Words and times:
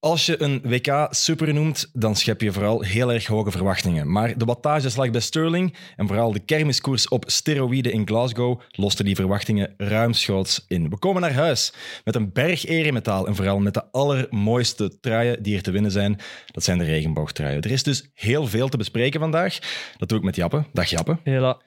Als 0.00 0.26
je 0.26 0.42
een 0.42 0.60
WK 0.62 1.06
super 1.10 1.54
noemt, 1.54 1.90
dan 1.92 2.16
schep 2.16 2.40
je 2.40 2.52
vooral 2.52 2.80
heel 2.80 3.12
erg 3.12 3.26
hoge 3.26 3.50
verwachtingen. 3.50 4.12
Maar 4.12 4.38
de 4.38 4.44
wattageslag 4.44 5.10
bij 5.10 5.20
Sterling 5.20 5.74
en 5.96 6.06
vooral 6.06 6.32
de 6.32 6.38
kermiskoers 6.38 7.08
op 7.08 7.24
steroïden 7.26 7.92
in 7.92 8.06
Glasgow 8.06 8.60
losten 8.70 9.04
die 9.04 9.14
verwachtingen 9.14 9.74
ruimschoots 9.76 10.64
in. 10.68 10.90
We 10.90 10.98
komen 10.98 11.22
naar 11.22 11.32
huis 11.32 11.72
met 12.04 12.14
een 12.14 12.32
berg 12.32 12.66
eremetaal 12.66 13.26
en 13.26 13.34
vooral 13.34 13.58
met 13.58 13.74
de 13.74 13.84
allermooiste 13.90 15.00
truien 15.00 15.42
die 15.42 15.56
er 15.56 15.62
te 15.62 15.70
winnen 15.70 15.90
zijn. 15.90 16.18
Dat 16.46 16.64
zijn 16.64 16.78
de 16.78 16.84
regenboogtruien. 16.84 17.62
Er 17.62 17.70
is 17.70 17.82
dus 17.82 18.10
heel 18.14 18.46
veel 18.46 18.68
te 18.68 18.76
bespreken 18.76 19.20
vandaag. 19.20 19.58
Dat 19.96 20.08
doe 20.08 20.18
ik 20.18 20.24
met 20.24 20.36
Jappe. 20.36 20.64
Dag 20.72 20.90
Jappe. 20.90 21.18
Hela. 21.22 21.60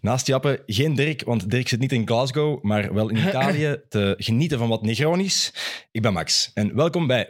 Naast 0.00 0.26
Jappe 0.26 0.62
geen 0.66 0.94
Dirk, 0.94 1.22
want 1.24 1.50
Dirk 1.50 1.68
zit 1.68 1.80
niet 1.80 1.92
in 1.92 2.06
Glasgow, 2.06 2.62
maar 2.62 2.94
wel 2.94 3.08
in 3.08 3.16
Italië 3.28 3.76
te 3.88 4.14
genieten 4.18 4.58
van 4.58 4.68
wat 4.68 4.82
Negronisch. 4.82 5.52
Ik 5.92 6.02
ben 6.02 6.12
Max 6.12 6.50
en 6.54 6.74
welkom 6.74 7.06
bij 7.06 7.26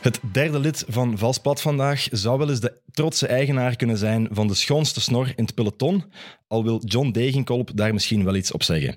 Het 0.00 0.20
derde 0.32 0.58
lid 0.58 0.84
van 0.88 1.18
Valsplat 1.18 1.60
vandaag 1.60 2.06
zou 2.10 2.38
wel 2.38 2.48
eens 2.50 2.60
de 2.60 2.80
trotse 2.90 3.26
eigenaar 3.26 3.76
kunnen 3.76 3.98
zijn 3.98 4.28
van 4.30 4.46
de 4.46 4.54
schoonste 4.54 5.00
snor 5.00 5.32
in 5.36 5.44
het 5.44 5.54
peloton, 5.54 6.04
al 6.46 6.64
wil 6.64 6.80
John 6.84 7.10
Degenkolb 7.10 7.70
daar 7.74 7.92
misschien 7.92 8.24
wel 8.24 8.34
iets 8.34 8.52
op 8.52 8.62
zeggen. 8.62 8.96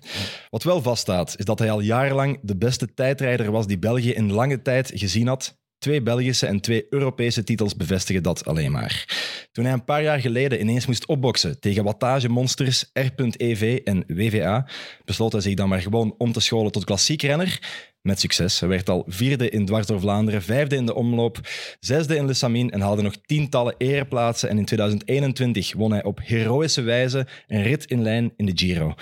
Wat 0.49 0.63
wel 0.63 0.81
vaststaat, 0.81 1.35
is 1.37 1.45
dat 1.45 1.59
hij 1.59 1.71
al 1.71 1.79
jarenlang 1.79 2.39
de 2.41 2.57
beste 2.57 2.93
tijdrijder 2.93 3.51
was 3.51 3.67
die 3.67 3.79
België 3.79 4.11
in 4.11 4.31
lange 4.31 4.61
tijd 4.61 4.91
gezien 4.93 5.27
had 5.27 5.59
Twee 5.81 6.01
Belgische 6.01 6.45
en 6.45 6.59
twee 6.59 6.85
Europese 6.89 7.43
titels 7.43 7.75
bevestigen 7.75 8.23
dat 8.23 8.45
alleen 8.45 8.71
maar. 8.71 9.05
Toen 9.51 9.63
hij 9.63 9.73
een 9.73 9.83
paar 9.83 10.03
jaar 10.03 10.19
geleden 10.19 10.59
ineens 10.59 10.85
moest 10.85 11.05
opboksen 11.05 11.59
tegen 11.59 11.83
wattagemonsters 11.83 12.89
R.EV 12.93 13.79
en 13.83 14.03
WVA, 14.07 14.67
besloot 15.05 15.31
hij 15.31 15.41
zich 15.41 15.53
dan 15.53 15.69
maar 15.69 15.81
gewoon 15.81 16.15
om 16.17 16.31
te 16.31 16.39
scholen 16.39 16.71
tot 16.71 16.83
klassiek 16.83 17.21
renner. 17.21 17.59
Met 18.01 18.19
succes. 18.19 18.59
Hij 18.59 18.69
werd 18.69 18.89
al 18.89 19.03
vierde 19.07 19.49
in 19.49 19.65
Dwars 19.65 19.87
door 19.87 19.99
Vlaanderen, 19.99 20.41
vijfde 20.41 20.75
in 20.75 20.85
de 20.85 20.95
omloop, 20.95 21.39
zesde 21.79 22.15
in 22.15 22.25
Le 22.25 22.69
en 22.69 22.81
haalde 22.81 23.01
nog 23.01 23.15
tientallen 23.25 23.75
ereplaatsen. 23.77 24.49
En 24.49 24.57
in 24.57 24.65
2021 24.65 25.73
won 25.73 25.91
hij 25.91 26.03
op 26.03 26.19
heroïsche 26.23 26.81
wijze 26.81 27.27
een 27.47 27.63
rit 27.63 27.85
in 27.85 28.01
lijn 28.01 28.33
in 28.37 28.45
de 28.45 28.51
Giro. 28.55 28.93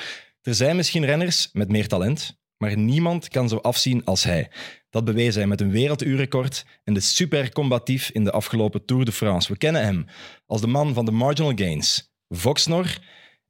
Er 0.42 0.56
zijn 0.56 0.76
misschien 0.76 1.06
renners 1.06 1.50
met 1.54 1.70
meer 1.70 1.88
talent, 1.88 2.40
maar 2.58 2.78
niemand 2.78 3.28
kan 3.28 3.50
zo 3.50 3.56
afzien 3.56 4.06
als 4.06 4.24
hij. 4.24 4.50
Dat 4.90 5.06
bewees 5.06 5.36
hij 5.36 5.48
met 5.48 5.62
een 5.62 5.72
werelduurrecord 5.72 6.66
en 6.84 6.94
de 6.94 7.00
super 7.00 7.52
combatief 7.52 8.10
in 8.10 8.24
de 8.24 8.32
afgelopen 8.32 8.86
Tour 8.86 9.06
de 9.06 9.12
France. 9.12 9.52
We 9.52 9.58
kennen 9.58 9.84
hem 9.84 10.06
als 10.46 10.62
de 10.62 10.68
man 10.68 10.94
van 10.94 11.06
de 11.06 11.12
marginal 11.12 11.52
gains, 11.56 12.14
Voxnor 12.30 12.98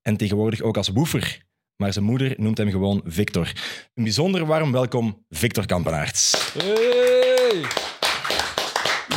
en 0.02 0.18
tegenwoordig 0.18 0.62
ook 0.62 0.78
als 0.78 0.90
Woefer. 0.90 1.48
Maar 1.76 1.94
zijn 1.94 2.06
moeder 2.06 2.34
noemt 2.38 2.58
hem 2.58 2.70
gewoon 2.70 3.02
Victor. 3.06 3.52
Een 3.94 4.04
bijzonder 4.04 4.46
warm 4.46 4.72
welkom, 4.72 5.26
Victor 5.30 5.66
Kampenaerts. 5.66 6.54
Hey! 6.54 7.66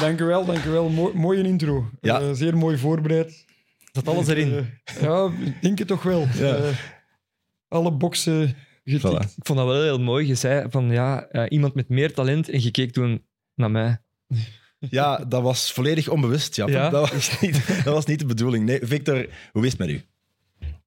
Dank 0.01 0.21
u 0.21 0.25
wel, 0.25 0.45
dank 0.45 0.65
u 0.65 0.71
wel. 0.71 0.89
Mooi, 0.89 1.15
mooie 1.15 1.43
intro. 1.43 1.91
Ja. 2.01 2.21
Eh, 2.21 2.31
zeer 2.33 2.57
mooi 2.57 2.79
voorbereid. 2.79 3.45
Zat 3.93 4.09
alles 4.09 4.29
erin. 4.29 4.53
Eh, 4.85 5.03
ja, 5.03 5.31
ik 5.45 5.63
denk 5.63 5.79
het 5.79 5.89
toch 5.89 6.03
wel. 6.03 6.27
Ja. 6.35 6.55
Eh, 6.55 6.77
alle 7.69 7.93
boxen 7.93 8.57
Voilà. 8.85 9.25
Ik 9.37 9.47
vond 9.47 9.59
dat 9.59 9.67
wel 9.67 9.83
heel 9.83 10.01
mooi. 10.01 10.27
Je 10.27 10.35
zei 10.35 10.67
van 10.71 10.91
ja, 10.91 11.27
eh, 11.27 11.45
iemand 11.49 11.75
met 11.75 11.89
meer 11.89 12.15
talent 12.15 12.49
en 12.49 12.63
je 12.63 12.71
keek 12.71 12.93
toen 12.93 13.27
naar 13.55 13.71
mij. 13.71 14.01
Ja, 14.79 15.17
dat 15.17 15.43
was 15.43 15.73
volledig 15.73 16.09
onbewust, 16.09 16.57
Jappe. 16.57 16.73
Ja? 16.73 16.91
Dat, 16.91 17.11
was 17.11 17.41
niet, 17.41 17.67
dat 17.85 17.95
was 17.95 18.07
niet 18.07 18.19
de 18.19 18.27
bedoeling. 18.27 18.65
Nee, 18.65 18.79
Victor, 18.83 19.27
hoe 19.53 19.65
is 19.67 19.71
het 19.71 19.81
met 19.81 19.89
u? 19.89 20.03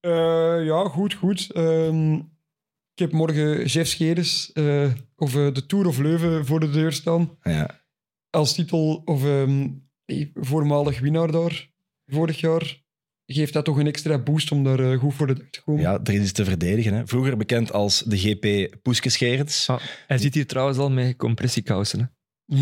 Eh, 0.00 0.64
ja, 0.64 0.84
goed, 0.84 1.14
goed. 1.14 1.50
Ehm, 1.50 2.14
ik 2.96 3.02
heb 3.02 3.12
morgen 3.12 3.64
Jeff 3.64 3.90
Scheres 3.90 4.52
eh, 4.52 4.92
of 5.16 5.34
eh, 5.34 5.52
de 5.52 5.66
Tour 5.66 5.86
of 5.86 5.98
Leuven 5.98 6.46
voor 6.46 6.60
de 6.60 6.70
deur 6.70 6.92
staan. 6.92 7.38
Ja. 7.42 7.84
Als 8.30 8.54
titel 8.54 9.02
of 9.04 9.24
ehm, 9.24 9.68
eh, 10.04 10.26
voormalig 10.34 11.00
winnaar 11.00 11.30
daar 11.30 11.70
vorig 12.06 12.40
jaar. 12.40 12.84
Geeft 13.26 13.52
dat 13.52 13.64
toch 13.64 13.78
een 13.78 13.86
extra 13.86 14.18
boost 14.18 14.52
om 14.52 14.64
daar 14.64 14.92
eh, 14.92 14.98
goed 14.98 15.14
voor 15.14 15.26
de 15.26 15.34
dag 15.34 15.46
te 15.50 15.62
komen. 15.62 15.82
ja, 15.82 16.00
er 16.04 16.14
is 16.14 16.20
iets 16.20 16.32
te 16.32 16.44
verdedigen. 16.44 16.94
Hè. 16.94 17.06
Vroeger 17.06 17.36
bekend 17.36 17.72
als 17.72 18.02
de 18.02 18.18
GP 18.18 18.76
Poeskescherens. 18.82 19.68
Ah, 19.68 19.80
hij 20.06 20.18
zit 20.18 20.34
hier 20.34 20.46
trouwens 20.46 20.78
al 20.78 20.90
met 20.90 21.16
compressiekousen. 21.16 21.98
Hè. 21.98 22.06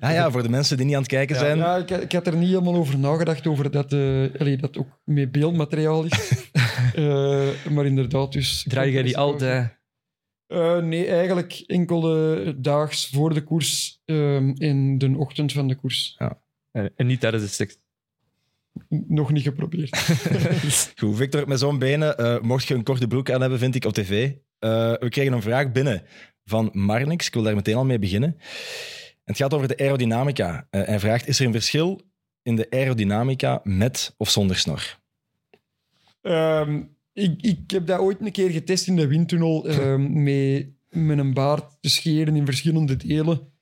Ah 0.00 0.12
ja, 0.12 0.30
voor 0.30 0.42
de 0.42 0.48
mensen 0.48 0.76
die 0.76 0.86
niet 0.86 0.94
aan 0.94 1.00
het 1.00 1.10
kijken 1.10 1.36
zijn. 1.36 1.58
Ja, 1.58 1.76
ik, 1.76 1.90
ik 1.90 2.12
had 2.12 2.26
er 2.26 2.36
niet 2.36 2.48
helemaal 2.48 2.74
over 2.74 2.98
nagedacht, 2.98 3.46
over 3.46 3.70
dat 3.70 3.92
uh, 3.92 4.34
allee, 4.38 4.56
dat 4.56 4.78
ook 4.78 5.00
met 5.04 5.32
beeldmateriaal 5.32 6.04
is. 6.04 6.48
uh, 6.96 7.48
maar 7.74 7.86
inderdaad, 7.86 8.32
dus... 8.32 8.64
Draai 8.68 8.92
jij 8.92 9.02
die 9.02 9.18
altijd? 9.18 9.78
Uh, 10.48 10.78
nee, 10.78 11.06
eigenlijk 11.06 11.62
enkel 11.66 12.36
uh, 12.36 12.52
daags 12.56 13.08
voor 13.08 13.34
de 13.34 13.42
koers 13.42 14.02
um, 14.04 14.54
in 14.56 14.98
de 14.98 15.16
ochtend 15.16 15.52
van 15.52 15.68
de 15.68 15.74
koers. 15.74 16.14
Ja. 16.18 16.42
En, 16.70 16.92
en 16.96 17.06
niet 17.06 17.20
tijdens 17.20 17.42
de 17.42 17.48
seks? 17.48 17.78
Nog 18.88 19.32
niet 19.32 19.42
geprobeerd. 19.42 19.98
Goed, 20.98 21.16
Victor, 21.16 21.48
met 21.48 21.58
zo'n 21.58 21.78
benen 21.78 22.20
uh, 22.20 22.40
mocht 22.40 22.66
je 22.66 22.74
een 22.74 22.82
korte 22.82 23.06
broek 23.06 23.30
aan 23.30 23.40
hebben, 23.40 23.58
vind 23.58 23.74
ik, 23.74 23.84
op 23.84 23.92
tv. 23.92 24.32
we 24.58 25.06
kregen 25.08 25.32
een 25.32 25.42
vraag 25.42 25.72
binnen 25.72 26.02
van 26.44 26.70
Marnix. 26.72 27.26
Ik 27.26 27.34
wil 27.34 27.42
daar 27.42 27.54
meteen 27.54 27.74
al 27.74 27.84
mee 27.84 27.98
beginnen. 27.98 28.36
Het 29.24 29.36
gaat 29.36 29.54
over 29.54 29.68
de 29.68 29.76
aerodynamica. 29.76 30.66
Uh, 30.70 30.82
hij 30.82 31.00
vraagt, 31.00 31.28
is 31.28 31.40
er 31.40 31.46
een 31.46 31.52
verschil 31.52 32.00
in 32.42 32.56
de 32.56 32.70
aerodynamica 32.70 33.60
met 33.64 34.14
of 34.16 34.30
zonder 34.30 34.56
snor? 34.56 34.98
Um, 36.22 36.96
ik, 37.12 37.42
ik 37.42 37.70
heb 37.70 37.86
dat 37.86 37.98
ooit 37.98 38.20
een 38.20 38.32
keer 38.32 38.50
getest 38.50 38.86
in 38.86 38.96
de 38.96 39.06
windtunnel 39.06 39.68
um, 39.68 40.12
met, 40.22 40.66
met 40.88 41.18
een 41.18 41.34
baard 41.34 41.76
te 41.80 41.88
scheren 41.88 42.36
in 42.36 42.44
verschillende 42.44 42.96
delen. 42.96 43.52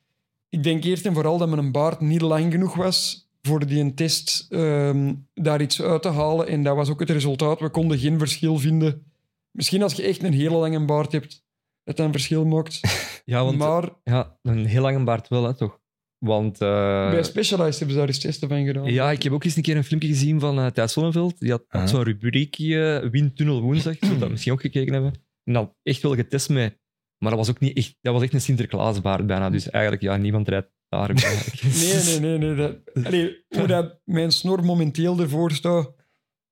Ik 0.48 0.62
denk 0.62 0.84
eerst 0.84 1.06
en 1.06 1.14
vooral 1.14 1.38
dat 1.38 1.48
mijn 1.48 1.72
baard 1.72 2.00
niet 2.00 2.20
lang 2.20 2.52
genoeg 2.52 2.74
was 2.74 3.27
voor 3.48 3.66
die 3.66 3.80
een 3.80 3.94
test 3.94 4.46
um, 4.50 5.26
daar 5.34 5.60
iets 5.60 5.82
uit 5.82 6.02
te 6.02 6.08
halen. 6.08 6.46
En 6.48 6.62
dat 6.62 6.76
was 6.76 6.88
ook 6.88 7.00
het 7.00 7.10
resultaat. 7.10 7.60
We 7.60 7.68
konden 7.70 7.98
geen 7.98 8.18
verschil 8.18 8.58
vinden. 8.58 9.02
Misschien 9.50 9.82
als 9.82 9.92
je 9.94 10.02
echt 10.02 10.22
een 10.22 10.32
hele 10.32 10.56
lange 10.56 10.84
baard 10.84 11.12
hebt, 11.12 11.44
dat 11.84 11.96
dat 11.96 12.06
een 12.06 12.12
verschil 12.12 12.44
maakt. 12.46 12.80
Ja, 13.24 13.44
want 13.44 13.58
maar, 13.58 13.88
ja, 14.04 14.38
een 14.42 14.66
heel 14.66 14.82
lange 14.82 15.04
baard 15.04 15.28
wel, 15.28 15.44
hè, 15.44 15.54
toch? 15.54 15.80
Want, 16.18 16.60
uh, 16.62 17.10
bij 17.10 17.22
Specialized 17.22 17.78
hebben 17.78 17.90
ze 17.94 17.98
daar 17.98 18.08
eens 18.08 18.18
testen 18.18 18.48
van 18.48 18.64
gedaan. 18.64 18.92
Ja, 18.92 19.10
ik 19.10 19.22
heb 19.22 19.32
ook 19.32 19.44
eens 19.44 19.56
een 19.56 19.62
keer 19.62 19.76
een 19.76 19.84
filmpje 19.84 20.08
gezien 20.08 20.40
van 20.40 20.58
uh, 20.58 20.66
Thijs 20.66 20.92
Sonneveld. 20.92 21.40
Die 21.40 21.50
had, 21.50 21.64
had 21.68 21.82
Ah. 21.82 21.88
zo'n 21.88 22.02
rubriekje, 22.02 23.00
uh, 23.04 23.10
Windtunnel 23.10 23.60
Woensdag. 23.62 23.96
Zult 24.00 24.20
dat 24.20 24.30
misschien 24.30 24.52
ook 24.52 24.60
gekeken 24.60 24.92
hebben. 24.92 25.12
En 25.44 25.52
dat 25.52 25.74
echt 25.82 26.02
wel 26.02 26.14
getest 26.14 26.48
mee. 26.48 26.72
Maar 27.18 27.30
dat 27.30 27.38
was 27.38 27.50
ook 27.50 27.60
niet 27.60 27.76
echt... 27.76 27.96
Dat 28.00 28.12
was 28.12 28.22
echt 28.22 28.32
een 28.32 28.40
Sinterklaasbaard 28.40 29.26
bijna. 29.26 29.50
Dus 29.50 29.70
eigenlijk, 29.70 30.02
ja, 30.02 30.16
niemand 30.16 30.48
rijdt 30.48 30.70
nee, 30.88 32.18
nee, 32.20 32.20
nee. 32.20 32.38
nee 32.38 32.54
dat, 32.54 33.04
allee, 33.06 33.44
hoe 33.48 33.66
dat 33.66 34.00
mijn 34.04 34.32
snor 34.32 34.64
momenteel 34.64 35.20
ervoor 35.20 35.52
staat, 35.52 35.94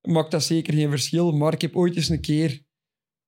maakt 0.01 0.31
dat 0.31 0.43
zeker 0.43 0.75
geen 0.75 0.91
verschil. 0.91 1.33
Maar 1.33 1.53
ik 1.53 1.61
heb 1.61 1.77
ooit 1.77 1.97
eens 1.97 2.09
een 2.09 2.21
keer 2.21 2.65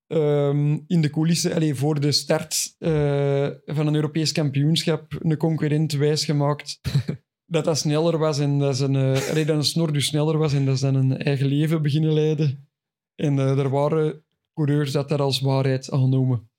um, 0.09 0.85
in 0.87 1.01
de 1.01 1.11
coulissen, 1.11 1.55
allee, 1.55 1.75
voor 1.75 2.01
de 2.01 2.13
start 2.13 2.75
uh, 2.79 3.49
van 3.65 3.87
een 3.87 3.95
Europees 3.95 4.33
kampioenschap, 4.33 5.17
een 5.23 5.37
concurrent 5.37 5.93
wijsgemaakt 5.93 6.81
dat 7.47 7.65
dat 7.65 7.79
sneller 7.79 8.19
was 8.19 8.39
en 8.39 8.59
dat 8.59 8.77
zijn, 8.77 8.95
uh, 8.95 9.29
allee, 9.31 9.45
dat 9.45 9.57
een 9.57 9.65
snor 9.65 9.93
dus 9.93 10.07
sneller 10.07 10.39
was 10.39 10.53
en 10.53 10.65
dat 10.65 10.79
ze 10.79 10.85
dan 10.85 10.95
een 10.95 11.19
eigen 11.19 11.47
leven 11.47 11.83
beginnen 11.83 12.13
leiden. 12.13 12.69
En 13.15 13.37
uh, 13.37 13.59
er 13.59 13.71
waren 13.71 14.25
coureurs 14.53 14.93
dat 14.93 15.09
daar 15.09 15.23
als 15.23 15.41
waarheid 15.41 15.91
aangenomen. 15.91 16.51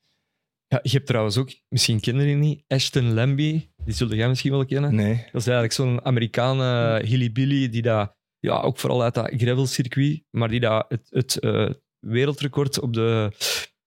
Ja, 0.67 0.79
je 0.83 0.89
hebt 0.89 1.07
trouwens 1.07 1.37
ook, 1.37 1.51
misschien 1.67 1.99
kennen 1.99 2.25
jullie 2.25 2.39
niet, 2.39 2.63
Ashton 2.67 3.13
Lambie. 3.13 3.73
Die 3.89 3.97
zullen 3.97 4.17
jij 4.17 4.27
misschien 4.27 4.51
wel 4.51 4.65
kennen. 4.65 4.95
Nee. 4.95 5.13
Dat 5.31 5.41
is 5.41 5.47
eigenlijk 5.47 5.73
zo'n 5.73 6.05
Amerikaan 6.05 6.57
hillybilly 7.01 7.69
die 7.69 7.81
dat, 7.81 8.15
ja, 8.39 8.59
ook 8.59 8.77
vooral 8.77 9.03
uit 9.03 9.13
dat 9.13 9.31
gravelcircuit, 9.37 10.23
maar 10.29 10.49
die 10.49 10.59
dat 10.59 10.85
het, 10.89 11.07
het 11.09 11.37
uh, 11.41 11.69
wereldrecord 11.99 12.79
op 12.79 12.93
de, 12.93 13.31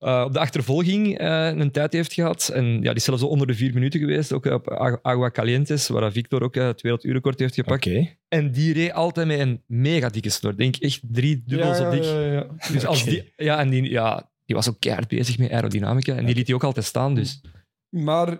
uh, 0.00 0.22
op 0.26 0.32
de 0.32 0.38
achtervolging 0.38 1.20
uh, 1.20 1.46
een 1.46 1.70
tijd 1.70 1.92
heeft 1.92 2.12
gehad. 2.12 2.50
En 2.54 2.64
ja, 2.64 2.80
die 2.80 2.94
is 2.94 3.04
zelfs 3.04 3.22
onder 3.22 3.46
de 3.46 3.54
vier 3.54 3.74
minuten 3.74 4.00
geweest, 4.00 4.32
ook 4.32 4.44
op 4.44 4.70
Agua 5.02 5.30
Calientes, 5.30 5.88
waar 5.88 6.12
Victor 6.12 6.42
ook 6.42 6.54
het 6.54 6.80
werelduurrecord 6.80 7.38
heeft 7.38 7.54
gepakt. 7.54 7.86
Okay. 7.86 8.18
En 8.28 8.52
die 8.52 8.72
reed 8.72 8.92
altijd 8.92 9.26
met 9.26 9.38
een 9.38 9.62
mega 9.66 10.08
dikke 10.08 10.30
snor. 10.30 10.56
Denk 10.56 10.76
echt 10.76 11.00
drie 11.02 11.42
dubbel 11.46 11.68
ja, 11.68 11.74
zo 11.74 11.90
dik. 11.90 12.04
Ja, 12.04 12.20
ja, 12.20 12.32
ja. 12.32 12.46
Dus 12.72 12.86
als 12.86 13.02
Okay. 13.02 13.14
die, 13.14 13.32
ja, 13.36 13.58
en 13.58 13.70
die, 13.70 13.90
ja, 13.90 14.30
die 14.44 14.56
was 14.56 14.68
ook 14.68 14.80
keihard 14.80 15.08
bezig 15.08 15.38
met 15.38 15.50
aerodynamica. 15.50 16.16
En 16.16 16.24
die 16.24 16.34
liet 16.34 16.46
hij 16.46 16.54
ook 16.54 16.64
altijd 16.64 16.86
staan. 16.86 17.14
Dus. 17.14 17.40
Maar 17.88 18.38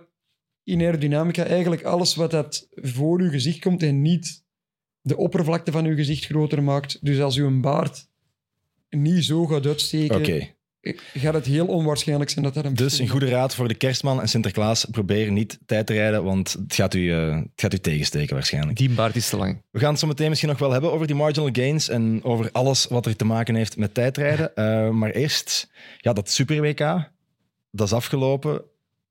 in 0.63 0.81
aerodynamica, 0.81 1.45
eigenlijk 1.45 1.83
alles 1.83 2.15
wat 2.15 2.31
dat 2.31 2.67
voor 2.71 3.19
uw 3.19 3.29
gezicht 3.29 3.59
komt 3.59 3.83
en 3.83 4.01
niet 4.01 4.43
de 5.01 5.17
oppervlakte 5.17 5.71
van 5.71 5.85
uw 5.85 5.95
gezicht 5.95 6.25
groter 6.25 6.63
maakt. 6.63 6.97
Dus 7.01 7.19
als 7.19 7.35
u 7.35 7.43
een 7.43 7.61
baard 7.61 8.07
niet 8.89 9.25
zo 9.25 9.45
gaat 9.45 9.65
uitsteken. 9.65 10.15
Okay. 10.15 10.55
gaat 11.13 11.33
het 11.33 11.45
heel 11.45 11.67
onwaarschijnlijk 11.67 12.29
zijn 12.29 12.45
dat 12.45 12.53
dat 12.53 12.65
een 12.65 12.73
Dus 12.73 12.99
een 12.99 13.07
goede 13.07 13.29
raad 13.29 13.55
voor 13.55 13.67
de 13.67 13.73
kerstman 13.75 14.21
en 14.21 14.29
Sinterklaas. 14.29 14.85
Probeer 14.85 15.31
niet 15.31 15.59
tijd 15.65 15.85
te 15.85 15.93
rijden, 15.93 16.23
want 16.23 16.51
het 16.51 16.75
gaat 16.75 16.93
u, 16.93 16.99
uh, 16.99 17.35
het 17.35 17.51
gaat 17.55 17.73
u 17.73 17.79
tegensteken 17.79 18.33
waarschijnlijk. 18.33 18.77
Die 18.77 18.89
baard 18.89 19.15
is 19.15 19.29
te 19.29 19.37
lang. 19.37 19.61
We 19.71 19.79
gaan 19.79 19.91
het 19.91 19.99
zo 19.99 20.07
meteen 20.07 20.29
misschien 20.29 20.49
nog 20.49 20.59
wel 20.59 20.71
hebben 20.71 20.91
over 20.91 21.07
die 21.07 21.15
marginal 21.15 21.49
gains 21.51 21.89
en 21.89 22.23
over 22.23 22.49
alles 22.51 22.85
wat 22.85 23.05
er 23.05 23.15
te 23.15 23.25
maken 23.25 23.55
heeft 23.55 23.77
met 23.77 23.93
tijdrijden. 23.93 24.51
Uh, 24.55 24.89
maar 24.89 25.11
eerst, 25.11 25.71
ja, 25.97 26.13
dat 26.13 26.29
Super 26.29 26.61
WK. 26.61 26.79
dat 27.71 27.87
is 27.87 27.93
afgelopen. 27.93 28.61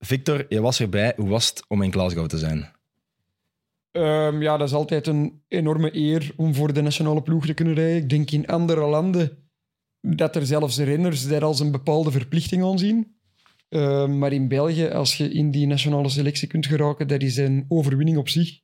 Victor, 0.05 0.47
je 0.49 0.61
was 0.61 0.81
erbij. 0.81 1.13
Hoe 1.17 1.29
was 1.29 1.49
het 1.49 1.65
om 1.69 1.83
in 1.83 1.93
Glasgow 1.93 2.27
te 2.27 2.39
zijn? 2.39 2.71
Ehm, 3.91 4.43
ja, 4.43 4.57
dat 4.57 4.69
is 4.69 4.75
altijd 4.75 5.07
een 5.07 5.43
enorme 5.49 5.97
eer 5.97 6.33
om 6.37 6.55
voor 6.55 6.73
de 6.73 6.81
nationale 6.81 7.23
ploeg 7.23 7.47
te 7.47 7.55
kunnen 7.55 7.75
rijden. 7.75 8.03
Ik 8.03 8.09
denk 8.09 8.31
in 8.31 8.47
andere 8.47 8.87
landen 8.87 9.51
dat 10.01 10.37
er 10.37 10.47
zelfs 10.47 10.79
renners 10.79 11.29
daar 11.29 11.45
als 11.45 11.61
een 11.61 11.71
bepaalde 11.71 12.11
verplichting 12.11 12.65
aan 12.65 12.79
zien. 12.79 13.17
Ehm, 13.69 14.19
maar 14.19 14.33
in 14.33 14.49
België, 14.49 14.89
als 14.89 15.17
je 15.17 15.33
in 15.33 15.51
die 15.51 15.67
nationale 15.67 16.09
selectie 16.09 16.49
kunt 16.49 16.67
geraken, 16.67 17.09
dat 17.09 17.23
is 17.23 17.37
een 17.37 17.65
overwinning 17.69 18.19
op 18.19 18.29
zich. 18.29 18.61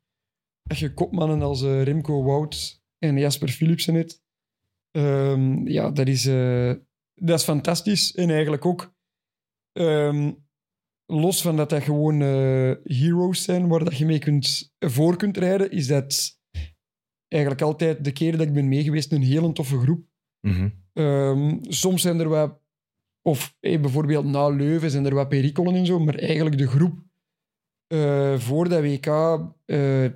Als 0.69 0.79
je 0.79 0.95
kopmannen 0.95 1.43
als 1.43 1.63
eh, 1.63 1.83
Remco 1.83 2.23
Wout 2.23 2.83
en 2.99 3.19
Jasper 3.19 3.49
Philipsen 3.49 3.95
hebt, 3.95 4.23
ehm, 4.91 5.69
ja, 5.69 5.91
dat 5.91 6.09
is, 6.09 6.27
eh, 6.27 6.73
dat 7.15 7.39
is 7.39 7.45
fantastisch. 7.45 8.15
En 8.15 8.31
eigenlijk 8.31 8.65
ook, 8.65 8.97
los 11.11 11.43
van 11.43 11.57
dat 11.57 11.71
dat 11.71 11.83
gewoon 11.83 12.23
eh, 12.23 12.73
heroes 12.85 13.43
zijn 13.43 13.69
waar 13.69 13.85
dat 13.85 13.99
je 13.99 14.07
mee 14.07 14.19
kunt, 14.19 14.73
voor 14.79 15.17
kunt 15.17 15.37
rijden, 15.37 15.71
is 15.71 15.87
dat 15.87 16.39
eigenlijk 17.29 17.63
altijd 17.63 18.05
de 18.05 18.13
keer 18.13 18.33
dat 18.37 18.47
ik 18.47 18.53
ben 18.53 18.69
meegeweest 18.69 19.13
een 19.13 19.23
hele 19.23 19.53
toffe 19.53 19.79
groep. 19.79 20.07
Mhm. 20.41 20.69
Ehm, 20.93 21.57
soms 21.61 22.03
zijn 22.03 22.21
er 22.21 22.29
wat, 22.29 22.59
of 23.23 23.57
bijvoorbeeld 23.61 24.25
na 24.25 24.49
Leuven 24.49 24.91
zijn 24.91 25.07
er 25.07 25.15
wat 25.15 25.29
perikelen 25.29 25.75
en 25.75 25.87
zo, 25.87 25.99
maar 25.99 26.15
eigenlijk 26.15 26.59
de 26.59 26.67
groep 26.67 26.99
eh, 27.87 28.39
voor 28.39 28.69
dat 28.69 28.81
WK, 28.81 29.07
eh, 29.65 30.07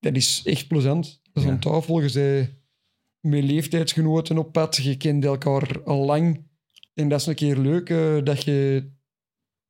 dat 0.00 0.16
is 0.16 0.42
echt 0.44 0.68
plezant. 0.68 1.20
Dat 1.22 1.42
is 1.42 1.42
Ja. 1.42 1.50
aan 1.50 1.60
tafel, 1.60 2.00
je 2.00 2.48
met 3.20 3.44
leeftijdsgenoten 3.44 4.38
op 4.38 4.52
pad, 4.52 4.76
je 4.76 4.96
kent 4.96 5.24
elkaar 5.24 5.82
al 5.84 6.04
lang. 6.04 6.42
En 6.94 7.08
dat 7.08 7.20
is 7.20 7.26
een 7.26 7.34
keer 7.34 7.56
leuk 7.56 7.88
dat, 8.24 8.42
je, 8.44 8.90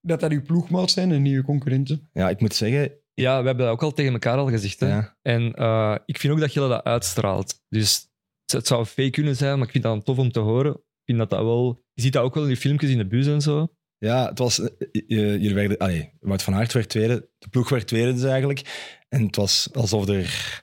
dat 0.05 0.21
dat 0.21 0.31
je 0.31 0.41
ploegmaat 0.41 0.91
zijn 0.91 1.13
en 1.13 1.23
niet 1.23 1.33
je 1.33 1.43
concurrenten. 1.43 2.09
Ja, 2.13 2.29
ik 2.29 2.41
moet 2.41 2.55
zeggen... 2.55 2.93
Ja, 3.15 3.41
we 3.41 3.47
hebben 3.47 3.65
dat 3.65 3.75
ook 3.75 3.83
al 3.83 3.93
tegen 3.93 4.13
elkaar 4.13 4.37
al 4.37 4.49
gezegd. 4.49 4.81
Hè? 4.81 4.89
Ja, 4.89 5.17
En 5.23 5.53
eh, 5.55 5.97
ik 6.07 6.19
vind 6.19 6.33
ook 6.33 6.41
dat 6.41 6.53
je 6.53 6.61
dat 6.61 6.85
uitstraalt. 6.85 7.63
Dus 7.69 8.09
het, 8.47 8.67
zou 8.67 8.85
fake 8.85 9.11
kunnen 9.11 9.37
zijn, 9.37 9.57
maar 9.57 9.67
ik 9.67 9.73
vind 9.73 9.85
dat 9.85 9.93
dan 9.93 10.03
tof 10.03 10.19
om 10.19 10.33
te 10.33 10.41
horen. 10.41 10.73
Ik 10.73 11.03
vind 11.05 11.19
dat 11.19 11.31
dat 11.31 11.41
wel... 11.43 11.83
Je 11.93 12.03
ziet 12.03 12.13
dat 12.13 12.23
ook 12.23 12.35
wel 12.35 12.43
in 12.43 12.49
die 12.49 12.59
filmpjes 12.59 12.91
in 12.91 12.99
de 12.99 13.07
bus 13.07 13.27
en 13.27 13.41
zo. 13.41 13.69
ja 13.99 14.29
het 14.29 14.39
was... 14.39 14.61
eh, 14.61 14.69
eh, 14.93 15.03
Jullie 15.09 15.55
werden... 15.55 15.79
Allee, 15.79 16.11
Wout 16.21 16.43
van 16.43 16.55
Aert 16.55 16.73
werd 16.73 16.89
tweede. 16.89 17.29
De 17.39 17.49
ploeg 17.49 17.69
werd 17.69 17.87
tweede 17.87 18.13
dus 18.13 18.23
eigenlijk. 18.25 18.99
En 19.09 19.23
het 19.27 19.37
was 19.37 19.69
alsof 19.73 20.09
er... 20.09 20.63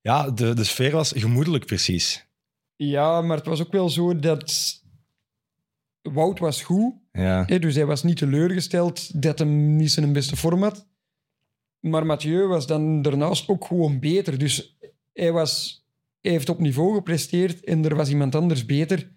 Ja, 0.00 0.30
de, 0.30 0.54
de 0.54 0.64
sfeer 0.64 0.90
was 0.90 1.12
gemoedelijk 1.16 1.66
precies. 1.66 2.28
Ja, 2.76 3.20
maar 3.20 3.36
het 3.36 3.46
was 3.46 3.60
ook 3.60 3.72
wel 3.72 3.88
zo 3.88 4.18
dat 4.18 4.78
Wout 6.02 6.38
was 6.38 6.62
goed. 6.62 6.94
Ja, 7.12 7.44
dus 7.44 7.74
hij 7.74 7.86
was 7.86 8.02
niet 8.02 8.16
teleurgesteld 8.16 9.22
dat 9.22 9.38
hem 9.38 9.76
niet 9.76 9.90
zijn 9.90 10.12
beste 10.12 10.36
vorm 10.36 10.62
had. 10.62 10.86
Maar 11.80 12.06
Mathieu 12.06 12.46
was 12.46 12.66
dan 12.66 13.02
daarnaast 13.02 13.48
ook 13.48 13.64
gewoon 13.64 13.98
beter. 13.98 14.38
Dus 14.38 14.78
hij, 15.12 15.32
was, 15.32 15.84
heeft 16.20 16.48
op 16.48 16.58
niveau 16.58 16.94
gepresteerd 16.94 17.64
en 17.64 17.84
er 17.84 17.96
was 17.96 18.08
iemand 18.08 18.34
anders 18.34 18.66
beter. 18.66 19.10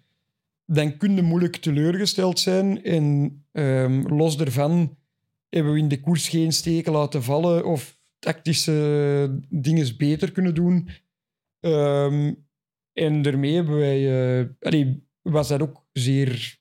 Dan 0.66 0.96
kun 0.96 1.14
je 1.14 1.22
moeilijk 1.22 1.56
teleurgesteld 1.56 2.38
zijn. 2.38 2.84
En 2.84 3.38
ehm, 3.52 4.06
los 4.06 4.36
daarvan 4.36 4.96
hebben 5.48 5.72
we 5.72 5.78
in 5.78 5.88
de 5.88 6.00
koers 6.00 6.28
geen 6.28 6.52
steken 6.52 6.92
laten 6.92 7.22
vallen 7.22 7.64
of 7.64 7.98
tactische 8.18 9.40
dingen 9.48 9.96
beter 9.96 10.32
kunnen 10.32 10.54
doen. 10.54 10.88
Ehm, 11.60 12.32
en 12.92 13.22
daarmee 13.22 13.54
hebben 13.54 13.76
wij, 13.78 14.38
eh, 14.60 14.86
was 15.22 15.48
dat 15.48 15.60
ook 15.62 15.86
zeer 15.92 16.58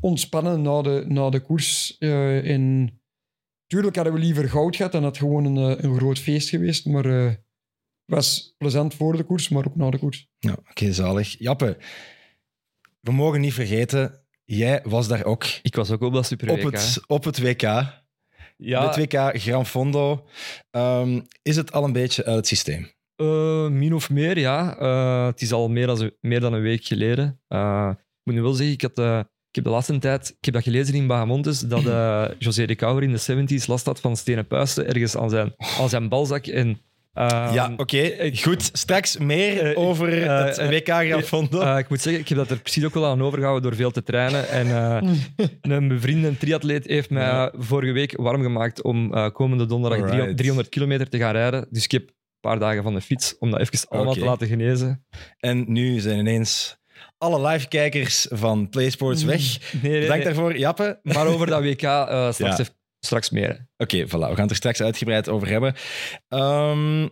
ontspannen 0.00 0.62
na 0.62 0.82
de, 0.82 1.04
na 1.08 1.30
de 1.30 1.40
koers. 1.40 1.98
Eh, 1.98 2.50
en 2.50 2.92
tuurlijk 3.66 3.94
hadden 3.96 4.14
we 4.14 4.20
liever 4.20 4.48
goud 4.48 4.76
gehad 4.76 4.92
dan 4.92 5.04
het 5.04 5.16
gewoon 5.18 5.44
een, 5.44 5.76
eh, 5.76 5.84
een 5.84 5.96
groot 5.96 6.18
feest 6.18 6.48
geweest. 6.48 6.86
Maar 6.86 7.04
eh, 7.04 7.24
het 7.24 7.40
was 8.04 8.54
plezant 8.58 8.94
voor 8.94 9.16
de 9.16 9.24
koers, 9.24 9.48
maar 9.48 9.66
ook 9.66 9.76
na 9.76 9.90
de 9.90 9.98
koers. 9.98 10.28
ja 10.38 10.56
oké, 10.70 10.92
zalig. 10.92 11.38
Jappe, 11.38 11.76
we 13.00 13.12
mogen 13.12 13.40
niet 13.40 13.54
vergeten, 13.54 14.24
jij 14.44 14.80
was 14.84 15.08
daar 15.08 15.24
ook 15.24 15.44
Ik 15.62 15.74
was 15.74 15.90
ook 15.90 16.00
op 16.02 16.12
dat 16.12 16.26
super 16.26 16.50
op 16.50 16.62
het, 16.62 17.00
op 17.06 17.24
het 17.24 17.40
WK. 17.40 17.62
Ja, 18.56 18.86
Het 18.86 18.96
WK 18.96 19.40
Gran 19.40 19.66
Fondo. 19.66 20.26
Ehm, 20.70 21.20
is 21.42 21.56
het 21.56 21.72
al 21.72 21.84
een 21.84 21.92
beetje 21.92 22.24
uit 22.24 22.36
het 22.36 22.46
systeem? 22.46 22.96
eh, 23.16 23.68
min 23.68 23.94
of 23.94 24.10
meer, 24.10 24.38
ja. 24.38 24.78
Eh, 24.78 25.26
het 25.26 25.40
is 25.42 25.52
al 25.52 25.68
meer 25.68 25.86
dan, 25.86 26.10
meer 26.20 26.40
dan 26.40 26.52
een 26.52 26.62
week 26.62 26.84
geleden. 26.84 27.40
Eh, 27.48 27.90
ik 27.94 28.20
moet 28.24 28.34
nu 28.34 28.42
wel 28.42 28.52
zeggen, 28.52 28.74
ik, 28.74 28.82
had, 28.82 28.98
eh, 28.98 29.20
ik 29.48 29.54
heb 29.54 29.64
de 29.64 29.70
laatste 29.70 29.98
tijd... 29.98 30.28
Ik 30.28 30.44
heb 30.44 30.54
dat 30.54 30.62
gelezen 30.62 30.94
in 30.94 31.06
Bahamontes, 31.06 31.60
dat 31.60 31.86
eh, 31.96 32.24
José 32.38 32.66
de 32.66 32.74
Kouwer 32.74 33.02
in 33.02 33.12
de 33.12 33.46
70s 33.62 33.66
last 33.66 33.86
had 33.86 34.00
van 34.00 34.16
stenen 34.16 34.46
puisten 34.46 34.86
ergens 34.86 35.16
aan 35.16 35.30
zijn, 35.30 35.54
aan 35.80 35.88
zijn 35.88 36.08
balzak. 36.08 36.46
En, 36.46 36.78
eh, 37.12 37.50
ja, 37.52 37.72
oké. 37.76 38.30
Goed, 38.42 38.70
straks 38.72 39.16
meer 39.16 39.62
eh, 39.72 39.78
over 39.78 40.22
eh, 40.22 40.44
het 40.44 40.56
WK 40.68 40.88
Gran 40.88 41.22
Fondo. 41.22 41.60
eh, 41.60 41.78
ik 41.78 41.88
moet 41.88 42.00
zeggen, 42.00 42.22
ik 42.22 42.28
heb 42.28 42.38
dat 42.38 42.50
er 42.50 42.58
precies 42.60 42.84
ook 42.84 42.94
wel 42.94 43.06
aan 43.06 43.22
overgehouden 43.22 43.62
door 43.62 43.78
veel 43.78 43.90
te 43.90 44.02
trainen. 44.02 44.48
En 44.48 44.66
eh, 44.66 45.12
een 45.76 45.88
bevriende 45.88 46.36
triatleet 46.36 46.86
heeft 46.86 47.10
mij 47.10 47.52
vorige 47.56 47.92
week 47.92 48.16
warm 48.16 48.42
gemaakt 48.42 48.82
om 48.82 49.30
komende 49.32 49.66
donderdag 49.66 49.98
Alright. 49.98 50.16
300 50.16 50.36
300 50.36 50.68
kilometer 50.68 51.08
te 51.08 51.18
gaan 51.18 51.32
rijden. 51.32 51.66
Dus 51.70 51.84
ik 51.84 51.90
heb 51.90 52.02
een 52.08 52.50
paar 52.50 52.58
dagen 52.58 52.82
van 52.82 52.94
de 52.94 53.00
fiets 53.00 53.38
om 53.38 53.50
dat 53.50 53.60
even 53.60 53.88
allemaal 53.88 54.14
te 54.14 54.24
laten 54.24 54.46
genezen. 54.46 55.04
En 55.38 55.64
nu 55.72 56.00
zijn 56.00 56.18
ineens 56.18 56.76
alle 57.18 57.48
live-kijkers 57.48 58.26
van 58.30 58.68
PlaySports 58.68 59.24
weg. 59.24 59.72
Nee, 59.72 59.92
nee, 59.92 60.00
Bedankt 60.00 60.24
nee. 60.24 60.34
daarvoor, 60.34 60.58
Jappe. 60.58 60.98
Maar 61.02 61.26
over 61.26 61.46
dat 61.46 61.62
WK 61.62 61.82
eh, 61.82 62.32
straks, 62.32 62.56
Ja. 62.56 62.64
straks 63.00 63.30
meer. 63.30 63.66
Oké, 63.76 64.06
voilà. 64.06 64.10
We 64.10 64.18
gaan 64.18 64.36
het 64.40 64.50
er 64.50 64.56
straks 64.56 64.82
uitgebreid 64.82 65.28
over 65.28 65.48
hebben. 65.48 65.74
Ehm, 66.28 67.08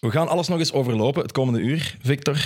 we 0.00 0.10
gaan 0.10 0.28
alles 0.28 0.48
nog 0.48 0.58
eens 0.58 0.72
overlopen 0.72 1.22
het 1.22 1.32
komende 1.32 1.60
uur, 1.60 1.96
Victor. 2.02 2.36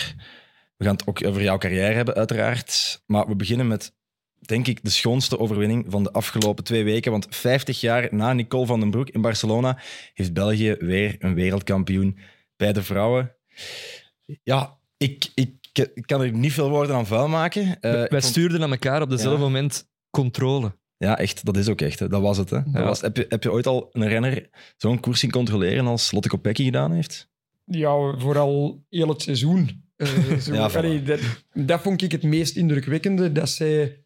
We 0.76 0.84
gaan 0.84 0.94
het 0.94 1.06
ook 1.06 1.26
over 1.26 1.42
jouw 1.42 1.58
carrière 1.58 1.94
hebben, 1.94 2.14
uiteraard. 2.14 3.02
Maar 3.06 3.26
we 3.26 3.36
beginnen 3.36 3.68
met, 3.68 3.92
denk 4.38 4.66
ik, 4.66 4.84
de 4.84 4.90
schoonste 4.90 5.38
overwinning 5.38 5.86
van 5.88 6.02
de 6.02 6.12
afgelopen 6.12 6.64
twee 6.64 6.84
weken. 6.84 7.10
Want 7.10 7.26
50 7.30 7.80
jaar 7.80 8.08
na 8.10 8.32
Nicole 8.32 8.66
van 8.66 8.80
den 8.80 8.90
Broek 8.90 9.08
in 9.10 9.20
Barcelona 9.20 9.78
heeft 10.14 10.32
België 10.32 10.76
weer 10.78 11.16
een 11.18 11.34
wereldkampioen 11.34 12.18
bij 12.56 12.72
de 12.72 12.82
vrouwen. 12.82 13.34
Ja, 14.42 14.78
ik, 14.96 15.30
ik, 15.34 15.50
ik 15.78 16.06
kan 16.06 16.20
er 16.20 16.32
niet 16.32 16.52
veel 16.52 16.70
woorden 16.70 16.96
aan 16.96 17.06
vuil 17.06 17.28
maken. 17.28 17.62
Eh, 17.62 17.72
ik 17.74 17.80
Wij 17.80 18.08
vond- 18.08 18.24
stuurden 18.24 18.62
aan 18.62 18.70
elkaar 18.70 19.02
op 19.02 19.10
dezelfde 19.10 19.38
Ja. 19.38 19.44
moment 19.44 19.88
controle. 20.10 20.76
Ja, 20.96 21.18
echt. 21.18 21.44
Dat 21.44 21.56
is 21.56 21.68
ook 21.68 21.80
echt. 21.80 21.98
Hè. 21.98 22.08
Dat 22.08 22.22
was 22.22 22.36
het. 22.36 22.50
Hè. 22.50 22.56
Dat 22.62 22.72
Ja. 22.72 22.82
was, 22.84 23.00
heb, 23.00 23.16
je, 23.16 23.26
heb 23.28 23.42
je 23.42 23.52
ooit 23.52 23.66
al 23.66 23.88
een 23.92 24.08
renner 24.08 24.48
zo'n 24.76 25.00
koers 25.00 25.20
zien 25.20 25.30
controleren 25.30 25.86
als 25.86 26.12
Lotte 26.12 26.28
Kopecky 26.28 26.64
gedaan 26.64 26.92
heeft? 26.92 27.28
Ja, 27.64 28.18
vooral 28.18 28.84
heel 28.88 29.08
het 29.08 29.22
seizoen. 29.22 29.82
Eh, 29.96 30.08
zo, 30.38 30.54
Ja, 30.54 30.66
allee, 30.66 31.02
dat, 31.02 31.20
dat 31.54 31.80
vond 31.80 32.02
ik 32.02 32.12
het 32.12 32.22
meest 32.22 32.56
indrukwekkende. 32.56 33.32
Dat 33.32 33.48
zij, 33.48 34.04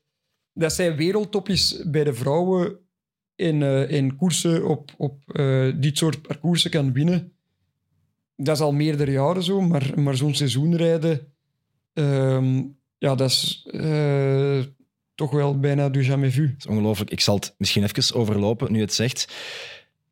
dat 0.52 0.72
zij 0.72 0.96
wereldtop 0.96 1.48
is 1.48 1.82
bij 1.86 2.04
de 2.04 2.14
vrouwen 2.14 2.78
in, 3.34 3.62
eh, 3.62 3.90
in 3.90 4.16
koersen 4.16 4.68
op, 4.68 4.90
op 4.96 5.22
eh, 5.32 5.68
dit 5.76 5.98
soort 5.98 6.22
parcoursen 6.22 6.70
kan 6.70 6.92
winnen. 6.92 7.32
Dat 8.36 8.56
is 8.56 8.62
al 8.62 8.72
meerdere 8.72 9.10
jaren 9.10 9.42
zo, 9.42 9.60
maar, 9.60 9.92
maar 10.00 10.16
zo'n 10.16 10.34
seizoen 10.34 10.76
rijden, 10.76 11.32
ehm, 11.92 12.62
ja, 12.98 13.14
dat 13.14 13.30
is 13.30 13.68
eh, 13.70 14.60
toch 15.14 15.30
wel 15.30 15.58
bijna 15.58 15.88
du 15.88 16.02
jamais 16.02 16.34
vu. 16.34 16.46
Dat 16.46 16.58
is 16.58 16.66
ongelooflijk. 16.66 17.10
Ik 17.10 17.20
zal 17.20 17.34
het 17.34 17.54
misschien 17.58 17.82
even 17.82 18.14
overlopen, 18.14 18.72
nu 18.72 18.80
het 18.80 18.94
zegt. 18.94 19.34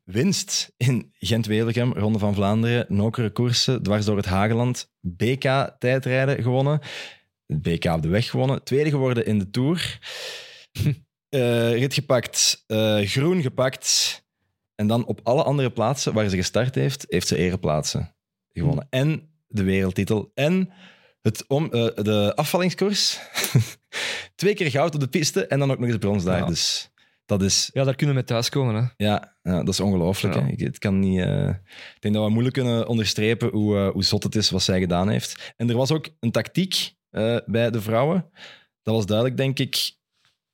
Winst 0.03 0.73
in 0.77 1.13
Gent-Wevelgem, 1.19 1.93
Ronde 1.93 2.19
van 2.19 2.33
Vlaanderen, 2.33 2.85
nokere 2.89 3.29
koersen, 3.29 3.83
dwars 3.83 4.05
door 4.05 4.17
het 4.17 4.25
Hageland. 4.25 4.91
BK-tijdrijden 5.01 6.43
gewonnen. 6.43 6.79
Het 7.45 7.61
BK 7.61 7.85
op 7.85 8.01
de 8.01 8.07
weg 8.07 8.29
gewonnen. 8.29 8.63
Tweede 8.63 8.89
geworden 8.89 9.25
in 9.25 9.39
de 9.39 9.49
Tour. 9.49 9.99
Eh, 11.29 11.71
rit 11.71 11.93
gepakt, 11.93 12.63
eh, 12.67 12.99
groen 12.99 13.41
gepakt. 13.41 14.23
En 14.75 14.87
dan 14.87 15.05
op 15.05 15.19
alle 15.23 15.43
andere 15.43 15.71
plaatsen 15.71 16.13
waar 16.13 16.29
ze 16.29 16.35
gestart 16.35 16.75
heeft, 16.75 17.05
heeft 17.09 17.27
ze 17.27 17.37
ereplaatsen 17.37 18.15
gewonnen. 18.53 18.87
En 18.89 19.29
de 19.47 19.63
wereldtitel. 19.63 20.31
En 20.33 20.71
het 21.27 21.47
om, 21.47 21.71
eh, 21.71 22.03
de 22.03 22.35
afvallingskoers. 22.35 23.19
Twee 24.35 24.53
keer 24.53 24.71
goud 24.71 24.93
op 24.93 24.99
de 24.99 25.07
piste 25.07 25.47
en 25.47 25.59
dan 25.59 25.71
ook 25.71 25.79
nog 25.79 25.87
eens 25.87 25.97
brons 25.97 26.23
daar. 26.23 26.39
Ja. 26.39 26.45
Dus 26.45 26.91
dat 27.25 27.41
is, 27.41 27.69
Ja, 27.73 27.83
daar 27.83 27.95
kunnen 27.95 28.15
we 28.15 28.23
thuiskomen. 28.23 28.75
Hè. 28.75 29.05
ja, 29.05 29.35
ja, 29.41 29.57
dat 29.57 29.67
is 29.67 29.79
ongelooflijk. 29.79 30.33
Ja. 30.33 30.41
hè. 30.41 30.47
Ik, 30.47 30.59
het 30.59 30.77
kan 30.77 30.99
niet, 30.99 31.19
eh, 31.19 31.49
ik 31.95 31.97
denk 31.99 32.13
dat 32.13 32.23
we 32.23 32.29
moeilijk 32.29 32.55
kunnen 32.55 32.87
onderstrepen 32.87 33.49
hoe, 33.49 33.77
eh, 33.77 33.89
hoe 33.89 34.03
zot 34.03 34.23
het 34.23 34.35
is 34.35 34.49
wat 34.49 34.63
zij 34.63 34.79
gedaan 34.79 35.09
heeft. 35.09 35.53
En 35.55 35.69
er 35.69 35.75
was 35.75 35.91
ook 35.91 36.07
een 36.19 36.31
tactiek 36.31 36.95
bij 37.45 37.71
de 37.71 37.81
vrouwen. 37.81 38.29
Dat 38.81 38.95
was 38.95 39.05
duidelijk, 39.05 39.37
denk 39.37 39.59
ik. 39.59 39.95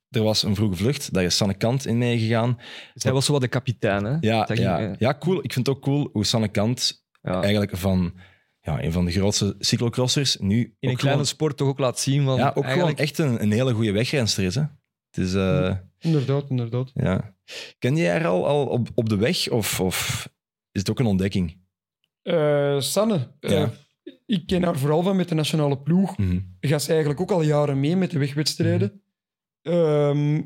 Er 0.08 0.22
was 0.22 0.42
een 0.42 0.54
vroege 0.54 0.76
vlucht, 0.76 1.12
daar 1.12 1.24
is 1.24 1.36
Sanne 1.36 1.54
Kant 1.54 1.86
in 1.86 1.98
meegegaan. 1.98 2.58
Zij 2.94 3.12
was 3.12 3.24
zo 3.24 3.32
wat 3.32 3.40
de 3.40 3.48
kapitein. 3.48 4.04
Hè. 4.04 4.16
Ja, 4.20 4.44
ging, 4.44 4.58
ja, 4.58 4.94
ja, 4.98 5.16
cool. 5.18 5.44
Ik 5.44 5.52
vind 5.52 5.66
het 5.66 5.76
ook 5.76 5.82
cool 5.82 6.08
hoe 6.12 6.24
Sanne 6.24 6.48
Kant 6.48 7.04
eigenlijk 7.22 7.76
van 7.76 8.14
ja, 8.64 8.82
een 8.82 8.92
van 8.92 9.04
de 9.04 9.10
grootste 9.12 9.54
cyclocrossers 9.58 10.36
nu 10.36 10.58
In 10.58 10.64
een 10.68 10.76
kleine 10.78 11.00
gewoon, 11.10 11.26
sport 11.26 11.56
toch 11.56 11.68
ook 11.68 11.78
laat 11.78 11.98
zien. 12.00 12.24
Want 12.24 12.38
ja, 12.38 12.48
ook 12.54 12.64
eigenlijk, 12.64 12.98
gewoon 12.98 13.08
echt 13.08 13.18
een, 13.18 13.42
een 13.42 13.52
hele 13.52 13.72
goede 13.74 13.92
wegrenster 13.92 14.44
is. 14.44 14.54
Hè? 14.54 14.62
Het 15.10 15.24
is, 15.24 15.34
eh, 15.34 15.76
Inderdaad, 15.98 16.50
inderdaad. 16.50 16.90
ja. 16.94 17.34
Ken 17.78 17.96
je 17.96 18.08
haar 18.08 18.26
al, 18.26 18.46
al 18.46 18.66
op, 18.66 18.88
op 18.94 19.08
de 19.08 19.16
weg 19.16 19.48
of, 19.48 19.80
of 19.80 20.28
is 20.72 20.80
het 20.80 20.90
ook 20.90 20.98
een 20.98 21.06
ontdekking? 21.06 21.58
Eh, 22.22 22.80
Sanne, 22.80 23.34
eh, 23.40 23.50
Ja. 23.50 23.72
ik 24.26 24.46
ken 24.46 24.62
haar 24.62 24.78
vooral 24.78 25.02
van 25.02 25.16
met 25.16 25.28
de 25.28 25.34
nationale 25.34 25.78
ploeg. 25.82 26.16
Mhm. 26.18 26.38
Gaat 26.60 26.82
ze 26.82 26.88
eigenlijk 26.90 27.20
ook 27.20 27.30
al 27.30 27.42
jaren 27.42 27.80
mee 27.80 27.96
met 27.96 28.10
de 28.10 28.18
wegwedstrijden. 28.18 29.02
Ehm, 29.62 30.42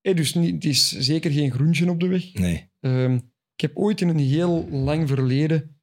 eh, 0.00 0.14
dus 0.16 0.34
niet, 0.34 0.54
het 0.54 0.64
is 0.64 0.88
zeker 0.98 1.30
geen 1.30 1.50
groentje 1.52 1.90
op 1.90 2.00
de 2.00 2.08
weg. 2.08 2.32
Nee. 2.34 2.70
Ehm, 2.80 3.14
ik 3.54 3.60
heb 3.60 3.76
ooit 3.76 4.00
in 4.00 4.08
een 4.08 4.18
heel 4.18 4.68
lang 4.70 5.08
verleden... 5.08 5.75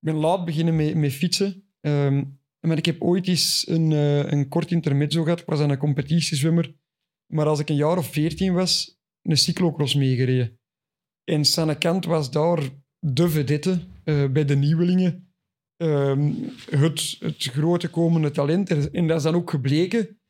Ik 0.00 0.06
ben 0.12 0.14
laat 0.14 0.44
beginnen 0.44 0.76
met, 0.76 0.94
met 0.94 1.12
fietsen. 1.12 1.64
Ehm, 1.80 2.24
maar 2.60 2.76
ik 2.76 2.86
heb 2.86 3.02
ooit 3.02 3.28
eens 3.28 3.64
een, 3.68 3.92
eh, 3.92 4.30
een 4.30 4.48
kort 4.48 4.70
intermezzo 4.70 5.22
gehad. 5.22 5.40
Ik 5.40 5.46
was 5.46 5.60
aan 5.60 5.70
een 5.70 5.78
competitiezwemmer. 5.78 6.74
Maar 7.32 7.46
als 7.46 7.58
ik 7.58 7.68
een 7.68 7.76
jaar 7.76 7.98
of 7.98 8.06
veertien 8.12 8.52
was, 8.52 8.98
een 9.22 9.36
cyclocross 9.36 9.94
meegereden. 9.94 10.58
En 11.24 11.44
Sanne 11.44 11.78
Kant 11.78 12.04
was 12.04 12.30
daar 12.30 12.58
de 12.98 13.28
vedette 13.28 13.80
eh, 14.04 14.26
bij 14.26 14.44
de 14.44 14.56
nieuwelingen. 14.56 15.32
Ehm, 15.76 16.32
het, 16.70 17.16
het 17.20 17.42
grote 17.44 17.88
komende 17.88 18.30
talent. 18.30 18.90
En 18.90 19.06
dat 19.06 19.16
is 19.16 19.22
dan 19.22 19.34
ook 19.34 19.50
gebleken. 19.50 20.20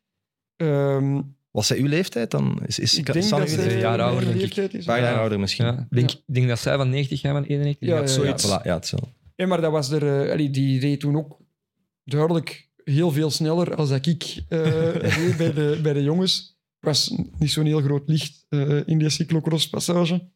Ehm, 0.57 1.21
Was 1.51 1.67
zij 1.67 1.79
uw 1.79 1.87
leeftijd 1.87 2.31
dan? 2.31 2.61
Is, 2.67 2.79
is 2.79 2.99
ik 2.99 3.05
denk 3.13 3.17
dat 3.17 3.25
zij 3.29 3.39
een 3.41 3.45
leeftijd? 3.47 3.81
jaar 3.81 4.01
ouder, 4.01 4.39
denk 4.39 4.55
ik. 4.55 4.73
Een 4.75 4.85
paar 4.85 5.01
jaar 5.01 5.13
Ja. 5.13 5.19
ouder 5.19 5.41
misschien. 5.41 5.65
Ja. 5.67 5.73
Ik 5.73 5.87
denk, 5.97 6.11
Ja. 6.11 6.17
ik 6.27 6.35
denk 6.35 6.49
dat 6.49 6.59
zij 6.59 6.77
van 6.77 6.91
90, 6.91 7.21
jij 7.21 7.33
van 7.33 7.43
91. 7.45 7.89
Ja, 7.89 7.95
Ja, 7.95 8.01
ja, 8.01 8.07
ja. 8.07 8.13
zoiets. 8.13 8.47
Voilà, 8.47 8.63
ja, 8.63 8.75
het 8.75 8.85
is 8.85 8.91
wel. 8.91 9.13
Ja, 9.41 9.47
maar 9.47 9.61
dat 9.61 9.73
was 9.73 9.91
er, 9.91 10.23
eh, 10.23 10.33
allee, 10.33 10.51
die 10.51 10.81
reed 10.81 11.01
toen 11.01 11.17
ook 11.17 11.39
duidelijk 12.05 12.71
heel 12.85 13.11
veel 13.11 13.31
sneller 13.31 13.75
als 13.75 13.89
dat 13.89 14.07
ik 14.07 14.45
eh, 14.49 14.93
reed 15.17 15.37
bij, 15.37 15.53
de, 15.53 15.79
bij 15.83 15.93
de 15.93 16.03
jongens. 16.03 16.59
Was 16.79 17.09
niet 17.39 17.51
zo'n 17.51 17.67
heel 17.67 17.81
groot 17.81 18.09
licht 18.09 18.47
eh, 18.49 18.87
in 18.87 18.99
die 18.99 19.09
cyclocross-passage. 19.09 20.31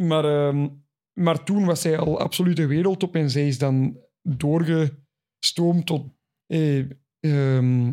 Maar, 0.00 0.24
ehm, 0.24 0.68
maar 1.12 1.44
toen 1.44 1.64
was 1.64 1.80
zij 1.80 1.98
al 1.98 2.18
absoluut 2.18 2.56
de 2.56 2.66
wereldtop 2.66 3.14
en 3.14 3.30
zij 3.30 3.46
is 3.46 3.58
dan 3.58 3.98
doorgestoomd 4.22 5.86
tot 5.86 6.12
eh, 6.46 6.84
ehm, 7.20 7.92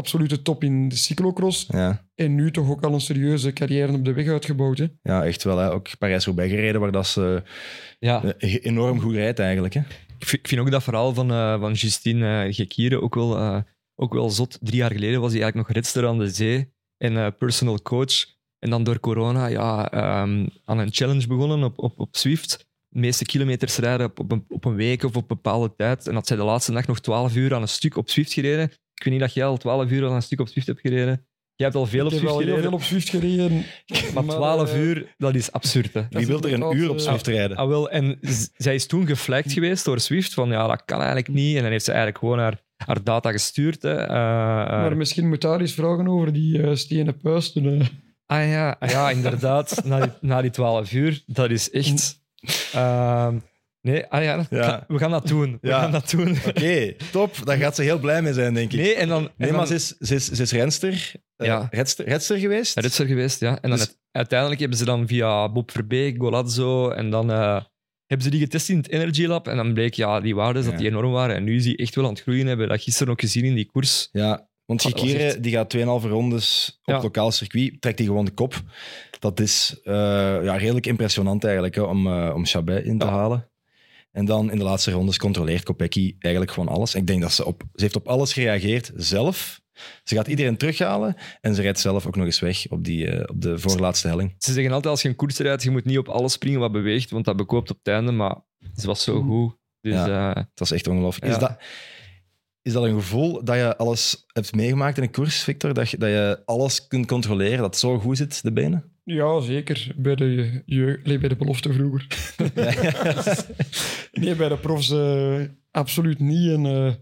absolute 0.00 0.42
top 0.42 0.64
in 0.64 0.88
de 0.88 0.96
cyclocross. 0.96 1.66
Ja. 1.68 2.08
En 2.14 2.34
nu 2.34 2.50
toch 2.50 2.70
ook 2.70 2.84
al 2.84 2.92
een 2.92 3.00
serieuze 3.00 3.52
carrière 3.52 3.92
op 3.92 4.04
de 4.04 4.12
weg 4.12 4.26
uitgebouwd. 4.28 4.78
Hè? 4.78 4.86
ja, 5.02 5.24
echt 5.24 5.42
wel. 5.44 5.58
Hè. 5.58 5.72
Ook 5.72 5.98
Parijs-Roubaix 5.98 6.50
gereden, 6.52 6.80
waar 6.80 6.92
dat 6.92 7.06
ze 7.06 7.42
Ja. 7.98 8.24
eh, 8.38 8.64
enorm 8.64 9.00
goed 9.00 9.14
rijdt 9.14 9.38
eigenlijk. 9.38 9.74
Hè. 9.74 9.80
Ik 10.18 10.26
vind, 10.26 10.42
ik 10.42 10.48
vind 10.48 10.60
ook 10.60 10.70
dat 10.70 10.82
verhaal 10.82 11.14
van, 11.14 11.30
eh, 11.30 11.60
van 11.60 11.72
Justine 11.72 12.46
uh, 12.46 12.54
Gekieren 12.54 13.02
ook 13.02 13.14
wel, 13.14 13.36
eh, 13.36 13.60
ook 13.94 14.12
wel 14.12 14.30
zot. 14.30 14.58
Drie 14.60 14.76
jaar 14.78 14.92
geleden 14.92 15.20
was 15.20 15.32
hij 15.32 15.42
eigenlijk 15.42 15.68
nog 15.68 15.76
redster 15.76 16.06
aan 16.06 16.18
de 16.18 16.30
zee 16.30 16.72
en 16.96 17.16
eh, 17.16 17.26
personal 17.38 17.82
coach. 17.82 18.14
En 18.58 18.70
dan 18.70 18.84
door 18.84 19.00
corona 19.00 19.46
ja, 19.46 19.90
ehm, 19.90 20.46
aan 20.64 20.78
een 20.78 20.92
challenge 20.92 21.26
begonnen 21.26 21.62
op, 21.64 21.78
op, 21.78 22.00
op 22.00 22.16
Swift. 22.16 22.68
De 22.88 22.98
meeste 23.00 23.24
kilometers 23.24 23.76
rijden 23.76 24.06
op, 24.06 24.18
op, 24.18 24.32
een, 24.32 24.44
op 24.48 24.64
een 24.64 24.74
week 24.74 25.02
of 25.02 25.16
op 25.16 25.22
een 25.30 25.36
bepaalde 25.36 25.74
tijd. 25.76 26.06
En 26.06 26.14
had 26.14 26.26
zij 26.26 26.36
de 26.36 26.42
laatste 26.42 26.72
dag 26.72 26.86
nog 26.86 27.00
12 27.00 27.36
uur 27.36 27.54
aan 27.54 27.62
een 27.62 27.68
stuk 27.68 27.96
op 27.96 28.10
Swift 28.10 28.32
gereden. 28.32 28.70
Ik 29.00 29.06
weet 29.06 29.14
niet 29.14 29.22
dat 29.22 29.34
jij 29.34 29.44
al 29.44 29.56
12 29.56 29.90
uur 29.90 30.06
aan 30.06 30.12
een 30.14 30.22
stuk 30.22 30.40
op 30.40 30.48
Swift 30.48 30.66
hebt 30.66 30.80
gereden. 30.80 31.26
Jij 31.54 31.66
hebt 31.68 31.74
al 31.74 31.86
veel 31.86 32.04
op 32.06 32.12
heel 32.12 32.36
gereden. 32.36 32.62
veel 32.62 32.72
op 32.72 32.82
Zwift 32.82 33.08
gereden. 33.08 33.64
Maar 34.14 34.24
12 34.24 34.72
eh, 34.72 34.80
uur, 34.80 35.14
dat 35.18 35.34
is 35.34 35.52
absurd. 35.52 35.94
Hè? 35.94 36.02
Wie 36.10 36.26
wil 36.26 36.42
er 36.42 36.52
een 36.52 36.76
uur 36.76 36.90
op 36.90 36.96
eh, 36.96 37.02
Zwift 37.02 37.26
rijden? 37.26 37.56
Ah, 37.56 37.68
wel, 37.68 37.90
en 37.90 38.18
zij 38.56 38.74
is 38.74 38.86
toen 38.86 39.06
geflagd 39.06 39.52
geweest 39.52 39.84
door 39.84 40.00
Swift 40.00 40.34
van 40.34 40.48
ja, 40.50 40.66
dat 40.66 40.82
kan 40.84 40.96
eigenlijk 40.98 41.28
niet. 41.28 41.56
En 41.56 41.62
dan 41.62 41.70
heeft 41.70 41.84
ze 41.84 41.90
eigenlijk 41.90 42.18
gewoon 42.20 42.38
haar, 42.38 42.62
haar 42.76 43.04
data 43.04 43.30
gestuurd. 43.30 43.82
Hè. 43.82 43.94
Eh, 43.94 44.04
eh, 44.04 44.68
Maar 44.68 44.96
misschien 44.96 45.28
moet 45.28 45.40
daar 45.40 45.60
eens 45.60 45.74
vragen 45.74 46.08
over 46.08 46.32
die 46.32 46.62
eh 46.62 46.74
stenen 46.74 47.16
puisten. 47.16 47.80
eh. 47.80 47.86
ah, 48.26 48.48
ja, 48.48 48.76
ah, 48.78 48.90
ja, 48.90 49.10
inderdaad. 49.10 49.82
na, 49.84 50.00
die, 50.00 50.10
na 50.20 50.40
die 50.42 50.50
12 50.50 50.92
uur, 50.92 51.22
dat 51.26 51.50
is 51.50 51.70
echt. 51.70 52.20
ehm, 52.72 53.36
nee, 53.80 54.06
ah, 54.06 54.22
ja, 54.22 54.46
we 54.88 54.98
gaan 54.98 55.10
dat 55.10 55.26
doen. 55.26 55.58
We 55.60 55.68
Ja. 55.68 55.80
gaan 55.80 55.90
dat 55.92 56.10
doen. 56.10 56.36
Oké, 56.48 56.94
top. 57.12 57.36
Daar 57.44 57.56
gaat 57.56 57.74
ze 57.76 57.82
heel 57.82 57.98
blij 57.98 58.22
mee 58.22 58.32
zijn, 58.32 58.54
denk 58.54 58.72
ik. 58.72 58.78
Nee, 58.78 58.94
en 58.94 59.08
dan. 59.08 59.22
en 59.24 59.32
Nee, 59.36 59.48
dan- 59.48 59.56
maar 59.56 59.66
ze 59.66 59.74
is, 59.74 59.86
ze 59.98 60.14
is, 60.14 60.28
ze 60.30 60.42
is 60.42 60.52
renster, 60.52 61.12
eh, 61.36 61.46
Ja. 61.46 61.68
redster, 61.70 62.04
redster 62.08 62.38
geweest. 62.38 62.74
Dat 62.74 62.84
is 62.84 62.98
er 62.98 63.06
geweest, 63.06 63.40
ja. 63.40 63.50
En 63.50 63.70
dan 63.70 63.78
Dus- 63.78 63.80
het- 63.80 63.98
uiteindelijk 64.12 64.60
hebben 64.60 64.78
ze 64.78 64.84
dan 64.84 65.06
via 65.06 65.52
Bob 65.52 65.70
Verbeek, 65.70 66.16
Golazzo 66.18 66.90
en 66.90 67.10
dan 67.10 67.30
eh, 67.30 67.60
hebben 68.06 68.26
ze 68.26 68.30
die 68.30 68.40
getest 68.40 68.68
in 68.68 68.76
het 68.76 68.88
Energy 68.90 69.26
Lab. 69.26 69.48
En 69.48 69.56
dan 69.56 69.72
bleek, 69.74 69.94
ja, 69.94 70.20
die 70.20 70.34
waarden 70.34 70.64
dat 70.64 70.78
die 70.78 70.86
enorm 70.88 71.10
waren. 71.12 71.36
En 71.36 71.44
nu 71.44 71.56
is 71.56 71.62
die 71.64 71.76
echt 71.76 71.94
wel 71.94 72.04
aan 72.04 72.10
het 72.12 72.20
groeien. 72.22 72.46
Hebben 72.46 72.68
dat 72.68 72.82
gisteren 72.82 73.12
ook 73.12 73.20
gezien 73.20 73.44
in 73.44 73.54
die 73.54 73.66
koers. 73.72 74.08
Ja, 74.12 74.48
want 74.66 74.84
echt- 74.84 75.42
die 75.42 75.52
gaat 75.52 75.70
2,5 75.70 76.04
rondes 76.10 76.78
op 76.84 76.94
Ja. 76.94 77.00
lokaal 77.02 77.30
circuit, 77.32 77.80
trekt 77.80 77.98
hij 77.98 78.06
gewoon 78.06 78.24
de 78.24 78.30
kop. 78.30 78.62
Dat 79.18 79.40
is 79.40 79.80
eh, 79.84 79.92
ja, 80.42 80.56
redelijk 80.56 80.86
impressionant 80.86 81.44
eigenlijk, 81.44 81.74
hè, 81.74 81.82
om, 81.82 82.06
om 82.12 82.46
Chabet 82.46 82.84
in 82.84 82.98
te 82.98 83.04
Ja. 83.06 83.10
halen. 83.12 83.49
En 84.12 84.24
dan 84.24 84.50
in 84.50 84.58
de 84.58 84.64
laatste 84.64 84.90
rondes 84.90 85.18
controleert 85.18 85.62
Kopecky 85.62 86.14
eigenlijk 86.18 86.52
gewoon 86.52 86.74
alles. 86.74 86.94
Ik 86.94 87.06
denk 87.06 87.20
dat 87.22 87.32
ze 87.32 87.44
op, 87.44 87.62
ze 87.74 87.82
heeft 87.82 87.96
op 87.96 88.08
alles 88.08 88.32
gereageerd 88.32 88.92
zelf. 88.94 89.60
Ze 90.04 90.14
gaat 90.14 90.28
iedereen 90.28 90.56
terughalen 90.56 91.16
en 91.40 91.54
ze 91.54 91.62
rijdt 91.62 91.80
zelf 91.80 92.06
ook 92.06 92.16
nog 92.16 92.26
eens 92.26 92.40
weg 92.40 92.68
op, 92.68 92.84
die, 92.84 93.06
eh, 93.06 93.28
op 93.30 93.40
de 93.40 93.58
voorlaatste 93.58 94.08
helling. 94.08 94.34
Ze 94.38 94.52
zeggen 94.52 94.72
altijd, 94.72 94.92
als 94.92 95.02
je 95.02 95.08
een 95.08 95.16
koers 95.16 95.38
rijdt, 95.38 95.62
je 95.62 95.70
moet 95.70 95.84
niet 95.84 95.98
op 95.98 96.08
alles 96.08 96.32
springen 96.32 96.60
wat 96.60 96.72
beweegt, 96.72 97.10
want 97.10 97.24
dat 97.24 97.36
bekoopt 97.36 97.70
op 97.70 97.78
het 97.82 97.94
einde. 97.94 98.12
Maar 98.12 98.36
ze 98.76 98.86
was 98.86 99.02
zo 99.02 99.22
goed. 99.22 99.58
Dus 99.80 99.94
eh, 99.94 100.34
Dat 100.34 100.46
is 100.54 100.70
echt 100.70 100.88
ongelooflijk. 100.88 101.26
Ja. 101.26 101.32
Is, 101.32 101.38
dat, 101.38 101.58
is 102.62 102.72
dat 102.72 102.84
een 102.84 102.94
gevoel 102.94 103.44
dat 103.44 103.56
je 103.56 103.76
alles 103.76 104.24
hebt 104.26 104.54
meegemaakt 104.54 104.96
in 104.96 105.02
een 105.02 105.10
koers, 105.10 105.42
Victor? 105.42 105.74
Dat 105.74 105.90
je, 105.90 105.98
dat 105.98 106.08
je 106.08 106.42
alles 106.44 106.86
kunt 106.86 107.06
controleren, 107.06 107.58
dat 107.58 107.66
het 107.66 107.78
zo 107.78 107.98
goed 107.98 108.16
zit, 108.16 108.42
de 108.42 108.52
benen? 108.52 108.89
Ja, 109.04 109.40
zeker. 109.40 109.92
Bij 109.96 110.14
de, 110.14 110.62
je, 110.66 111.00
nee, 111.04 111.18
bij 111.18 111.28
de 111.28 111.36
belofte 111.36 111.72
vroeger. 111.72 112.06
nee, 114.22 114.34
bij 114.34 114.48
de 114.48 114.58
profs 114.60 114.90
eh, 114.90 115.42
absoluut 115.70 116.18
niet. 116.18 116.50
En, 116.50 116.66
eh, 116.66 116.92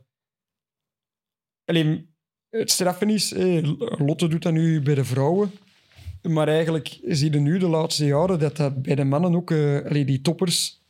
alleen, 1.64 2.14
het 2.50 2.70
straffen 2.70 3.10
is, 3.10 3.32
eh, 3.32 3.72
Lotte 3.78 4.28
doet 4.28 4.42
dat 4.42 4.52
nu 4.52 4.82
bij 4.82 4.94
de 4.94 5.04
vrouwen. 5.04 5.50
Maar 6.22 6.48
eigenlijk 6.48 6.98
zie 7.02 7.32
je 7.32 7.40
nu 7.40 7.58
de 7.58 7.68
laatste 7.68 8.06
jaren 8.06 8.38
dat 8.38 8.56
dat 8.56 8.82
bij 8.82 8.94
de 8.94 9.04
mannen 9.04 9.34
ook, 9.34 9.52
allee, 9.52 10.04
die 10.04 10.20
toppers, 10.20 10.82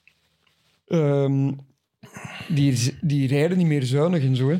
ehm, 0.86 1.52
die, 2.48 2.98
die 3.00 3.28
rijden 3.28 3.58
niet 3.58 3.66
meer 3.66 3.82
zuinig 3.82 4.22
en 4.22 4.36
zo. 4.36 4.48
Hè. 4.50 4.58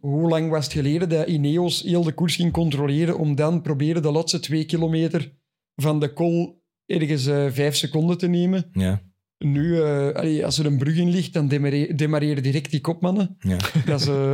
Hoe 0.00 0.28
lang 0.28 0.50
was 0.50 0.64
het 0.64 0.72
geleden 0.72 1.08
dat 1.08 1.28
Ineos 1.28 1.82
heel 1.82 2.02
de 2.02 2.12
koers 2.12 2.36
ging 2.36 2.52
controleren 2.52 3.18
om 3.18 3.34
dan 3.34 3.62
proberen 3.62 4.02
de 4.02 4.10
laatste 4.12 4.40
twee 4.40 4.64
kilometer 4.64 5.32
van 5.74 6.00
de 6.00 6.12
col 6.12 6.62
ergens 6.86 7.26
eh, 7.26 7.46
vijf 7.50 7.74
seconden 7.76 8.18
te 8.18 8.26
nemen? 8.26 8.68
Ja, 8.72 9.02
Nu, 9.38 9.80
eh, 9.80 10.08
allee, 10.08 10.44
als 10.44 10.58
er 10.58 10.66
een 10.66 10.78
brug 10.78 10.96
in 10.96 11.10
ligt, 11.10 11.32
dan 11.32 11.48
demare- 11.48 11.94
demareren 11.94 12.42
direct 12.42 12.70
die 12.70 12.80
kopmannen. 12.80 13.36
ja. 13.38 13.56
Dat 13.86 14.00
is 14.00 14.06
eh, 14.06 14.32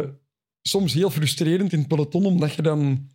soms 0.62 0.94
heel 0.94 1.10
frustrerend 1.10 1.72
in 1.72 1.78
het 1.78 1.88
peloton, 1.88 2.24
omdat 2.26 2.54
je 2.54 2.62
dan 2.62 3.08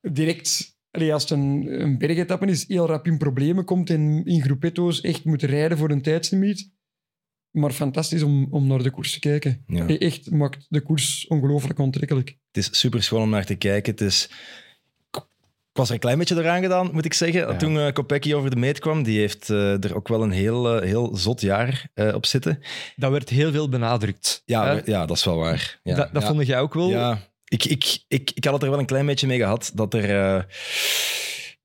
direct, 0.00 0.76
allee, 0.90 1.12
als 1.12 1.22
het 1.22 1.30
een, 1.30 1.66
een 1.82 1.98
bergetappe 1.98 2.46
is, 2.46 2.68
heel 2.68 2.86
rap 2.86 3.06
in 3.06 3.18
problemen 3.18 3.64
komt 3.64 3.90
en 3.90 4.24
in 4.24 4.42
groepetto's 4.42 5.00
echt 5.00 5.24
moet 5.24 5.42
rijden 5.42 5.78
voor 5.78 5.90
een 5.90 6.02
tijdslimiet. 6.02 6.74
Maar 7.56 7.70
fantastisch 7.70 8.22
om, 8.22 8.46
om 8.50 8.66
naar 8.66 8.82
de 8.82 8.90
koers 8.90 9.12
te 9.12 9.18
kijken. 9.18 9.64
ja. 9.66 9.86
Echt 9.86 10.30
maakt 10.30 10.66
de 10.68 10.80
koers 10.80 11.26
ongelooflijk 11.28 11.80
aantrekkelijk. 11.80 12.28
Het 12.52 12.56
is 12.56 12.78
super 12.78 13.02
schoon 13.02 13.22
om 13.22 13.30
naar 13.30 13.44
te 13.44 13.54
kijken. 13.54 13.92
Het 13.92 14.00
is... 14.00 14.28
Ik 15.10 15.82
was 15.82 15.88
er 15.88 15.94
een 15.94 16.00
klein 16.00 16.18
beetje 16.18 16.36
eraan 16.36 16.62
gedaan, 16.62 16.90
moet 16.92 17.04
ik 17.04 17.14
zeggen. 17.14 17.40
Ja. 17.40 17.56
Toen 17.56 17.74
uh, 17.74 17.92
Kopecky 17.92 18.34
over 18.34 18.50
de 18.50 18.56
meet 18.56 18.78
kwam, 18.78 19.02
die 19.02 19.18
heeft 19.18 19.50
eh, 19.50 19.84
er 19.84 19.94
ook 19.96 20.08
wel 20.08 20.22
een 20.22 20.30
heel, 20.30 20.76
eh, 20.80 20.88
heel 20.88 21.16
zot 21.16 21.40
jaar 21.40 21.88
eh, 21.94 22.14
op 22.14 22.26
zitten. 22.26 22.60
dat 22.96 23.10
werd 23.10 23.28
heel 23.28 23.52
veel 23.52 23.68
benadrukt. 23.68 24.42
Ja, 24.44 24.66
hè? 24.66 24.80
ja 24.84 25.06
dat 25.06 25.16
is 25.16 25.24
wel 25.24 25.36
waar. 25.36 25.80
Ja, 25.82 25.94
dat 25.96 26.12
dat 26.12 26.22
ja. 26.22 26.28
vond 26.28 26.46
jij 26.46 26.60
ook 26.60 26.74
wel. 26.74 26.88
Ja, 26.90 27.18
ik, 27.44 27.64
ik, 27.64 27.98
ik, 28.08 28.30
ik 28.34 28.44
had 28.44 28.52
het 28.54 28.62
er 28.62 28.70
wel 28.70 28.78
een 28.78 28.86
klein 28.86 29.06
beetje 29.06 29.26
mee 29.26 29.38
gehad 29.38 29.70
dat 29.74 29.94
er... 29.94 30.04
eh, 30.04 30.34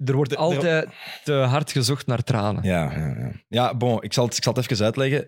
Er 0.05 0.15
wordt 0.15 0.31
er- 0.31 0.37
altijd 0.37 0.87
te 1.23 1.33
hard 1.33 1.71
gezocht 1.71 2.07
naar 2.07 2.23
tranen. 2.23 2.63
Ja, 2.63 2.91
ja, 2.91 3.15
ja. 3.19 3.31
ja 3.47 3.75
bon, 3.75 4.03
ik 4.03 4.13
zal, 4.13 4.25
het, 4.25 4.37
ik 4.37 4.43
zal 4.43 4.53
het 4.53 4.71
even 4.71 4.85
uitleggen. 4.85 5.27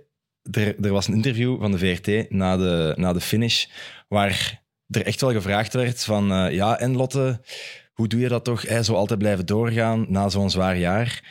Er, 0.51 0.85
er 0.85 0.91
was 0.91 1.07
een 1.07 1.13
interview 1.13 1.59
van 1.59 1.71
de 1.71 1.77
VRT 1.77 2.29
na 2.29 2.57
de, 2.57 2.93
na 2.97 3.13
de 3.13 3.21
finish, 3.21 3.65
waar 4.07 4.63
er 4.87 5.05
echt 5.05 5.21
wel 5.21 5.31
gevraagd 5.31 5.73
werd 5.73 6.03
van, 6.03 6.31
eh, 6.31 6.51
ja, 6.51 6.79
en 6.79 6.95
Lotte, 6.95 7.41
hoe 7.93 8.07
doe 8.07 8.19
je 8.19 8.27
dat 8.27 8.43
toch, 8.43 8.61
hè, 8.61 8.83
zo 8.83 8.93
altijd 8.93 9.19
blijven 9.19 9.45
doorgaan 9.45 10.05
na 10.09 10.29
zo'n 10.29 10.49
zwaar 10.49 10.77
jaar? 10.77 11.21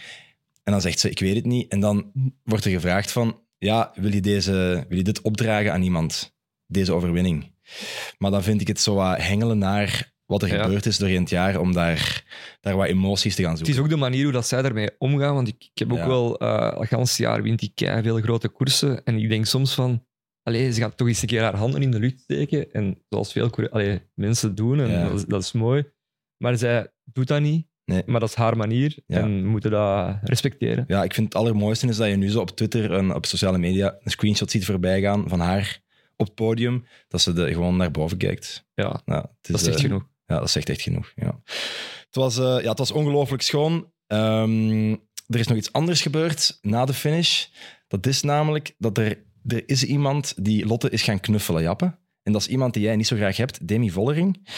En 0.62 0.72
dan 0.72 0.80
zegt 0.80 0.98
ze, 0.98 1.10
ik 1.10 1.18
weet 1.18 1.34
het 1.34 1.44
niet. 1.44 1.72
En 1.72 1.80
dan 1.80 2.12
wordt 2.44 2.64
er 2.64 2.70
gevraagd 2.70 3.12
van, 3.12 3.40
ja, 3.58 3.92
wil 3.94 4.12
je, 4.12 4.20
deze, 4.20 4.84
wil 4.88 4.96
je 4.98 5.04
dit 5.04 5.20
opdragen 5.20 5.72
aan 5.72 5.82
iemand, 5.82 6.34
deze 6.66 6.92
overwinning? 6.92 7.54
Maar 8.18 8.30
dan 8.30 8.42
vind 8.42 8.60
ik 8.60 8.66
het 8.66 8.80
zo 8.80 8.94
wat 8.94 9.22
hengelen 9.22 9.58
naar 9.58 10.11
wat 10.32 10.42
er 10.50 10.56
Ja. 10.56 10.62
gebeurd 10.62 10.86
is 10.86 10.98
doorheen 10.98 11.20
het 11.20 11.30
jaar, 11.30 11.60
om 11.60 11.72
daar, 11.72 12.24
daar 12.60 12.76
wat 12.76 12.86
emoties 12.86 13.34
te 13.34 13.42
gaan 13.42 13.50
Het 13.50 13.58
zoeken. 13.58 13.76
is 13.76 13.82
ook 13.82 13.88
de 13.90 13.96
manier 13.96 14.22
hoe 14.24 14.32
dat 14.32 14.46
zij 14.46 14.62
daarmee 14.62 14.90
omgaan. 14.98 15.34
Want 15.34 15.48
ik, 15.48 15.54
ik 15.74 15.78
heb 15.78 15.92
ook 15.92 15.98
Ja. 15.98 16.06
wel... 16.06 16.32
het 16.78 16.88
ganse 16.88 17.22
jaar 17.22 17.42
wint 17.42 17.58
die 17.58 17.72
veel 18.02 18.20
grote 18.20 18.48
koersen. 18.48 19.04
En 19.04 19.18
ik 19.18 19.28
denk 19.28 19.46
soms 19.46 19.74
van... 19.74 20.04
Allee, 20.42 20.72
ze 20.72 20.80
gaat 20.80 20.96
toch 20.96 21.08
eens 21.08 21.22
een 21.22 21.28
keer 21.28 21.42
haar 21.42 21.56
handen 21.56 21.82
in 21.82 21.90
de 21.90 21.98
lucht 21.98 22.20
steken. 22.20 22.72
En 22.72 22.98
zoals 23.08 23.32
veel 23.32 23.50
allee, 23.70 24.00
mensen 24.14 24.54
doen. 24.54 24.80
En 24.80 24.90
Ja. 24.90 25.02
dat, 25.08 25.18
is, 25.18 25.24
dat 25.24 25.42
is 25.42 25.52
mooi. 25.52 25.84
Maar 26.36 26.56
zij 26.58 26.92
doet 27.04 27.28
dat 27.28 27.40
niet. 27.40 27.66
Nee. 27.84 28.02
Maar 28.06 28.20
dat 28.20 28.28
is 28.28 28.34
haar 28.34 28.56
manier. 28.56 28.98
En 29.06 29.42
we 29.42 29.48
moeten 29.48 29.70
dat 29.70 30.16
respecteren. 30.22 30.84
Ja, 30.88 31.02
ik 31.04 31.14
vind 31.14 31.26
het 31.26 31.34
allermooiste 31.42 31.86
is 31.88 31.96
dat 31.96 32.08
je 32.08 32.16
nu 32.16 32.30
zo 32.30 32.40
op 32.40 32.50
Twitter 32.50 32.92
en 32.92 33.14
op 33.14 33.26
sociale 33.26 33.58
media 33.58 33.96
een 34.02 34.10
screenshot 34.10 34.50
ziet 34.50 34.64
voorbij 34.64 35.00
gaan 35.00 35.28
van 35.28 35.40
haar 35.40 35.80
op 36.16 36.26
het 36.26 36.34
podium, 36.34 36.86
dat 37.08 37.20
ze 37.20 37.32
de, 37.32 37.52
gewoon 37.52 37.76
naar 37.76 37.90
boven 37.90 38.16
kijkt. 38.16 38.66
Ja, 38.74 39.00
Ja, 39.04 39.16
het 39.16 39.28
is, 39.42 39.50
dat 39.50 39.60
zegt 39.60 39.76
eh, 39.76 39.82
genoeg. 39.82 40.08
Ja, 40.26 40.38
dat 40.38 40.50
zegt 40.50 40.68
echt 40.68 40.80
genoeg. 40.82 41.12
Ja. 41.16 41.40
Het 42.06 42.14
was, 42.16 42.38
eh, 42.38 42.58
ja, 42.62 42.68
het 42.68 42.78
was 42.78 42.90
ongelooflijk 42.90 43.42
schoon. 43.42 43.92
Ehm, 44.06 44.90
er 45.26 45.38
is 45.38 45.46
nog 45.46 45.56
iets 45.56 45.72
anders 45.72 46.00
gebeurd 46.02 46.58
na 46.60 46.84
de 46.84 46.92
finish. 46.94 47.46
Dat 47.88 48.06
is 48.06 48.22
namelijk 48.22 48.74
dat 48.78 48.98
er, 48.98 49.24
er 49.46 49.62
is 49.68 49.84
iemand 49.84 50.34
die 50.44 50.66
Lotte 50.66 50.90
is 50.90 51.02
gaan 51.02 51.20
knuffelen, 51.20 51.62
Jappe. 51.62 51.98
En 52.22 52.32
dat 52.32 52.40
is 52.40 52.48
iemand 52.48 52.74
die 52.74 52.82
jij 52.82 52.96
niet 52.96 53.06
zo 53.06 53.16
graag 53.16 53.36
hebt, 53.36 53.68
Demi 53.68 53.90
Vollering. 53.90 54.48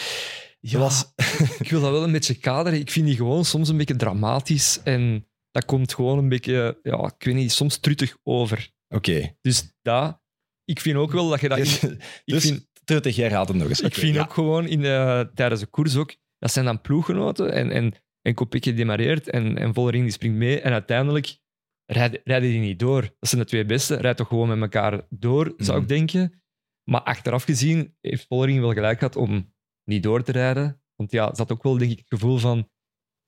Ja, 0.59 0.79
was- 0.79 1.13
ik 1.59 1.69
wil 1.69 1.81
dat 1.81 1.91
wel 1.91 2.03
een 2.03 2.11
beetje 2.11 2.35
kaderen. 2.35 2.79
Ik 2.79 2.91
vind 2.91 3.05
die 3.05 3.15
gewoon 3.15 3.45
soms 3.45 3.69
een 3.69 3.77
beetje 3.77 3.95
dramatisch. 3.95 4.79
En 4.83 5.27
dat 5.51 5.65
komt 5.65 5.93
gewoon 5.93 6.17
een 6.17 6.29
beetje, 6.29 6.79
ja, 6.83 7.13
ik 7.17 7.25
weet 7.25 7.35
niet, 7.35 7.51
soms 7.51 7.77
truttig 7.77 8.17
over. 8.23 8.71
Oké. 8.89 9.35
Dus 9.41 9.75
dat, 9.81 10.19
ik 10.65 10.79
vind 10.79 10.97
ook 10.97 11.11
wel 11.11 11.29
dat 11.29 11.41
je 11.41 11.49
dat... 11.49 11.57
in- 11.81 12.01
Dus, 12.25 12.45
ik 12.45 12.51
vind, 12.51 12.67
Truttig, 12.85 13.15
jij 13.15 13.27
raadt 13.27 13.49
hem 13.49 13.57
nog 13.57 13.67
eens. 13.69 13.81
ik 13.81 13.93
vind 13.95 14.15
ja. 14.15 14.21
ook 14.21 14.33
gewoon 14.33 14.67
in 14.67 14.81
de, 14.81 15.29
tijdens 15.33 15.61
de 15.61 15.67
koers 15.67 15.95
ook, 15.95 16.15
dat 16.39 16.51
zijn 16.51 16.65
dan 16.65 16.81
ploeggenoten 16.81 17.51
en, 17.53 17.71
en, 17.71 17.93
en 18.21 18.33
Kopecky 18.33 18.73
demareert 18.73 19.29
en, 19.29 19.57
en 19.57 19.73
Vollering 19.73 20.03
die 20.03 20.13
springt 20.13 20.37
mee 20.37 20.61
en 20.61 20.71
uiteindelijk 20.71 21.37
rijden, 21.85 22.21
rijden 22.23 22.49
die 22.49 22.59
niet 22.59 22.79
door. 22.79 23.01
Dat 23.01 23.29
zijn 23.29 23.41
de 23.41 23.47
twee 23.47 23.65
beste. 23.65 23.95
Rijd 23.95 24.17
toch 24.17 24.27
gewoon 24.27 24.47
met 24.47 24.61
elkaar 24.61 25.05
door, 25.09 25.53
zou 25.57 25.71
Mhm. 25.71 25.81
ik 25.81 25.87
denken. 25.87 26.43
Maar 26.89 27.01
achteraf 27.01 27.43
gezien 27.43 27.95
heeft 28.01 28.25
Vollering 28.27 28.59
wel 28.59 28.73
gelijk 28.73 28.97
gehad 28.97 29.15
om 29.15 29.53
niet 29.83 30.03
door 30.03 30.23
te 30.23 30.31
rijden. 30.31 30.81
Want 30.95 31.11
ja, 31.11 31.33
ze 31.33 31.41
had 31.41 31.51
ook 31.51 31.63
wel 31.63 31.77
denk 31.77 31.91
ik 31.91 31.97
het 31.97 32.07
gevoel 32.07 32.37
van, 32.37 32.57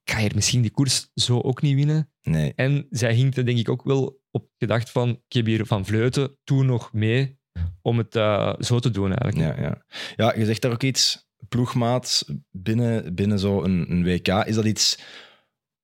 ik 0.04 0.14
ga 0.14 0.20
hier 0.20 0.36
misschien 0.36 0.62
die 0.62 0.72
koers 0.72 1.10
zo 1.14 1.42
ook 1.42 1.62
niet 1.62 1.76
winnen. 1.76 2.12
Nee. 2.22 2.54
En 2.56 2.88
zij 2.90 3.14
hinkte 3.14 3.44
denk 3.44 3.58
ik 3.58 3.70
ook 3.70 3.84
wel 3.84 4.22
op 4.32 4.50
gedacht 4.58 4.90
van, 4.90 5.10
ik 5.10 5.34
heb 5.34 5.46
hier 5.46 5.66
van 5.66 5.86
Vleuten 5.86 6.38
toen 6.44 6.66
nog 6.66 6.94
mee 6.94 7.40
om 7.82 7.98
het 7.98 8.16
eh, 8.16 8.54
zo 8.60 8.80
te 8.80 8.90
doen 8.90 9.14
eigenlijk. 9.14 9.58
Ja, 9.58 9.64
ja. 9.64 9.84
ja, 10.16 10.40
je 10.40 10.46
zegt 10.46 10.62
daar 10.62 10.72
ook 10.72 10.84
iets, 10.84 11.28
ploegmaat 11.50 12.26
binnen, 12.52 13.16
binnen 13.16 13.40
zo'n 13.40 13.92
een 13.92 14.04
WK. 14.04 14.28
Is 14.28 14.56
dat 14.56 14.66
iets 14.66 15.00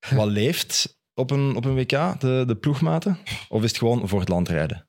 wat 0.10 0.28
leeft 0.42 1.02
op 1.14 1.32
een, 1.32 1.56
op 1.56 1.66
een 1.66 1.76
WK, 1.76 2.20
de, 2.20 2.44
de 2.48 2.58
ploegmaten? 2.60 3.18
Of 3.50 3.64
is 3.64 3.70
het 3.70 3.78
gewoon 3.78 4.08
voor 4.08 4.20
het 4.20 4.30
land 4.30 4.50
rijden? 4.50 4.88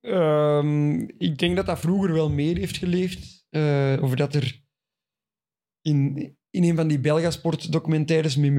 Ehm, 0.00 1.00
ik 1.00 1.38
denk 1.38 1.56
dat 1.56 1.66
dat 1.66 1.80
vroeger 1.80 2.12
wel 2.12 2.30
meer 2.30 2.56
heeft 2.56 2.76
geleefd. 2.76 3.46
Eh, 3.48 3.96
of 4.00 4.14
dat 4.14 4.34
er 4.34 4.62
in, 5.80 6.16
in 6.50 6.64
een 6.64 6.76
van 6.76 6.88
die 6.88 7.00
Belgasport-documentaires 7.00 8.36
met 8.36 8.52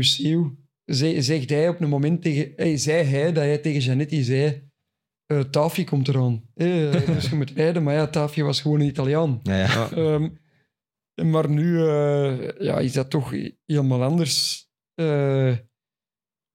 zegt 1.24 1.50
hij 1.50 1.70
op 1.70 1.82
een 1.82 1.90
moment 1.90 2.22
tegen... 2.22 2.54
Hey, 2.56 2.78
zei 2.78 3.04
hij 3.04 3.34
dat 3.34 3.44
hij 3.44 3.58
tegen 3.58 3.82
Janetti 3.82 4.24
zei... 4.24 4.69
eh 5.30 5.40
Tafi 5.40 5.84
komt 5.84 6.08
eraan. 6.08 6.44
Eh, 6.56 6.92
dus 7.16 7.30
je 7.30 7.36
moet 7.36 7.52
rijden. 7.52 7.84
Maar 7.84 7.94
ja, 7.94 8.08
Tafi 8.08 8.44
was 8.44 8.62
gewoon 8.62 8.80
een 8.80 8.88
Italiaan. 8.88 9.40
Ja, 9.44 9.56
ja. 9.56 9.92
Ehm, 9.92 10.30
maar 11.32 11.50
nu 11.50 11.78
eh, 11.88 12.60
ja, 12.60 12.80
is 12.80 12.94
dat 12.94 13.10
toch 13.10 13.34
helemaal 13.66 14.04
anders. 14.04 14.68
Eh, 14.96 15.58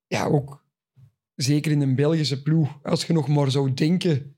ja, 0.06 0.24
ook 0.24 0.64
zeker 1.34 1.72
in 1.72 1.80
een 1.80 1.94
Belgische 1.94 2.42
ploeg. 2.42 2.78
Als 2.82 3.06
je 3.06 3.12
nog 3.12 3.28
maar 3.28 3.50
zou 3.50 3.74
denken 3.74 4.36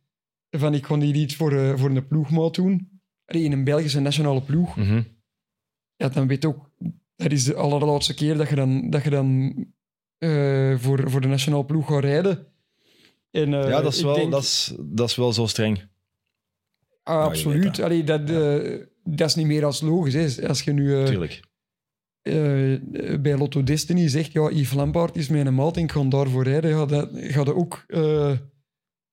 van 0.50 0.74
ik 0.74 0.86
ga 0.86 0.98
hier 0.98 1.14
iets 1.14 1.36
voor, 1.36 1.52
eh, 1.52 1.76
voor 1.76 1.90
een 1.90 2.06
ploegmaat 2.06 2.54
doen. 2.54 3.00
In 3.26 3.52
een 3.52 3.64
Belgische 3.64 4.00
nationale 4.00 4.42
ploeg. 4.42 4.76
Mhm. 4.76 5.02
Ja, 5.96 6.08
dan 6.08 6.26
weet 6.26 6.42
je 6.42 6.48
ook... 6.48 6.70
Dat 7.16 7.32
is 7.32 7.44
de 7.44 7.54
allerlaatste 7.54 8.14
keer 8.14 8.36
dat 8.36 8.48
je 8.48 8.54
dan, 8.54 8.90
dat 8.90 9.04
je 9.04 9.10
dan 9.10 9.54
eh, 10.18 10.78
voor, 10.78 11.10
voor 11.10 11.20
de 11.20 11.28
nationale 11.28 11.64
ploeg 11.64 11.86
gaat 11.86 12.04
rijden. 12.04 12.46
En, 13.36 13.54
eh, 13.54 13.68
ja 13.70 13.80
dat, 13.80 13.92
is 13.94 14.02
wel, 14.02 14.14
denk- 14.14 14.30
dat, 14.30 14.42
is, 14.42 14.74
dat 14.78 15.08
is 15.08 15.16
wel 15.16 15.32
zo 15.32 15.46
streng. 15.46 15.88
Ah, 17.02 17.24
absoluut. 17.24 17.62
dat. 17.62 17.80
Allee, 17.80 18.04
dat, 18.04 18.30
eh, 18.30 18.84
dat 19.04 19.28
is 19.28 19.34
niet 19.34 19.46
meer 19.46 19.64
als 19.64 19.80
logisch. 19.80 20.36
Hè. 20.36 20.48
Als 20.48 20.62
je 20.62 20.72
nu... 20.72 20.96
eh, 21.00 21.04
Tuurlijk. 21.04 21.40
eh, 22.22 23.20
bij 23.20 23.36
Lotto 23.36 23.62
Destiny 23.62 24.08
zegt, 24.08 24.32
ja, 24.32 24.50
Yves 24.50 24.72
Lampaard 24.72 25.16
is 25.16 25.28
mijn 25.28 25.54
maat 25.54 25.76
en 25.76 25.82
ik 25.82 25.92
ga 25.92 26.04
daarvoor 26.04 26.44
rijden, 26.44 26.70
ja, 26.70 26.86
dat 26.86 27.08
gaat 27.12 27.48
er 27.48 27.54
ook, 27.56 27.84
eh, 27.86 28.32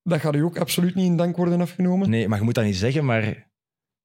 dat 0.02 0.20
gaat 0.20 0.34
u 0.34 0.40
ook 0.42 0.58
absoluut 0.58 0.94
niet 0.94 1.06
in 1.06 1.16
dank 1.16 1.36
worden 1.36 1.60
afgenomen. 1.60 2.10
Nee, 2.10 2.28
maar 2.28 2.38
je 2.38 2.44
moet 2.44 2.54
dat 2.54 2.64
niet 2.64 2.76
zeggen, 2.76 3.04
maar 3.04 3.50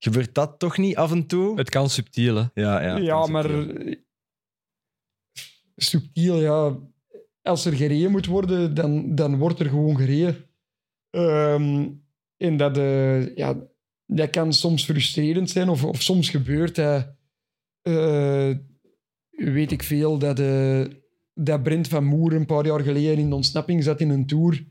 gebeurt 0.04 0.34
dat 0.34 0.60
toch 0.60 0.78
niet 0.78 0.96
af 0.96 1.12
en 1.12 1.28
toe? 1.28 1.58
Het 1.58 1.70
kan 1.70 1.90
subtiel, 1.90 2.36
hè. 2.36 2.44
Ja, 2.54 2.82
ja, 2.84 2.98
Ja, 2.98 3.22
is 3.24 3.30
maar 3.30 3.50
subtiel, 5.76 6.40
ja. 6.42 6.78
Als 7.50 7.66
er 7.66 7.74
gereden 7.74 8.12
moet 8.12 8.26
worden, 8.26 8.74
dan, 8.74 9.16
dan 9.16 9.38
wordt 9.38 9.60
er 9.60 9.70
gewoon 9.70 9.98
gereden. 9.98 10.36
Ehm, 11.10 11.88
en 12.38 12.58
dat, 12.58 12.78
eh, 12.78 13.36
ja, 13.36 13.58
dat 14.06 14.30
kan 14.30 14.54
soms 14.54 14.86
frustrerend 14.86 15.50
zijn, 15.50 15.70
of, 15.70 15.84
of 15.84 16.02
soms 16.02 16.30
gebeurt 16.30 16.76
dat, 16.76 17.16
eh, 17.82 18.50
weet 19.30 19.72
ik 19.72 19.84
veel, 19.84 20.18
dat, 20.18 20.40
eh, 20.40 20.86
dat 21.34 21.64
Brent 21.64 21.88
van 21.88 22.04
Moer 22.04 22.34
een 22.34 22.46
paar 22.46 22.66
jaar 22.66 22.80
geleden 22.80 23.18
in 23.18 23.30
de 23.30 23.36
ontsnapping 23.36 23.84
zat 23.84 24.02
in 24.02 24.10
een 24.10 24.28
tour. 24.28 24.68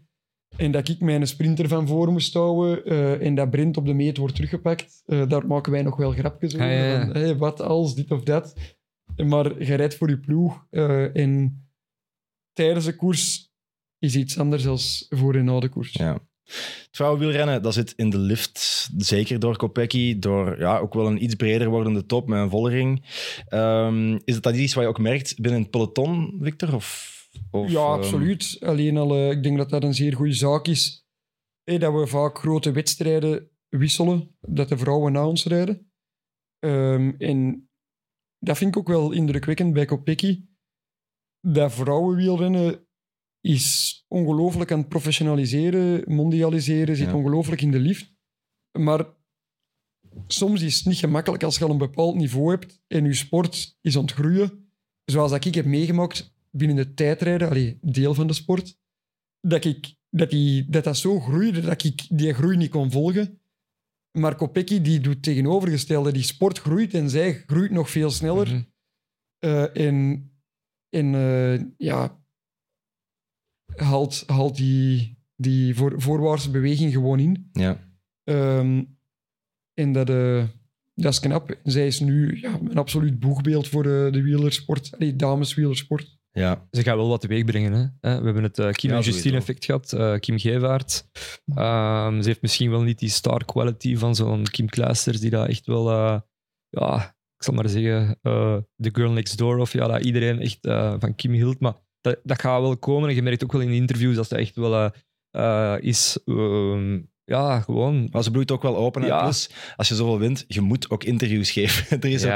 En 0.56 0.72
dat 0.72 0.88
ik 0.88 1.00
mijn 1.00 1.26
sprinter 1.26 1.68
van 1.68 1.86
voor 1.86 2.12
moest 2.12 2.34
houden. 2.34 3.20
en 3.20 3.34
dat 3.34 3.50
Brent 3.50 3.76
op 3.76 3.86
de 3.86 3.94
meet 3.94 4.16
wordt 4.16 4.34
teruggepakt. 4.34 5.02
Daar 5.06 5.46
maken 5.46 5.72
wij 5.72 5.82
nog 5.82 5.96
wel 5.96 6.12
grapjes 6.12 6.54
over. 6.54 6.66
Ah, 6.66 6.72
ja, 6.72 6.84
ja. 6.84 7.06
van, 7.06 7.16
hey, 7.16 7.36
wat 7.36 7.60
als, 7.60 7.94
dit 7.94 8.10
of 8.10 8.22
dat. 8.22 8.54
Maar 9.16 9.64
je 9.64 9.74
rijdt 9.74 9.94
voor 9.94 10.08
je 10.08 10.18
ploeg. 10.18 10.66
en 11.12 11.62
tijdens 12.58 12.84
de 12.84 12.96
koers 12.96 13.52
is 13.98 14.16
iets 14.16 14.38
anders 14.38 14.62
dan 14.62 14.78
voor 15.18 15.34
en 15.34 15.44
na 15.44 15.60
de 15.60 15.68
koers. 15.68 15.92
Ja. 15.92 16.12
Het 16.44 16.88
vrouwenwielrennen, 16.90 17.62
dat 17.62 17.74
zit 17.74 17.92
in 17.96 18.10
de 18.10 18.18
lift. 18.18 18.88
Zeker 18.96 19.38
door 19.38 19.56
Kopecky, 19.56 20.18
door 20.18 20.58
ja, 20.58 20.78
ook 20.78 20.94
wel 20.94 21.06
een 21.06 21.22
iets 21.22 21.34
breder 21.34 21.68
wordende 21.68 22.06
top 22.06 22.28
met 22.28 22.38
een 22.38 22.50
vollering. 22.50 23.04
Ehm, 23.48 24.18
is 24.24 24.40
dat 24.40 24.56
iets 24.56 24.74
wat 24.74 24.82
je 24.82 24.88
ook 24.88 24.98
merkt 24.98 25.40
binnen 25.40 25.60
het 25.60 25.70
peloton, 25.70 26.38
Victor? 26.40 26.74
Of, 26.74 27.28
of, 27.50 27.70
ja, 27.70 27.84
ehm, 27.84 27.92
absoluut. 27.92 28.56
Alleen 28.60 28.96
al, 28.96 29.14
eh, 29.14 29.30
ik 29.30 29.42
denk 29.42 29.56
dat 29.56 29.70
dat 29.70 29.82
een 29.82 29.94
zeer 29.94 30.14
goede 30.14 30.32
zaak 30.32 30.66
is. 30.66 31.06
Dat 31.64 31.92
we 31.94 32.06
vaak 32.06 32.38
grote 32.38 32.72
wedstrijden 32.72 33.50
wisselen, 33.68 34.36
dat 34.40 34.68
de 34.68 34.78
vrouwen 34.78 35.12
na 35.12 35.26
ons 35.26 35.44
rijden. 35.44 35.90
Ehm, 36.58 37.12
en 37.18 37.68
dat 38.38 38.58
vind 38.58 38.70
ik 38.70 38.78
ook 38.78 38.88
wel 38.88 39.12
indrukwekkend 39.12 39.72
bij 39.72 39.84
Kopecky. 39.84 40.47
Dat 41.40 41.72
vrouwenwielrennen 41.72 42.86
is 43.40 44.04
ongelooflijk 44.08 44.72
aan 44.72 44.78
het 44.78 44.88
professionaliseren, 44.88 46.14
mondialiseren, 46.14 46.96
zit 46.96 47.06
Ja. 47.08 47.14
ongelooflijk 47.14 47.60
in 47.60 47.70
de 47.70 47.78
lift. 47.78 48.14
Maar 48.78 49.06
soms 50.26 50.62
is 50.62 50.76
het 50.76 50.86
niet 50.86 50.98
gemakkelijk 50.98 51.42
als 51.42 51.58
je 51.58 51.64
al 51.64 51.70
een 51.70 51.78
bepaald 51.78 52.14
niveau 52.16 52.50
hebt 52.50 52.80
en 52.86 53.04
je 53.04 53.14
sport 53.14 53.78
is 53.80 53.96
aan 53.96 54.02
het 54.02 54.12
groeien. 54.12 54.72
Zoals 55.04 55.30
dat 55.30 55.44
ik 55.44 55.54
heb 55.54 55.64
meegemaakt 55.64 56.34
binnen 56.50 56.76
de 56.76 56.94
tijdrijden, 56.94 57.48
allee, 57.48 57.78
deel 57.80 58.14
van 58.14 58.26
de 58.26 58.32
sport, 58.32 58.78
dat, 59.40 59.64
ik, 59.64 59.94
dat, 60.10 60.30
die, 60.30 60.68
dat 60.68 60.84
dat 60.84 60.96
zo 60.96 61.20
groeide 61.20 61.60
dat 61.60 61.84
ik 61.84 62.06
die 62.08 62.34
groei 62.34 62.56
niet 62.56 62.70
kon 62.70 62.90
volgen. 62.90 63.40
Maar 64.18 64.36
Kopecky 64.36 64.80
die 64.80 65.00
doet 65.00 65.22
tegenovergestelde. 65.22 66.12
Die 66.12 66.22
sport 66.22 66.58
groeit 66.58 66.94
en 66.94 67.10
zij 67.10 67.42
groeit 67.46 67.70
nog 67.70 67.90
veel 67.90 68.10
sneller. 68.10 68.46
Mhm. 68.46 68.62
Eh, 69.38 69.76
en 69.86 70.30
en 70.90 71.14
eh, 71.14 71.64
ja, 71.76 72.20
haalt, 73.76 74.22
haalt 74.26 74.56
die, 74.56 75.18
die 75.36 75.74
voor, 75.74 76.00
voorwaartse 76.00 76.50
beweging 76.50 76.92
gewoon 76.92 77.18
in. 77.18 77.48
Ja. 77.52 77.86
Ehm, 78.24 78.84
en 79.74 79.92
dat, 79.92 80.10
eh, 80.10 80.44
dat 80.94 81.12
is 81.12 81.20
knap. 81.20 81.58
Zij 81.62 81.86
is 81.86 82.00
nu 82.00 82.40
ja, 82.40 82.58
een 82.68 82.78
absoluut 82.78 83.18
boegbeeld 83.18 83.68
voor 83.68 83.84
eh, 83.84 84.12
de 84.12 84.22
wielersport. 84.22 84.90
Allee, 84.94 85.16
dameswielersport. 85.16 86.16
Ja. 86.32 86.68
Ze 86.70 86.82
gaan 86.82 86.96
wel 86.96 87.08
wat 87.08 87.20
teweeg 87.20 87.44
brengen. 87.44 87.72
Hè? 87.72 87.82
Eh, 88.12 88.18
We 88.18 88.24
hebben 88.24 88.42
het 88.42 88.58
eh, 88.58 88.70
Kim 88.70 88.90
Ja, 88.90 88.96
en. 88.96 89.02
Justine 89.02 89.36
effect 89.36 89.64
gehad. 89.64 89.92
eh, 89.92 90.18
Kim 90.18 90.38
Gevaert. 90.38 91.08
Ehm, 91.54 92.20
ze 92.20 92.28
heeft 92.28 92.42
misschien 92.42 92.70
wel 92.70 92.82
niet 92.82 92.98
die 92.98 93.08
star 93.08 93.44
quality 93.44 93.96
van 93.96 94.14
zo'n 94.14 94.42
Kim 94.42 94.68
Kleisters, 94.68 95.20
die 95.20 95.30
daar 95.30 95.48
echt 95.48 95.66
wel, 95.66 95.90
eh, 95.90 96.20
ja, 96.68 97.16
ik 97.38 97.44
zal 97.44 97.54
maar 97.54 97.68
zeggen, 97.68 98.18
eh 98.22 98.56
the 98.76 98.90
girl 98.92 99.10
next 99.12 99.38
door. 99.38 99.58
Of 99.58 99.72
ja, 99.72 99.86
dat 99.86 100.04
iedereen 100.04 100.40
echt 100.40 100.58
eh, 100.66 100.94
van 100.98 101.14
Kim 101.14 101.32
hield. 101.32 101.60
Maar 101.60 101.74
dat, 102.00 102.20
dat 102.22 102.40
gaat 102.40 102.60
wel 102.60 102.76
komen. 102.76 103.08
En 103.08 103.14
je 103.14 103.22
merkt 103.22 103.44
ook 103.44 103.52
wel 103.52 103.60
in 103.60 103.68
de 103.68 103.74
interviews 103.74 104.16
dat 104.16 104.28
ze 104.28 104.36
echt 104.36 104.56
wel 104.56 104.90
eh, 105.30 105.74
is. 105.80 106.18
ehm, 106.24 107.00
ja, 107.24 107.60
gewoon. 107.60 108.08
Maar 108.12 108.22
ze 108.22 108.30
bloeit 108.30 108.50
ook 108.50 108.62
wel 108.62 108.76
open. 108.76 109.04
Ja. 109.04 109.22
Plus, 109.22 109.50
als 109.76 109.88
je 109.88 109.94
zoveel 109.94 110.18
wint, 110.18 110.44
je 110.48 110.60
moet 110.60 110.90
ook 110.90 111.04
interviews 111.04 111.50
geven. 111.50 112.00
er, 112.02 112.10
is 112.10 112.24
ook, 112.24 112.30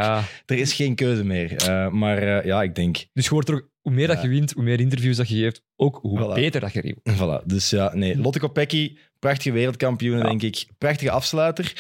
er 0.47 0.59
is 0.59 0.73
geen 0.73 0.95
keuze 0.95 1.25
meer. 1.25 1.55
Maar 1.95 2.47
ja, 2.47 2.63
ik 2.63 2.75
denk... 2.75 3.07
Dus 3.13 3.25
je 3.25 3.31
wordt 3.31 3.49
er 3.49 3.55
ook, 3.55 3.69
hoe 3.81 3.93
meer 3.93 4.07
dat 4.07 4.23
je 4.23 4.29
wint, 4.29 4.53
hoe 4.53 4.63
meer 4.63 4.81
interviews 4.81 5.17
dat 5.17 5.29
je 5.29 5.37
geeft, 5.37 5.63
ook 5.77 5.99
hoe 6.03 6.21
Voilà. 6.21 6.35
beter 6.35 6.61
dat 6.61 6.73
je. 6.73 6.97
Voilà. 7.11 7.47
Dus 7.47 7.71
ja, 7.71 7.95
nee. 7.95 8.19
Lotte 8.19 8.39
Kopecky, 8.39 8.97
prachtige 9.19 9.53
wereldkampioen, 9.53 10.17
Ja. 10.19 10.23
denk 10.25 10.43
ik. 10.43 10.67
Prachtige 10.79 11.11
afsluiter. 11.11 11.73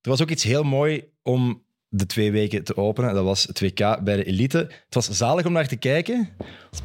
Er 0.00 0.10
was 0.10 0.22
ook 0.22 0.30
iets 0.30 0.44
heel 0.44 0.62
mooi 0.62 1.04
om 1.22 1.62
de 1.88 2.06
twee 2.06 2.32
weken 2.32 2.64
te 2.64 2.76
openen. 2.76 3.14
Dat 3.14 3.24
was 3.24 3.42
het 3.44 3.60
WK 3.60 3.78
bij 4.04 4.16
de 4.16 4.24
elite. 4.24 4.58
Het 4.58 4.94
was 4.94 5.10
zalig 5.10 5.46
om 5.46 5.52
naar 5.52 5.68
te 5.68 5.76
kijken. 5.76 6.28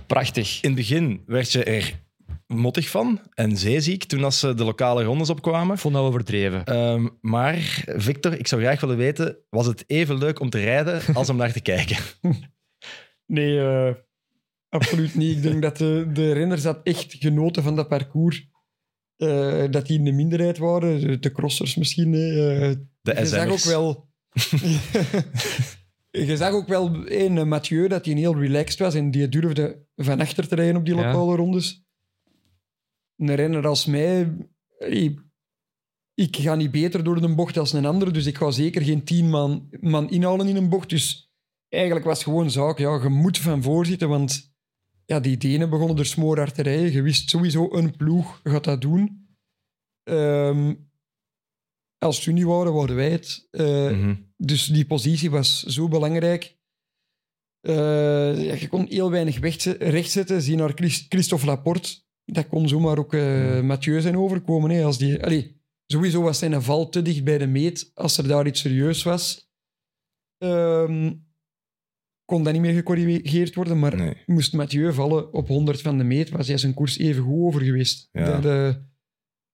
Prachtig. 0.08 0.62
In 0.62 0.70
het 0.70 0.78
begin 0.78 1.24
werd 1.26 1.52
je 1.52 1.64
er 1.64 2.02
mottig 2.48 2.90
van 2.90 3.22
en 3.34 3.58
zeeziek 3.58 4.04
toen 4.04 4.24
als 4.24 4.40
ze 4.40 4.54
de 4.54 4.64
lokale 4.64 5.04
rondes 5.04 5.30
opkwamen. 5.30 5.74
Ik 5.76 5.82
vond 5.82 5.94
dat 5.94 6.04
overdreven. 6.04 6.66
Ehm, 6.66 7.08
maar 7.22 7.84
Victor, 7.86 8.40
ik 8.40 8.48
zou 8.48 8.62
graag 8.62 8.82
willen 8.82 8.98
weten, 8.98 9.38
was 9.50 9.66
het 9.66 9.84
even 9.88 10.18
leuk 10.18 10.40
om 10.40 10.50
te 10.50 10.60
rijden 10.60 11.02
als 11.16 11.30
om 11.30 11.36
naar 11.38 11.54
te 11.54 11.62
kijken? 11.62 11.98
Nee, 13.26 13.60
eh, 13.60 13.94
absoluut 14.70 15.16
niet. 15.16 15.36
Ik 15.36 15.42
denk 15.42 15.62
dat 15.62 15.78
de, 15.78 16.10
de 16.14 16.32
renners 16.34 16.64
had 16.64 16.80
echt 16.84 17.16
genoten 17.20 17.64
van 17.64 17.76
dat 17.76 17.88
parcours. 17.88 18.48
Eh, 19.18 19.64
dat 19.70 19.86
die 19.88 19.98
in 19.98 20.04
de 20.04 20.12
minderheid 20.12 20.58
waren. 20.58 21.22
De, 21.22 21.32
crossers 21.32 21.76
misschien. 21.76 22.14
eh. 22.14 22.72
De 23.02 23.16
je 23.20 23.26
zag 23.26 23.48
ook 23.50 23.60
wel... 23.60 24.12
je 26.28 26.38
zag 26.38 26.52
ook 26.52 26.68
wel 26.68 27.12
een 27.12 27.48
Mathieu 27.48 27.88
dat 27.88 28.06
hij 28.06 28.14
heel 28.14 28.40
relaxed 28.40 28.80
was 28.80 28.94
en 28.94 29.12
die 29.12 29.30
durfde 29.30 29.86
van 29.96 30.20
achter 30.20 30.48
te 30.48 30.56
rijden 30.56 30.76
op 30.76 30.86
die 30.86 30.96
Ja. 30.96 31.06
lokale 31.06 31.36
rondes. 31.36 31.86
Een 33.18 33.36
renner 33.36 33.68
als 33.68 33.86
mij... 33.86 34.38
Ik, 34.80 35.20
ik 36.14 36.38
ga 36.38 36.56
niet 36.56 36.72
beter 36.72 37.04
door 37.04 37.22
de 37.22 37.36
bocht 37.36 37.58
als 37.58 37.74
een 37.74 37.86
ander, 37.86 38.14
dus 38.14 38.26
ik 38.26 38.38
ga 38.38 38.52
zeker 38.52 38.82
geen 38.82 39.04
tien 39.04 39.30
man, 39.30 39.70
man 39.82 40.10
inhalen 40.10 40.48
in 40.48 40.56
een 40.56 40.70
bocht. 40.70 40.90
Dus 40.90 41.32
eigenlijk 41.70 42.06
was 42.06 42.18
het 42.18 42.28
gewoon 42.28 42.52
zaak, 42.52 42.78
ja, 42.78 43.00
je 43.04 43.10
moet 43.10 43.38
van 43.38 43.64
voor 43.64 43.86
zitten, 43.86 44.10
want 44.10 44.54
ja, 45.06 45.20
die 45.20 45.38
Denen 45.38 45.70
begonnen 45.70 45.98
er 45.98 46.06
smoorhard 46.06 46.56
te 46.56 46.62
rijden. 46.62 46.92
Je 46.92 47.02
wist 47.02 47.30
sowieso, 47.30 47.68
een 47.72 47.96
ploeg 47.96 48.42
gaat 48.44 48.64
dat 48.64 48.82
doen. 48.82 49.28
Ehm, 50.04 50.74
als 52.04 52.20
waren, 52.46 52.74
waren 52.74 52.96
wij 52.96 53.12
het. 53.12 53.48
Eh, 53.52 53.92
Mhm. 53.92 54.16
Dus 54.38 54.66
die 54.66 54.86
positie 54.86 55.30
was 55.32 55.64
zo 55.64 55.88
belangrijk. 55.88 56.58
Eh, 57.62 58.46
ja, 58.46 58.54
je 58.54 58.68
kon 58.70 58.86
heel 58.90 59.12
weinig 59.12 59.40
rechtzetten. 59.80 60.42
Zie 60.42 60.56
naar 60.56 60.72
Chris- 60.76 61.06
Christophe 61.10 61.46
Laporte. 61.46 62.02
Dat 62.26 62.48
kon 62.48 62.68
zomaar 62.68 62.98
ook 62.98 63.14
eh 63.14 63.62
Mathieu 63.62 64.02
zijn 64.02 64.18
overkomen. 64.18 64.70
Hè, 64.70 64.84
als 64.84 64.98
die, 64.98 65.24
allee, 65.24 65.62
sowieso 65.86 66.22
was 66.22 66.40
zijn 66.40 66.62
val 66.62 66.90
te 66.90 67.02
dicht 67.02 67.24
bij 67.24 67.38
de 67.38 67.48
meet. 67.48 67.92
Als 67.94 68.18
er 68.18 68.28
daar 68.28 68.48
iets 68.48 68.60
serieus 68.60 69.04
was, 69.04 69.52
ehm, 70.38 71.14
kon 72.26 72.44
dat 72.44 72.54
niet 72.54 72.62
meer 72.62 72.74
gecorrigeerd 72.74 73.56
worden. 73.56 73.80
Maar 73.80 73.96
Nee. 73.96 74.18
moest 74.26 74.54
Mathieu 74.54 74.94
vallen 74.94 75.34
op 75.34 75.48
100 75.48 75.82
van 75.82 75.98
de 75.98 76.04
meet, 76.04 76.30
was 76.30 76.48
hij 76.48 76.58
zijn 76.58 76.74
koers 76.74 76.98
even 76.98 77.24
goed 77.24 77.40
over 77.42 77.62
geweest. 77.62 78.10
Ja. 78.12 78.40
Dat, 78.40 78.80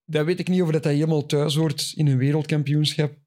dat 0.10 0.26
weet 0.26 0.40
ik 0.40 0.48
niet 0.48 0.62
of 0.62 0.72
dat, 0.72 0.84
dat 0.84 0.92
helemaal 0.92 1.26
thuis 1.26 1.56
hoort 1.56 1.94
in 1.96 2.08
een 2.08 2.18
wereldkampioenschap. 2.18 3.18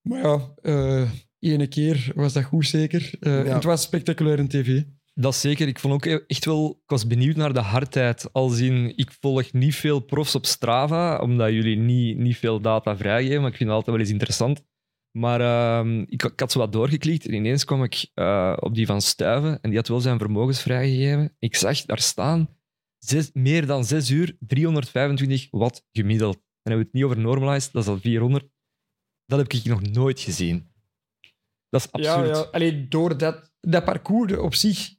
Maar 0.00 0.22
ja, 0.22 0.54
eh 0.62 1.10
ene 1.38 1.66
keer 1.66 2.12
was 2.14 2.32
dat 2.32 2.44
goed 2.44 2.66
zeker. 2.66 3.10
Eh, 3.20 3.46
Ja. 3.46 3.54
Het 3.54 3.64
was 3.64 3.82
spectaculair 3.82 4.38
in 4.38 4.48
tv. 4.48 4.82
Dat 5.14 5.34
zeker. 5.34 5.68
Ik 5.68 5.78
vond 5.78 5.94
ook 5.94 6.06
echt 6.06 6.44
wel... 6.44 6.70
Ik 6.82 6.90
was 6.90 7.06
benieuwd 7.06 7.36
naar 7.36 7.52
de 7.52 7.60
hardheid. 7.60 8.32
Als 8.32 8.60
in, 8.60 8.96
ik 8.96 9.12
volg 9.20 9.52
niet 9.52 9.74
veel 9.74 10.00
profs 10.00 10.34
op 10.34 10.46
Strava, 10.46 11.18
omdat 11.18 11.50
jullie 11.52 11.76
niet, 11.76 12.18
niet 12.18 12.36
veel 12.36 12.60
data 12.60 12.96
vrijgeven, 12.96 13.40
maar 13.40 13.50
ik 13.50 13.56
vind 13.56 13.68
het 13.68 13.78
altijd 13.78 13.96
wel 13.96 14.04
eens 14.04 14.14
interessant. 14.14 14.64
Maar 15.10 15.40
ehm, 15.40 16.00
ik, 16.00 16.22
ik 16.24 16.40
had 16.40 16.52
zo 16.52 16.58
wat 16.58 16.72
doorgeklikt 16.72 17.26
en 17.26 17.34
ineens 17.34 17.64
kwam 17.64 17.82
ik 17.82 18.10
eh, 18.14 18.56
op 18.60 18.74
die 18.74 18.86
van 18.86 19.00
Stuiven 19.00 19.58
en 19.60 19.70
die 19.70 19.78
had 19.78 19.88
wel 19.88 20.00
zijn 20.00 20.18
vermogens 20.18 20.62
vrijgegeven. 20.62 21.36
Ik 21.38 21.56
zag 21.56 21.80
daar 21.84 22.00
staan 22.00 22.55
zes, 22.98 23.30
meer 23.32 23.66
dan 23.66 23.84
6 23.84 24.10
uur, 24.10 24.36
325 24.40 25.48
watt 25.50 25.84
gemiddeld. 25.92 26.34
En 26.34 26.42
dan 26.42 26.72
hebben 26.72 26.78
we 26.78 26.84
het 26.84 26.92
niet 26.92 27.04
over 27.04 27.18
normalized, 27.18 27.72
dat 27.72 27.82
is 27.82 27.88
al 27.88 27.98
400. 27.98 28.48
Dat 29.26 29.38
heb 29.38 29.52
ik 29.52 29.64
nog 29.64 29.82
nooit 29.82 30.20
gezien. 30.20 30.70
Dat 31.68 31.80
is 31.80 31.92
absurd. 31.92 32.26
Ja, 32.28 32.34
ja. 32.34 32.40
Allee, 32.40 32.88
door 32.88 33.18
dat, 33.18 33.52
dat 33.60 33.84
parcours 33.84 34.36
op 34.36 34.54
zich, 34.54 34.94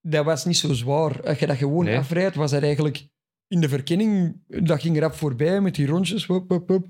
dat 0.00 0.24
was 0.24 0.44
niet 0.44 0.56
zo 0.56 0.72
zwaar. 0.72 1.26
Als 1.26 1.38
je 1.38 1.46
dat 1.46 1.56
gewoon 1.56 1.84
Nee. 1.84 1.96
afrijdt, 1.98 2.36
was 2.36 2.50
dat 2.50 2.62
eigenlijk 2.62 3.08
in 3.46 3.60
de 3.60 3.68
verkenning, 3.68 4.42
dat 4.46 4.80
ging 4.80 4.98
rap 4.98 5.14
voorbij 5.14 5.60
met 5.60 5.74
die 5.74 5.86
rondjes. 5.86 6.26
Wup. 6.26 6.88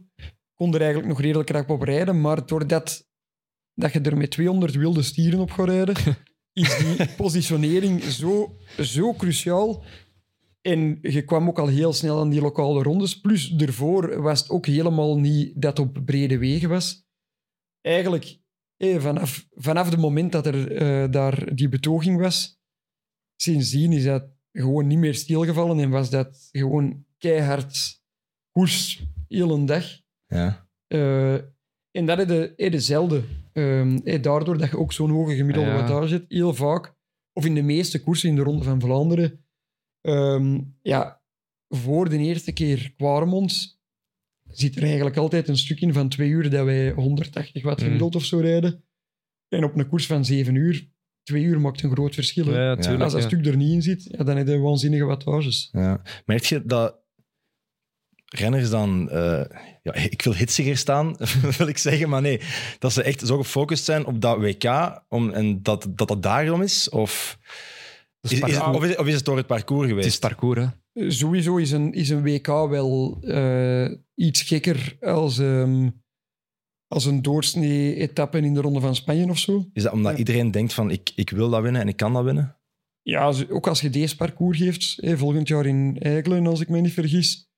Kon 0.55 0.75
er 0.75 0.79
eigenlijk 0.81 1.09
nog 1.09 1.21
redelijk 1.21 1.51
rap 1.51 1.71
op 1.71 1.83
rijden, 1.83 2.21
maar 2.21 2.47
doordat 2.47 3.09
dat 3.75 3.93
je 3.93 4.01
er 4.01 4.17
met 4.17 4.31
200 4.31 4.75
wilde 4.75 5.03
stieren 5.03 5.41
op 5.41 5.51
gaat 5.51 5.69
rijden, 5.69 5.97
is 6.53 6.77
die 6.79 7.09
positionering 7.17 8.03
zo, 8.03 8.57
zo 8.81 9.15
cruciaal. 9.15 9.85
En 10.61 10.99
je 11.03 11.25
kwam 11.25 11.49
ook 11.49 11.59
al 11.59 11.67
heel 11.67 11.93
snel 11.93 12.21
aan 12.21 12.29
die 12.31 12.41
lokale 12.41 12.83
rondes. 12.83 13.21
Plus, 13.21 13.57
ervoor 13.57 14.23
was 14.23 14.41
het 14.41 14.51
ook 14.51 14.67
helemaal 14.67 15.19
niet 15.19 15.53
dat 15.63 15.79
op 15.79 16.01
brede 16.05 16.39
wegen 16.39 16.69
was. 16.69 17.07
Eigenlijk, 17.81 18.41
eh, 18.77 19.01
vanaf, 19.01 19.47
vanaf 19.51 19.91
het 19.91 19.99
moment 20.01 20.33
dat 20.33 20.47
er 20.47 20.73
eh, 20.77 21.11
daar 21.11 21.55
die 21.55 21.69
betoging 21.69 22.21
was, 22.21 22.61
sindsdien 23.37 23.93
is 23.93 24.05
dat 24.05 24.25
gewoon 24.53 24.87
niet 24.87 24.99
meer 24.99 25.15
stilgevallen 25.15 25.79
en 25.79 25.91
was 25.91 26.11
dat 26.11 26.49
gewoon 26.53 27.05
keihard 27.19 28.01
koers, 28.51 29.07
heel 29.29 29.51
een 29.51 29.67
dag. 29.67 29.85
Ja. 30.27 30.69
Eh, 30.87 31.35
en 31.91 32.07
dat 32.07 32.19
is 32.19 32.27
de, 32.27 32.53
dezelfde. 32.71 33.23
Ehm, 33.53 33.97
eh, 34.05 34.23
daardoor 34.23 34.59
dat 34.59 34.71
je 34.71 34.79
ook 34.79 34.93
zo'n 34.93 35.11
hoge 35.11 35.35
gemiddelde 35.37 35.69
Ja. 35.71 35.77
wattage 35.77 36.15
hebt, 36.15 36.33
heel 36.33 36.55
vaak, 36.55 36.95
of 37.33 37.45
in 37.45 37.55
de 37.55 37.63
meeste 37.63 38.03
koersen 38.03 38.29
in 38.29 38.35
de 38.37 38.43
Ronde 38.43 38.65
van 38.65 38.81
Vlaanderen, 38.81 39.45
ehm, 40.09 40.61
ja, 40.83 41.23
voor 41.69 42.09
de 42.09 42.19
eerste 42.19 42.53
keer 42.53 42.93
Quaremont 42.97 43.81
zit 44.51 44.77
er 44.77 44.83
eigenlijk 44.83 45.17
altijd 45.17 45.49
een 45.49 45.57
stuk 45.57 45.81
in 45.81 45.93
van 45.93 46.09
twee 46.09 46.29
uur 46.29 46.51
dat 46.51 46.65
wij 46.65 46.91
180 46.93 47.63
watt 47.63 47.79
Mm. 47.81 47.85
gemiddeld 47.85 48.15
of 48.17 48.25
zo 48.25 48.39
rijden. 48.39 48.85
En 49.49 49.65
op 49.65 49.77
een 49.77 49.89
koers 49.89 50.07
van 50.07 50.25
zeven 50.25 50.55
uur, 50.55 50.89
twee 51.23 51.43
uur 51.43 51.61
maakt 51.61 51.83
een 51.83 51.91
groot 51.91 52.15
verschil. 52.15 52.47
hè. 52.47 52.63
Ja, 52.65 52.77
tuurlijk. 52.77 53.03
Als 53.03 53.13
dat 53.13 53.23
ja. 53.23 53.29
stuk 53.29 53.47
er 53.47 53.57
niet 53.57 53.73
in 53.73 53.83
zit, 53.83 54.05
ja, 54.11 54.25
dan 54.25 54.37
heb 54.37 54.47
je 54.47 54.59
waanzinnige 54.59 55.05
wattages. 55.05 55.69
Ja. 55.73 56.03
Merk 56.27 56.45
je 56.45 56.65
dat 56.65 56.97
renners 58.27 58.71
dan... 58.71 59.11
eh, 59.11 59.45
ja, 59.83 59.95
ik 59.95 60.23
wil 60.23 60.35
hitsiger 60.35 60.77
staan, 60.77 61.17
wil 61.59 61.69
ik 61.69 61.79
zeggen, 61.79 62.09
maar 62.09 62.21
nee. 62.21 62.41
Dat 62.79 62.93
ze 62.93 63.03
echt 63.03 63.27
zo 63.27 63.37
gefocust 63.37 63.85
zijn 63.85 64.07
op 64.07 64.21
dat 64.21 64.39
WK 64.39 64.65
om, 65.09 65.31
en 65.31 65.63
dat, 65.63 65.87
dat 65.91 66.09
dat 66.09 66.23
daarom 66.23 66.63
is? 66.63 66.89
Of 66.89 67.39
Is, 68.21 68.33
is 68.33 68.41
het, 68.41 68.75
of, 68.75 68.85
is, 68.85 68.97
of 68.97 69.07
is 69.07 69.15
het 69.15 69.25
door 69.25 69.37
het 69.37 69.47
parcours 69.47 69.81
Het 69.81 69.89
geweest? 69.91 70.09
is 70.09 70.19
parcours, 70.19 70.59
hè. 70.93 71.11
Sowieso 71.11 71.57
is 71.57 71.71
een, 71.71 71.93
is 71.93 72.09
een 72.09 72.23
WK 72.23 72.47
wel 72.47 73.19
eh, 73.21 73.91
iets 74.15 74.43
gekker 74.43 74.97
als, 75.01 75.39
ehm, 75.39 75.91
als 76.87 77.05
een 77.05 77.23
doorsnee 77.23 77.95
etappe 77.95 78.39
in 78.39 78.55
de 78.55 78.61
Ronde 78.61 78.81
van 78.81 78.95
Spanje 78.95 79.29
of 79.29 79.39
zo. 79.39 79.69
Is 79.73 79.83
dat 79.83 79.93
omdat 79.93 80.13
Ja. 80.13 80.19
iedereen 80.19 80.51
denkt 80.51 80.73
van 80.75 80.91
ik, 80.91 81.13
ik 81.15 81.31
wil 81.31 81.51
dat 81.51 81.63
winnen 81.63 81.81
en 81.81 81.89
ik 81.89 81.97
kan 81.97 82.13
dat 82.13 82.25
winnen? 82.25 82.57
Ja, 83.03 83.33
ook 83.49 83.67
als 83.67 83.81
je 83.81 83.91
deze 83.91 84.17
parcours 84.17 84.59
geeft, 84.59 84.97
hè, 85.01 85.19
volgend 85.19 85.49
jaar 85.49 85.67
in 85.67 85.97
Eigelen, 86.01 86.47
als 86.47 86.61
ik 86.61 86.69
me 86.69 86.81
niet 86.81 86.93
vergis, 86.93 87.51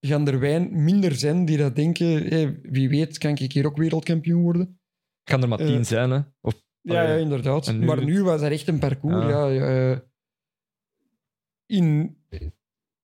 gaan 0.00 0.26
er 0.28 0.38
wijn 0.38 0.84
minder 0.84 1.14
zijn 1.14 1.44
die 1.44 1.56
dat 1.56 1.76
denken, 1.76 2.06
hè, 2.26 2.60
wie 2.62 2.88
weet 2.88 3.18
kan 3.18 3.36
ik 3.36 3.52
hier 3.52 3.66
ook 3.66 3.76
wereldkampioen 3.76 4.42
worden. 4.42 4.80
Gaan 5.24 5.42
er 5.42 5.48
maar 5.48 5.58
tien 5.58 5.84
zijn, 5.86 6.10
hè. 6.10 6.20
Of, 6.40 6.54
Ja, 6.82 7.02
ja 7.02 7.14
inderdaad. 7.14 7.72
Nu- 7.72 7.84
Maar 7.86 8.04
nu 8.04 8.22
was 8.22 8.40
dat 8.40 8.50
echt 8.50 8.68
een 8.68 8.78
parcours. 8.78 9.26
Ja. 9.26 9.46
Ja. 9.46 9.90
eh, 9.92 9.98
in, 11.66 12.16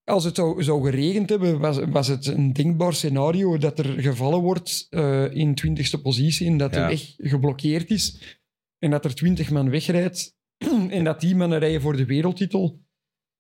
als 0.04 0.24
het 0.24 0.34
zou, 0.36 0.62
zou 0.62 0.84
geregend 0.84 1.28
hebben, 1.28 1.58
was, 1.58 1.78
was 1.78 2.06
het 2.08 2.26
een 2.26 2.52
denkbaar 2.52 2.94
scenario 2.94 3.58
dat 3.58 3.78
er 3.78 4.00
gevallen 4.00 4.40
wordt 4.40 4.86
eh, 4.90 5.34
in 5.34 5.54
twintigste 5.54 6.00
positie 6.00 6.46
en 6.46 6.56
dat 6.56 6.74
Ja. 6.74 6.80
de 6.82 6.88
weg 6.96 7.14
geblokkeerd 7.30 7.90
is 7.90 8.36
en 8.78 8.90
dat 8.90 9.04
er 9.04 9.14
twintig 9.14 9.50
man 9.50 9.70
wegrijdt 9.70 10.36
en 10.90 11.04
dat 11.04 11.20
die 11.20 11.36
mannen 11.36 11.58
rijden 11.58 11.80
voor 11.80 11.96
de 11.96 12.04
wereldtitel. 12.06 12.80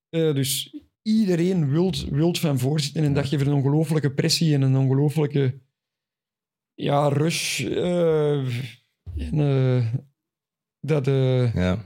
Eh, 0.08 0.34
dus 0.34 0.76
iedereen 1.02 1.70
wilt, 1.70 2.04
wilt 2.08 2.38
van 2.38 2.58
voorzitten 2.58 3.04
en 3.04 3.12
dat 3.14 3.26
geeft 3.26 3.46
een 3.46 3.52
ongelooflijke 3.52 4.14
pressie 4.14 4.54
en 4.54 4.62
een 4.62 4.76
ongelooflijke 4.76 5.60
ja, 6.74 7.08
rush. 7.08 7.60
en, 9.16 10.08
dat, 10.80 11.06
eh, 11.06 11.54
Ja. 11.54 11.78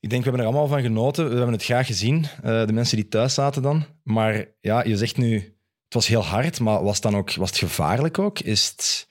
Ik 0.00 0.10
denk, 0.10 0.24
we 0.24 0.28
hebben 0.30 0.46
er 0.46 0.52
allemaal 0.52 0.74
van 0.74 0.82
genoten. 0.82 1.28
We 1.28 1.34
hebben 1.34 1.52
het 1.52 1.64
graag 1.64 1.86
gezien, 1.86 2.24
eh, 2.42 2.66
de 2.66 2.72
mensen 2.72 2.96
die 2.96 3.08
thuis 3.08 3.34
zaten 3.34 3.62
dan. 3.62 3.84
Maar 4.02 4.44
ja, 4.60 4.84
je 4.84 4.96
zegt 4.96 5.16
nu, 5.16 5.34
het 5.84 5.94
was 5.94 6.06
heel 6.06 6.24
hard, 6.24 6.60
maar 6.60 6.82
was, 6.82 6.94
het 6.94 7.02
dan 7.02 7.16
ook, 7.16 7.34
was 7.34 7.48
het 7.50 7.58
gevaarlijk 7.58 8.18
ook? 8.18 8.38
Is 8.40 8.68
het, 8.68 9.08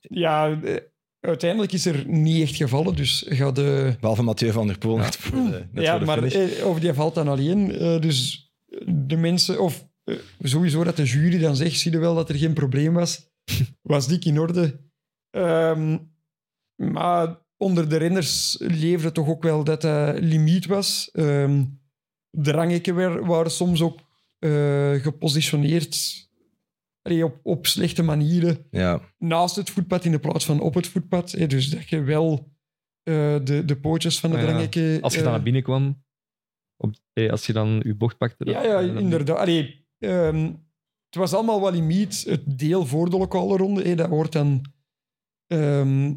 Ja, 0.00 0.60
eh, 0.62 0.76
uiteindelijk 1.20 1.72
is 1.72 1.86
er 1.86 2.06
niet 2.06 2.42
echt 2.42 2.56
gevallen, 2.56 2.96
dus 2.96 3.24
gaat 3.28 3.56
de... 3.56 3.96
behalve 4.00 4.22
Mathieu 4.22 4.52
van 4.52 4.66
der 4.66 4.78
Poel, 4.78 4.96
net 4.96 5.16
voor 5.16 5.38
de, 5.38 5.66
net 5.72 5.84
ja, 5.84 5.90
voor 5.90 6.00
de 6.00 6.06
maar 6.06 6.22
eh, 6.22 6.66
of 6.66 6.80
die 6.80 6.92
valt 6.92 7.14
dan 7.14 7.28
alleen. 7.28 7.72
eh, 7.72 8.00
dus 8.00 8.50
de 8.86 9.16
mensen, 9.16 9.60
of 9.60 9.88
sowieso 10.40 10.84
dat 10.84 10.96
de 10.96 11.04
jury 11.04 11.38
dan 11.38 11.56
zegt, 11.56 11.78
zie 11.78 11.92
je 11.92 11.98
wel 11.98 12.14
dat 12.14 12.28
er 12.28 12.34
geen 12.36 12.52
probleem 12.54 12.92
was, 12.94 13.30
was 13.82 14.06
dik 14.08 14.24
in 14.24 14.38
orde. 14.40 14.80
Ehm, 15.30 15.98
maar 16.76 17.38
onder 17.60 17.88
de 17.88 17.96
renners 17.96 18.56
leefde 18.60 19.12
toch 19.12 19.28
ook 19.28 19.42
wel 19.42 19.64
dat 19.64 19.80
dat 19.80 20.18
limiet 20.20 20.66
was. 20.66 21.10
Ehm 21.12 21.64
de 22.30 22.50
rangen 22.50 23.26
waren 23.26 23.50
soms 23.50 23.82
ook 23.82 23.98
eh, 24.38 24.92
gepositioneerd 24.94 26.28
allee, 27.02 27.24
op, 27.24 27.38
op 27.42 27.66
slechte 27.66 28.02
manieren 28.02 28.66
Ja, 28.70 29.00
naast 29.18 29.56
het 29.56 29.70
voetpad 29.70 30.04
in 30.04 30.10
de 30.10 30.18
plaats 30.18 30.44
van 30.44 30.60
op 30.60 30.74
het 30.74 30.86
voetpad. 30.88 31.30
Hè, 31.30 31.46
dus 31.46 31.70
dat 31.70 31.88
je 31.88 32.02
wel 32.02 32.52
eh, 33.02 33.36
de, 33.44 33.62
de 33.64 33.76
pootjes 33.80 34.20
van 34.20 34.30
de 34.30 34.36
Ah, 34.36 34.42
ja. 34.42 34.48
belangrijke... 34.48 34.98
Als 35.02 35.12
je 35.12 35.18
eh, 35.18 35.24
dan 35.24 35.34
naar 35.34 35.42
binnen 35.42 35.62
kwam, 35.62 36.04
op, 36.76 36.94
eh, 37.12 37.30
als 37.30 37.46
je 37.46 37.52
dan 37.52 37.80
je 37.84 37.94
bocht 37.94 38.16
pakte. 38.18 38.44
Ja, 38.44 38.62
dan- 38.62 38.70
ja, 38.86 38.92
dan- 38.92 38.98
inderdaad. 39.02 39.38
Allee, 39.38 39.86
ehm, 39.98 40.44
het 41.06 41.14
was 41.14 41.32
allemaal 41.34 41.60
wel 41.60 41.72
limiet. 41.72 42.24
Het 42.28 42.58
deel 42.58 42.86
voor 42.86 43.10
de 43.10 43.16
lokale 43.18 43.56
ronde, 43.56 43.82
hè, 43.82 43.94
dat 43.94 44.08
wordt 44.08 44.32
dan... 44.32 44.64
ehm, 45.46 46.14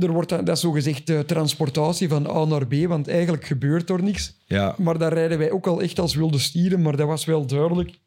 er 0.00 0.12
wordt 0.12 0.28
dat 0.28 0.48
is 0.48 0.60
zogezegd 0.60 1.10
uh, 1.10 1.18
transportatie 1.20 2.08
van 2.08 2.30
A 2.30 2.44
naar 2.44 2.66
B, 2.66 2.74
want 2.74 3.08
eigenlijk 3.08 3.44
gebeurt 3.44 3.90
er 3.90 4.02
niks. 4.02 4.38
ja. 4.46 4.74
Maar 4.78 4.98
daar 4.98 5.12
rijden 5.12 5.38
wij 5.38 5.50
ook 5.50 5.66
al 5.66 5.82
echt 5.82 5.98
als 5.98 6.14
wilde 6.14 6.38
stieren, 6.38 6.82
maar 6.82 6.96
dat 6.96 7.06
was 7.06 7.24
wel 7.24 7.46
duidelijk. 7.46 7.98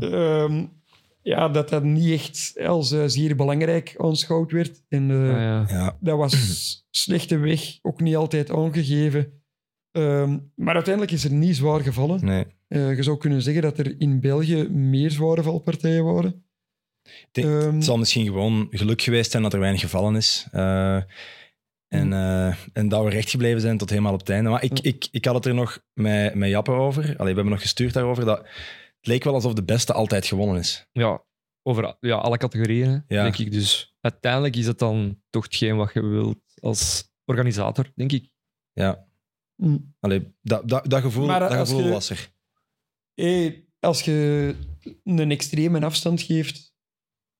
Ehm, 0.00 0.64
ja, 1.22 1.48
dat 1.48 1.68
dat 1.68 1.82
niet 1.84 2.10
echt 2.12 2.54
als 2.66 2.92
eh, 2.92 3.02
zeer 3.06 3.36
belangrijk 3.36 3.94
aanschouwd 3.98 4.52
werd. 4.52 4.82
En, 4.88 5.10
eh, 5.10 5.16
Ah, 5.16 5.40
ja. 5.40 5.64
ja. 5.68 5.96
dat 6.00 6.16
was 6.18 6.34
slechte 6.90 7.36
weg, 7.38 7.78
ook 7.82 8.00
niet 8.00 8.16
altijd 8.16 8.50
aangegeven. 8.50 9.32
Ehm, 9.92 10.38
maar 10.54 10.74
uiteindelijk 10.74 11.14
is 11.14 11.24
er 11.24 11.32
niet 11.32 11.56
zwaar 11.56 11.80
gevallen. 11.80 12.24
Nee. 12.24 12.44
Eh, 12.68 12.96
je 12.96 13.02
zou 13.02 13.16
kunnen 13.18 13.42
zeggen 13.42 13.62
dat 13.62 13.78
er 13.78 13.94
in 14.00 14.20
België 14.20 14.68
meer 14.68 15.10
zware 15.10 15.42
valpartijen 15.42 16.04
waren. 16.04 16.44
Ehm, 17.32 17.74
Het 17.74 17.84
zal 17.84 17.98
misschien 17.98 18.24
gewoon 18.26 18.66
geluk 18.70 19.02
geweest 19.02 19.30
zijn 19.30 19.42
dat 19.42 19.52
er 19.52 19.60
weinig 19.60 19.80
gevallen 19.80 20.16
is. 20.16 20.46
Eh, 20.52 20.96
en, 21.88 22.12
eh, 22.12 22.54
en 22.72 22.88
dat 22.88 23.04
we 23.04 23.10
recht 23.10 23.30
gebleven 23.30 23.60
zijn 23.60 23.78
tot 23.78 23.90
helemaal 23.90 24.12
op 24.12 24.18
het 24.20 24.28
einde. 24.30 24.50
Maar 24.50 24.62
ik, 24.64 24.78
ik, 24.80 25.08
ik 25.10 25.24
had 25.24 25.34
het 25.34 25.46
er 25.46 25.54
nog 25.54 25.84
met, 25.94 26.34
met 26.34 26.48
Jappe 26.48 26.70
over. 26.70 27.02
Allee, 27.04 27.16
we 27.16 27.24
hebben 27.24 27.48
nog 27.48 27.60
gestuurd 27.60 27.92
daarover. 27.92 28.24
Dat 28.24 28.38
het 28.38 29.06
leek 29.06 29.24
wel 29.24 29.34
alsof 29.34 29.52
de 29.52 29.64
beste 29.64 29.92
altijd 29.92 30.26
gewonnen 30.26 30.58
is. 30.58 30.86
ja, 30.92 31.24
over 31.62 31.96
ja, 32.00 32.16
alle 32.16 32.36
categorieën, 32.38 33.04
Ja. 33.08 33.22
denk 33.22 33.38
ik. 33.38 33.52
Dus 33.52 33.96
uiteindelijk 34.00 34.56
is 34.56 34.66
het 34.66 34.78
dan 34.78 35.22
toch 35.30 35.44
hetgeen 35.44 35.76
wat 35.76 35.92
je 35.92 36.02
wilt 36.02 36.38
als 36.60 37.10
organisator, 37.24 37.92
denk 37.94 38.12
ik. 38.12 38.30
Ja. 38.72 39.06
mm. 39.56 39.94
Allee, 40.00 40.34
dat, 40.42 40.68
dat, 40.68 40.90
dat 40.90 41.00
gevoel, 41.02 41.26
Maar 41.26 41.40
dat 41.40 41.50
als 41.50 41.68
gevoel 41.68 41.84
je- 41.84 41.90
was 41.92 42.10
er. 42.10 42.30
Hey, 43.14 43.64
als 43.80 44.02
je 44.02 44.54
een 45.04 45.30
extreme 45.30 45.80
afstand 45.84 46.22
geeft, 46.22 46.67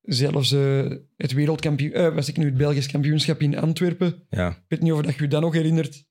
zelfs 0.09 0.53
eh, 0.53 0.91
het 1.17 1.33
wereldkampioen, 1.33 1.93
eh, 1.93 2.15
was 2.15 2.29
ik 2.29 2.37
nu 2.37 2.45
het 2.45 2.57
Belgisch 2.57 2.87
kampioenschap 2.87 3.41
in 3.43 3.59
Antwerpen, 3.59 4.27
Ja. 4.31 4.49
ik 4.51 4.57
weet 4.69 4.81
niet 4.81 4.93
of 4.93 5.03
dat 5.03 5.15
je 5.15 5.23
je 5.23 5.29
dat 5.29 5.41
nog 5.41 5.53
herinnert, 5.55 6.05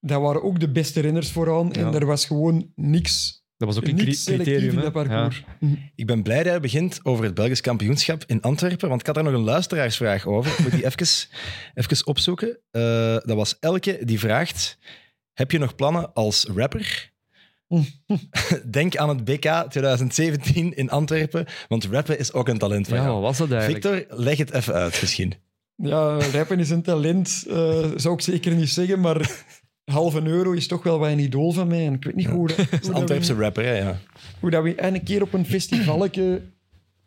dat 0.00 0.20
waren 0.20 0.42
ook 0.42 0.60
de 0.60 0.70
beste 0.70 1.00
renners 1.00 1.30
vooraan 1.30 1.72
en 1.72 1.94
er 1.94 2.06
was 2.06 2.24
gewoon 2.26 2.72
niks, 2.74 3.44
Dat 3.56 3.68
was 3.68 3.76
ook 3.76 3.86
een 3.88 3.96
criterium. 3.96 4.74
in 4.74 4.80
dat 4.80 4.92
parcours. 4.92 5.44
Hm. 5.58 5.66
Ik 5.94 6.06
ben 6.06 6.22
blij 6.22 6.42
dat 6.42 6.52
je 6.54 6.60
begint 6.60 7.00
over 7.02 7.24
het 7.24 7.34
Belgisch 7.34 7.60
kampioenschap 7.60 8.24
in 8.26 8.40
Antwerpen, 8.40 8.88
want 8.88 9.00
ik 9.00 9.06
had 9.06 9.14
daar 9.14 9.24
nog 9.24 9.32
een 9.34 9.40
luisteraarsvraag 9.40 10.26
over. 10.26 10.52
Ik 10.52 10.58
moet 10.58 10.70
die 10.70 10.84
even, 10.96 11.06
even 11.74 12.06
opzoeken. 12.06 12.58
Eh, 12.70 12.82
dat 13.12 13.36
was 13.36 13.56
Elke 13.58 13.98
die 14.04 14.18
vraagt, 14.18 14.78
heb 15.32 15.50
je 15.50 15.58
nog 15.58 15.74
plannen 15.74 16.12
als 16.12 16.44
rapper? 16.54 17.12
Denk 18.70 18.96
aan 18.96 19.08
het 19.08 19.24
BK 19.24 19.64
2017 19.68 20.76
in 20.76 20.90
Antwerpen, 20.90 21.46
want 21.68 21.84
rappen 21.84 22.18
is 22.18 22.32
ook 22.32 22.48
een 22.48 22.58
talent 22.58 22.88
van 22.88 22.96
Ja, 22.96 23.02
jou. 23.02 23.14
wat 23.14 23.22
was 23.22 23.38
dat 23.48 23.50
eigenlijk? 23.58 23.84
Victor, 23.86 24.18
leg 24.18 24.38
het 24.38 24.52
even 24.52 24.74
uit 24.74 25.00
misschien. 25.00 25.34
Ja, 25.76 26.18
rappen 26.32 26.58
is 26.58 26.70
een 26.70 26.82
talent, 26.82 27.44
eh, 27.48 27.90
zou 27.96 28.14
ik 28.14 28.20
zeker 28.20 28.54
niet 28.54 28.68
zeggen, 28.68 29.00
maar 29.00 29.44
half 29.84 30.14
een 30.14 30.26
euro 30.26 30.52
is 30.52 30.66
toch 30.66 30.82
wel 30.82 30.98
wat 30.98 31.10
een 31.10 31.18
idool 31.18 31.52
van 31.52 31.68
mij. 31.68 31.86
En 31.86 31.94
ik 31.94 32.04
weet 32.04 32.14
niet 32.14 32.26
hoe, 32.26 32.46
dat, 32.48 32.56
hoe, 32.66 32.66
Het 32.70 32.86
we, 32.86 32.92
Antwerpse 32.92 33.34
rapper, 33.34 33.64
hè, 33.64 33.78
ja. 33.78 33.98
hoe 34.40 34.50
dat 34.50 34.62
we 34.62 34.74
en 34.74 34.94
een 34.94 35.02
keer 35.04 35.22
op 35.22 35.32
een 35.32 35.46
festivalletje, 35.46 36.42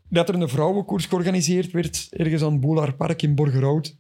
dat 0.10 0.30
er 0.30 0.36
een 0.36 0.50
vrouwenkoers 0.50 1.06
georganiseerd 1.06 1.72
werd, 1.72 2.08
ergens 2.10 2.42
aan 2.42 2.60
Boulaar 2.60 2.94
Park 2.96 3.22
in 3.22 3.36
Borgerhout. 3.36 3.98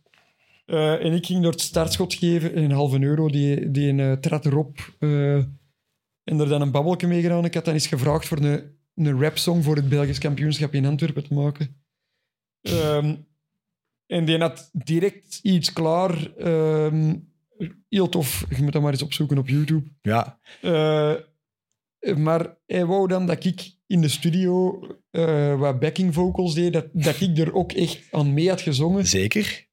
Eh, 0.66 1.06
en 1.06 1.14
ik 1.14 1.26
ging 1.26 1.42
door 1.42 1.52
het 1.52 1.62
startschot 1.62 2.14
geven, 2.14 2.56
en 2.56 2.64
een 2.64 2.72
halve 2.72 3.02
euro, 3.02 3.30
die, 3.30 3.72
die 3.72 3.90
een, 3.90 4.00
eh, 4.00 4.12
trad 4.12 4.46
erop. 4.46 4.94
eh, 5.00 5.38
en 6.24 6.40
er 6.40 6.48
dan 6.48 6.62
een 6.62 6.72
babbelje 6.72 7.08
mee 7.08 7.22
gedaan. 7.22 7.46
Ik 7.46 7.54
had 7.54 7.66
dan 7.66 7.74
eens 7.74 7.88
gevraagd 7.88 8.28
voor 8.28 8.38
een, 8.38 8.78
een 8.96 9.20
rapsong 9.22 9.64
voor 9.64 9.76
het 9.76 9.90
Belgisch 9.90 10.18
kampioenschap 10.20 10.74
in 10.74 10.86
Antwerpen 10.86 11.24
te 11.28 11.34
maken. 11.34 11.84
Ehm, 12.62 13.16
en 14.06 14.26
die 14.26 14.38
had 14.38 14.70
direct 14.74 15.40
iets 15.42 15.74
klaar. 15.74 16.32
ehm, 16.38 17.16
heel 17.90 18.10
tof. 18.10 18.46
Je 18.50 18.64
moet 18.64 18.74
dat 18.74 18.82
maar 18.82 18.92
eens 18.92 19.02
opzoeken 19.04 19.38
op 19.38 19.48
YouTube. 19.48 19.88
Ja, 20.02 20.40
Eh, 20.62 22.16
maar 22.16 22.58
hij 22.66 22.86
wou 22.86 23.08
dan 23.08 23.26
dat 23.28 23.44
ik 23.46 23.72
in 23.88 24.02
de 24.02 24.08
studio 24.08 24.80
eh, 25.12 25.60
wat 25.60 25.80
backing 25.80 26.14
vocals 26.14 26.54
deed. 26.54 26.74
Dat, 26.74 26.86
dat 26.94 27.22
ik 27.22 27.38
er 27.38 27.54
ook 27.54 27.72
echt 27.72 28.08
aan 28.12 28.34
mee 28.34 28.50
had 28.50 28.62
gezongen. 28.62 29.08
zeker. 29.08 29.68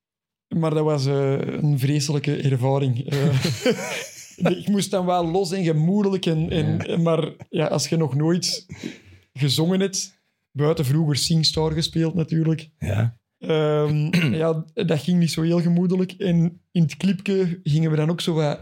Maar 0.48 0.74
dat 0.74 0.84
was 0.84 1.06
eh, 1.06 1.32
een 1.40 1.78
vreselijke 1.78 2.36
ervaring. 2.36 2.96
Ik 4.48 4.68
moest 4.68 4.90
dan 4.90 5.06
wel 5.06 5.30
los 5.30 5.52
en 5.52 5.64
gemoedelijk. 5.64 6.26
En, 6.26 6.50
en, 6.50 7.02
Maar 7.02 7.32
ja, 7.48 7.66
als 7.66 7.88
je 7.88 7.96
nog 7.96 8.14
nooit 8.14 8.66
gezongen 9.32 9.80
hebt, 9.80 10.20
buiten 10.52 10.84
vroeger 10.84 11.16
Singstar 11.16 11.72
gespeeld 11.72 12.14
natuurlijk, 12.14 12.70
Ja. 12.78 13.18
Ehm, 13.38 14.10
ja, 14.42 14.64
dat 14.74 15.00
ging 15.00 15.18
niet 15.18 15.30
zo 15.30 15.42
heel 15.42 15.60
gemoedelijk. 15.60 16.12
En 16.12 16.60
in 16.70 16.82
het 16.82 16.96
clipje 16.96 17.60
gingen 17.62 17.90
we 17.90 17.96
dan 17.96 18.10
ook 18.10 18.20
zo 18.20 18.34
wat 18.34 18.60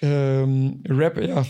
ehm, 0.00 0.70
rappen. 0.82 1.26
Ja, 1.26 1.44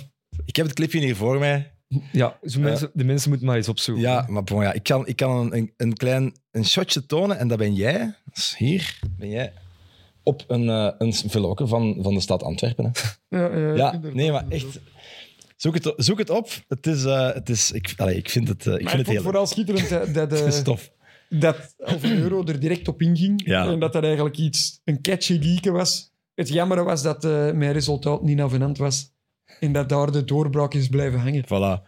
Ik 0.44 0.56
heb 0.56 0.66
het 0.66 0.74
clipje 0.74 1.00
hier 1.00 1.16
voor 1.16 1.38
mij. 1.38 1.74
Ja, 2.12 2.38
zo 2.42 2.60
mensen, 2.60 2.90
de 2.94 3.04
mensen 3.04 3.28
moeten 3.28 3.46
maar 3.46 3.56
eens 3.56 3.68
opzoeken. 3.68 4.04
Ja, 4.04 4.26
maar 4.28 4.44
bon, 4.44 4.62
ja, 4.62 4.72
ik 4.72 4.82
kan, 4.82 5.06
ik 5.06 5.16
kan 5.16 5.36
een, 5.36 5.56
een, 5.56 5.72
een 5.76 5.96
klein 5.96 6.32
een 6.50 6.64
shotje 6.64 7.06
tonen 7.06 7.38
en 7.38 7.48
dat 7.48 7.58
ben 7.58 7.74
jij. 7.74 8.14
Dus 8.32 8.56
hier 8.56 8.98
ben 9.18 9.28
jij 9.28 9.52
op 10.31 10.45
een, 10.49 10.69
eh 10.69 10.90
een 10.99 11.12
veloke 11.12 11.66
van, 11.66 11.97
van 12.01 12.14
de 12.14 12.21
stad 12.21 12.43
Antwerpen. 12.43 12.93
Hè. 13.29 13.38
ja, 13.38 13.57
Ja, 13.57 13.93
inderdaad, 13.93 14.14
nee, 14.14 14.33
maar 14.33 14.45
echt. 14.49 14.81
Zoek 15.57 15.75
het, 15.75 15.93
zoek 15.97 16.19
het 16.19 16.31
op. 16.31 16.49
Het 16.69 16.87
is, 16.87 17.05
eh, 17.05 17.33
het 17.33 17.49
is 17.49 17.73
ik, 17.73 17.95
allee, 17.97 18.16
ik 18.16 18.31
vind 18.31 18.49
het, 18.49 18.66
eh, 18.66 18.75
ik 18.75 18.83
Maar 18.83 18.90
vind 18.90 19.01
ik 19.01 19.07
het 19.07 19.14
heel 19.14 19.23
vooral 19.23 19.47
schitterend 19.47 19.88
dat, 19.88 20.14
dat, 20.14 20.31
Het 20.38 20.47
is 20.47 20.59
eh, 20.59 20.64
tof. 20.64 20.93
dat 21.29 21.75
een 21.79 22.19
euro 22.19 22.45
er 22.45 22.61
direct 22.61 22.88
op 22.88 23.03
inging. 23.03 23.43
Ja. 23.45 23.66
En 23.66 23.81
dat 23.81 23.93
dat 23.93 24.05
eigenlijk 24.05 24.38
iets, 24.38 24.81
een 24.85 25.01
catchy 25.03 25.38
liedje 25.38 25.71
was. 25.71 26.11
Het 26.35 26.49
jammer 26.49 26.85
was 26.85 27.03
dat 27.03 27.25
eh, 27.25 27.31
mijn 27.53 27.73
resultaat 27.73 28.23
niet 28.23 28.40
avenant 28.40 28.79
was. 28.79 29.12
En 29.61 29.73
dat 29.73 29.88
daar 29.88 30.12
de 30.12 30.25
doorbraak 30.25 30.75
is 30.75 30.88
blijven 30.88 31.21
hangen. 31.21 31.45
Voilà. 31.45 31.83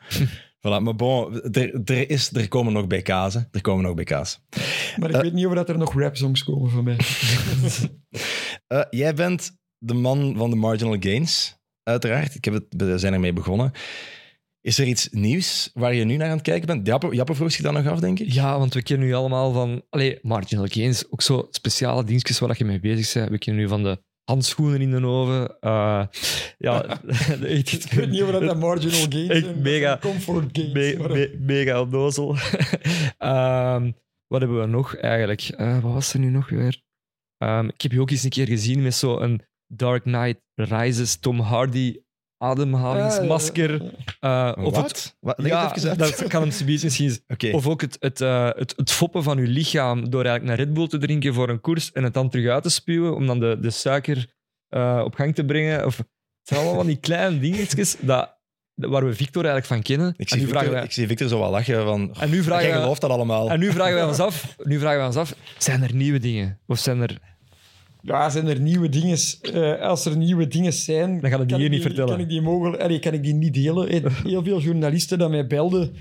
Voilà. 0.68 0.82
Maar 0.82 0.94
bon, 0.96 1.40
er, 1.52 1.80
er, 1.84 2.10
is, 2.10 2.30
er 2.32 2.48
komen 2.48 2.72
nog 2.72 2.86
BK's. 2.86 3.34
hè. 3.34 3.40
Er 3.50 3.60
komen 3.60 3.84
nog 3.84 3.94
BK's. 3.94 4.40
Maar 4.98 5.08
ik 5.08 5.14
Eh. 5.16 5.20
weet 5.22 5.32
niet 5.32 5.46
of 5.46 5.54
dat 5.54 5.68
er 5.68 5.78
nog 5.78 5.94
rapsongs 6.00 6.44
komen 6.44 6.70
van 6.70 6.84
mij. 6.84 6.96
Eh, 8.66 8.82
jij 8.90 9.14
bent 9.14 9.58
de 9.78 9.94
man 9.94 10.34
van 10.36 10.50
de 10.50 10.56
marginal 10.56 10.96
gains, 11.00 11.56
uiteraard. 11.82 12.34
Ik 12.34 12.44
heb 12.44 12.54
het, 12.54 12.64
we 12.68 12.98
zijn 12.98 13.12
ermee 13.12 13.32
begonnen. 13.32 13.72
Is 14.60 14.78
er 14.78 14.86
iets 14.86 15.08
nieuws 15.10 15.70
waar 15.74 15.94
je 15.94 16.04
nu 16.04 16.16
naar 16.16 16.28
aan 16.28 16.32
het 16.36 16.42
kijken 16.42 16.66
bent? 16.66 16.86
Jappe, 16.86 17.14
Jappe 17.14 17.34
vroeg 17.34 17.52
zich 17.52 17.62
dat 17.62 17.72
nog 17.72 17.86
af, 17.86 18.00
denk 18.00 18.18
ik. 18.20 18.32
Ja, 18.32 18.58
want 18.58 18.74
we 18.74 18.82
kennen 18.82 19.06
nu 19.06 19.14
allemaal 19.14 19.52
van... 19.52 19.82
Allee, 19.90 20.18
marginal 20.22 20.66
gains, 20.68 21.10
ook 21.10 21.22
zo 21.22 21.46
speciale 21.50 22.04
dienstjes 22.04 22.38
waar 22.38 22.54
je 22.58 22.64
mee 22.64 22.80
bezig 22.80 23.12
bent. 23.12 23.30
We 23.30 23.38
kennen 23.38 23.62
nu 23.62 23.68
van 23.68 23.82
de 23.82 24.02
handschoenen 24.24 24.80
in 24.80 24.90
de 24.90 25.06
oven. 25.06 25.56
eh, 25.60 26.04
ja, 26.58 27.00
ik 27.42 27.86
weet 27.94 28.10
niet 28.10 28.22
of 28.22 28.30
dat, 28.30 28.42
dat 28.42 28.58
marginal 28.58 29.06
gains 29.08 29.28
Echt 29.28 29.44
zijn. 29.44 29.62
mega- 29.62 29.98
Comfort 30.00 30.48
gains. 30.52 30.72
Me- 30.72 30.94
maar- 30.98 31.10
me- 31.10 31.36
mega 31.38 31.80
onnozel. 31.80 32.36
Ehm, 33.18 33.90
wat 34.26 34.40
hebben 34.40 34.60
we 34.60 34.66
nog 34.66 34.96
eigenlijk? 34.96 35.40
Eh, 35.42 35.78
wat 35.78 35.92
was 35.92 36.12
er 36.12 36.18
nu 36.18 36.28
nog 36.30 36.48
weer? 36.48 36.82
Ehm, 37.38 37.66
ik 37.68 37.80
heb 37.82 37.92
je 37.92 38.00
ook 38.00 38.10
eens 38.10 38.22
een 38.22 38.30
keer 38.30 38.46
gezien 38.46 38.82
met 38.82 38.94
zo'n 38.94 39.42
Dark 39.66 40.02
Knight 40.02 40.40
Rises 40.54 41.16
Tom 41.16 41.40
Hardy 41.40 41.96
ademhalingsmasker. 42.42 43.82
Eh, 44.20 44.52
of 44.56 44.74
Wat? 44.74 44.88
het, 44.88 45.16
Wat? 45.20 45.38
Leg 45.38 45.50
ja, 45.50 45.68
het 45.68 45.76
even 45.76 45.88
uit. 45.88 45.98
dat 45.98 46.26
kan 46.26 46.42
hem 46.42 46.50
zoiets 46.50 46.82
misschien 46.82 47.18
Oké. 47.28 47.50
Of 47.50 47.66
ook 47.66 47.80
het, 47.80 47.96
het, 48.00 48.20
eh, 48.20 48.48
het, 48.54 48.72
het 48.76 48.90
foppen 48.90 49.22
van 49.22 49.38
je 49.38 49.46
lichaam 49.46 50.10
door 50.10 50.24
eigenlijk 50.24 50.58
een 50.58 50.64
Red 50.64 50.74
Bull 50.74 50.86
te 50.86 50.98
drinken 50.98 51.34
voor 51.34 51.48
een 51.48 51.60
koers 51.60 51.92
en 51.92 52.04
het 52.04 52.14
dan 52.14 52.28
terug 52.28 52.50
uit 52.50 52.62
te 52.62 52.70
spuwen 52.70 53.14
om 53.14 53.26
dan 53.26 53.40
de, 53.40 53.58
de 53.60 53.70
suiker 53.70 54.26
eh, 54.68 55.02
op 55.04 55.14
gang 55.14 55.34
te 55.34 55.44
brengen. 55.44 55.86
Of, 55.86 55.96
het 55.96 56.06
zijn 56.42 56.60
allemaal 56.60 56.78
van 56.78 56.86
die 56.86 57.00
kleine 57.00 57.38
dingetjes 57.38 57.96
dat, 58.00 58.36
waar 58.74 59.06
we 59.06 59.14
Victor 59.14 59.44
eigenlijk 59.44 59.66
van 59.66 59.82
kennen. 59.82 60.14
Ik 60.16 60.30
en, 60.30 60.38
zie, 60.38 60.46
nu 60.46 60.52
Victor, 60.52 60.70
wij, 60.70 60.82
ik 60.82 60.92
zie 60.92 61.06
Victor 61.06 61.28
zo 61.28 61.38
wel 61.38 61.50
lachen 61.50 61.84
van... 61.84 62.14
en, 62.20 62.30
nu 62.30 62.42
vragen 62.42 62.66
Jij 62.66 62.80
gelooft 62.80 63.00
dat 63.00 63.10
allemaal. 63.10 63.50
en 63.50 63.58
nu 63.58 63.70
vragen 63.70 63.94
wij 63.94 64.04
ons 64.04 64.18
af, 64.18 64.56
nu 64.62 64.78
vragen 64.78 64.96
wij 64.96 65.06
ons 65.06 65.16
af, 65.16 65.34
zijn 65.58 65.82
er 65.82 65.94
nieuwe 65.94 66.18
dingen? 66.18 66.58
Of 66.66 66.78
zijn 66.78 67.00
er... 67.00 67.18
Ja, 68.02 68.30
zijn 68.30 68.46
er 68.46 68.60
nieuwe 68.60 68.88
dingen? 68.88 69.18
eh, 69.52 69.80
als 69.80 70.04
er 70.04 70.16
nieuwe 70.16 70.46
dingen 70.48 70.72
zijn, 70.72 71.20
Dan 71.20 71.30
gaat 71.30 71.38
het 71.38 71.48
kan 71.48 71.56
hier 71.58 71.66
ik 71.66 71.72
niet 71.72 71.82
vertellen. 71.82 72.10
Kan 72.10 72.20
ik 72.20 72.28
die, 72.28 72.40
mogelijk, 72.40 72.82
allee, 72.82 72.98
kan 72.98 73.12
ik 73.12 73.22
die 73.22 73.34
niet 73.34 73.54
delen? 73.54 73.88
Heel 74.28 74.42
veel 74.44 74.60
journalisten 74.60 75.18
dat 75.18 75.30
mij 75.30 75.46
belden 75.46 75.94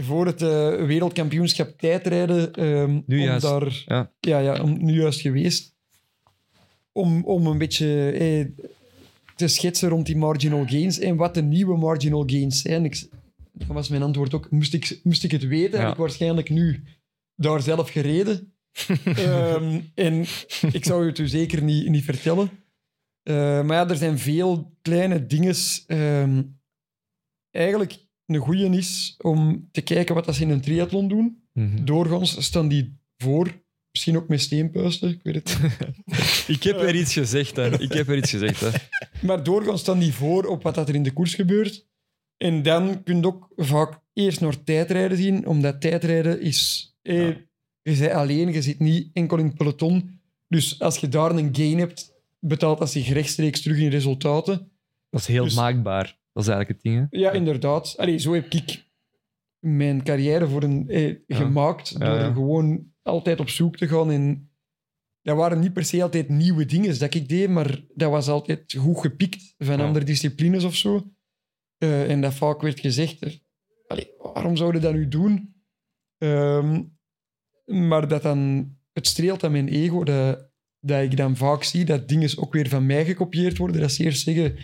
voor 0.00 0.26
het 0.26 0.42
eh, 0.42 0.84
wereldkampioenschap 0.86 1.78
tijdrijden. 1.78 2.52
ehm, 2.52 3.00
Nu 3.06 3.18
om 3.18 3.24
juist, 3.24 3.42
Daar, 3.46 3.82
ja. 3.86 4.10
Ja, 4.20 4.38
ja, 4.38 4.62
om, 4.62 4.84
nu 4.84 5.00
juist 5.00 5.20
geweest. 5.20 5.74
Om, 6.92 7.24
om 7.24 7.46
een 7.46 7.58
beetje 7.58 8.50
te 9.36 9.48
schetsen 9.48 9.88
rond 9.88 10.06
die 10.06 10.16
marginal 10.16 10.64
gains 10.66 10.98
en 10.98 11.16
wat 11.16 11.34
de 11.34 11.42
nieuwe 11.42 11.76
marginal 11.76 12.22
gains 12.26 12.60
zijn. 12.62 12.84
Ik, 12.84 13.08
dan 13.52 13.66
was 13.76 13.88
mijn 13.88 14.02
antwoord 14.02 14.34
ook, 14.34 14.50
moest 14.50 14.74
ik, 14.74 15.00
moest 15.02 15.24
ik 15.24 15.30
het 15.30 15.46
weten, 15.46 15.78
Ja. 15.78 15.84
had 15.84 15.92
ik 15.92 15.98
waarschijnlijk 15.98 16.50
nu 16.50 16.82
daar 17.36 17.62
zelf 17.62 17.90
gereden. 17.90 18.52
Ehm, 19.04 19.80
en 19.94 20.20
ik 20.72 20.84
zou 20.84 21.06
het 21.06 21.18
u 21.18 21.28
zeker 21.28 21.62
niet, 21.62 21.88
niet 21.88 22.04
vertellen. 22.04 22.50
Eh, 23.22 23.34
maar 23.62 23.76
ja, 23.76 23.88
er 23.88 23.96
zijn 23.96 24.18
veel 24.18 24.76
kleine 24.82 25.26
dingen. 25.26 25.54
ehm, 25.86 26.42
eigenlijk 27.50 28.08
een 28.26 28.36
goeie 28.36 28.76
is 28.76 29.14
om 29.18 29.68
te 29.72 29.80
kijken 29.80 30.14
wat 30.14 30.24
dat 30.24 30.34
ze 30.34 30.42
in 30.42 30.50
een 30.50 30.60
triathlon 30.60 31.08
doen. 31.08 31.42
Mhm. 31.52 31.84
Doorgaans 31.84 32.44
staan 32.44 32.68
die 32.68 32.98
voor. 33.16 33.62
Misschien 33.92 34.16
ook 34.16 34.28
met 34.28 34.40
steenpuisten, 34.40 35.08
ik 35.08 35.20
weet 35.22 35.34
het. 35.34 35.58
Ik 36.56 36.62
heb 36.62 36.80
weer 36.80 36.94
iets 36.94 37.12
gezegd, 37.12 37.56
hè. 37.56 37.80
Ik 37.80 37.92
heb 37.92 38.06
weer 38.06 38.16
iets 38.16 38.30
gezegd, 38.30 38.60
hè. 38.60 38.70
Maar 39.22 39.42
doorgaans 39.42 39.80
staan 39.80 39.98
die 39.98 40.12
voor 40.12 40.44
op 40.44 40.62
wat 40.62 40.74
dat 40.74 40.88
er 40.88 40.94
in 40.94 41.02
de 41.02 41.12
koers 41.12 41.34
gebeurt. 41.34 41.88
En 42.36 42.62
dan 42.62 43.02
kun 43.02 43.20
je 43.20 43.26
ook 43.26 43.52
vaak 43.56 44.00
eerst 44.12 44.40
naar 44.40 44.62
tijdrijden 44.62 45.16
zien, 45.16 45.46
omdat 45.46 45.80
tijdrijden 45.80 46.40
is... 46.40 46.90
Eh, 47.02 47.28
Je 47.82 47.96
bent 47.98 48.12
alleen, 48.12 48.52
je 48.52 48.62
zit 48.62 48.78
niet 48.78 49.10
enkel 49.12 49.38
in 49.38 49.44
het 49.46 49.54
peloton. 49.54 50.20
Dus 50.48 50.80
als 50.80 50.98
je 50.98 51.08
daar 51.08 51.30
een 51.30 51.54
gain 51.56 51.78
hebt, 51.78 52.12
betaalt 52.38 52.78
dat 52.78 52.90
zich 52.90 53.08
rechtstreeks 53.08 53.60
terug 53.62 53.78
in 53.78 53.88
resultaten. 53.90 54.70
Dat 55.10 55.20
is 55.20 55.26
heel 55.26 55.44
Dus- 55.44 55.54
maakbaar. 55.54 56.18
Dat 56.32 56.42
is 56.42 56.48
eigenlijk 56.48 56.68
het 56.68 56.92
ding, 56.92 57.08
hè. 57.10 57.18
Ja, 57.18 57.30
inderdaad. 57.30 57.94
Allee, 57.96 58.18
zo 58.18 58.32
heb 58.34 58.52
ik 58.52 58.84
mijn 59.58 60.02
carrière 60.02 60.48
voor 60.48 60.62
een, 60.62 60.88
eh, 60.88 61.08
Ja. 61.26 61.36
gemaakt 61.36 61.98
door 61.98 62.08
Ja, 62.08 62.18
ja. 62.18 62.32
gewoon 62.32 62.92
altijd 63.02 63.40
op 63.40 63.48
zoek 63.48 63.76
te 63.76 63.88
gaan. 63.88 64.10
En 64.10 64.50
dat 65.22 65.36
waren 65.36 65.60
niet 65.60 65.72
per 65.72 65.84
se 65.84 66.02
altijd 66.02 66.28
nieuwe 66.28 66.64
dingen 66.64 66.98
dat 66.98 67.14
ik 67.14 67.28
deed, 67.28 67.48
maar 67.48 67.80
dat 67.94 68.10
was 68.10 68.28
altijd 68.28 68.74
goed 68.78 68.98
gepikt 69.00 69.54
van 69.58 69.80
andere 69.80 70.04
disciplines 70.04 70.64
of 70.64 70.74
zo. 70.74 71.10
Eh, 71.78 72.10
en 72.10 72.20
dat 72.20 72.34
vaak 72.34 72.60
werd 72.60 72.80
gezegd, 72.80 73.40
allee, 73.86 74.10
waarom 74.18 74.56
zouden 74.56 74.80
dat 74.80 74.92
nu 74.94 75.08
doen? 75.08 75.54
Ehm, 76.18 76.82
maar 77.70 78.08
dat 78.08 78.22
dan, 78.22 78.70
het 78.92 79.06
streelt 79.06 79.44
aan 79.44 79.52
mijn 79.52 79.68
ego 79.68 80.04
dat, 80.04 80.50
dat 80.80 81.02
ik 81.02 81.16
dan 81.16 81.36
vaak 81.36 81.62
zie 81.62 81.84
dat 81.84 82.08
dingen 82.08 82.38
ook 82.38 82.52
weer 82.52 82.68
van 82.68 82.86
mij 82.86 83.04
gekopieerd 83.04 83.58
worden. 83.58 83.80
Dat 83.80 83.92
ze 83.92 84.04
eerst 84.04 84.22
zeggen, 84.24 84.56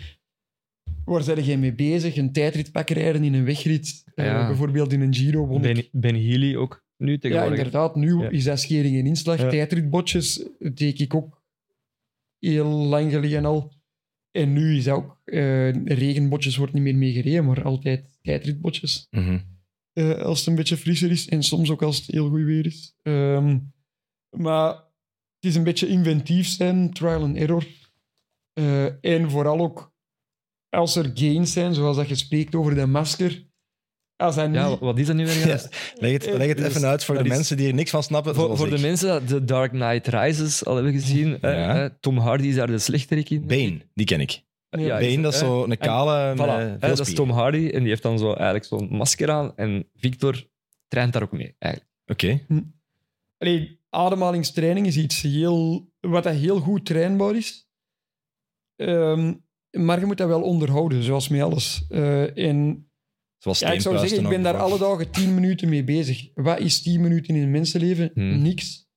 waar 1.05 1.23
zijn 1.23 1.43
jij 1.43 1.57
mee 1.57 1.73
bezig? 1.73 2.15
Een 2.17 2.31
tijdrit 2.31 2.71
pakken 2.71 2.95
rijden 2.95 3.23
in 3.23 3.33
een 3.33 3.45
wegrit, 3.45 4.03
eh, 4.15 4.25
Ja. 4.25 4.47
bijvoorbeeld 4.47 4.93
in 4.93 5.01
een 5.01 5.13
Giro. 5.13 5.45
won 5.47 5.61
Ben, 5.61 5.85
ben 5.91 6.15
Healy 6.15 6.55
ook 6.55 6.85
nu 6.97 7.11
ja, 7.11 7.17
tegenwoordig. 7.17 7.57
inderdaad. 7.57 7.95
Nu 7.95 8.17
Ja. 8.21 8.29
is 8.29 8.43
dat 8.43 8.59
schering 8.59 8.97
en 8.99 9.05
inslag. 9.05 9.41
Ja. 9.41 9.49
Tijdritbotjes 9.49 10.47
deed 10.59 10.99
ik 10.99 11.13
ook 11.13 11.41
heel 12.39 12.67
lang 12.69 13.11
geleden 13.11 13.45
al. 13.45 13.73
En 14.31 14.53
nu 14.53 14.75
is 14.77 14.83
dat 14.83 14.95
ook... 14.95 15.21
eh, 15.25 15.71
regenbotjes 15.85 16.57
wordt 16.57 16.73
niet 16.73 16.83
meer 16.83 16.95
mee 16.95 17.11
gereden, 17.13 17.45
maar 17.45 17.63
altijd 17.63 18.17
tijdritbotjes. 18.21 19.07
Mhm. 19.11 19.39
Eh, 19.97 20.21
als 20.21 20.39
het 20.39 20.47
een 20.47 20.55
beetje 20.55 20.77
frisser 20.77 21.11
is. 21.11 21.27
En 21.29 21.43
soms 21.43 21.69
ook 21.69 21.81
als 21.81 21.97
het 21.97 22.05
heel 22.07 22.29
goed 22.29 22.41
weer 22.43 22.65
is. 22.65 22.95
Ehm, 23.01 23.57
maar 24.37 24.67
het 25.39 25.45
is 25.49 25.55
een 25.55 25.63
beetje 25.63 25.87
inventief 25.87 26.47
zijn, 26.47 26.93
trial 26.93 27.21
and 27.23 27.35
error. 27.37 27.65
Eh, 28.53 29.03
en 29.05 29.29
vooral 29.31 29.59
ook 29.59 29.93
als 30.69 30.95
er 30.95 31.11
gains 31.13 31.51
zijn, 31.53 31.73
zoals 31.73 31.97
dat 31.97 32.07
je 32.09 32.15
spreekt 32.15 32.55
over 32.55 32.75
dat 32.75 32.87
masker. 32.87 33.45
Als 34.15 34.35
dat 34.35 34.47
niet... 34.47 34.55
Ja, 34.55 34.77
wat 34.77 34.99
is 34.99 35.07
dat 35.07 35.15
nu 35.15 35.25
weer? 35.25 35.47
Ja, 35.47 35.59
leg 35.95 36.11
het, 36.11 36.25
leg 36.37 36.47
het 36.47 36.57
Dus 36.57 36.67
even 36.67 36.85
uit 36.87 37.03
voor 37.03 37.15
de 37.17 37.23
is- 37.23 37.29
mensen 37.29 37.57
die 37.57 37.67
er 37.67 37.73
niks 37.73 37.89
van 37.91 38.03
snappen. 38.03 38.35
Voor, 38.35 38.57
voor 38.57 38.69
de 38.69 38.79
mensen 38.79 39.19
die 39.19 39.27
The 39.27 39.45
Dark 39.45 39.71
Knight 39.71 40.07
Rises 40.07 40.65
al 40.65 40.75
hebben 40.75 40.93
gezien, 40.93 41.37
Ja. 41.41 41.97
Tom 41.99 42.17
Hardy 42.17 42.47
is 42.47 42.55
daar 42.55 42.67
de 42.67 42.79
slechterik 42.79 43.29
in. 43.29 43.47
Bane, 43.47 43.81
die 43.93 44.05
ken 44.05 44.19
ik. 44.19 44.41
Ja, 44.69 44.99
Bane, 44.99 45.21
dat 45.21 45.33
is 45.33 45.39
zo 45.39 45.63
een 45.63 45.77
kale 45.77 46.33
Voilà, 46.33 46.37
met 46.37 46.47
hè, 46.47 46.79
veel 46.79 46.95
dat 46.95 47.07
is. 47.07 47.13
Tom 47.13 47.29
Hardy 47.29 47.69
en 47.69 47.79
die 47.79 47.89
heeft 47.89 48.01
dan 48.01 48.19
zo 48.19 48.33
eigenlijk 48.33 48.65
zo'n 48.65 48.87
masker 48.89 49.31
aan 49.31 49.55
en 49.55 49.89
Victor 49.95 50.47
traint 50.87 51.13
daar 51.13 51.23
ook 51.23 51.31
mee. 51.31 51.55
Eigenlijk. 51.59 51.93
Oké. 52.05 52.45
Allee, 53.37 53.79
ademhalingstraining 53.89 54.87
is 54.87 54.97
iets 54.97 55.21
heel, 55.21 55.89
wat 55.99 56.23
dat 56.23 56.33
heel 56.33 56.59
goed 56.59 56.85
trainbaar 56.85 57.35
is. 57.35 57.69
Ehm, 58.75 59.33
maar 59.71 59.99
je 59.99 60.05
moet 60.05 60.17
dat 60.17 60.27
wel 60.27 60.41
onderhouden, 60.41 61.03
zoals 61.03 61.27
met 61.27 61.41
alles. 61.41 61.85
Eh, 61.89 62.37
en 62.37 62.87
Zoals 63.37 63.59
ja, 63.59 63.71
ik 63.71 63.81
zou 63.81 63.97
zeggen, 63.97 64.23
ik 64.23 64.29
ben 64.29 64.43
daar 64.43 64.57
alle 64.57 64.77
dagen 64.77 65.11
tien 65.11 65.33
minuten 65.33 65.69
mee 65.69 65.83
bezig. 65.83 66.29
Wat 66.33 66.59
is 66.59 66.81
tien 66.81 67.01
minuten 67.01 67.35
in 67.35 67.41
een 67.41 67.51
mensenleven? 67.51 68.11
Hmm. 68.13 68.41
Niks. 68.41 68.89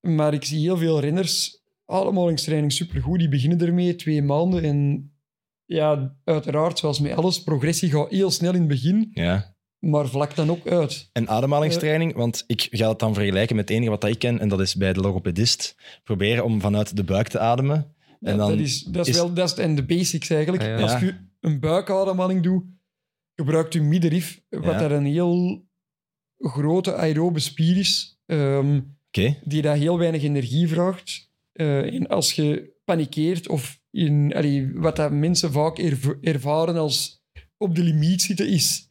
Maar 0.00 0.34
ik 0.34 0.44
zie 0.44 0.60
heel 0.60 0.76
veel 0.76 1.00
renners, 1.00 1.62
ademhalingstraining 1.86 2.72
supergoed, 2.72 3.18
die 3.18 3.28
beginnen 3.28 3.60
ermee, 3.60 3.94
twee 3.96 4.22
maanden. 4.22 4.62
En 4.62 5.10
ja, 5.64 6.16
uiteraard, 6.24 6.78
zoals 6.78 7.00
met 7.00 7.12
alles, 7.16 7.42
progressie 7.42 7.90
gaat 7.90 8.10
heel 8.10 8.30
snel 8.30 8.52
in 8.52 8.58
het 8.58 8.68
begin, 8.68 9.10
Ja. 9.12 9.54
maar 9.78 10.08
vlak 10.08 10.34
dan 10.36 10.50
ook 10.50 10.66
uit. 10.66 11.08
En 11.12 11.28
ademhalingstraining, 11.28 12.14
want 12.14 12.44
ik 12.46 12.68
ga 12.70 12.88
het 12.88 12.98
dan 12.98 13.14
vergelijken 13.14 13.56
met 13.56 13.68
het 13.68 13.76
enige 13.76 13.90
wat 13.90 14.04
ik 14.04 14.18
ken, 14.18 14.38
en 14.38 14.48
dat 14.48 14.60
is 14.60 14.74
bij 14.74 14.92
de 14.92 15.00
logopedist. 15.00 15.76
Proberen 16.04 16.44
om 16.44 16.60
vanuit 16.60 16.96
de 16.96 17.04
buik 17.04 17.28
te 17.28 17.38
ademen. 17.38 17.94
En 18.20 18.32
Ja, 18.32 18.36
dan 18.36 18.50
dat 18.50 18.58
is, 18.58 18.82
dat 18.82 19.06
is, 19.06 19.14
is- 19.14 19.20
wel 19.20 19.32
dat 19.34 19.50
is, 19.50 19.64
en 19.64 19.74
de 19.74 19.84
basics 19.84 20.30
eigenlijk. 20.30 20.62
Ah, 20.62 20.68
ja. 20.68 20.80
Als 20.80 21.00
je 21.00 21.14
een 21.40 21.60
buikademhaling 21.60 22.42
doet, 22.42 22.64
gebruikt 23.34 23.72
je 23.72 23.80
middenrif, 23.82 24.42
wat 24.48 24.64
Ja. 24.64 24.78
daar 24.78 24.90
een 24.90 25.04
heel 25.04 25.64
grote 26.38 26.94
aerobe 26.94 27.38
spier 27.40 27.76
is, 27.76 28.20
ehm, 28.26 28.80
Oké, 29.08 29.36
die 29.44 29.62
daar 29.62 29.76
heel 29.76 29.98
weinig 29.98 30.22
energie 30.22 30.68
vraagt. 30.68 31.25
Eh, 31.56 31.94
en 31.94 32.06
als 32.08 32.32
je 32.32 32.74
panikeert, 32.84 33.48
of 33.48 33.80
in, 33.90 34.32
allee, 34.34 34.70
wat 34.74 34.96
dat 34.96 35.12
mensen 35.12 35.52
vaak 35.52 35.78
erv- 35.78 36.14
ervaren 36.20 36.76
als 36.76 37.22
op 37.56 37.74
de 37.74 37.82
limiet 37.82 38.22
zitten, 38.22 38.48
is 38.48 38.90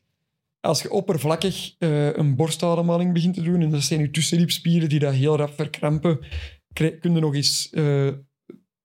als 0.59 0.81
je 0.81 0.91
oppervlakkig 0.91 1.75
eh, 1.77 2.13
een 2.13 2.35
borstademhaling 2.35 3.13
begint 3.13 3.33
te 3.33 3.41
doen, 3.41 3.61
en 3.61 3.69
dat 3.69 3.81
zijn 3.83 3.99
je 3.99 4.11
tussenlipspieren 4.11 4.89
die 4.89 4.99
dat 4.99 5.13
heel 5.13 5.37
rap 5.37 5.53
verkrampen, 5.55 6.19
kri- 6.73 6.97
kun 6.99 7.13
je 7.13 7.19
nog 7.19 7.35
eens 7.35 7.69
eh, 7.71 8.07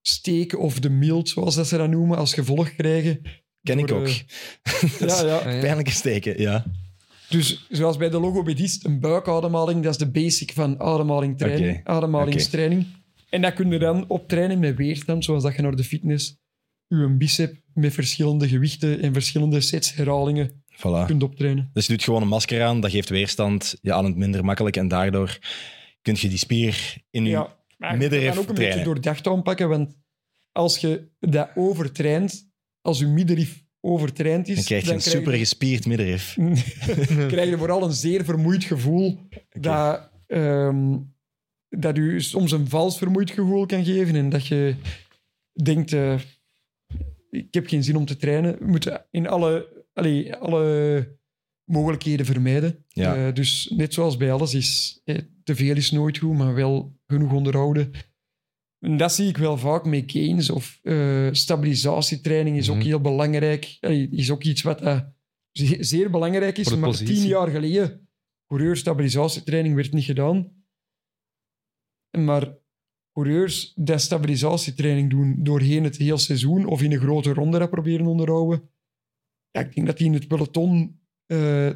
steken 0.01 0.59
of 0.59 0.79
de 0.79 0.89
mild, 0.89 1.29
zoals 1.29 1.55
dat 1.55 1.67
ze 1.67 1.77
dat 1.77 1.89
noemen, 1.89 2.17
als 2.17 2.33
gevolg 2.33 2.75
krijgen. 2.75 3.21
ken 3.63 3.79
ik 3.79 3.91
ook. 3.91 4.07
Ja, 4.99 5.23
ja. 5.23 5.37
Ah, 5.37 5.53
ja. 5.53 5.59
Pijnlijke 5.59 5.91
steken, 5.91 6.41
ja. 6.41 6.65
Dus 7.29 7.65
zoals 7.69 7.97
bij 7.97 8.09
de 8.09 8.19
logopedist, 8.19 8.85
een 8.85 8.99
buikademhaling, 8.99 9.83
dat 9.83 9.91
is 9.91 9.97
de 9.97 10.11
basic 10.11 10.51
van 10.51 10.79
ademhalingtraining, 10.79 11.79
Oké. 11.79 11.89
ademhalingstraining. 11.89 12.85
En 13.31 13.41
dat 13.41 13.53
kun 13.53 13.71
je 13.71 13.79
dan 13.79 14.05
optrainen 14.09 14.59
met 14.59 14.75
weerstand, 14.75 15.23
zoals 15.23 15.43
dat 15.43 15.55
je 15.55 15.61
naar 15.61 15.75
de 15.75 15.83
fitness 15.83 16.39
je 16.87 17.15
bicep 17.17 17.55
met 17.73 17.93
verschillende 17.93 18.47
gewichten 18.47 19.01
en 19.01 19.13
verschillende 19.13 19.61
sets 19.61 19.93
herhalingen 19.95 20.63
Voilà. 20.75 21.05
kunt 21.05 21.23
optrainen. 21.23 21.69
Dus 21.73 21.85
je 21.85 21.91
doet 21.93 22.03
gewoon 22.03 22.21
een 22.21 22.27
masker 22.27 22.63
aan, 22.63 22.81
dat 22.81 22.91
geeft 22.91 23.09
weerstand. 23.09 23.77
Je 23.81 23.93
ademt 23.93 24.15
minder 24.17 24.45
makkelijk 24.45 24.77
en 24.77 24.87
daardoor 24.87 25.39
kun 26.01 26.15
je 26.19 26.29
die 26.29 26.37
spier 26.37 26.97
in 27.09 27.23
je... 27.25 27.29
Ja, 27.29 27.55
middenrif 27.95 28.29
kan 28.33 28.37
ook 28.37 28.49
een 28.49 28.55
trainen. 28.55 28.77
beetje 28.77 28.93
doordacht 28.93 29.27
aanpakken, 29.27 29.69
want 29.69 29.97
als 30.51 30.77
je 30.77 31.07
dat 31.19 31.49
overtraint, 31.55 32.49
als 32.81 32.99
je 32.99 33.05
middenrif 33.05 33.63
overtraind 33.79 34.47
is, 34.47 34.55
Dan 34.55 34.63
krijg 34.63 34.83
je 34.85 34.91
een 34.91 34.97
krijg 34.99 35.15
super 35.17 35.33
gespierd 35.33 35.85
middenrif. 35.85 36.37
krijg 37.27 37.49
je 37.49 37.57
vooral 37.57 37.83
een 37.83 37.91
zeer 37.93 38.23
vermoeid 38.25 38.63
gevoel 38.63 39.19
dat, 39.49 40.09
ehm, 40.27 40.97
dat 41.79 41.97
u 41.97 42.21
soms 42.21 42.51
een 42.51 42.67
vals 42.69 42.97
vermoeid 42.97 43.31
gevoel 43.31 43.65
kan 43.65 43.85
geven 43.85 44.15
en 44.15 44.29
dat 44.29 44.47
je 44.47 44.75
denkt, 45.63 45.93
eh, 45.93 46.19
ik 47.29 47.53
heb 47.53 47.67
geen 47.67 47.83
zin 47.83 47.95
om 47.95 48.05
te 48.05 48.17
trainen. 48.17 48.57
We 48.59 48.65
moeten 48.65 49.05
in 49.11 49.27
alle, 49.27 49.83
allee, 49.93 50.35
alle 50.35 51.17
mogelijkheden 51.63 52.25
vermijden. 52.25 52.85
Ja. 52.87 53.15
Eh, 53.27 53.33
dus 53.33 53.73
net 53.75 53.93
zoals 53.93 54.17
bij 54.17 54.31
alles 54.31 54.53
is, 54.53 55.01
eh, 55.05 55.17
te 55.43 55.55
veel 55.55 55.75
is 55.75 55.91
nooit 55.91 56.17
goed, 56.17 56.37
maar 56.37 56.53
wel 56.53 56.99
genoeg 57.07 57.31
onderhouden. 57.33 57.91
En 58.79 58.97
dat 58.97 59.13
zie 59.13 59.27
ik 59.27 59.37
wel 59.37 59.57
vaak 59.57 59.85
met 59.85 60.11
gains 60.11 60.49
of 60.49 60.79
eh, 60.83 61.27
stabilisatietraining 61.31 62.57
is 62.57 62.69
ook 62.69 62.75
Mhm. 62.75 62.85
heel 62.85 63.01
belangrijk. 63.01 63.77
Allee, 63.79 64.09
is 64.11 64.31
ook 64.31 64.43
iets 64.43 64.61
wat 64.61 64.81
eh, 64.81 64.99
ze- 65.51 65.77
zeer 65.79 66.09
belangrijk 66.11 66.57
is. 66.57 66.69
Maar 66.75 66.89
positie. 66.89 67.15
tien 67.15 67.27
jaar 67.27 67.47
geleden, 67.47 68.09
coureur-stabilisatietraining 68.45 69.75
werd 69.75 69.93
niet 69.93 70.03
gedaan. 70.03 70.51
Maar 72.17 72.57
coureurs 73.13 73.73
die 73.75 73.97
stabilisatietraining 73.97 75.09
doen 75.09 75.43
doorheen 75.43 75.83
het 75.83 75.97
heel 75.97 76.17
seizoen 76.17 76.65
of 76.65 76.81
in 76.81 76.91
een 76.91 76.99
grote 76.99 77.33
ronde 77.33 77.59
dat 77.59 77.69
proberen 77.69 78.05
onderhouden. 78.05 78.69
Ja, 79.51 79.61
ik 79.61 79.75
denk 79.75 79.87
dat 79.87 79.97
die 79.97 80.07
in 80.07 80.13
het 80.13 80.27
peloton 80.27 80.99
eh, 81.25 81.69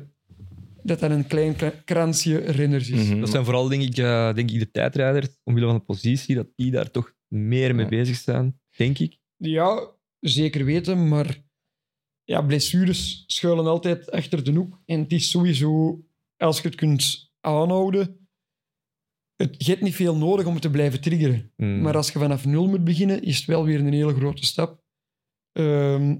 dat 0.83 0.99
dat 0.99 1.11
een 1.11 1.27
klein 1.27 1.55
kra- 1.55 1.81
kransje 1.85 2.37
renners 2.37 2.89
is. 2.89 3.07
Mhm. 3.09 3.19
Dat 3.19 3.29
zijn 3.29 3.43
vooral, 3.43 3.67
denk 3.67 3.81
ik, 3.83 3.97
eh, 3.97 4.33
denk 4.33 4.51
ik, 4.51 4.59
de 4.59 4.71
tijdrijders, 4.71 5.27
omwille 5.43 5.65
van 5.65 5.75
de 5.75 5.81
positie, 5.81 6.35
dat 6.35 6.47
die 6.55 6.71
daar 6.71 6.91
toch 6.91 7.13
meer 7.27 7.75
mee 7.75 7.83
Ja. 7.83 7.89
bezig 7.89 8.15
zijn, 8.17 8.59
denk 8.77 8.99
ik. 8.99 9.19
Ja, 9.37 9.91
zeker 10.19 10.65
weten, 10.65 11.07
maar 11.07 11.43
ja, 12.23 12.41
blessures 12.41 13.23
schuilen 13.27 13.65
altijd 13.65 14.11
achter 14.11 14.43
de 14.43 14.51
hoek. 14.51 14.79
En 14.85 14.99
het 14.99 15.11
is 15.11 15.29
sowieso, 15.29 16.03
als 16.37 16.61
je 16.61 16.67
het 16.67 16.77
kunt 16.77 17.31
aanhouden, 17.39 18.24
het, 19.35 19.55
je 19.57 19.71
hebt 19.71 19.81
niet 19.81 19.95
veel 19.95 20.15
nodig 20.15 20.45
om 20.45 20.53
het 20.53 20.61
te 20.61 20.69
blijven 20.69 21.01
triggeren. 21.01 21.51
Mm. 21.57 21.81
Maar 21.81 21.95
als 21.95 22.11
je 22.11 22.19
vanaf 22.19 22.45
nul 22.45 22.67
moet 22.67 22.83
beginnen, 22.83 23.21
is 23.21 23.37
het 23.37 23.45
wel 23.45 23.65
weer 23.65 23.79
een 23.79 23.93
hele 23.93 24.15
grote 24.15 24.45
stap. 24.45 24.83
Ehm, 25.51 26.15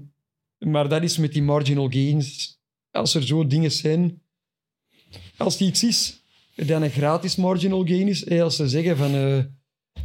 maar 0.58 0.88
dat 0.88 1.02
is 1.02 1.16
met 1.16 1.32
die 1.32 1.42
marginal 1.42 1.88
gains 1.90 2.60
als 2.90 3.14
er 3.14 3.26
zo 3.26 3.46
dingen 3.46 3.72
zijn... 3.72 4.20
Als 5.36 5.56
die 5.56 5.68
iets 5.68 5.84
is 5.84 6.24
dat 6.54 6.82
een 6.82 6.90
gratis 6.90 7.36
marginal 7.36 7.86
gain 7.86 8.08
is, 8.08 8.28
hè, 8.28 8.42
als 8.42 8.56
ze 8.56 8.68
zeggen 8.68 8.96
van... 8.96 9.14
eh 9.14 9.44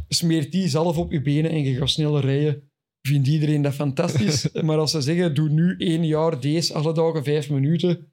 smeer 0.08 0.50
die 0.50 0.68
zelf 0.68 0.98
op 0.98 1.12
je 1.12 1.22
benen 1.22 1.50
en 1.50 1.62
je 1.62 1.76
gaat 1.76 1.90
sneller 1.90 2.24
rijden, 2.24 2.70
vindt 3.00 3.28
iedereen 3.28 3.62
dat 3.62 3.74
fantastisch. 3.74 4.52
maar 4.66 4.78
als 4.78 4.90
ze 4.90 5.00
zeggen, 5.00 5.34
doe 5.34 5.48
nu 5.48 5.76
één 5.78 6.06
jaar 6.06 6.40
deze 6.40 6.74
alle 6.74 6.92
dagen 6.92 7.24
vijf 7.24 7.50
minuten, 7.50 8.12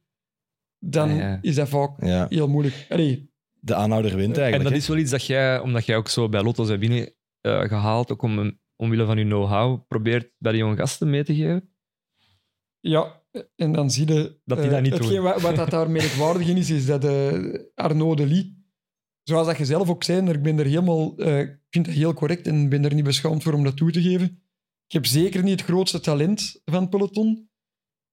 dan 0.80 1.16
ja. 1.16 1.40
is 1.42 1.56
dat 1.56 1.70
vaak 1.70 2.06
Ja, 2.06 2.26
heel 2.30 2.48
moeilijk. 2.48 2.86
Allee, 2.90 3.29
de 3.60 3.76
aanhouder 3.76 4.16
wint 4.16 4.36
En 4.36 4.42
eigenlijk. 4.42 4.64
dat 4.64 4.72
hè. 4.72 4.78
is 4.78 4.88
wel 4.88 4.98
iets 4.98 5.12
dat 5.12 5.26
jij, 5.26 5.60
omdat 5.60 5.86
jij 5.86 5.96
ook 5.96 6.10
zo 6.10 6.30
bij 6.30 6.44
Lotto 6.44 6.66
bent 6.66 6.80
binnen 6.80 7.14
eh, 7.42 7.62
gehaald, 7.62 8.12
ook 8.12 8.22
om, 8.22 8.60
omwille 8.76 9.06
van 9.06 9.18
je 9.18 9.24
know-how, 9.24 9.88
probeert 9.88 10.32
bij 10.38 10.52
de 10.52 10.58
jonge 10.58 10.76
gasten 10.76 11.10
mee 11.10 11.24
te 11.24 11.36
geven. 11.36 11.74
Ja, 12.80 13.24
en 13.56 13.72
dan 13.72 13.92
zie 13.92 14.08
je... 14.08 14.40
Dat 14.46 14.58
die 14.58 14.68
eh, 14.68 14.74
dat 14.74 14.82
niet 14.82 14.94
hetgeen 14.94 15.16
doen. 15.16 15.24
Wat, 15.24 15.42
wat 15.42 15.56
dat 15.56 15.70
daar 15.70 15.90
merkwaardig 15.92 16.48
in 16.48 16.58
is, 16.58 16.70
is 16.70 16.86
dat 16.86 17.06
eh 17.06 17.54
Arnaud 17.76 18.18
de 18.18 18.28
Lee, 18.28 18.64
zoals 19.24 19.48
dat 19.48 19.58
je 19.58 19.66
zelf 19.66 19.90
ook 19.90 20.04
zei, 20.04 20.30
ik 20.30 20.42
ben 20.42 20.60
er 20.60 20.66
helemaal... 20.66 21.18
eh, 21.18 21.40
ik 21.40 21.60
vind 21.70 21.86
dat 21.86 21.96
heel 21.96 22.14
correct 22.14 22.48
en 22.48 22.70
ben 22.70 22.86
er 22.86 22.94
niet 22.94 23.04
beschaamd 23.04 23.44
voor 23.44 23.54
om 23.54 23.64
dat 23.64 23.78
toe 23.78 23.92
te 23.92 24.02
geven. 24.02 24.44
Ik 24.86 24.94
heb 24.94 25.06
zeker 25.06 25.44
niet 25.44 25.60
het 25.60 25.70
grootste 25.70 26.00
talent 26.00 26.62
van 26.66 26.82
het 26.82 26.90
peloton, 26.90 27.50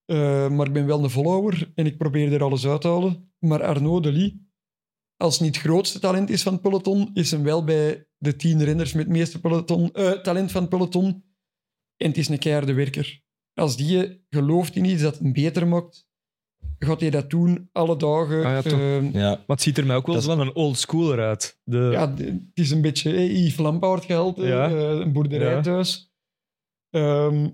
eh, 0.05 0.49
maar 0.49 0.67
ik 0.67 0.73
ben 0.73 0.85
wel 0.85 1.03
een 1.03 1.09
follower 1.09 1.71
en 1.75 1.85
ik 1.85 1.97
probeer 1.97 2.33
er 2.33 2.43
alles 2.43 2.67
uit 2.67 2.81
te 2.81 2.87
halen. 2.87 3.31
Maar 3.39 3.63
Arnaud 3.63 4.03
de 4.03 4.11
Lee, 4.11 4.46
als 5.17 5.33
het 5.33 5.43
niet 5.43 5.55
het 5.55 5.65
grootste 5.65 5.99
talent 5.99 6.29
is 6.29 6.43
van 6.43 6.53
het 6.53 6.61
peloton, 6.61 7.09
is 7.13 7.31
hem 7.31 7.43
wel 7.43 7.63
bij 7.63 8.07
de 8.17 8.35
tien 8.35 8.63
renners 8.63 8.93
met 8.93 9.03
het 9.05 9.13
meeste 9.13 9.39
peloton, 9.39 9.91
eh, 9.93 10.11
talent 10.11 10.51
van 10.51 10.61
het 10.61 10.69
peloton. 10.69 11.23
En 11.97 12.07
het 12.07 12.17
is 12.17 12.27
een 12.29 12.39
keiharde 12.39 12.73
werker. 12.73 13.21
Als 13.53 13.77
die 13.77 14.25
gelooft 14.29 14.75
in 14.75 14.85
iets 14.85 15.01
dat 15.01 15.19
hem 15.19 15.33
beter 15.33 15.67
maakt, 15.67 16.05
gaat 16.79 16.99
hij 17.01 17.09
dat 17.09 17.29
doen 17.29 17.69
alle 17.71 17.97
dagen. 17.97 18.37
Ah 18.37 18.51
ja, 18.51 18.61
toch. 18.61 18.79
Ehm, 18.79 19.09
Ja, 19.17 19.29
Maar 19.29 19.43
het 19.47 19.61
ziet 19.61 19.77
er 19.77 19.85
mij 19.85 19.95
ook 19.95 20.05
wel 20.05 20.15
Dat 20.15 20.23
van 20.23 20.39
een 20.39 20.55
old 20.55 20.77
schooler 20.77 21.19
uit. 21.19 21.59
De, 21.63 21.77
ja, 21.91 22.13
het 22.15 22.41
is 22.53 22.71
een 22.71 22.81
beetje 22.81 23.13
eh, 23.13 23.37
Yves 23.45 23.57
Lampaard 23.57 24.05
gehalte, 24.05 24.45
Ja. 24.45 24.69
eh, 24.69 24.89
een 24.99 25.11
boerderij 25.13 25.51
Ja. 25.53 25.61
thuis. 25.61 26.11
Ehm, 26.89 27.49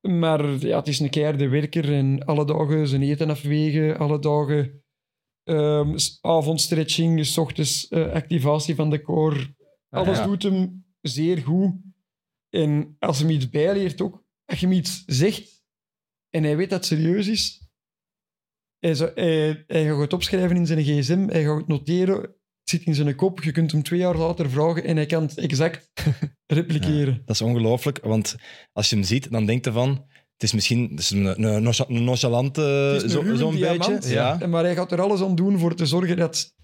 maar 0.00 0.66
ja, 0.66 0.76
het 0.78 0.88
is 0.88 1.00
een 1.00 1.10
keiharde 1.10 1.48
werker 1.48 1.92
en 1.92 2.24
alle 2.24 2.44
dagen 2.46 2.88
zijn 2.88 3.02
eten 3.02 3.30
afwegen, 3.30 3.98
alle 3.98 4.18
dagen 4.18 4.82
ehm, 5.46 5.96
avondstretching, 6.20 7.26
s 7.26 7.38
ochtends 7.38 7.88
eh, 7.88 8.12
activatie 8.12 8.74
van 8.74 8.90
de 8.90 9.02
core. 9.02 9.54
Ah, 9.88 10.00
Alles 10.06 10.18
ja. 10.18 10.24
doet 10.26 10.42
hem 10.42 10.84
zeer 11.00 11.38
goed. 11.38 11.74
En 12.50 12.96
als 12.98 13.18
hem 13.18 13.30
iets 13.30 13.48
bijleert 13.48 14.00
ook, 14.00 14.24
als 14.44 14.60
je 14.60 14.66
hem 14.66 14.74
iets 14.76 15.02
zegt 15.06 15.64
en 16.30 16.42
hij 16.42 16.56
weet 16.56 16.70
dat 16.70 16.78
het 16.78 16.86
serieus 16.88 17.26
is, 17.26 17.68
hij, 18.78 18.94
zou- 18.94 19.10
hij, 19.14 19.64
hij 19.66 19.86
gaat 19.86 20.00
het 20.00 20.12
opschrijven 20.12 20.56
in 20.56 20.66
zijn 20.66 20.82
gsm, 20.84 21.26
hij 21.28 21.44
gaat 21.44 21.56
het 21.56 21.66
noteren, 21.66 22.20
het 22.20 22.34
zit 22.70 22.82
in 22.84 22.94
zijn 22.94 23.14
kop, 23.14 23.42
je 23.42 23.52
kunt 23.52 23.72
hem 23.72 23.82
twee 23.82 23.98
jaar 23.98 24.16
later 24.16 24.50
vragen 24.50 24.84
en 24.84 24.96
hij 24.96 25.06
kan 25.06 25.22
het 25.22 25.38
exact 25.38 25.92
repliceren. 26.46 27.22
dat 27.24 27.34
is 27.34 27.42
ongelooflijk. 27.42 27.98
Want 28.02 28.36
als 28.72 28.90
je 28.90 28.96
hem 28.96 29.04
ziet, 29.04 29.30
dan 29.30 29.46
denk 29.46 29.64
je 29.64 29.72
van... 29.72 30.06
Het 30.36 30.42
is 30.42 30.52
misschien 30.52 30.88
het 30.90 30.98
is 30.98 31.10
een, 31.10 31.44
een, 31.44 31.62
nonchalante, 32.04 33.02
zo- 33.06 33.34
zo'n 33.36 33.54
diamant, 33.54 33.86
beetje. 34.00 34.12
Ja. 34.14 34.46
Maar 34.46 34.64
hij 34.64 34.74
gaat 34.74 34.92
er 34.92 35.00
alles 35.00 35.22
aan 35.22 35.34
doen 35.34 35.58
voor 35.58 35.74
te 35.74 35.86
zorgen 35.86 36.16
dat 36.16 36.54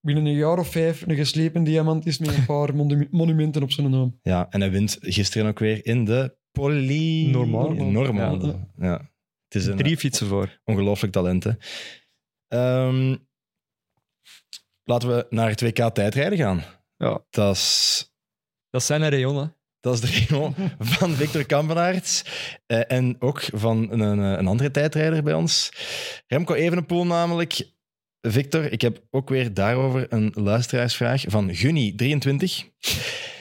binnen 0.00 0.26
een 0.26 0.34
jaar 0.34 0.58
of 0.58 0.68
vijf 0.70 1.06
een 1.06 1.16
geslepen 1.16 1.64
diamant 1.64 2.06
is 2.06 2.18
met 2.18 2.34
een 2.36 2.46
paar 2.46 2.74
monu- 2.76 3.08
monumenten 3.10 3.62
op 3.62 3.70
zijn 3.70 3.90
naam. 3.90 4.18
ja, 4.22 4.46
en 4.50 4.60
hij 4.60 4.70
wint 4.70 4.96
gisteren 5.00 5.46
ook 5.48 5.58
weer 5.58 5.86
in 5.86 6.04
de 6.04 6.36
poly... 6.50 7.26
Normaal. 7.30 7.70
Normaal. 7.72 8.46
Ja. 8.46 8.68
Ja. 8.78 9.10
Het 9.48 9.62
is 9.62 9.66
een 9.66 9.76
Drie 9.76 9.96
fietsen 9.96 10.26
voor. 10.26 10.60
ongelooflijk 10.64 11.12
talent. 11.12 11.44
hè. 11.44 11.50
Ehm, 12.48 13.16
laten 14.84 15.08
we 15.08 15.26
naar 15.30 15.48
het 15.48 15.60
WK 15.60 15.94
tijdrijden 15.94 16.38
gaan. 16.38 16.62
Ja. 16.96 17.24
Dat 17.30 17.54
is 17.56 18.10
Dat 18.70 18.82
zijn 18.82 19.02
er 19.02 19.10
rayon, 19.10 19.54
Dat 19.82 19.94
is 19.94 20.00
de 20.00 20.06
regio 20.06 20.54
van 20.78 21.10
Victor 21.14 21.44
Kampenaerts. 21.44 22.24
Eh, 22.66 22.80
en 22.88 23.16
ook 23.18 23.42
van 23.54 23.88
een, 23.90 24.00
een, 24.00 24.18
een 24.18 24.46
andere 24.46 24.70
tijdrijder 24.70 25.22
bij 25.22 25.34
ons. 25.34 25.72
Remco 26.26 26.54
Evenepoel 26.54 27.06
namelijk. 27.06 27.70
Victor, 28.20 28.72
ik 28.72 28.80
heb 28.80 29.02
ook 29.10 29.28
weer 29.28 29.54
daarover 29.54 30.06
een 30.08 30.30
luisteraarsvraag 30.34 31.24
van 31.26 31.50
Gunny23. 31.54 32.44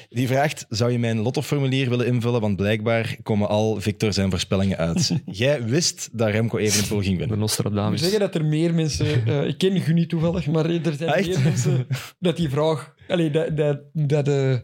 Die 0.09 0.27
vraagt, 0.27 0.65
zou 0.69 0.91
je 0.91 0.99
mijn 0.99 1.19
lottoformulier 1.19 1.89
willen 1.89 2.05
invullen? 2.05 2.41
Want 2.41 2.55
blijkbaar 2.55 3.15
komen 3.23 3.47
al 3.47 3.81
Victor 3.81 4.13
zijn 4.13 4.29
voorspellingen 4.29 4.77
uit. 4.77 5.11
Jij 5.25 5.63
wist 5.63 6.09
dat 6.11 6.29
Remco 6.29 6.57
Evenepoel 6.57 6.99
ging 6.99 7.03
De 7.03 7.09
winnen. 7.09 7.23
Ik 7.23 7.29
moet 7.29 7.39
Nostradamus. 7.39 8.01
zeggen 8.01 8.19
dat 8.19 8.35
er 8.35 8.45
meer 8.45 8.73
mensen... 8.73 9.25
eh, 9.25 9.47
ik 9.47 9.57
ken 9.57 9.81
Gunny 9.81 10.05
toevallig, 10.05 10.47
maar 10.47 10.65
er 10.65 10.93
zijn 10.93 11.09
Ah, 11.09 11.17
echt? 11.17 11.27
meer 11.27 11.39
mensen 11.39 11.87
dat 12.19 12.37
die 12.37 12.49
vraag... 12.49 12.93
Allee, 13.07 13.29
dat, 13.29 13.57
dat, 13.57 13.79
dat 13.93 14.27
eh, 14.27 14.55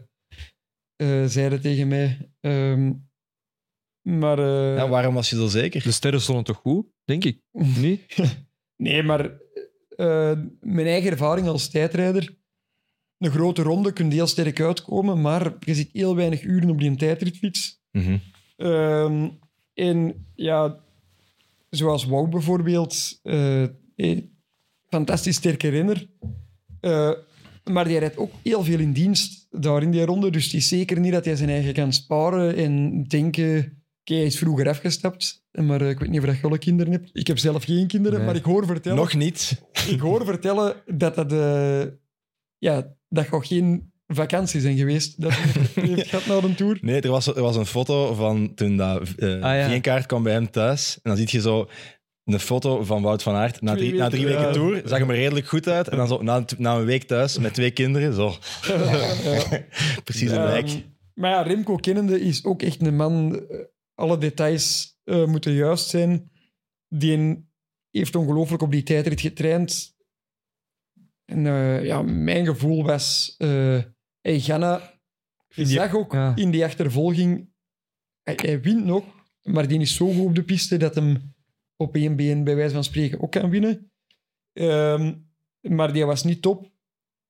eh, 0.98 1.24
zeiden 1.24 1.60
tegen 1.60 1.88
mij. 1.88 2.30
Ehm, 2.40 2.92
maar... 4.02 4.38
eh, 4.38 4.76
Ja, 4.76 4.88
waarom 4.88 5.14
was 5.14 5.30
je 5.30 5.36
zo 5.36 5.46
zeker? 5.46 5.82
De 5.82 5.90
sterren 5.92 6.20
stonden 6.20 6.44
toch 6.44 6.56
goed, 6.56 6.86
denk 7.04 7.24
ik? 7.24 7.40
Niet? 7.80 8.16
Nee, 8.76 9.02
maar 9.02 9.30
eh, 9.88 10.32
mijn 10.60 10.86
eigen 10.86 11.10
ervaring 11.10 11.46
als 11.46 11.68
tijdrijder... 11.70 12.36
Een 13.18 13.30
grote 13.30 13.62
ronde 13.62 13.92
kun 13.92 14.08
je 14.08 14.14
heel 14.14 14.26
sterk 14.26 14.60
uitkomen, 14.60 15.20
maar 15.20 15.52
je 15.60 15.74
zit 15.74 15.88
heel 15.92 16.16
weinig 16.16 16.42
uren 16.42 16.70
op 16.70 16.78
die 16.78 16.96
tijdritfiets. 16.96 17.80
Mhm. 17.90 18.18
Ehm, 18.56 19.28
en 19.74 20.26
ja, 20.34 20.80
zoals 21.70 22.04
Wout 22.04 22.30
bijvoorbeeld, 22.30 23.20
eh, 23.22 23.64
fantastisch 24.88 25.36
sterke 25.36 25.68
renner. 25.68 26.08
Eh, 26.80 27.12
maar 27.68 27.84
die 27.84 27.98
rijdt 27.98 28.16
ook 28.16 28.32
heel 28.42 28.64
veel 28.64 28.78
in 28.78 28.92
dienst 28.92 29.46
daar 29.50 29.82
in 29.82 29.90
die 29.90 30.04
ronde. 30.04 30.30
Dus 30.30 30.44
het 30.44 30.54
is 30.54 30.68
zeker 30.68 31.00
niet 31.00 31.12
dat 31.12 31.24
hij 31.24 31.36
zijn 31.36 31.48
eigen 31.50 31.72
kan 31.72 31.92
sparen 31.92 32.56
en 32.56 33.04
denken... 33.04 33.72
Oké, 34.00 34.14
hij 34.16 34.26
is 34.26 34.38
vroeger 34.38 34.68
afgestapt, 34.68 35.44
maar 35.52 35.80
eh, 35.80 35.88
ik 35.88 35.98
weet 35.98 36.08
niet 36.10 36.20
of 36.20 36.26
dat 36.26 36.36
je 36.36 36.42
alle 36.46 36.58
kinderen 36.58 36.92
hebt. 36.92 37.10
Ik 37.12 37.26
heb 37.26 37.38
zelf 37.38 37.64
geen 37.64 37.86
kinderen, 37.86 38.18
Nee. 38.18 38.26
maar 38.26 38.36
ik 38.36 38.44
hoor 38.44 38.66
vertellen, 38.66 38.98
Nog 38.98 39.14
niet. 39.14 39.62
ik 39.94 40.00
hoor 40.00 40.24
vertellen 40.24 40.74
dat 40.86 41.14
dat... 41.14 41.32
eh, 41.32 41.82
ja, 42.58 42.94
dat 43.08 43.26
gaat 43.26 43.46
geen 43.46 43.92
vakantie 44.06 44.60
zijn 44.60 44.76
geweest 44.76 45.20
dat 45.20 45.32
hij 45.74 45.84
heeft 45.94 46.08
gehad 46.08 46.26
na 46.26 46.48
de 46.48 46.54
Tour. 46.54 46.78
Nee, 46.80 47.00
er 47.00 47.10
was, 47.10 47.26
er 47.26 47.42
was 47.42 47.56
een 47.56 47.66
foto 47.66 48.14
van 48.14 48.54
toen 48.54 48.76
dat 48.76 49.08
eh 49.16 49.28
Ah, 49.42 49.56
ja. 49.58 49.68
Vienkaart 49.68 50.06
kwam 50.06 50.22
bij 50.22 50.32
hem 50.32 50.50
thuis. 50.50 50.94
En 51.02 51.10
dan 51.10 51.16
zie 51.16 51.28
je 51.30 51.40
zo 51.40 51.68
een 52.34 52.40
foto 52.40 52.84
van 52.84 53.02
Wout 53.02 53.22
van 53.22 53.34
Aert. 53.34 53.60
Na 53.60 53.74
drie, 53.74 53.94
na 53.94 54.08
drie 54.08 54.26
weken, 54.26 54.52
tour 54.52 54.82
zag 54.84 54.98
hem 54.98 55.10
er 55.10 55.16
redelijk 55.16 55.46
goed 55.48 55.68
uit. 55.68 55.88
En 55.88 55.96
dan 55.96 56.08
zo 56.08 56.22
na, 56.22 56.44
na 56.58 56.76
een 56.76 56.84
week 56.84 57.02
thuis 57.02 57.38
met 57.38 57.54
twee 57.54 57.70
kinderen. 57.70 58.14
Zo. 58.14 58.34
Ja. 58.62 59.64
Precies 60.04 60.30
een 60.30 60.36
Ehm, 60.38 60.46
lijk. 60.46 60.84
maar 61.14 61.30
ja, 61.30 61.42
Remco 61.42 61.76
kennende 61.76 62.20
is 62.20 62.44
ook 62.44 62.62
echt 62.62 62.80
een 62.82 62.96
man. 62.96 63.46
eh, 63.48 63.58
Alle 63.94 64.18
details 64.18 64.96
eh, 65.04 65.24
moeten 65.26 65.52
juist 65.52 65.88
zijn. 65.88 66.30
Die 66.88 67.46
heeft 67.90 68.16
ongelooflijk 68.16 68.62
op 68.62 68.72
die 68.72 68.82
tijdrit 68.82 69.20
getraind. 69.20 69.96
En 71.24 71.46
eh, 71.46 71.84
ja, 71.84 72.02
mijn 72.02 72.44
gevoel 72.46 72.84
was... 72.84 73.34
eh 73.38 73.78
hey, 74.20 74.40
Ganna, 74.40 75.00
je- 75.48 75.66
zag 75.66 75.94
ook 75.94 76.12
ja. 76.12 76.32
in 76.36 76.50
die 76.50 76.64
achtervolging... 76.64 77.50
Hij, 78.22 78.38
hij 78.42 78.60
wint 78.60 78.84
nog, 78.84 79.04
maar 79.42 79.68
die 79.68 79.80
is 79.80 79.94
zo 79.94 80.06
goed 80.12 80.26
op 80.26 80.34
de 80.34 80.42
piste 80.44 80.76
dat 80.76 80.94
hem 80.94 81.34
op 81.80 81.94
één 81.94 82.16
been, 82.16 82.44
bij 82.44 82.56
wijze 82.56 82.74
van 82.74 82.84
spreken, 82.84 83.20
ook 83.20 83.30
kan 83.30 83.50
winnen. 83.50 83.90
Ehm, 84.52 85.14
maar 85.60 85.92
die 85.92 86.04
was 86.04 86.24
niet 86.24 86.42
top. 86.42 86.70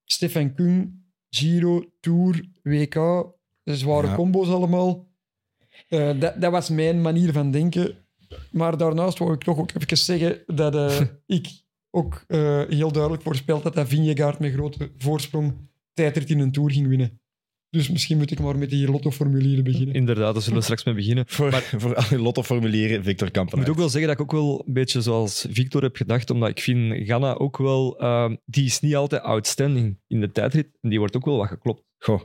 Stefan 0.04 0.54
Kung, 0.54 1.04
Giro, 1.30 1.84
Tour, 2.00 2.44
WK, 2.62 2.94
zware 3.64 4.06
Ja. 4.06 4.14
combo's 4.14 4.48
allemaal. 4.48 5.06
Eh, 5.88 6.20
dat, 6.20 6.40
dat 6.40 6.52
was 6.52 6.68
mijn 6.68 7.00
manier 7.00 7.32
van 7.32 7.50
denken. 7.50 7.96
Maar 8.50 8.76
daarnaast 8.76 9.18
wou 9.18 9.32
ik 9.32 9.42
toch 9.42 9.58
ook 9.58 9.70
even 9.74 9.98
zeggen 9.98 10.42
dat 10.46 10.74
eh, 10.74 11.00
ik 11.38 11.48
ook 11.90 12.24
eh, 12.26 12.62
heel 12.68 12.92
duidelijk 12.92 13.22
voorspeld 13.22 13.62
had 13.62 13.74
dat 13.74 13.88
Vingegaard 13.88 14.38
met 14.38 14.52
grote 14.52 14.92
voorsprong 14.96 15.54
tijdrit 15.92 16.30
in 16.30 16.38
een 16.38 16.52
Tour 16.52 16.72
ging 16.72 16.88
winnen. 16.88 17.20
Dus 17.70 17.88
misschien 17.90 18.16
moet 18.18 18.30
ik 18.30 18.40
maar 18.40 18.58
met 18.58 18.70
die 18.70 18.90
lottoformulieren 18.90 19.64
beginnen. 19.64 19.94
Inderdaad, 19.94 20.32
daar 20.32 20.42
zullen 20.42 20.58
we 20.58 20.64
straks 20.64 20.84
mee 20.84 20.94
beginnen. 20.94 21.24
Voor, 21.28 21.52
voor 21.52 21.94
al 21.94 22.04
je 22.10 22.18
lottoformulieren, 22.18 23.04
Victor 23.04 23.28
Ik 23.28 23.56
moet 23.56 23.68
ook 23.68 23.76
wel 23.76 23.88
zeggen 23.88 24.10
dat 24.10 24.20
ik 24.20 24.22
ook 24.22 24.40
wel 24.40 24.62
een 24.66 24.72
beetje 24.72 25.02
zoals 25.02 25.46
Victor 25.50 25.82
heb 25.82 25.96
gedacht, 25.96 26.30
omdat 26.30 26.48
ik 26.48 26.60
vind 26.60 27.06
Ganna 27.08 27.34
ook 27.34 27.58
wel... 27.58 27.98
ehm, 27.98 28.36
die 28.44 28.64
is 28.64 28.80
niet 28.80 28.96
altijd 28.96 29.22
outstanding 29.22 30.00
in 30.06 30.20
de 30.20 30.32
tijdrit. 30.32 30.78
En 30.80 30.88
die 30.88 30.98
wordt 30.98 31.16
ook 31.16 31.24
wel 31.24 31.36
wat 31.36 31.48
geklopt. 31.48 31.84
Goh. 31.98 32.20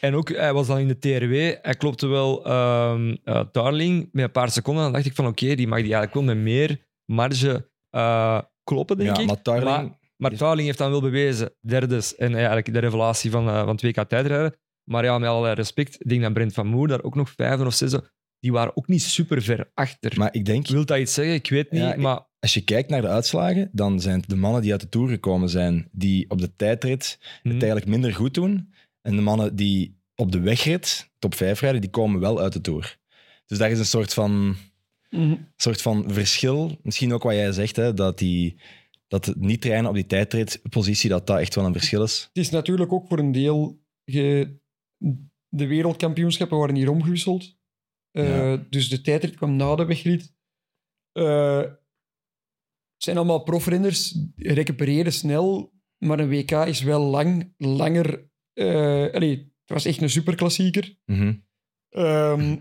En 0.00 0.14
ook, 0.14 0.28
hij 0.28 0.52
was 0.52 0.66
dan 0.66 0.78
in 0.78 0.88
de 0.88 0.98
TRW. 0.98 1.32
Hij 1.62 1.74
klopte 1.78 2.06
wel 2.06 2.46
ehm 2.46 3.16
eh, 3.24 3.44
Darling 3.52 4.08
met 4.12 4.24
een 4.24 4.30
paar 4.30 4.50
seconden. 4.50 4.82
Dan 4.82 4.92
dacht 4.92 5.06
ik 5.06 5.14
van, 5.14 5.26
oké, 5.26 5.54
die 5.54 5.68
mag 5.68 5.82
die 5.82 5.94
eigenlijk 5.94 6.14
wel 6.14 6.34
met 6.34 6.44
meer 6.44 6.86
marge 7.04 7.70
eh, 7.90 8.40
kloppen, 8.64 8.96
denk 8.96 9.16
Ja, 9.16 9.22
ik. 9.22 9.26
maar 9.26 9.42
Tarling... 9.42 9.66
Maar, 9.66 9.98
maar 10.16 10.36
Darling 10.36 10.66
heeft 10.66 10.78
dan 10.78 10.90
wel 10.90 11.00
bewezen, 11.00 11.54
derdes, 11.60 12.16
en 12.16 12.34
eigenlijk 12.34 12.72
de 12.72 12.78
revelatie 12.78 13.30
van, 13.30 13.48
eh, 13.48 13.64
van 13.64 13.80
2K 13.86 14.06
tijdrijden. 14.08 14.58
Maar 14.88 15.04
ja, 15.04 15.18
met 15.18 15.28
allerlei 15.28 15.54
respect, 15.54 15.94
ik 16.00 16.08
denk 16.08 16.22
dat 16.22 16.32
Brent 16.32 16.52
van 16.52 16.66
Moer 16.66 16.88
daar 16.88 17.02
ook 17.02 17.14
nog 17.14 17.30
vijfde 17.30 17.66
of 17.66 17.74
zesde 17.74 18.10
die 18.40 18.52
waren 18.52 18.76
ook 18.76 18.88
niet 18.88 19.02
super 19.02 19.42
ver 19.42 19.70
achter. 19.74 20.12
Maar 20.16 20.34
ik 20.34 20.44
denk, 20.44 20.66
Wil 20.68 20.84
dat 20.84 20.98
iets 20.98 21.14
zeggen? 21.14 21.34
Ik 21.34 21.48
weet 21.48 21.70
niet, 21.70 21.80
Ja, 21.80 21.96
maar 21.96 22.26
als 22.38 22.54
je 22.54 22.60
kijkt 22.60 22.90
naar 22.90 23.00
de 23.00 23.08
uitslagen, 23.08 23.68
dan 23.72 24.00
zijn 24.00 24.20
het 24.20 24.28
de 24.28 24.36
mannen 24.36 24.62
die 24.62 24.72
uit 24.72 24.80
de 24.80 24.88
Tour 24.88 25.08
gekomen 25.08 25.48
zijn, 25.48 25.88
die 25.92 26.30
op 26.30 26.40
de 26.40 26.54
tijdrit 26.56 27.18
het 27.20 27.42
hm, 27.42 27.50
eigenlijk 27.50 27.86
minder 27.86 28.14
goed 28.14 28.34
doen. 28.34 28.72
En 29.02 29.16
de 29.16 29.22
mannen 29.22 29.56
die 29.56 29.96
op 30.14 30.32
de 30.32 30.40
wegrit, 30.40 31.10
top 31.18 31.34
5 31.34 31.60
rijden, 31.60 31.80
die 31.80 31.90
komen 31.90 32.20
wel 32.20 32.40
uit 32.40 32.52
de 32.52 32.60
Tour. 32.60 32.98
Dus 33.46 33.58
daar 33.58 33.70
is 33.70 33.78
een 33.78 33.84
soort 33.84 34.14
van, 34.14 34.56
Mhm. 35.10 35.34
soort 35.56 35.82
van 35.82 36.04
verschil. 36.12 36.78
Misschien 36.82 37.12
ook 37.12 37.22
wat 37.22 37.34
jij 37.34 37.52
zegt, 37.52 37.76
hè, 37.76 37.94
dat, 37.94 38.18
die, 38.18 38.60
dat 39.08 39.26
het 39.26 39.40
niet 39.40 39.60
trainen 39.60 39.88
op 39.88 39.94
die 39.94 40.06
tijdritpositie, 40.06 41.10
dat 41.10 41.26
dat 41.26 41.38
echt 41.38 41.54
wel 41.54 41.64
een 41.64 41.72
verschil 41.72 42.02
is. 42.02 42.20
Het 42.32 42.44
is 42.44 42.50
natuurlijk 42.50 42.92
ook 42.92 43.06
voor 43.08 43.18
een 43.18 43.32
deel... 43.32 43.80
ge- 44.04 44.56
de 45.48 45.66
wereldkampioenschappen 45.66 46.58
waren 46.58 46.74
hier 46.74 46.90
omgewisseld. 46.90 47.56
Eh, 48.10 48.28
Ja. 48.28 48.66
Dus 48.70 48.88
de 48.88 49.00
tijdrit 49.00 49.36
kwam 49.36 49.56
na 49.56 49.74
de 49.74 49.84
wegrit. 49.84 50.34
Eh, 51.12 51.58
het 51.58 53.06
zijn 53.06 53.16
allemaal 53.16 53.42
profrenners, 53.42 54.18
recupereren 54.36 55.12
snel, 55.12 55.72
maar 55.98 56.18
een 56.18 56.28
WK 56.28 56.50
is 56.50 56.82
wel 56.82 57.00
lang, 57.00 57.54
langer... 57.56 58.30
allee, 59.12 59.36
het 59.36 59.76
was 59.76 59.84
echt 59.84 60.02
een 60.02 60.10
superklassieker. 60.10 60.98
Ehm, 61.88 62.56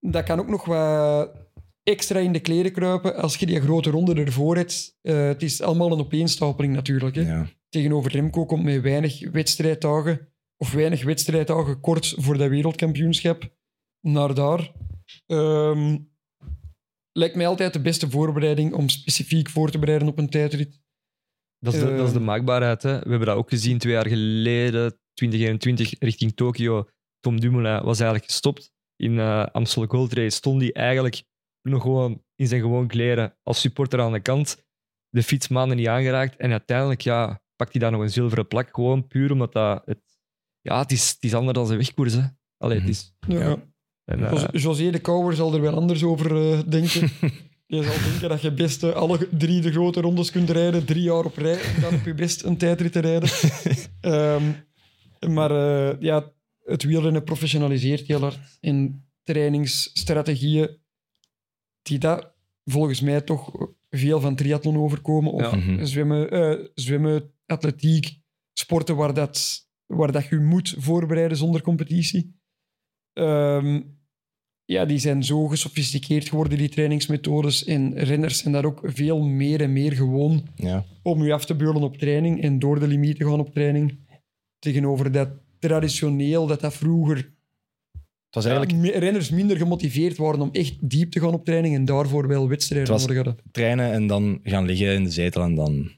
dat 0.00 0.24
kan 0.24 0.38
ook 0.38 0.48
nog 0.48 0.64
wat 0.64 1.46
extra 1.82 2.18
in 2.18 2.32
de 2.32 2.40
kleren 2.40 2.72
kruipen 2.72 3.16
als 3.16 3.36
je 3.36 3.46
die 3.46 3.60
grote 3.60 3.90
ronde 3.90 4.14
ervoor 4.14 4.56
hebt. 4.56 4.98
Het 5.02 5.42
is 5.42 5.62
allemaal 5.62 5.92
een 5.92 5.98
opeenstapeling 6.00 6.74
natuurlijk. 6.74 7.14
Hè. 7.14 7.20
Ja. 7.22 7.46
Tegenover 7.68 8.10
Remco 8.10 8.46
komt 8.46 8.62
met 8.62 8.82
weinig 8.82 9.30
wedstrijddagen 9.30 10.32
of 10.58 10.72
weinig 10.72 11.04
wedstrijddagen 11.04 11.80
kort 11.80 12.14
voor 12.16 12.38
dat 12.38 12.48
wereldkampioenschap 12.48 13.56
naar 14.00 14.34
daar. 14.34 14.72
Ehm, 15.26 15.98
lijkt 17.12 17.36
mij 17.36 17.46
altijd 17.46 17.72
de 17.72 17.80
beste 17.80 18.10
voorbereiding 18.10 18.72
om 18.72 18.88
specifiek 18.88 19.48
voor 19.50 19.70
te 19.70 19.78
bereiden 19.78 20.08
op 20.08 20.18
een 20.18 20.28
tijdrit. 20.28 20.80
dat, 21.58 21.74
is 21.74 21.80
de, 21.80 21.96
dat 21.96 22.06
is 22.06 22.12
de 22.12 22.18
eh, 22.18 22.24
maakbaarheid. 22.24 22.82
Hè. 22.82 22.98
We 22.98 23.08
hebben 23.08 23.26
dat 23.26 23.36
ook 23.36 23.48
gezien 23.48 23.78
twee 23.78 23.92
jaar 23.92 24.08
geleden, 24.08 25.00
2021, 25.14 25.94
richting 25.98 26.36
Tokio. 26.36 26.88
Tom 27.20 27.40
Dumoulin 27.40 27.84
was 27.84 28.00
eigenlijk 28.00 28.30
gestopt. 28.30 28.72
In 28.96 29.18
eh 29.18 29.46
Amstel 29.46 29.86
Gold 29.86 30.12
Race 30.12 30.36
stond 30.36 30.60
hij 30.60 30.72
eigenlijk 30.72 31.22
nog 31.62 31.82
gewoon 31.82 32.22
in 32.34 32.46
zijn 32.46 32.60
gewoon 32.60 32.86
kleren 32.86 33.36
als 33.42 33.60
supporter 33.60 34.00
aan 34.00 34.12
de 34.12 34.20
kant. 34.20 34.66
De 35.08 35.22
fiets 35.22 35.48
maanden 35.48 35.76
niet 35.76 35.86
aangeraakt. 35.86 36.36
En 36.36 36.50
uiteindelijk 36.50 37.00
ja, 37.00 37.42
pakt 37.56 37.72
hij 37.72 37.80
daar 37.80 37.90
nog 37.90 38.00
een 38.00 38.10
zilveren 38.10 38.48
plak. 38.48 38.74
Gewoon 38.74 39.06
puur 39.06 39.32
omdat 39.32 39.52
dat... 39.52 39.82
Het, 39.84 40.02
ja, 40.68 40.78
het 40.80 40.92
is, 40.92 41.08
het 41.08 41.24
is 41.24 41.34
anders 41.34 41.56
dan 41.56 41.66
zijn 41.66 41.78
wegkoers. 41.78 42.12
Hè. 42.14 42.22
Allee, 42.56 42.78
het 42.80 42.88
is... 42.88 43.14
Ja. 43.28 43.56
En, 44.04 44.24
eh, 44.24 44.30
Jos- 44.32 44.62
José 44.62 44.90
de 44.90 44.98
Kouwer 44.98 45.34
zal 45.34 45.54
er 45.54 45.60
wel 45.60 45.74
anders 45.74 46.02
over 46.04 46.52
eh, 46.52 46.58
denken. 46.68 47.10
Je 47.66 47.82
zal 47.82 48.10
denken 48.10 48.28
dat 48.28 48.42
je 48.42 48.52
best 48.52 48.82
eh, 48.82 48.92
alle 48.92 49.28
drie 49.30 49.60
de 49.60 49.70
grote 49.72 50.00
rondes 50.00 50.30
kunt 50.30 50.50
rijden, 50.50 50.84
drie 50.84 51.02
jaar 51.02 51.24
op 51.24 51.36
rij, 51.36 51.60
en 51.60 51.80
dan 51.80 51.94
op 51.94 52.04
je 52.04 52.14
best 52.14 52.42
een 52.44 52.56
tijdrit 52.56 52.92
te 52.92 53.00
rijden. 53.00 53.28
Ehm, 54.00 54.42
maar 55.34 55.50
eh, 55.50 56.00
ja, 56.00 56.32
het 56.64 56.82
wielrennen 56.82 57.24
professionaliseert 57.24 58.06
heel 58.06 58.20
hard. 58.20 58.38
En 58.60 59.08
trainingsstrategieën 59.22 60.78
die 61.82 61.98
dat 61.98 62.32
volgens 62.64 63.00
mij 63.00 63.20
toch 63.20 63.50
veel 63.90 64.20
van 64.20 64.34
triathlon 64.36 64.76
overkomen. 64.76 65.32
Of 65.32 65.40
Ja. 65.50 65.56
Mhm. 65.56 65.84
zwemmen, 65.84 66.30
eh, 66.30 66.64
zwemmen, 66.74 67.32
atletiek, 67.46 68.18
sporten 68.52 68.96
waar, 68.96 69.14
dat, 69.14 69.66
waar 69.88 70.12
dat 70.12 70.26
je 70.26 70.38
moet 70.38 70.74
voorbereiden 70.78 71.36
zonder 71.36 71.62
competitie. 71.62 72.36
Ehm, 73.12 73.80
ja, 74.64 74.84
die 74.84 74.98
zijn 74.98 75.24
zo 75.24 75.46
gesofisticeerd 75.46 76.28
geworden, 76.28 76.58
die 76.58 76.68
trainingsmethodes. 76.68 77.64
En 77.64 77.94
renners 77.98 78.38
zijn 78.38 78.52
daar 78.54 78.64
ook 78.64 78.80
veel 78.84 79.22
meer 79.22 79.60
en 79.60 79.72
meer 79.72 79.92
gewoon 79.92 80.48
Ja. 80.56 80.84
om 81.02 81.24
je 81.24 81.32
af 81.32 81.44
te 81.44 81.54
beulen 81.56 81.82
op 81.82 81.96
training 81.96 82.42
en 82.42 82.58
door 82.58 82.80
de 82.80 82.86
limiet 82.86 83.16
te 83.18 83.24
gaan 83.24 83.40
op 83.40 83.52
training. 83.52 83.98
Tegenover 84.58 85.12
dat 85.12 85.28
traditioneel, 85.58 86.46
dat 86.46 86.60
dat 86.60 86.74
vroeger 86.74 87.16
Het 87.16 88.34
was 88.34 88.44
eigenlijk 88.44 88.94
renners 88.96 89.30
minder 89.30 89.56
gemotiveerd 89.56 90.16
waren 90.16 90.40
om 90.40 90.48
echt 90.52 90.90
diep 90.90 91.10
te 91.10 91.20
gaan 91.20 91.32
op 91.32 91.44
training 91.44 91.74
en 91.74 91.84
daarvoor 91.84 92.28
wel 92.28 92.48
wedstrijden 92.48 92.96
nodig 92.96 93.16
hadden. 93.16 93.36
trainen 93.50 93.92
en 93.92 94.06
dan 94.06 94.40
gaan 94.42 94.64
liggen 94.66 94.94
in 94.94 95.04
de 95.04 95.10
zetel 95.10 95.42
en 95.42 95.54
dan 95.54 95.90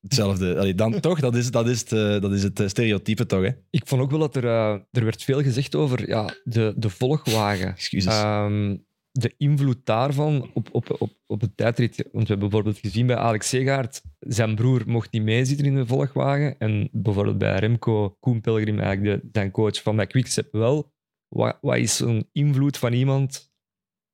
hetzelfde. 0.00 0.58
Allee, 0.58 0.74
dan, 0.74 1.00
toch, 1.00 1.20
dat 1.20 1.34
is, 1.34 1.50
dat 1.50 1.68
is 1.68 1.80
het, 1.80 1.92
eh, 1.92 2.20
dat 2.20 2.32
is 2.32 2.42
het 2.42 2.60
eh, 2.60 2.68
stereotype 2.68 3.26
toch, 3.26 3.42
hè? 3.42 3.50
Ik 3.70 3.86
vond 3.86 4.02
ook 4.02 4.10
wel 4.10 4.20
dat 4.20 4.36
er, 4.36 4.44
eh, 4.44 4.72
er 4.90 5.04
werd 5.04 5.22
veel 5.22 5.42
gezegd 5.42 5.74
over 5.74 6.08
ja, 6.08 6.34
de, 6.44 6.74
de 6.76 6.90
volgwagen. 6.90 7.68
Excuses. 7.68 8.12
Ehm, 8.12 8.76
de 9.10 9.34
invloed 9.36 9.78
daarvan 9.84 10.50
op, 10.54 10.68
op, 10.72 10.96
op, 10.98 11.10
op 11.26 11.40
het 11.40 11.56
tijdrit. 11.56 11.96
Want 11.96 12.10
we 12.12 12.18
hebben 12.18 12.38
bijvoorbeeld 12.38 12.78
gezien 12.78 13.06
bij 13.06 13.16
Alex 13.16 13.48
Segaard, 13.48 14.02
zijn 14.18 14.54
broer 14.54 14.82
mocht 14.86 15.12
niet 15.12 15.22
meezitten 15.22 15.66
in 15.66 15.74
de 15.74 15.86
volgwagen. 15.86 16.58
En 16.58 16.88
bijvoorbeeld 16.92 17.38
bij 17.38 17.58
Remco 17.58 18.16
Koen 18.20 18.40
Pelgrim, 18.40 18.78
eigenlijk 18.78 19.22
de, 19.22 19.28
zijn 19.32 19.50
coach 19.50 19.82
van 19.82 19.96
bij 19.96 20.06
Quickstep 20.06 20.52
wel. 20.52 20.92
Wat, 21.28 21.58
wat 21.60 21.76
is 21.76 21.96
zo'n 21.96 22.28
invloed 22.32 22.76
van 22.76 22.92
iemand? 22.92 23.50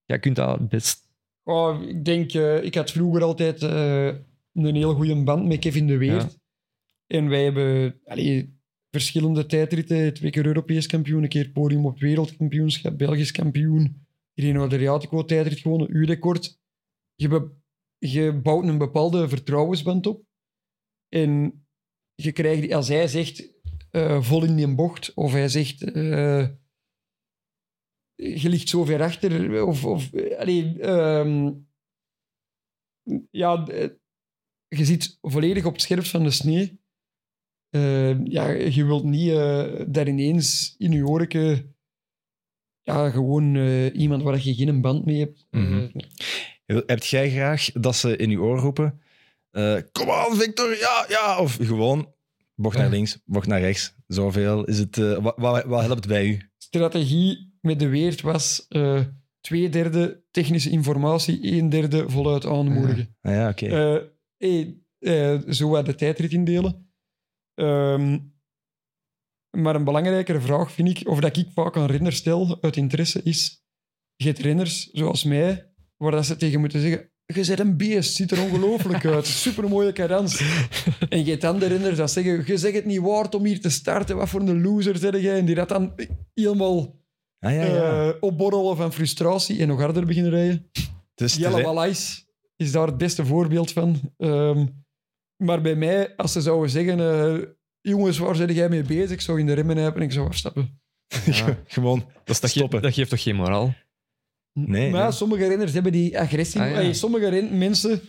Jij 0.04 0.18
kunt 0.18 0.36
dat 0.36 0.68
best... 0.68 1.02
Oh, 1.42 1.82
ik 1.82 2.04
denk, 2.04 2.32
eh, 2.32 2.64
ik 2.64 2.74
had 2.74 2.90
vroeger 2.90 3.22
altijd 3.22 3.62
eh, 3.62 4.08
een 4.54 4.74
heel 4.74 4.94
goede 4.94 5.22
band 5.22 5.46
met 5.46 5.58
Kevin 5.58 5.86
de 5.86 5.96
Weert. 5.96 6.38
En 7.06 7.28
wij 7.28 7.44
hebben 7.44 8.00
allee, 8.04 8.58
verschillende 8.90 9.46
tijdritten. 9.46 10.14
Twee 10.14 10.30
keer 10.30 10.46
Europees 10.46 10.86
kampioen, 10.86 11.22
een 11.22 11.28
keer 11.28 11.50
podium 11.50 11.86
op 11.86 11.98
wereldkampioenschap, 11.98 12.98
Belgisch 12.98 13.32
kampioen. 13.32 14.06
Irene 14.34 14.58
Adriatico 14.58 15.24
tijdrit 15.24 15.58
gewonnen, 15.58 15.90
U-record. 15.90 16.60
Je, 17.14 17.28
be- 17.28 17.52
je 17.98 18.40
bouwt 18.40 18.64
een 18.64 18.78
bepaalde 18.78 19.28
vertrouwensband 19.28 20.06
op. 20.06 20.24
En 21.08 21.64
je 22.14 22.32
krijgt, 22.32 22.72
als 22.72 22.88
hij 22.88 23.08
zegt 23.08 23.52
eh, 23.90 24.22
vol 24.22 24.44
in 24.44 24.56
die 24.56 24.74
bocht, 24.74 25.14
of 25.14 25.32
hij 25.32 25.48
zegt 25.48 25.82
eh, 25.82 26.48
je 28.14 28.48
ligt 28.48 28.68
zo 28.68 28.84
ver 28.84 29.02
achter, 29.02 29.64
of, 29.66 29.84
of 29.84 30.12
eh, 30.12 30.38
allee, 30.38 30.80
ehm, 30.80 31.52
ja, 33.30 33.66
je 34.68 34.84
zit 34.84 35.18
volledig 35.20 35.64
op 35.64 35.72
het 35.72 35.82
scherpst 35.82 36.10
van 36.10 36.22
de 36.22 36.30
snee. 36.30 36.82
Eh, 37.70 38.24
ja, 38.24 38.48
je 38.50 38.84
wilt 38.84 39.04
niet 39.04 39.30
eh, 39.30 39.64
daar 39.86 40.08
ineens 40.08 40.74
in 40.78 40.92
je 40.92 41.06
oren 41.06 41.74
ja, 42.82 43.10
gewoon 43.10 43.56
eh, 43.56 43.94
iemand 43.94 44.22
waar 44.22 44.40
je 44.42 44.54
geen 44.54 44.80
band 44.80 45.04
mee 45.04 45.18
hebt. 45.18 45.46
Eh, 45.50 46.78
Hebt 46.86 47.06
jij 47.06 47.30
graag 47.30 47.70
dat 47.72 47.96
ze 47.96 48.16
in 48.16 48.30
je 48.30 48.40
oor 48.40 48.58
roepen? 48.58 49.00
Kom 49.92 50.10
aan, 50.10 50.36
Victor, 50.36 50.78
ja, 50.78 51.04
ja. 51.08 51.38
Of 51.38 51.58
gewoon, 51.60 52.14
bocht 52.54 52.76
naar 52.78 52.90
links, 52.90 53.18
bocht 53.24 53.46
naar 53.46 53.60
rechts. 53.60 53.94
Zoveel 54.06 54.64
is 54.64 54.78
het. 54.78 54.96
wat, 54.96 55.34
wat, 55.36 55.64
wat 55.64 55.82
helpt 55.82 56.06
bij 56.06 56.26
u? 56.26 56.50
strategie 56.58 57.52
met 57.60 57.78
de 57.78 57.88
Weert 57.88 58.20
was 58.20 58.68
twee 59.40 59.68
derde 59.68 60.22
technische 60.30 60.70
informatie, 60.70 61.52
een 61.52 61.68
derde 61.68 62.10
voluit 62.10 62.46
aanmoedigen. 62.46 63.16
Ah, 63.22 63.32
ja, 63.32 63.48
oké. 63.48 64.12
Hey, 64.36 64.78
eh, 64.98 65.38
zo 65.48 65.68
wat 65.68 65.86
de 65.86 65.94
tijdrit 65.94 66.32
indelen. 66.32 66.92
Ehm, 67.54 68.18
maar 69.50 69.74
een 69.74 69.84
belangrijkere 69.84 70.40
vraag 70.40 70.72
vind 70.72 70.88
ik, 70.88 71.08
of 71.08 71.20
dat 71.20 71.36
ik 71.36 71.48
vaak 71.54 71.76
aan 71.76 71.86
renners 71.86 72.16
stel 72.16 72.58
uit 72.60 72.76
interesse, 72.76 73.20
is: 73.22 73.64
je 74.16 74.26
hebt 74.26 74.38
renners 74.38 74.90
zoals 74.90 75.24
mij, 75.24 75.72
waar 75.96 76.10
dat 76.10 76.26
ze 76.26 76.36
tegen 76.36 76.60
moeten 76.60 76.80
zeggen. 76.80 77.08
Je 77.26 77.46
bent 77.46 77.58
een 77.58 77.76
beest, 77.76 78.14
ziet 78.14 78.30
er 78.30 78.42
ongelooflijk 78.42 79.04
uit. 79.14 79.26
Supermooie 79.26 79.92
cadans. 79.92 80.42
En 81.08 81.24
je 81.24 81.30
hebt 81.30 81.42
dan 81.42 81.58
de 81.58 81.66
renners 81.66 81.96
dat 81.96 82.10
zeggen: 82.10 82.42
Je 82.46 82.56
zegt 82.56 82.74
het 82.74 82.84
niet 82.84 83.00
waard 83.00 83.34
om 83.34 83.44
hier 83.44 83.60
te 83.60 83.70
starten. 83.70 84.16
Wat 84.16 84.28
voor 84.28 84.40
een 84.40 84.62
loser 84.62 84.96
zeg 84.96 85.20
jij? 85.20 85.38
En 85.38 85.44
die 85.44 85.54
dat 85.54 85.68
dan 85.68 85.94
helemaal 86.34 87.00
ah, 87.38 87.52
ja, 87.52 87.64
ja. 87.64 88.08
eh, 88.08 88.14
opborrelen 88.20 88.76
van 88.76 88.92
frustratie 88.92 89.60
en 89.60 89.68
nog 89.68 89.80
harder 89.80 90.06
beginnen 90.06 90.30
rijden. 90.30 90.70
Jelle 91.14 91.62
Walais 91.62 92.23
is 92.56 92.72
daar 92.72 92.86
het 92.86 92.98
beste 92.98 93.26
voorbeeld 93.26 93.72
van. 93.72 94.00
Ehm, 94.16 94.66
maar 95.36 95.60
bij 95.60 95.74
mij, 95.74 96.16
als 96.16 96.32
ze 96.32 96.40
zouden 96.40 96.70
zeggen... 96.70 97.00
eh, 97.00 97.48
jongens, 97.80 98.18
waar 98.18 98.36
ben 98.36 98.54
jij 98.54 98.68
mee 98.68 98.82
bezig? 98.82 99.10
Ik 99.10 99.20
zou 99.20 99.38
in 99.40 99.46
de 99.46 99.52
remmen 99.52 99.76
hebben 99.76 100.00
en 100.00 100.06
ik 100.06 100.12
zou 100.14 100.26
afstappen. 100.26 100.80
Ja. 101.26 101.58
gewoon 101.66 102.04
Dat, 102.24 102.36
stoppen. 102.48 102.82
dat 102.82 102.94
geeft 102.94 103.10
toch 103.10 103.22
geen 103.22 103.36
moraal? 103.36 103.74
Nee, 104.52 104.90
maar 104.90 105.00
ja, 105.00 105.10
sommige 105.10 105.46
renners 105.48 105.72
hebben 105.72 105.92
die 105.92 106.18
agressie. 106.18 106.60
Ah, 106.60 106.82
ja. 106.84 106.92
Sommige 106.92 107.48
mensen 107.52 108.00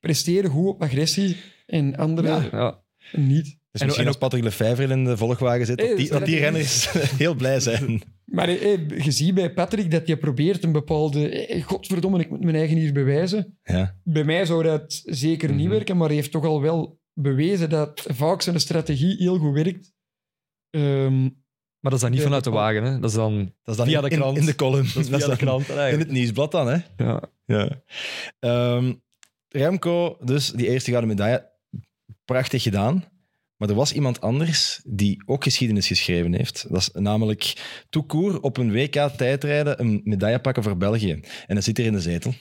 presteren 0.00 0.50
goed 0.50 0.66
op 0.66 0.82
agressie 0.82 1.36
en 1.66 1.96
anderen 1.96 2.30
Ja. 2.42 2.48
Ja. 2.52 2.82
niet. 3.12 3.58
Dus 3.74 3.82
En- 3.82 3.88
misschien 3.88 4.08
en 4.08 4.12
als 4.20 4.22
Patrick 4.22 4.42
Lefevre 4.44 4.92
in 4.92 5.04
de 5.04 5.16
volgwagen 5.16 5.66
zit, 5.66 5.80
Hey, 5.80 5.88
dat 5.88 5.96
die, 5.98 6.08
dat 6.08 6.18
dat 6.18 6.26
die 6.28 6.34
is- 6.36 6.40
renners 6.42 6.92
heel 7.22 7.34
blij 7.34 7.60
zijn. 7.60 8.02
Maar 8.24 8.48
eh, 8.48 8.88
je 9.04 9.10
ziet 9.10 9.34
bij 9.34 9.52
Patrick 9.52 9.90
dat 9.90 10.06
je 10.06 10.16
probeert 10.16 10.64
een 10.64 10.72
bepaalde... 10.72 11.28
eh, 11.46 11.62
Godverdomme, 11.64 12.18
ik 12.18 12.30
moet 12.30 12.44
mijn 12.44 12.56
eigen 12.56 12.76
hier 12.76 12.92
bewijzen. 12.92 13.58
Ja. 13.62 13.96
Bij 14.04 14.24
mij 14.24 14.44
zou 14.46 14.62
dat 14.62 15.02
zeker 15.04 15.52
niet 15.52 15.66
Mhm. 15.66 15.74
werken, 15.74 15.96
maar 15.96 16.06
hij 16.06 16.16
heeft 16.16 16.30
toch 16.30 16.44
al 16.44 16.60
wel 16.60 17.00
bewezen 17.12 17.70
dat 17.70 18.06
vaak 18.12 18.42
zijn 18.42 18.60
strategie 18.60 19.16
heel 19.18 19.38
goed 19.38 19.54
werkt. 19.54 19.92
Ehm, 20.70 21.22
Maar 21.22 21.92
dat 21.92 21.94
is 21.94 22.00
dan 22.00 22.10
niet 22.10 22.22
vanuit 22.22 22.44
de 22.44 22.50
wagen, 22.50 22.82
hè. 22.84 22.98
Dat 23.00 23.10
is 23.10 23.16
dan 23.16 23.36
Dat 23.62 23.74
is 23.74 23.76
dan 23.76 23.86
Via 23.86 23.96
in, 23.98 24.04
de 24.04 24.10
in- 24.10 24.18
krant. 24.20 24.38
In, 24.38 24.44
de 24.46 24.54
column. 24.54 24.86
dat 24.94 25.02
is 25.02 25.08
via 25.08 25.18
de 25.18 25.26
dan 25.26 25.36
krant 25.36 25.68
In 25.68 25.74
eigenlijk. 25.76 26.08
het 26.08 26.18
nieuwsblad 26.18 26.50
dan, 26.50 26.66
hè? 26.68 26.76
Ja. 26.96 27.22
Ja. 27.46 27.68
Ehm, 28.38 28.92
Remco, 29.48 30.16
dus 30.24 30.50
die 30.50 30.68
eerste 30.68 30.90
gouden 30.90 31.10
medaille, 31.10 31.50
prachtig 32.24 32.62
gedaan. 32.62 33.04
Maar 33.56 33.68
er 33.68 33.74
was 33.74 33.92
iemand 33.92 34.20
anders 34.20 34.80
die 34.84 35.22
ook 35.26 35.42
geschiedenis 35.42 35.86
geschreven 35.86 36.34
heeft. 36.34 36.66
Dat 36.68 36.80
is 36.80 36.90
namelijk 36.92 37.52
Toucour 37.90 38.40
op 38.40 38.56
een 38.56 38.72
WK 38.72 38.94
tijdrijden 39.16 39.80
een 39.80 40.00
medaille 40.04 40.40
pakken 40.40 40.62
voor 40.62 40.76
België. 40.76 41.20
En 41.46 41.54
dat 41.54 41.64
zit 41.64 41.76
hier 41.76 41.86
in 41.86 41.92
de 41.92 42.00
zetel. 42.00 42.34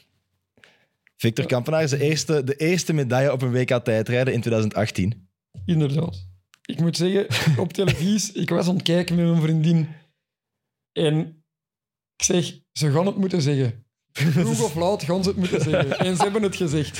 Victor 1.15 1.45
Kampenaar 1.45 1.83
is 1.83 1.89
de 1.89 2.01
eerste, 2.01 2.43
de 2.43 2.55
eerste 2.55 2.93
medaille 2.93 3.31
op 3.31 3.41
een 3.41 3.51
WK 3.51 3.83
tijdrijden 3.83 4.33
in 4.33 4.39
2018. 4.39 5.27
Inderdaad. 5.65 6.27
Ik 6.65 6.79
moet 6.79 6.97
zeggen, 6.97 7.27
op 7.59 7.73
televisie, 7.73 8.33
ik 8.33 8.49
was 8.49 8.67
aan 8.67 8.75
het 8.75 8.83
kijken 8.83 9.15
met 9.15 9.25
mijn 9.25 9.41
vriendin. 9.41 9.87
En 10.91 11.17
ik 12.15 12.23
zeg, 12.23 12.59
ze 12.71 12.91
gaan 12.91 13.05
het 13.05 13.17
moeten 13.17 13.41
zeggen. 13.41 13.85
Vroeg 14.11 14.63
of 14.63 14.75
laat 14.75 15.03
gaan 15.03 15.23
ze 15.23 15.29
het 15.29 15.37
moeten 15.37 15.61
zeggen. 15.61 15.99
En 15.99 16.15
ze 16.15 16.23
hebben 16.23 16.43
het 16.43 16.55
gezegd. 16.55 16.99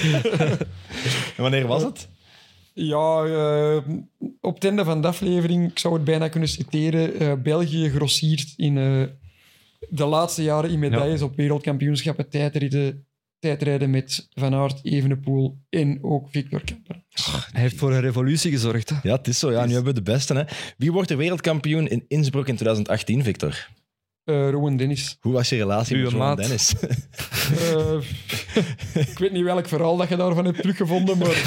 En 1.36 1.42
wanneer 1.42 1.68
was 1.68 1.84
het? 1.84 2.08
Ja, 2.74 3.24
eh, 3.24 3.78
op 4.42 4.54
het 4.54 4.64
einde 4.64 4.84
van 4.84 5.02
de 5.02 5.08
aflevering, 5.08 5.70
ik 5.70 5.80
zou 5.80 5.94
het 5.94 6.04
bijna 6.04 6.28
kunnen 6.28 6.50
citeren, 6.50 7.20
eh, 7.20 7.34
België 7.34 7.90
grossiert 7.90 8.54
in 8.58 8.78
eh, 8.78 9.04
de 9.90 10.06
laatste 10.06 10.44
jaren 10.44 10.70
in 10.70 10.80
medailles 10.80 11.22
op 11.22 11.36
wereldkampioenschappen 11.36 12.30
tijdrijden, 12.30 13.06
tijdrijden 13.40 13.90
met 13.90 14.28
Van 14.34 14.54
Aert, 14.54 14.80
Evenepoel 14.84 15.58
en 15.70 16.00
ook 16.02 16.30
Victor 16.30 16.62
Kamper. 16.64 17.04
Hij 17.52 17.62
heeft 17.62 17.76
voor 17.76 17.92
een 17.92 18.02
revolutie 18.02 18.52
gezorgd. 18.52 18.90
Hè. 18.90 18.96
Ja, 19.04 19.16
het 19.16 19.28
is 19.28 19.40
zo. 19.40 19.52
Ja, 19.52 19.66
nu 19.66 19.74
hebben 19.74 19.94
we 19.94 20.04
de 20.04 20.12
beste. 20.12 20.34
Hè. 20.34 20.44
Wie 20.78 20.92
wordt 20.92 21.10
er 21.10 21.18
wereldkampioen 21.18 21.88
in 21.88 22.06
Innsbruck 22.08 22.48
in 22.48 22.56
2018, 22.56 23.24
Victor? 23.24 23.68
Eh 24.24 24.50
Rowan 24.50 24.78
Dennis. 24.78 25.18
Hoe 25.20 25.34
was 25.34 25.50
je 25.50 25.56
relatie 25.56 25.98
met 25.98 26.14
maat. 26.14 26.38
Dennis? 26.38 26.74
Eh, 27.60 27.98
ik 29.12 29.18
weet 29.18 29.32
niet 29.32 29.44
welk 29.44 29.68
verhaal 29.68 29.98
dat 29.98 30.10
je 30.10 30.16
daarvan 30.16 30.46
hebt 30.46 30.58
teruggevonden, 30.58 31.18
maar 31.18 31.44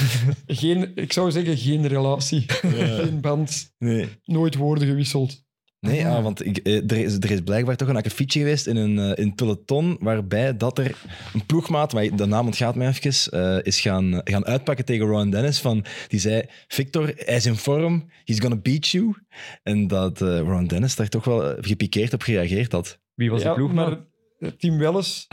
geen, 0.46 0.92
ik 0.94 1.12
zou 1.12 1.30
zeggen 1.30 1.56
geen 1.56 1.86
relatie. 1.86 2.44
Geen 2.48 3.20
band. 3.20 3.74
nee. 3.78 4.08
Nooit 4.24 4.54
woorden 4.54 4.88
gewisseld. 4.88 5.44
Nee, 5.80 6.06
ah, 6.06 6.22
want 6.22 6.46
ik, 6.46 6.58
eh, 6.58 6.90
er, 6.90 6.96
is, 6.96 7.14
er 7.14 7.30
is 7.30 7.40
blijkbaar 7.40 7.76
toch 7.76 7.88
een 7.88 7.96
akkefietje 7.96 8.38
geweest 8.38 8.66
in 8.66 8.76
een, 8.76 8.98
eh, 8.98 9.24
in 9.24 9.34
peloton, 9.34 9.96
waarbij 10.00 10.56
dat 10.56 10.78
er 10.78 10.96
een 11.34 11.46
ploegmaat, 11.46 11.92
maar 11.92 12.16
de 12.16 12.26
naam 12.26 12.46
ontgaat 12.46 12.74
mij 12.74 12.88
even, 12.88 13.32
eh, 13.32 13.58
is 13.62 13.80
gaan, 13.80 14.20
gaan 14.24 14.46
uitpakken 14.46 14.84
tegen 14.84 15.06
Ron 15.06 15.30
Dennis. 15.30 15.60
Van, 15.60 15.84
die 16.08 16.20
zei, 16.20 16.44
Victor, 16.68 17.12
hij 17.16 17.36
is 17.36 17.46
in 17.46 17.56
vorm, 17.56 18.10
he's 18.24 18.40
gonna 18.40 18.56
beat 18.56 18.88
you. 18.88 19.14
En 19.62 19.86
dat 19.86 20.20
eh, 20.20 20.40
Ron 20.40 20.66
Dennis 20.66 20.96
daar 20.96 21.08
toch 21.08 21.24
wel 21.24 21.56
gepikeerd 21.60 22.12
op 22.12 22.22
gereageerd 22.22 22.72
had. 22.72 22.98
Wie 23.14 23.30
was 23.30 23.42
ja, 23.42 23.48
de 23.48 23.54
ploeg? 23.54 23.72
maar 23.72 23.98
eh, 24.38 24.50
Tim 24.50 24.78
Welles, 24.78 25.26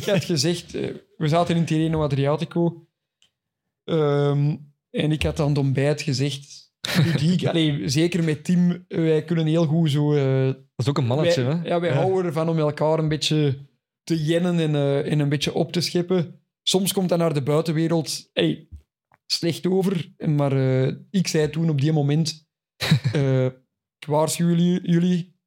ik 0.00 0.04
had 0.04 0.24
gezegd, 0.24 0.72
we 1.16 1.28
zaten 1.28 1.56
in 1.56 1.64
Tirreno 1.64 2.02
Adriatico. 2.02 2.86
Ehm, 3.84 4.56
en 4.90 5.12
ik 5.12 5.22
had 5.22 5.40
aan 5.40 5.48
het 5.48 5.58
ontbijt 5.58 6.02
gezegd, 6.02 6.59
ludiek, 7.04 7.46
allee, 7.48 7.88
zeker 7.88 8.24
met 8.24 8.44
Tim, 8.44 8.84
wij 8.88 9.24
kunnen 9.24 9.46
heel 9.46 9.66
goed 9.66 9.90
zo... 9.90 10.14
eh, 10.14 10.46
Dat 10.46 10.56
is 10.76 10.88
ook 10.88 10.98
een 10.98 11.06
mannetje, 11.06 11.42
wij, 11.42 11.54
hè? 11.56 11.68
Ja, 11.68 11.80
wij 11.80 11.92
houden 11.92 12.24
ervan 12.24 12.48
om 12.48 12.58
elkaar 12.58 12.98
een 12.98 13.08
beetje 13.08 13.58
te 14.02 14.24
jennen 14.24 14.58
en, 14.58 15.04
en 15.04 15.18
een 15.18 15.28
beetje 15.28 15.54
op 15.54 15.72
te 15.72 15.80
scheppen. 15.80 16.40
Soms 16.62 16.92
komt 16.92 17.08
dat 17.08 17.18
naar 17.18 17.34
de 17.34 17.42
buitenwereld 17.42 18.30
hey, 18.32 18.68
slecht 19.26 19.66
over, 19.66 20.14
maar 20.16 20.52
eh, 20.52 20.94
ik 21.10 21.26
zei 21.26 21.50
toen 21.50 21.70
op 21.70 21.80
die 21.80 21.92
moment, 21.92 22.48
ik 23.98 24.06
waarschuw 24.06 24.48
jullie, 24.48 24.80
jullie 24.82 25.38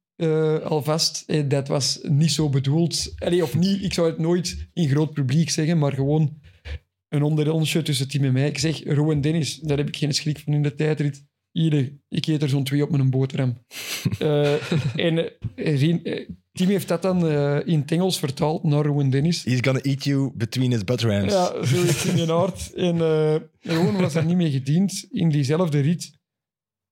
alvast, 0.64 1.48
dat 1.50 1.68
was 1.68 1.98
niet 2.02 2.30
zo 2.30 2.48
bedoeld. 2.48 3.12
Allee, 3.18 3.42
of 3.42 3.56
niet, 3.56 3.82
ik 3.82 3.92
zou 3.92 4.08
het 4.08 4.18
nooit 4.18 4.68
in 4.72 4.88
groot 4.88 5.12
publiek 5.12 5.50
zeggen, 5.50 5.78
maar 5.78 5.92
gewoon 5.92 6.38
een 7.14 7.22
onderonsje 7.22 7.82
tussen 7.82 8.08
Tim 8.08 8.24
en 8.24 8.32
mij. 8.32 8.48
Ik 8.48 8.58
zeg, 8.58 8.84
Rowan 8.84 9.20
Dennis, 9.20 9.56
daar 9.58 9.76
heb 9.78 9.88
ik 9.88 9.96
geen 9.96 10.14
schrik 10.14 10.38
van 10.38 10.52
in 10.52 10.62
de 10.62 10.74
tijdrit. 10.74 11.24
Hier, 11.50 11.92
ik 12.08 12.26
eet 12.26 12.42
er 12.42 12.48
zo'n 12.48 12.64
twee 12.64 12.82
op 12.82 12.90
met 12.90 13.00
een 13.00 13.10
boterham. 13.10 13.58
Eh, 14.18 14.52
en 14.96 15.18
eh, 15.18 15.78
Rien- 15.78 16.04
eh, 16.04 16.28
Tim 16.52 16.68
heeft 16.68 16.88
dat 16.88 17.02
dan 17.02 17.28
eh, 17.28 17.58
in 17.66 17.78
het 17.80 17.90
Engels 17.92 18.18
vertaald 18.18 18.62
naar 18.64 18.84
Rowan 18.84 19.10
Dennis. 19.10 19.44
He's 19.44 19.58
gonna 19.60 19.80
eat 19.80 20.04
you 20.04 20.30
between 20.34 20.70
his 20.70 20.84
butt 20.84 21.00
rams. 21.00 21.32
Ja, 21.32 21.64
zo 21.64 21.82
is 21.82 22.04
in 22.04 22.16
je 22.16 22.24
hart. 22.32 22.72
En 22.74 22.98
Rowan 23.60 23.96
was 24.00 24.14
er 24.14 24.24
niet 24.24 24.36
mee 24.36 24.50
gediend. 24.50 25.06
In 25.10 25.28
diezelfde 25.28 25.80
rit, 25.80 26.12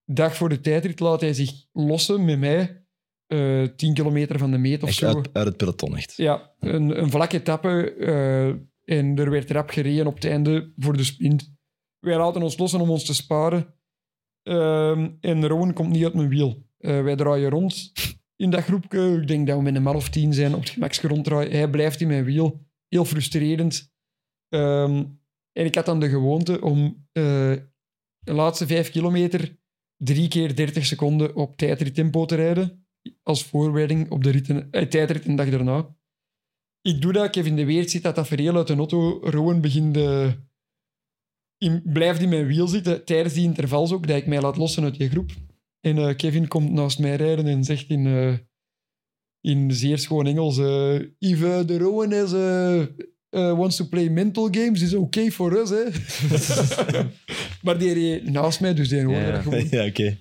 dag 0.05 0.37
voor 0.37 0.49
de 0.49 0.61
tijdrit, 0.61 1.01
laat 1.01 1.21
hij 1.21 1.33
zich 1.35 1.51
lossen 1.73 2.25
met 2.25 2.39
mij. 2.39 2.85
eh 3.27 3.63
10 3.77 3.95
kilometer 3.95 4.39
van 4.39 4.51
de 4.51 4.59
meet 4.59 4.83
of 4.83 4.89
Echt 4.89 4.99
zo. 4.99 5.07
uit, 5.07 5.29
uit 5.33 5.47
het 5.47 5.57
peloton, 5.57 5.97
echt. 5.97 6.13
Ja, 6.17 6.53
een, 6.61 7.03
een 7.03 7.11
vlakke 7.11 7.37
etappe. 7.37 7.95
Eh, 8.93 8.99
en 8.99 9.17
er 9.19 9.31
werd 9.31 9.51
rap 9.51 9.71
gereden 9.71 10.07
op 10.07 10.15
het 10.15 10.25
einde 10.25 10.73
voor 10.77 10.97
de 10.97 11.05
sprint. 11.05 11.55
Wij 11.99 12.17
laten 12.17 12.43
ons 12.43 12.59
lossen 12.59 12.81
om 12.81 12.91
ons 12.91 13.05
te 13.05 13.15
sparen. 13.15 13.75
Ehm, 14.43 15.11
en 15.21 15.47
Rowan 15.47 15.73
komt 15.73 15.91
niet 15.91 16.05
uit 16.05 16.15
mijn 16.15 16.29
wiel. 16.29 16.67
Eh, 16.79 17.03
wij 17.03 17.17
draaien 17.17 17.51
rond 17.51 17.93
in 18.37 18.51
dat 18.51 18.63
groepje. 18.63 19.21
Ik 19.21 19.29
denk 19.29 19.47
dat 19.47 19.57
we 19.57 19.63
met 19.63 19.75
een 19.75 19.83
man 19.83 19.97
of 19.97 20.09
tien 20.09 20.35
zijn 20.35 20.55
op 20.55 20.61
het 20.61 20.71
gemakske 20.71 21.09
ronddraaien. 21.09 21.51
Hij 21.53 21.71
blijft 21.71 22.01
in 22.01 22.09
mijn 22.09 22.25
wiel. 22.25 22.67
Heel 22.89 23.05
frustrerend. 23.05 23.93
Ehm, 24.49 25.05
en 25.53 25.65
ik 25.65 25.75
had 25.75 25.87
dan 25.87 26.01
de 26.01 26.09
gewoonte 26.09 26.61
om 26.61 27.07
eh, 27.13 27.53
de 28.19 28.33
laatste 28.33 28.67
vijf 28.67 28.91
kilometer 28.91 29.59
drie 29.97 30.29
keer 30.29 30.57
30 30.57 30.87
seconden 30.87 31.35
op 31.35 31.57
tijdrittempo 31.57 32.25
te 32.25 32.35
rijden. 32.35 32.87
Als 33.23 33.45
voorbereiding 33.45 34.11
op 34.11 34.25
de 34.25 34.31
ritten, 34.31 34.71
eh, 34.71 34.87
tijdrit 34.87 35.27
een 35.27 35.37
dag 35.37 35.51
daarna. 35.51 35.97
Ik 36.83 37.01
doe 37.01 37.13
dat. 37.13 37.31
Kevin 37.31 37.57
de 37.57 37.65
Weert 37.65 37.91
ziet 37.91 38.03
dat 38.03 38.15
tafereel 38.15 38.57
uit 38.57 38.67
de 38.67 38.75
auto. 38.75 39.19
Rowan 39.23 39.61
begint... 39.61 39.97
in, 41.59 41.83
blijft 41.85 42.21
in 42.21 42.29
mijn 42.29 42.47
wiel 42.47 42.67
zitten 42.67 43.05
tijdens 43.05 43.35
die 43.35 43.45
intervals 43.45 43.93
ook, 43.93 44.07
dat 44.07 44.17
ik 44.17 44.27
mij 44.27 44.41
laat 44.41 44.57
lossen 44.57 44.83
uit 44.85 44.99
die 44.99 45.09
groep. 45.09 45.31
En 45.81 45.99
eh, 45.99 46.17
Kevin 46.17 46.49
komt 46.49 46.73
naast 46.73 46.99
mij 46.99 47.17
rijden 47.17 47.47
en 47.47 47.65
zegt 47.65 47.89
in, 47.89 48.07
eh, 48.07 48.35
in 49.41 49.73
zeer 49.73 49.99
schoon 49.99 50.27
Engels: 50.27 50.59
eh, 50.59 50.95
If 51.19 51.41
uh, 51.41 51.59
the 51.59 51.79
Rowan 51.79 52.13
eh, 52.13 53.57
wants 53.57 53.77
to 53.77 53.85
play 53.89 54.09
mental 54.09 54.49
games, 54.51 54.83
is 54.83 54.95
okay 54.95 55.31
for 55.31 55.53
us. 55.53 55.71
Hè? 55.71 55.85
maar 57.63 57.79
die 57.79 57.93
reed 57.93 58.31
naast 58.31 58.61
mij, 58.61 58.75
dus 58.75 58.89
die 58.89 59.05
hoorde 59.05 59.21
Ja. 59.21 59.31
dat 59.31 59.43
gewoon. 59.43 59.67
Ja, 59.71 59.87
oké. 59.87 60.19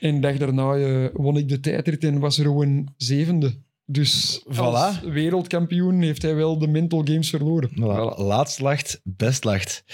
En 0.00 0.14
de 0.14 0.20
dag 0.20 0.36
daarna 0.36 1.10
won 1.12 1.36
ik 1.36 1.48
de 1.48 1.60
tijdrit 1.60 2.04
en 2.04 2.18
was 2.18 2.38
Rowan 2.38 2.94
zevende. 2.96 3.54
Dus 3.92 4.42
als 4.48 4.98
Voilà. 4.98 5.04
wereldkampioen 5.04 6.00
heeft 6.02 6.22
hij 6.22 6.34
wel 6.34 6.58
de 6.58 6.66
mental 6.68 7.00
games 7.04 7.30
verloren. 7.30 7.70
Voilà. 7.70 8.18
Laatst 8.18 8.60
lacht, 8.60 9.00
best 9.04 9.44
lacht. 9.44 9.84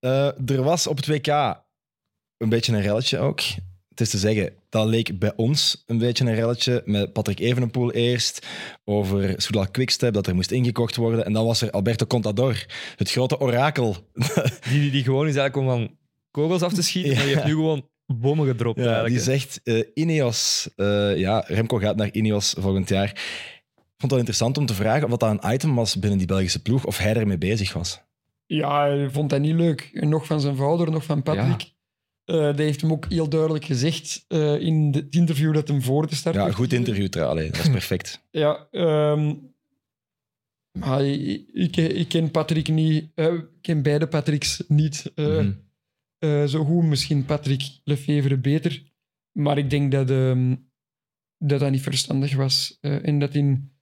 Eh, 0.00 0.50
er 0.50 0.62
was 0.62 0.86
op 0.86 0.96
het 0.96 1.06
WK 1.06 1.26
een 2.36 2.48
beetje 2.48 2.72
een 2.72 2.80
relletje 2.82 3.18
ook. 3.18 3.40
Het 3.88 4.00
is 4.00 4.10
te 4.10 4.18
zeggen, 4.18 4.52
dat 4.68 4.86
leek 4.86 5.18
bij 5.18 5.32
ons 5.36 5.82
een 5.86 5.98
beetje 5.98 6.24
een 6.24 6.34
relletje 6.34 6.82
met 6.84 7.12
Patrick 7.12 7.38
Evenepoel 7.38 7.92
eerst 7.92 8.46
over 8.84 9.34
Soudal 9.42 9.70
Quickstep, 9.70 10.14
dat 10.14 10.26
er 10.26 10.34
moest 10.34 10.50
ingekocht 10.50 10.96
worden. 10.96 11.24
En 11.24 11.32
dan 11.32 11.44
was 11.44 11.60
er 11.62 11.70
Alberto 11.70 12.06
Contador, 12.06 12.66
het 12.96 13.10
grote 13.10 13.40
orakel. 13.40 13.96
Die, 14.70 14.80
die, 14.80 14.90
die 14.90 15.02
gewoon 15.02 15.28
is 15.28 15.36
eigenlijk 15.36 15.56
om 15.56 15.78
van 15.78 15.96
kogels 16.30 16.62
af 16.62 16.72
te 16.72 16.82
schieten, 16.82 17.10
Ja. 17.12 17.16
maar 17.16 17.24
die 17.26 17.34
heeft 17.34 17.46
nu 17.46 17.54
gewoon 17.54 17.88
bommen 18.14 18.46
gedropt. 18.46 18.78
Ja, 18.78 18.84
eigenlijk, 18.84 19.14
die 19.14 19.24
hè. 19.32 19.38
zegt, 19.38 19.60
eh, 19.64 19.82
Ineos, 19.94 20.68
eh, 20.76 21.16
ja, 21.18 21.44
Remco 21.46 21.76
gaat 21.76 21.96
naar 21.96 22.12
Ineos 22.12 22.54
volgend 22.58 22.88
jaar. 22.88 23.10
Ik 23.10 23.82
vond 23.82 24.00
het 24.00 24.10
wel 24.10 24.18
interessant 24.18 24.58
om 24.58 24.66
te 24.66 24.74
vragen 24.74 25.12
of 25.12 25.16
dat 25.18 25.30
een 25.42 25.52
item 25.52 25.74
was 25.74 25.98
binnen 25.98 26.18
die 26.18 26.26
Belgische 26.26 26.62
ploeg, 26.62 26.84
of 26.86 26.98
hij 26.98 27.14
ermee 27.14 27.38
bezig 27.38 27.72
was. 27.72 28.00
Ja, 28.46 28.80
hij 28.88 29.10
vond 29.10 29.30
dat 29.30 29.40
niet 29.40 29.54
leuk. 29.54 29.90
Nog 29.92 30.26
van 30.26 30.40
zijn 30.40 30.56
vader, 30.56 30.90
nog 30.90 31.04
van 31.04 31.22
Patrick. 31.22 31.72
Eh 32.24 32.36
dat 32.36 32.58
heeft 32.58 32.80
hem 32.80 32.92
ook 32.92 33.06
heel 33.08 33.28
duidelijk 33.28 33.64
gezegd 33.64 34.24
eh, 34.28 34.60
in 34.60 34.90
de- 34.90 34.98
het 34.98 35.14
interview 35.14 35.54
dat 35.54 35.68
hem 35.68 35.82
voor 35.82 36.06
de 36.06 36.14
start 36.14 36.34
Ja, 36.34 36.44
heeft 36.44 36.54
goed 36.56 36.64
gegeven. 36.64 36.86
interview 36.86 37.10
trouwens, 37.12 37.38
Allee, 37.40 37.52
dat 37.52 37.60
is 37.64 37.70
perfect. 37.70 38.26
Ja, 38.30 38.66
ehm, 38.70 39.34
maar 40.78 41.04
ik, 41.04 41.42
ik, 41.52 41.76
ik 41.76 42.08
ken 42.08 42.30
Patrick 42.30 42.68
niet. 42.68 43.10
eh, 43.14 43.26
ik 43.32 43.44
ken 43.60 43.82
beide 43.82 44.06
Patricks 44.06 44.62
niet 44.68 45.12
eh, 45.14 45.26
Mhm. 45.26 45.52
Eh, 46.20 46.44
zo 46.44 46.64
goed. 46.64 46.84
Misschien 46.84 47.24
Patrick 47.24 47.62
Lefevre 47.84 48.38
beter. 48.38 48.82
Maar 49.32 49.58
ik 49.58 49.70
denk 49.70 49.92
dat 49.92 50.10
ehm, 50.10 50.54
dat, 51.38 51.60
dat 51.60 51.70
niet 51.70 51.82
verstandig 51.82 52.34
was. 52.36 52.78
eh, 52.80 53.06
en 53.08 53.18
dat 53.18 53.34
in 53.34 53.72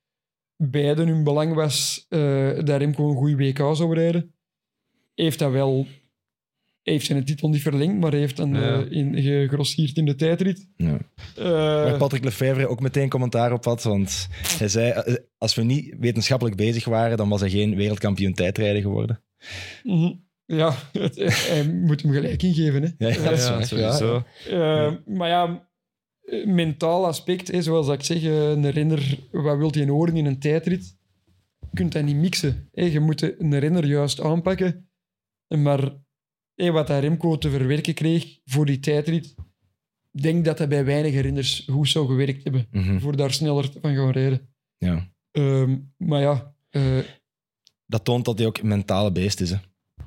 beiden 0.57 1.09
hun 1.09 1.25
belang 1.25 1.55
was 1.55 2.07
eh, 2.09 2.55
dat 2.65 2.81
Remco 2.81 3.09
een 3.11 3.17
goede 3.17 3.37
WK 3.37 3.59
zou 3.77 3.95
rijden. 3.95 4.35
Heeft 5.15 5.39
dat 5.39 5.53
wel... 5.53 5.87
Heeft 6.83 7.07
zijn 7.07 7.25
titel 7.25 7.49
niet 7.49 7.63
verlengd, 7.63 8.01
maar 8.01 8.11
hij 8.11 8.21
heeft 8.21 8.37
dan 8.37 8.55
Ja. 8.55 8.81
eh, 8.83 8.91
in, 8.91 9.23
gegrossierd 9.23 9.97
in 9.97 10.05
de 10.05 10.15
tijdrit. 10.15 10.69
Ja. 10.77 10.99
Eh, 11.37 11.45
Waar 11.45 11.97
Patrick 11.99 12.25
Lefevre 12.25 12.67
ook 12.69 12.81
meteen 12.81 13.09
commentaar 13.09 13.53
op 13.53 13.65
had, 13.65 13.83
want 13.83 14.29
hij 14.59 14.69
zei, 14.69 15.03
als 15.39 15.55
we 15.55 15.63
niet 15.63 15.95
wetenschappelijk 15.99 16.57
bezig 16.57 16.85
waren, 16.85 17.17
dan 17.17 17.29
was 17.29 17.41
hij 17.41 17.51
geen 17.51 17.77
wereldkampioen 17.77 18.33
tijdrijden 18.33 18.83
geworden. 18.83 19.23
Mhm. 19.83 20.13
Ja, 20.51 20.75
het, 20.93 21.17
hij 21.49 21.69
moet 21.73 22.03
hem 22.03 22.13
gelijk 22.13 22.43
ingeven. 22.43 22.83
Hè. 22.83 22.89
Ja, 23.09 23.15
ja, 23.15 23.23
dat 23.23 23.39
is 23.39 23.47
Ja, 23.47 23.55
waar. 23.55 23.67
sowieso. 23.67 24.23
Eh, 24.49 24.93
maar 25.07 25.29
ja, 25.29 25.69
eh, 26.23 26.47
mentaal 26.47 27.07
aspect, 27.07 27.49
hè, 27.49 27.63
zoals 27.63 27.89
ik 27.89 28.03
zeg, 28.03 28.23
eh, 28.23 28.51
een 28.51 28.71
renner, 28.71 29.19
wat 29.31 29.57
wil 29.59 29.79
je 29.79 29.91
horen 29.91 30.17
in 30.17 30.27
een 30.27 30.39
tijdrit? 30.39 30.97
Je 31.61 31.67
kunt 31.75 31.93
dat 31.93 32.05
niet 32.05 32.17
mixen. 32.17 32.69
Hè. 32.73 32.85
Je 32.85 33.01
moet 33.01 33.23
een 33.41 33.59
renner 33.59 33.87
juist 33.87 34.21
aanpakken. 34.21 34.89
Maar 35.49 35.81
wat 36.55 36.87
dat 36.87 37.01
Remco 37.01 37.39
te 37.39 37.51
verwerken 37.51 37.95
kreeg 37.95 38.39
voor 38.45 38.67
die 38.67 38.81
tijdrit, 38.81 39.35
denk 40.11 40.45
dat 40.45 40.59
dat 40.59 40.69
bij 40.69 40.85
weinige 40.85 41.21
renners 41.21 41.65
goed 41.71 41.89
zou 41.89 42.07
gewerkt 42.07 42.45
hebben 42.45 42.67
Mhm. 42.71 42.99
voor 42.99 43.17
daar 43.17 43.33
sneller 43.33 43.71
van 43.81 43.95
gaan 43.95 44.11
rijden. 44.11 44.49
Ja. 44.79 45.09
Ehm, 45.31 45.79
maar 45.97 46.21
ja, 46.21 46.55
eh, 46.71 46.99
Dat 47.87 48.05
toont 48.05 48.25
dat 48.25 48.39
hij 48.39 48.47
ook 48.47 48.59
een 48.59 48.69
mentale 48.69 49.13
beest 49.13 49.41
is. 49.41 49.51
Hè. 49.51 49.57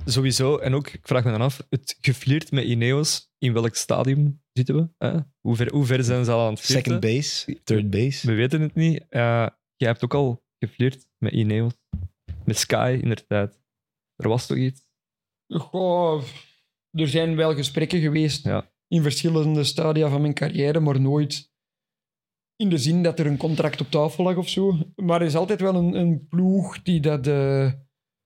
Sowieso. 0.06 0.58
En 0.58 0.74
ook, 0.74 0.88
ik 0.90 1.08
vraag 1.08 1.24
me 1.24 1.32
dan 1.32 1.42
af, 1.42 1.66
het 1.70 1.98
geflirt 2.02 2.52
met 2.52 2.64
Ineos, 2.64 3.32
in 3.38 3.54
welk 3.54 3.76
stadium 3.76 4.42
zitten 4.54 4.76
we? 4.76 4.88
Hè? 4.98 5.20
Hoe, 5.40 5.56
ver, 5.56 5.72
hoe 5.72 5.86
ver 5.86 6.04
zijn 6.04 6.26
ze 6.26 6.32
al 6.32 6.46
aan 6.46 6.52
het 6.54 6.62
flirten? 6.62 6.86
Second 6.94 7.14
base, 7.16 7.60
third 7.64 7.90
base. 7.90 8.28
We 8.28 8.34
weten 8.34 8.62
het 8.62 8.76
niet. 8.76 9.06
Eh, 9.10 9.48
jij 9.76 9.88
hebt 9.88 10.04
ook 10.04 10.14
al 10.14 10.44
geflirt 10.60 11.08
met 11.18 11.34
Ineos. 11.34 11.74
Met 12.46 12.58
Sky 12.58 13.00
in 13.02 13.10
de 13.10 13.26
tijd. 13.28 13.60
Er 14.16 14.30
was 14.30 14.46
toch 14.48 14.58
iets? 14.58 14.90
goh, 15.48 16.24
er 16.92 17.08
zijn 17.08 17.36
wel 17.36 17.56
gesprekken 17.56 18.00
geweest 18.00 18.44
Ja. 18.44 18.72
in 18.88 19.02
verschillende 19.02 19.64
stadia 19.64 20.10
van 20.10 20.22
mijn 20.22 20.34
carrière, 20.34 20.80
maar 20.80 21.02
nooit 21.02 21.50
in 22.56 22.70
de 22.70 22.78
zin 22.78 23.04
dat 23.04 23.20
er 23.20 23.26
een 23.26 23.38
contract 23.38 23.82
op 23.82 23.90
tafel 23.92 24.24
lag 24.24 24.36
of 24.36 24.50
zo. 24.50 24.78
Maar 24.96 25.22
er 25.22 25.28
is 25.28 25.36
altijd 25.36 25.62
wel 25.62 25.76
een, 25.76 25.94
een 25.96 26.28
ploeg 26.28 26.82
die 26.82 27.00
dat... 27.00 27.28
eh, 27.28 27.72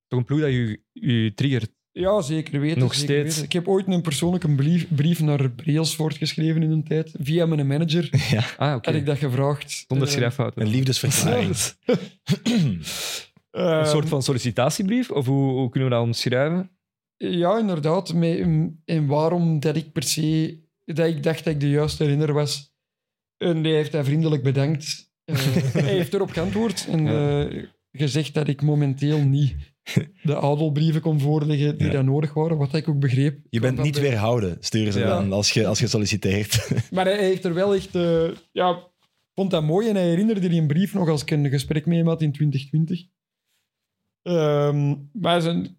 Toch 0.08 0.20
een 0.20 0.26
ploeg 0.26 0.39
dat 0.39 0.49
je, 0.49 0.82
je 0.91 1.32
triggert. 1.36 1.74
Ja, 1.91 2.22
zeker 2.22 2.60
weten. 2.60 2.80
Nog 2.80 2.93
zeker 2.93 3.08
steeds. 3.14 3.26
weten. 3.30 3.43
Ik 3.43 3.53
heb 3.53 3.68
ooit 3.68 3.88
een 3.88 4.01
persoonlijke 4.01 4.56
brief, 4.56 4.88
brief 4.95 5.20
naar 5.22 5.49
Brailsford 5.51 6.18
geschreven 6.18 6.64
in 6.64 6.72
een 6.72 6.84
tijd. 6.84 7.12
Via 7.22 7.45
mijn 7.45 7.68
manager 7.68 8.10
Ja, 8.32 8.43
Ah, 8.58 8.76
oké. 8.76 8.89
had 8.89 8.99
ik 8.99 9.06
dat 9.06 9.18
gevraagd. 9.18 9.84
Zonder 9.88 10.08
Eh, 10.08 10.14
schrijffouten. 10.14 10.62
een 10.62 10.68
liefdesverklaring. 10.68 11.56
eh, 11.86 11.95
Een 13.80 13.86
soort 13.88 14.08
van 14.10 14.24
sollicitatiebrief? 14.24 15.12
Of 15.12 15.26
hoe, 15.26 15.51
hoe 15.51 15.70
kunnen 15.70 15.89
we 15.89 15.95
dat 15.95 16.03
omschrijven? 16.06 16.70
Ja, 17.18 17.60
inderdaad. 17.60 18.14
Met, 18.14 18.39
en 18.86 19.06
waarom 19.06 19.60
dat 19.60 19.76
ik 19.76 19.91
per 19.91 20.03
se... 20.03 20.60
Dat 20.86 21.08
ik 21.08 21.24
dacht 21.24 21.43
dat 21.43 21.53
ik 21.53 21.60
de 21.60 21.70
juiste 21.70 22.06
renner 22.06 22.34
was. 22.34 22.74
En 23.38 23.64
hij 23.64 23.72
heeft 23.74 23.91
dat 23.91 24.06
vriendelijk 24.06 24.43
bedankt. 24.43 25.12
Eh, 25.26 25.36
hij 25.74 25.93
heeft 25.93 26.14
erop 26.14 26.30
geantwoord 26.32 26.88
en 26.89 27.03
Ja. 27.06 27.45
eh, 27.47 27.64
gezegd 27.91 28.34
dat 28.34 28.47
ik 28.47 28.62
momenteel 28.62 29.20
niet 29.22 29.56
de 30.23 30.36
adelbrieven 30.36 31.01
kon 31.01 31.19
voorleggen 31.19 31.77
die 31.77 31.88
Ja. 31.88 31.93
dat 31.93 32.05
nodig 32.05 32.33
waren, 32.33 32.57
wat 32.57 32.73
ik 32.73 32.88
ook 32.89 32.99
begreep. 32.99 33.39
Je 33.49 33.59
bent 33.59 33.81
niet 33.81 33.93
bij- 33.93 34.01
weerhouden, 34.01 34.57
sturen 34.59 34.93
ze 34.93 34.99
dan, 34.99 35.31
als 35.31 35.51
je, 35.51 35.67
als 35.67 35.79
je 35.79 35.88
solliciteert. 35.88 36.69
Maar 36.91 37.05
hij 37.05 37.17
heeft 37.23 37.45
er 37.45 37.53
wel 37.53 37.75
echt... 37.75 37.95
eh, 37.95 38.27
ja, 38.51 38.88
vond 39.36 39.51
dat 39.51 39.63
mooi 39.63 39.89
en 39.89 39.95
hij 39.95 40.07
herinnerde 40.09 40.49
die 40.49 40.61
een 40.61 40.67
brief 40.67 40.93
nog 40.93 41.09
als 41.09 41.21
ik 41.21 41.31
een 41.31 41.49
gesprek 41.49 41.86
met 41.86 41.97
hem 41.97 42.07
had 42.07 42.21
in 42.21 42.31
2020. 42.31 43.05
Ehm, 44.21 44.95
maar 45.11 45.41
zijn, 45.41 45.77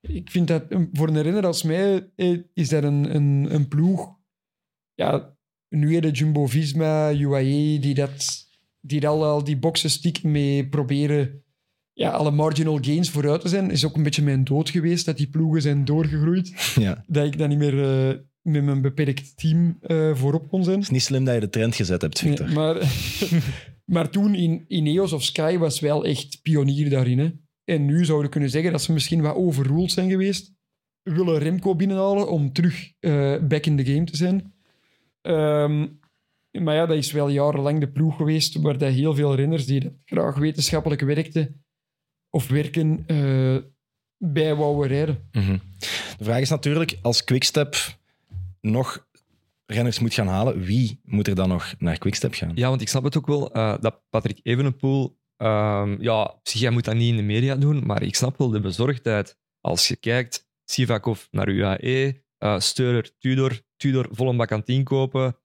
ik 0.00 0.30
vind 0.30 0.48
dat 0.48 0.64
voor 0.92 1.08
een 1.08 1.22
renner 1.22 1.46
als 1.46 1.62
mij 1.62 2.10
eh, 2.16 2.38
is 2.54 2.68
dat 2.68 2.82
een, 2.82 3.14
een, 3.14 3.46
een 3.54 3.68
ploeg. 3.68 4.16
Ja, 4.94 5.36
nu 5.68 6.00
de 6.00 6.10
Jumbo-Visma, 6.10 7.12
UAE, 7.12 7.78
die, 7.80 7.94
dat, 7.94 8.46
die 8.80 9.08
al, 9.08 9.24
al 9.24 9.44
die 9.44 9.56
boxen 9.56 9.90
stikken 9.90 10.30
mee 10.30 10.68
proberen 10.68 11.43
ja, 11.94 12.10
alle 12.10 12.30
marginal 12.30 12.78
gains 12.80 13.10
vooruit 13.10 13.40
te 13.40 13.48
zijn. 13.48 13.70
Is 13.70 13.84
ook 13.84 13.96
een 13.96 14.02
beetje 14.02 14.22
mijn 14.22 14.44
dood 14.44 14.70
geweest 14.70 15.06
dat 15.06 15.16
die 15.16 15.26
ploegen 15.26 15.62
zijn 15.62 15.84
doorgegroeid. 15.84 16.52
ja. 16.80 17.04
Dat 17.06 17.26
ik 17.26 17.38
dan 17.38 17.48
niet 17.48 17.58
meer 17.58 18.08
eh, 18.08 18.18
met 18.42 18.64
mijn 18.64 18.82
beperkt 18.82 19.36
team 19.36 19.78
eh, 19.80 20.14
voorop 20.14 20.48
kon 20.48 20.64
zijn. 20.64 20.76
Het 20.76 20.84
is 20.84 20.90
niet 20.90 21.02
slim 21.02 21.24
dat 21.24 21.34
je 21.34 21.40
de 21.40 21.50
trend 21.50 21.74
gezet 21.74 22.02
hebt, 22.02 22.18
Victor. 22.18 22.46
Nee, 22.46 22.54
maar, 22.54 22.76
maar 23.94 24.10
toen 24.10 24.34
in 24.34 24.64
Ineos 24.68 25.12
of 25.12 25.22
Sky 25.22 25.58
was 25.58 25.80
wel 25.80 26.04
echt 26.04 26.38
pionier 26.42 26.90
daarin. 26.90 27.18
Hè. 27.18 27.30
En 27.64 27.84
nu 27.84 28.04
zouden 28.04 28.26
we 28.26 28.32
kunnen 28.32 28.50
zeggen 28.50 28.72
dat 28.72 28.82
ze 28.82 28.92
misschien 28.92 29.22
wat 29.22 29.36
overruled 29.36 29.92
zijn 29.92 30.10
geweest. 30.10 30.52
Willen 31.02 31.38
Remco 31.38 31.76
binnenhalen 31.76 32.30
om 32.30 32.52
terug 32.52 32.92
eh, 33.00 33.36
back 33.48 33.66
in 33.66 33.76
the 33.76 33.84
game 33.84 34.04
te 34.04 34.16
zijn. 34.16 34.54
Ehm, 35.20 35.86
maar 36.50 36.74
ja, 36.74 36.86
dat 36.86 36.96
is 36.96 37.12
wel 37.12 37.28
jarenlang 37.28 37.80
de 37.80 37.90
ploeg 37.90 38.16
geweest 38.16 38.60
waar 38.60 38.78
dat 38.78 38.92
heel 38.92 39.14
veel 39.14 39.34
renners 39.34 39.66
die 39.66 39.80
dat 39.80 39.92
graag 40.04 40.38
wetenschappelijk 40.38 41.00
werkten 41.00 41.63
of 42.34 42.48
werken, 42.48 43.04
eh, 43.06 43.56
bij 44.18 44.54
wouden 44.54 44.88
rijden. 44.88 45.28
Mhm. 45.32 45.58
De 46.18 46.24
vraag 46.24 46.40
is 46.40 46.48
natuurlijk, 46.48 46.98
als 47.02 47.24
Quickstep 47.24 47.76
nog 48.60 49.06
renners 49.66 49.98
moet 49.98 50.14
gaan 50.14 50.26
halen, 50.26 50.60
wie 50.60 51.00
moet 51.04 51.28
er 51.28 51.34
dan 51.34 51.48
nog 51.48 51.74
naar 51.78 51.98
Quickstep 51.98 52.34
gaan? 52.34 52.52
Ja, 52.54 52.68
want 52.68 52.80
ik 52.80 52.88
snap 52.88 53.04
het 53.04 53.16
ook 53.16 53.26
wel 53.26 53.52
eh, 53.52 53.74
dat 53.80 54.02
Patrick 54.10 54.40
Evenepoel... 54.42 55.18
ehm, 55.36 56.02
ja, 56.02 56.34
jij 56.42 56.70
moet 56.70 56.84
dat 56.84 56.94
niet 56.94 57.10
in 57.10 57.16
de 57.16 57.22
media 57.22 57.56
doen, 57.56 57.86
maar 57.86 58.02
ik 58.02 58.14
snap 58.14 58.38
wel 58.38 58.50
de 58.50 58.60
bezorgdheid. 58.60 59.38
Als 59.60 59.88
je 59.88 59.96
kijkt, 59.96 60.48
Sivakov 60.64 61.24
naar 61.30 61.48
UAE, 61.48 62.22
eh 62.38 62.58
Steurer, 62.58 63.10
Tudor, 63.18 63.60
Tudor 63.76 64.08
vol 64.10 64.28
een 64.28 64.36
bak 64.36 64.52
aan 64.52 64.58
het 64.58 64.68
inkopen. 64.68 65.36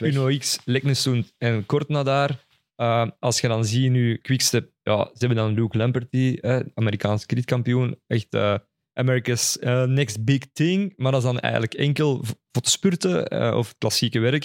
Uno 0.00 0.38
X, 0.38 0.58
Leknesund 0.64 1.34
en 1.38 1.66
Kortna 1.66 2.02
daar. 2.02 2.44
Uh, 2.76 3.06
als 3.18 3.40
je 3.40 3.48
dan 3.48 3.64
ziet 3.64 3.90
nu 3.90 4.16
Quickstep, 4.16 4.70
ja, 4.82 5.04
ze 5.04 5.18
hebben 5.26 5.36
dan 5.36 5.54
Luke 5.54 5.78
Lamperty, 5.78 6.38
eh, 6.40 6.60
Amerikaans 6.74 7.26
kredietkampioen, 7.26 8.00
echt 8.06 8.34
eh, 8.34 8.54
America's 8.92 9.58
eh, 9.58 9.84
next 9.84 10.24
big 10.24 10.52
thing, 10.52 10.92
maar 10.96 11.12
dat 11.12 11.20
is 11.20 11.26
dan 11.26 11.40
eigenlijk 11.40 11.74
enkel 11.74 12.24
voor 12.24 12.62
te 12.62 12.70
spurten 12.70 13.26
eh, 13.28 13.56
of 13.56 13.68
het 13.68 13.78
klassieke 13.78 14.18
werk. 14.20 14.44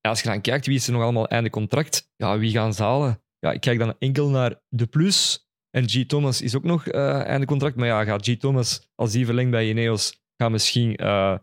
Ja, 0.00 0.10
als 0.10 0.22
je 0.22 0.28
dan 0.28 0.40
kijkt 0.40 0.66
wie 0.66 0.76
is 0.76 0.86
er 0.86 0.92
nog 0.92 1.02
allemaal 1.02 1.28
einde 1.28 1.50
contract, 1.50 2.10
ja, 2.16 2.38
wie 2.38 2.50
gaan 2.50 2.74
ze 2.74 2.82
halen? 2.82 3.22
Ja, 3.38 3.52
ik 3.52 3.60
kijk 3.60 3.78
dan 3.78 3.94
enkel 3.98 4.28
naar 4.28 4.60
De 4.68 4.86
Plus 4.86 5.48
en 5.70 5.88
G. 5.88 6.04
Thomas 6.06 6.42
is 6.42 6.56
ook 6.56 6.64
nog 6.64 6.86
eh, 6.86 7.20
einde 7.24 7.46
contract, 7.46 7.76
maar 7.76 7.86
ja, 7.86 8.04
gaat 8.04 8.26
G. 8.28 8.36
Thomas, 8.36 8.90
als 8.94 9.12
die 9.12 9.24
verlengt 9.24 9.50
bij 9.50 9.68
Ineos, 9.68 10.22
gaat 10.36 10.50
misschien 10.50 10.96
eh, 10.96 11.38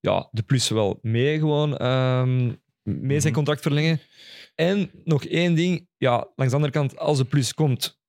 ja, 0.00 0.28
De 0.30 0.42
Plus 0.42 0.68
wel 0.68 0.98
mee 1.02 1.38
gewoon 1.38 1.76
ehm, 1.76 2.46
mee 2.82 3.20
zijn 3.20 3.22
Mhm. 3.22 3.32
contract 3.32 3.62
verlengen. 3.62 4.00
En 4.54 4.90
nog 5.04 5.24
één 5.24 5.54
ding, 5.54 5.88
ja, 5.96 6.16
langs 6.36 6.52
de 6.52 6.58
andere 6.58 6.72
kant, 6.72 6.98
als 6.98 7.18
de 7.18 7.24
plus 7.24 7.54
komt, 7.54 8.00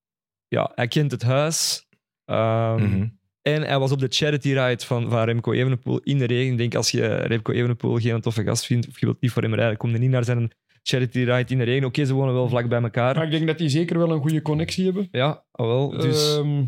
ja, 0.48 0.72
hij 0.76 0.88
kent 0.88 1.12
het 1.12 1.22
huis. 1.24 1.88
Ehm, 2.26 2.84
Mhm. 2.84 3.08
En 3.42 3.62
hij 3.62 3.80
was 3.80 3.92
op 3.92 4.00
de 4.00 4.08
charity 4.10 4.48
ride 4.54 4.86
van, 4.86 5.10
van 5.10 5.24
Remco 5.24 5.52
Evenepoel 5.52 6.00
in 6.00 6.18
de 6.18 6.26
regen. 6.26 6.52
Ik 6.52 6.58
denk, 6.58 6.76
als 6.76 6.92
je 6.92 7.08
Remco 7.16 7.52
Evenepoel 7.52 7.98
geen 7.98 8.22
toffe 8.22 8.44
gast 8.44 8.66
vindt, 8.66 8.88
of 8.88 9.00
je 9.00 9.06
wilt 9.06 9.22
niet 9.22 9.32
voor 9.32 9.42
hem 9.42 9.54
rijden, 9.56 9.78
kom 9.78 9.92
je 9.92 9.98
niet 9.98 10.10
naar 10.10 10.24
zijn 10.24 10.52
charity 10.84 11.20
ride 11.20 11.52
in 11.52 11.58
de 11.58 11.64
regen. 11.64 11.86
Oké, 11.88 12.06
ze 12.06 12.14
wonen 12.14 12.34
wel 12.34 12.50
vlak 12.50 12.68
bij 12.70 12.82
elkaar. 12.82 13.16
Maar 13.16 13.26
ik 13.26 13.32
denk 13.32 13.48
dat 13.48 13.58
die 13.58 13.70
zeker 13.70 13.98
wel 13.98 14.12
een 14.12 14.22
goede 14.22 14.42
connectie 14.42 14.86
hebben. 14.86 15.08
Ja, 15.12 15.46
ah, 15.52 15.66
wel. 15.66 15.90
Dus 15.90 16.36
Ehm, 16.38 16.66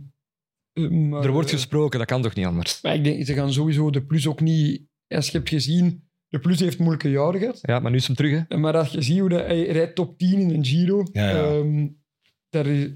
eh, 0.73 0.89
maar, 0.89 1.23
er 1.23 1.31
wordt 1.31 1.47
eh, 1.49 1.55
gesproken, 1.55 1.99
dat 1.99 2.07
kan 2.07 2.21
toch 2.21 2.35
niet 2.35 2.45
anders? 2.45 2.81
Maar 2.81 2.95
ik 2.95 3.03
denk, 3.03 3.25
ze 3.25 3.33
gaan 3.33 3.53
sowieso 3.53 3.89
de 3.89 4.05
plus 4.05 4.27
ook 4.27 4.41
niet... 4.41 4.81
Als 5.07 5.25
je 5.29 5.37
hebt 5.37 5.49
gezien, 5.49 6.04
de 6.27 6.39
plus 6.39 6.59
heeft 6.59 6.77
moeilijke 6.79 7.09
jaren 7.09 7.39
gehad. 7.39 7.59
Ja, 7.61 7.79
maar 7.79 7.91
nu 7.91 7.97
is 7.97 8.07
hem 8.07 8.15
terug, 8.15 8.43
hè? 8.47 8.57
Maar 8.57 8.77
als 8.77 8.89
je 8.91 9.01
ziet 9.01 9.19
hoe 9.19 9.29
dat, 9.29 9.45
hij 9.45 9.65
rijdt 9.67 9.95
top 9.95 10.17
10 10.17 10.39
in 10.39 10.49
een 10.49 10.65
Giro, 10.65 11.05
Ja, 11.11 11.29
ja. 11.29 11.43
ehm, 11.57 11.87
daar 12.49 12.65
is, 12.67 12.89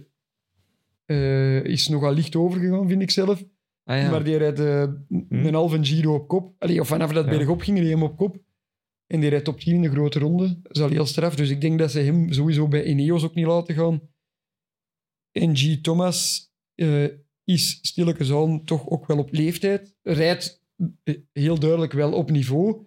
eh, 1.06 1.64
is 1.64 1.88
nogal 1.88 2.14
licht 2.14 2.36
overgegaan, 2.36 2.88
vind 2.88 3.02
ik 3.02 3.12
zelf. 3.12 3.44
Ah, 3.84 4.02
ja. 4.02 4.10
Maar 4.12 4.24
die 4.24 4.36
rijdt 4.38 4.60
eh, 4.60 4.84
een 5.30 5.54
halve 5.54 5.84
Giro 5.84 6.14
op 6.16 6.28
kop. 6.28 6.54
Allee, 6.58 6.80
of 6.80 6.88
vanaf 6.88 7.12
dat 7.12 7.26
Ja. 7.26 7.32
bergop 7.32 7.62
ging, 7.62 7.78
reed 7.78 7.86
hij 7.88 7.96
hem 7.96 8.04
op 8.06 8.18
kop. 8.18 8.38
En 9.08 9.20
die 9.20 9.30
rijdt 9.30 9.46
top 9.46 9.60
10 9.60 9.74
in 9.76 9.82
de 9.82 9.90
grote 9.90 10.20
ronde. 10.20 10.60
Dat 10.62 10.76
is 10.76 10.82
al 10.82 10.90
heel 10.90 11.06
straf. 11.06 11.36
Dus 11.36 11.50
ik 11.50 11.62
denk 11.62 11.80
dat 11.80 11.92
ze 11.92 12.00
hem 12.00 12.34
sowieso 12.34 12.68
bij 12.68 12.84
Ineos 12.84 13.24
ook 13.24 13.36
niet 13.36 13.46
laten 13.46 13.76
gaan. 13.76 14.02
En 15.32 15.56
G. 15.58 15.82
Thomas 15.82 16.50
eh, 16.76 17.04
is 17.44 17.80
stilletjes 17.82 18.32
aan 18.32 18.64
toch 18.64 18.90
ook 18.90 19.08
wel 19.08 19.18
op 19.18 19.32
leeftijd. 19.32 19.96
Rijdt 20.02 20.64
heel 21.32 21.60
duidelijk 21.60 21.94
wel 21.94 22.14
op 22.14 22.32
niveau. 22.32 22.86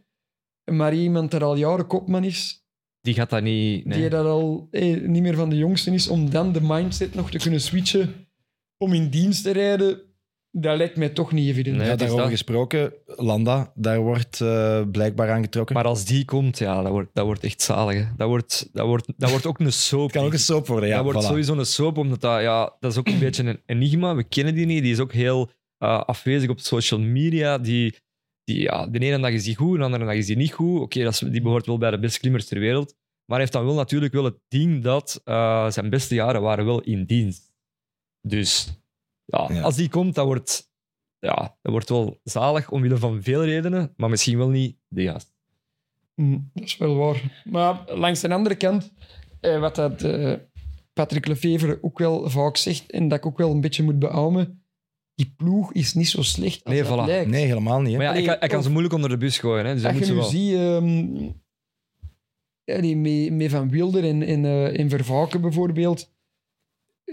Maar 0.64 0.94
iemand 0.94 1.30
dat 1.30 1.42
al 1.42 1.56
jaren 1.56 1.86
kopman 1.86 2.24
is, 2.24 2.66
Die 3.00 3.14
gaat 3.14 3.30
dat 3.30 3.42
niet... 3.42 3.84
Nee. 3.84 4.00
die 4.00 4.08
dat 4.08 4.26
al 4.26 4.68
eh, 4.70 5.00
niet 5.00 5.22
meer 5.22 5.34
van 5.34 5.50
de 5.50 5.56
jongsten 5.56 5.92
is, 5.92 6.08
om 6.08 6.30
dan 6.30 6.52
de 6.52 6.60
mindset 6.62 7.14
nog 7.14 7.30
te 7.30 7.38
kunnen 7.38 7.60
switchen 7.60 8.14
om 8.78 8.92
in 8.92 9.08
dienst 9.08 9.42
te 9.42 9.50
rijden, 9.50 10.00
dat 10.50 10.76
lijkt 10.76 10.96
mij 10.96 11.08
toch 11.08 11.32
niet 11.32 11.48
evident. 11.48 11.76
Nee. 11.76 11.86
ja, 11.86 11.96
daarover 11.96 12.22
dat. 12.22 12.30
gesproken, 12.30 12.92
Landa, 13.06 13.72
daar 13.74 14.00
wordt 14.00 14.40
eh, 14.40 14.82
blijkbaar 14.90 15.30
aan 15.30 15.42
getrokken. 15.42 15.74
Maar 15.74 15.84
als 15.84 16.04
die 16.04 16.24
komt, 16.24 16.58
ja, 16.58 16.82
dat 16.82 16.90
wordt, 16.90 17.10
dat 17.12 17.24
wordt 17.24 17.44
echt 17.44 17.62
zalig. 17.62 17.94
Hè. 17.94 18.04
Dat, 18.16 18.28
wordt, 18.28 18.68
dat, 18.72 18.86
wordt, 18.86 19.12
dat 19.16 19.30
wordt 19.30 19.46
ook 19.46 19.58
een 19.58 19.72
soap. 19.72 20.02
het 20.02 20.12
kan 20.12 20.24
ook 20.24 20.32
een 20.32 20.38
soap 20.38 20.66
worden, 20.66 20.88
ja. 20.88 20.94
dat 20.94 21.04
wordt 21.04 21.22
voilà. 21.22 21.26
sowieso 21.26 21.58
een 21.58 21.66
soap, 21.66 21.98
omdat 21.98 22.20
dat, 22.20 22.40
ja, 22.40 22.76
dat 22.80 22.92
is 22.92 22.98
ook 22.98 23.08
een 23.08 23.18
beetje 23.18 23.44
een 23.44 23.60
enigma. 23.66 24.14
We 24.14 24.24
kennen 24.24 24.54
die 24.54 24.66
niet. 24.66 24.82
Die 24.82 24.92
is 24.92 24.98
ook 24.98 25.12
heel 25.12 25.50
eh, 25.78 26.00
afwezig 26.00 26.50
op 26.50 26.60
social 26.60 27.00
media. 27.00 27.58
Die, 27.58 27.94
die, 28.44 28.60
ja, 28.60 28.86
de 28.86 28.98
ene 28.98 29.18
dag 29.20 29.30
is 29.30 29.44
die 29.44 29.56
goed, 29.56 29.78
de 29.78 29.84
andere 29.84 30.04
dag 30.04 30.14
is 30.14 30.26
die 30.26 30.36
niet 30.36 30.52
goed. 30.52 30.80
Oké, 30.80 31.10
die 31.30 31.42
behoort 31.42 31.66
wel 31.66 31.78
bij 31.78 31.90
de 31.90 31.98
beste 31.98 32.20
klimmers 32.20 32.46
ter 32.46 32.58
wereld. 32.58 32.94
Maar 33.24 33.38
hij 33.38 33.40
heeft 33.40 33.52
dan 33.52 33.64
wel 33.64 33.74
natuurlijk 33.74 34.12
wel 34.12 34.24
het 34.24 34.38
ding 34.48 34.82
dat 34.82 35.20
eh, 35.24 35.70
zijn 35.70 35.90
beste 35.90 36.14
jaren 36.14 36.42
waren 36.42 36.64
wel 36.64 36.80
in 36.80 37.04
dienst. 37.04 37.52
Dus 38.20 38.80
ja, 39.24 39.46
Ja. 39.52 39.60
als 39.62 39.76
die 39.76 39.88
komt, 39.88 40.14
dat 40.14 40.26
wordt, 40.26 40.70
ja, 41.18 41.56
dat 41.62 41.72
wordt 41.72 41.88
wel 41.88 42.20
zalig 42.24 42.70
omwille 42.70 42.96
van 42.96 43.22
veel 43.22 43.44
redenen, 43.44 43.92
maar 43.96 44.10
misschien 44.10 44.38
wel 44.38 44.48
niet 44.48 44.76
de 44.88 45.02
juiste. 45.02 45.30
Mm, 46.14 46.50
dat 46.54 46.64
is 46.64 46.76
wel 46.76 46.96
waar. 46.96 47.42
Maar 47.44 47.84
langs 47.94 48.20
de 48.20 48.34
andere 48.34 48.54
kant, 48.56 48.92
eh, 49.40 49.60
wat 49.60 49.74
dat, 49.74 50.02
eh, 50.02 50.34
Patrick 50.92 51.26
Lefevre 51.26 51.78
ook 51.82 51.98
wel 51.98 52.30
vaak 52.30 52.56
zegt, 52.56 52.90
en 52.90 53.08
dat 53.08 53.18
ik 53.18 53.26
ook 53.26 53.38
wel 53.38 53.50
een 53.50 53.60
beetje 53.60 53.82
moet 53.82 53.98
beamen, 53.98 54.61
die 55.14 55.34
ploeg 55.36 55.72
is 55.72 55.94
niet 55.94 56.08
zo 56.08 56.22
slecht 56.22 56.64
als 56.64 56.74
Nee, 56.74 56.82
dat 56.82 56.92
voilà. 56.92 57.06
lijkt. 57.06 57.30
Nee, 57.30 57.46
helemaal 57.46 57.80
niet. 57.80 57.90
Hè? 57.92 57.96
Maar 57.96 58.06
ja, 58.06 58.10
hij 58.12 58.20
Allee, 58.20 58.30
kan, 58.30 58.38
hij 58.38 58.48
kan 58.48 58.58
of- 58.58 58.64
ze 58.64 58.70
moeilijk 58.70 58.94
onder 58.94 59.10
de 59.10 59.16
bus 59.16 59.38
gooien. 59.38 59.66
Hè, 59.66 59.72
dus 59.72 59.82
dat 59.82 59.90
Als 59.90 59.98
moet 60.00 60.08
je 60.08 60.14
nu 60.14 60.18
wel. 60.18 60.28
ziet, 60.28 60.54
ehm, 60.54 61.30
ja, 62.64 62.80
die 62.80 62.96
met, 62.96 63.32
met 63.32 63.50
Van 63.50 63.70
Wilder 63.70 64.04
en, 64.04 64.22
en, 64.22 64.44
eh, 64.44 64.78
en 64.80 64.88
Vervaken 64.88 65.40
bijvoorbeeld, 65.40 66.10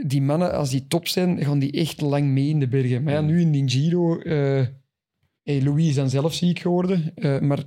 die 0.07 0.21
mannen, 0.21 0.53
als 0.53 0.69
die 0.69 0.87
top 0.87 1.07
zijn, 1.07 1.43
gaan 1.43 1.59
die 1.59 1.71
echt 1.71 2.01
lang 2.01 2.25
mee 2.27 2.47
in 2.49 2.59
de 2.59 2.67
bergen. 2.67 3.03
Maar 3.03 3.13
ja, 3.13 3.21
nu 3.21 3.41
in 3.41 3.51
die 3.51 3.69
Giro, 3.69 4.19
eh 4.19 4.65
hey, 5.43 5.61
Louis 5.61 5.87
is 5.87 5.95
dan 5.95 6.09
zelf 6.09 6.33
ziek 6.33 6.59
geworden, 6.59 7.11
eh, 7.15 7.39
maar 7.39 7.63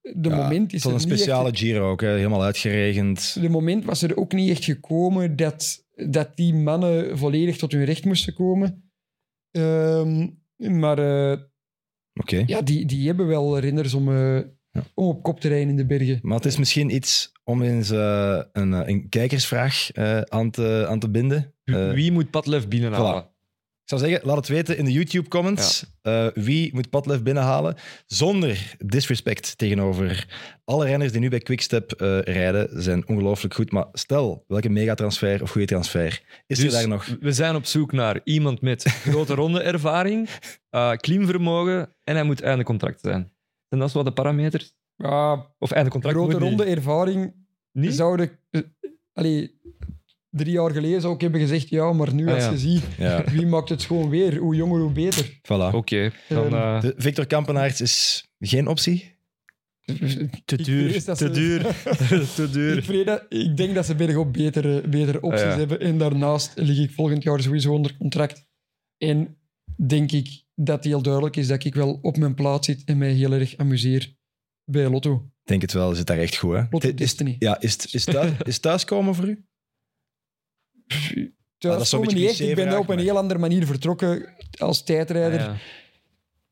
de 0.00 0.28
Ja, 0.28 0.36
moment 0.36 0.72
is 0.72 0.84
een 0.84 1.00
speciale 1.00 1.48
echt, 1.50 1.58
Giro 1.58 1.90
ook, 1.90 2.00
hè? 2.00 2.08
helemaal 2.08 2.42
uitgeregend. 2.42 3.36
de 3.40 3.48
moment 3.48 3.84
was 3.84 4.02
er 4.02 4.16
ook 4.16 4.32
niet 4.32 4.50
echt 4.50 4.64
gekomen 4.64 5.36
dat, 5.36 5.84
dat 6.10 6.36
die 6.36 6.54
mannen 6.54 7.18
volledig 7.18 7.56
tot 7.56 7.72
hun 7.72 7.84
recht 7.84 8.04
moesten 8.04 8.34
komen. 8.34 8.83
Ehm, 9.54 10.28
maar 10.56 10.98
eh, 10.98 11.38
Oké. 12.14 12.42
ja, 12.46 12.62
die, 12.62 12.86
die 12.86 13.06
hebben 13.06 13.26
wel 13.26 13.58
renners 13.58 13.94
om, 13.94 14.16
eh, 14.16 14.40
om 14.94 15.06
op 15.06 15.22
kop 15.22 15.40
te 15.40 15.48
rijden 15.48 15.68
in 15.68 15.76
de 15.76 15.86
bergen. 15.86 16.18
Maar 16.22 16.36
het 16.36 16.46
is 16.46 16.58
misschien 16.58 16.94
iets 16.94 17.32
om 17.44 17.62
eens 17.62 17.90
eh, 17.90 18.42
een, 18.52 18.72
een 18.72 19.08
kijkersvraag 19.08 19.90
eh, 19.92 20.20
aan, 20.20 20.50
te, 20.50 20.86
aan 20.88 20.98
te 20.98 21.10
binden. 21.10 21.54
Wie 21.64 22.12
moet 22.12 22.30
Padlef 22.30 22.68
binnenhalen? 22.68 23.33
Ik 23.84 23.90
zou 23.90 24.00
zeggen, 24.00 24.26
laat 24.26 24.36
het 24.36 24.48
weten 24.48 24.76
in 24.76 24.84
de 24.84 24.92
YouTube-comments. 24.92 25.84
Eh, 26.02 26.26
wie 26.34 26.74
moet 26.74 26.90
Padlef 26.90 27.22
binnenhalen? 27.22 27.76
Zonder 28.06 28.74
disrespect 28.86 29.58
tegenover 29.58 30.26
alle 30.64 30.84
renners 30.86 31.12
die 31.12 31.20
nu 31.20 31.28
bij 31.28 31.38
Quickstep 31.38 31.92
eh 31.92 32.18
rijden. 32.20 32.82
zijn 32.82 33.08
ongelooflijk 33.08 33.54
goed. 33.54 33.70
Maar 33.72 33.86
stel, 33.92 34.44
welke 34.48 34.68
megatransfer 34.68 35.42
of 35.42 35.50
goede 35.50 35.66
transfer 35.66 36.22
is 36.46 36.58
er 36.58 36.64
Dus 36.64 36.72
daar 36.72 36.88
nog? 36.88 37.06
we 37.20 37.32
zijn 37.32 37.54
op 37.54 37.64
zoek 37.64 37.92
naar 37.92 38.20
iemand 38.24 38.60
met 38.60 38.82
grote 39.08 39.34
ronde 39.34 39.60
ervaring, 39.62 40.28
eh 40.70 40.92
klimvermogen 40.92 41.94
en 42.04 42.14
hij 42.14 42.24
moet 42.24 42.40
einde 42.42 42.64
contract 42.64 43.00
zijn. 43.00 43.32
En 43.68 43.78
dat 43.78 43.88
is 43.88 43.94
wat 43.94 44.04
de 44.04 44.12
parameters? 44.12 44.74
Ja, 44.96 45.46
Of 45.58 45.70
einde 45.70 45.90
contract 45.90 46.16
grote 46.16 46.32
moet 46.32 46.40
niet. 46.40 46.48
ronde 46.58 46.64
ervaring 46.74 47.34
Niet? 47.72 47.94
zouden... 47.94 48.30
allee, 49.12 49.60
drie 50.36 50.52
jaar 50.52 50.70
geleden 50.70 51.00
zou 51.00 51.14
ik 51.14 51.20
hebben 51.20 51.40
gezegd 51.40 51.68
ja, 51.68 51.92
maar 51.92 52.14
nu 52.14 52.28
Ah, 52.28 52.34
als 52.34 52.44
ja. 52.44 52.50
je 52.50 52.58
ziet 52.58 52.82
Ja, 52.98 53.24
wie 53.32 53.46
maakt 53.46 53.68
het 53.68 53.82
gewoon 53.82 54.08
weer, 54.08 54.36
hoe 54.36 54.54
jonger 54.54 54.80
hoe 54.80 54.92
beter. 54.92 55.38
voilà. 55.42 55.74
Oké, 55.74 56.10
dan... 56.28 56.44
Ehm, 56.46 56.54
eh, 56.54 56.80
De 56.80 56.94
Victor 56.96 57.26
Kampenaerts 57.26 57.80
is 57.80 58.26
geen 58.38 58.66
optie. 58.68 59.12
te 60.44 60.56
ik 60.56 60.64
duur, 60.64 61.02
te 61.04 61.16
ze- 61.16 61.30
duur, 61.30 61.62
te 62.34 62.42
Ik, 62.42 62.52
duur. 62.52 62.82
vrees 62.82 63.04
dat- 63.04 63.26
ik 63.28 63.56
denk 63.56 63.74
dat 63.74 63.86
ze 63.86 63.94
bergop 63.94 64.32
betere, 64.32 64.88
betere 64.88 65.20
opties 65.20 65.42
Ah, 65.42 65.50
ja. 65.50 65.56
hebben. 65.58 65.80
En 65.80 65.98
daarnaast 65.98 66.52
lig 66.54 66.78
ik 66.78 66.90
volgend 66.90 67.22
jaar 67.22 67.40
sowieso 67.42 67.72
onder 67.72 67.96
contract. 67.96 68.46
En 68.98 69.36
denk 69.86 70.12
ik 70.12 70.42
dat 70.54 70.84
heel 70.84 71.02
duidelijk 71.02 71.36
is 71.36 71.46
dat 71.46 71.64
ik 71.64 71.74
wel 71.74 71.98
op 72.02 72.16
mijn 72.16 72.34
plaats 72.34 72.66
zit 72.66 72.82
en 72.84 72.98
mij 72.98 73.12
heel 73.12 73.32
erg 73.32 73.56
amuseer 73.56 74.14
bij 74.64 74.88
Lotto. 74.88 75.14
Ik 75.14 75.50
denk 75.50 75.62
het 75.62 75.72
wel, 75.72 75.94
zit 75.94 76.06
daar 76.06 76.18
echt 76.18 76.36
goed. 76.36 76.54
Hè? 76.54 76.62
Lotto 76.70 76.88
Is, 76.88 76.94
Destiny. 76.94 77.36
ja, 77.38 77.60
is, 77.60 77.72
het- 77.72 77.94
is, 77.94 78.04
thuis, 78.04 78.30
is 78.42 78.58
thuiskomen 78.58 79.14
voor 79.14 79.28
u? 79.28 79.44
Dat 81.58 81.80
is 81.80 81.88
zo'n 81.88 82.00
Thuis 82.00 82.14
beetje 82.14 82.18
niet 82.20 82.28
echt. 82.28 82.40
Ik 82.40 82.54
ben 82.54 82.78
op 82.78 82.88
een 82.88 82.98
heel 82.98 83.16
andere 83.16 83.40
manier 83.40 83.66
vertrokken 83.66 84.34
als 84.58 84.82
tijdrijder. 84.82 85.40
Ah, 85.40 85.46
ja. 85.46 85.56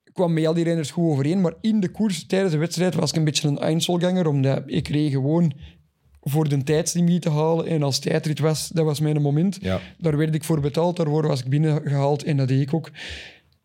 Ik 0.04 0.12
kwam 0.18 0.32
met 0.32 0.46
al 0.46 0.54
die 0.54 0.64
renners 0.64 0.90
goed 0.90 1.10
overeen, 1.10 1.40
maar 1.40 1.54
in 1.60 1.80
de 1.80 1.88
koers 1.88 2.26
tijdens 2.26 2.52
de 2.52 2.58
wedstrijd 2.58 2.94
was 2.94 3.10
ik 3.10 3.16
een 3.16 3.24
beetje 3.24 3.48
een 3.48 3.58
Einzelganger, 3.58 4.26
omdat 4.26 4.62
ik 4.66 4.88
reed 4.88 5.10
gewoon 5.10 5.52
voor 6.20 6.48
de 6.48 6.62
tijdslimiet 6.62 7.22
te 7.22 7.30
halen. 7.30 7.66
En 7.66 7.82
als 7.82 7.98
tijdrit 7.98 8.38
was, 8.38 8.68
dat 8.68 8.84
was 8.84 9.00
mijn 9.00 9.22
moment. 9.22 9.58
Ja. 9.60 9.80
Daar 9.98 10.16
werd 10.16 10.34
ik 10.34 10.44
voor 10.44 10.60
betaald, 10.60 10.96
daarvoor 10.96 11.26
was 11.26 11.40
ik 11.40 11.48
binnengehaald 11.48 12.24
en 12.24 12.36
dat 12.36 12.48
deed 12.48 12.60
ik 12.60 12.74
ook. 12.74 12.90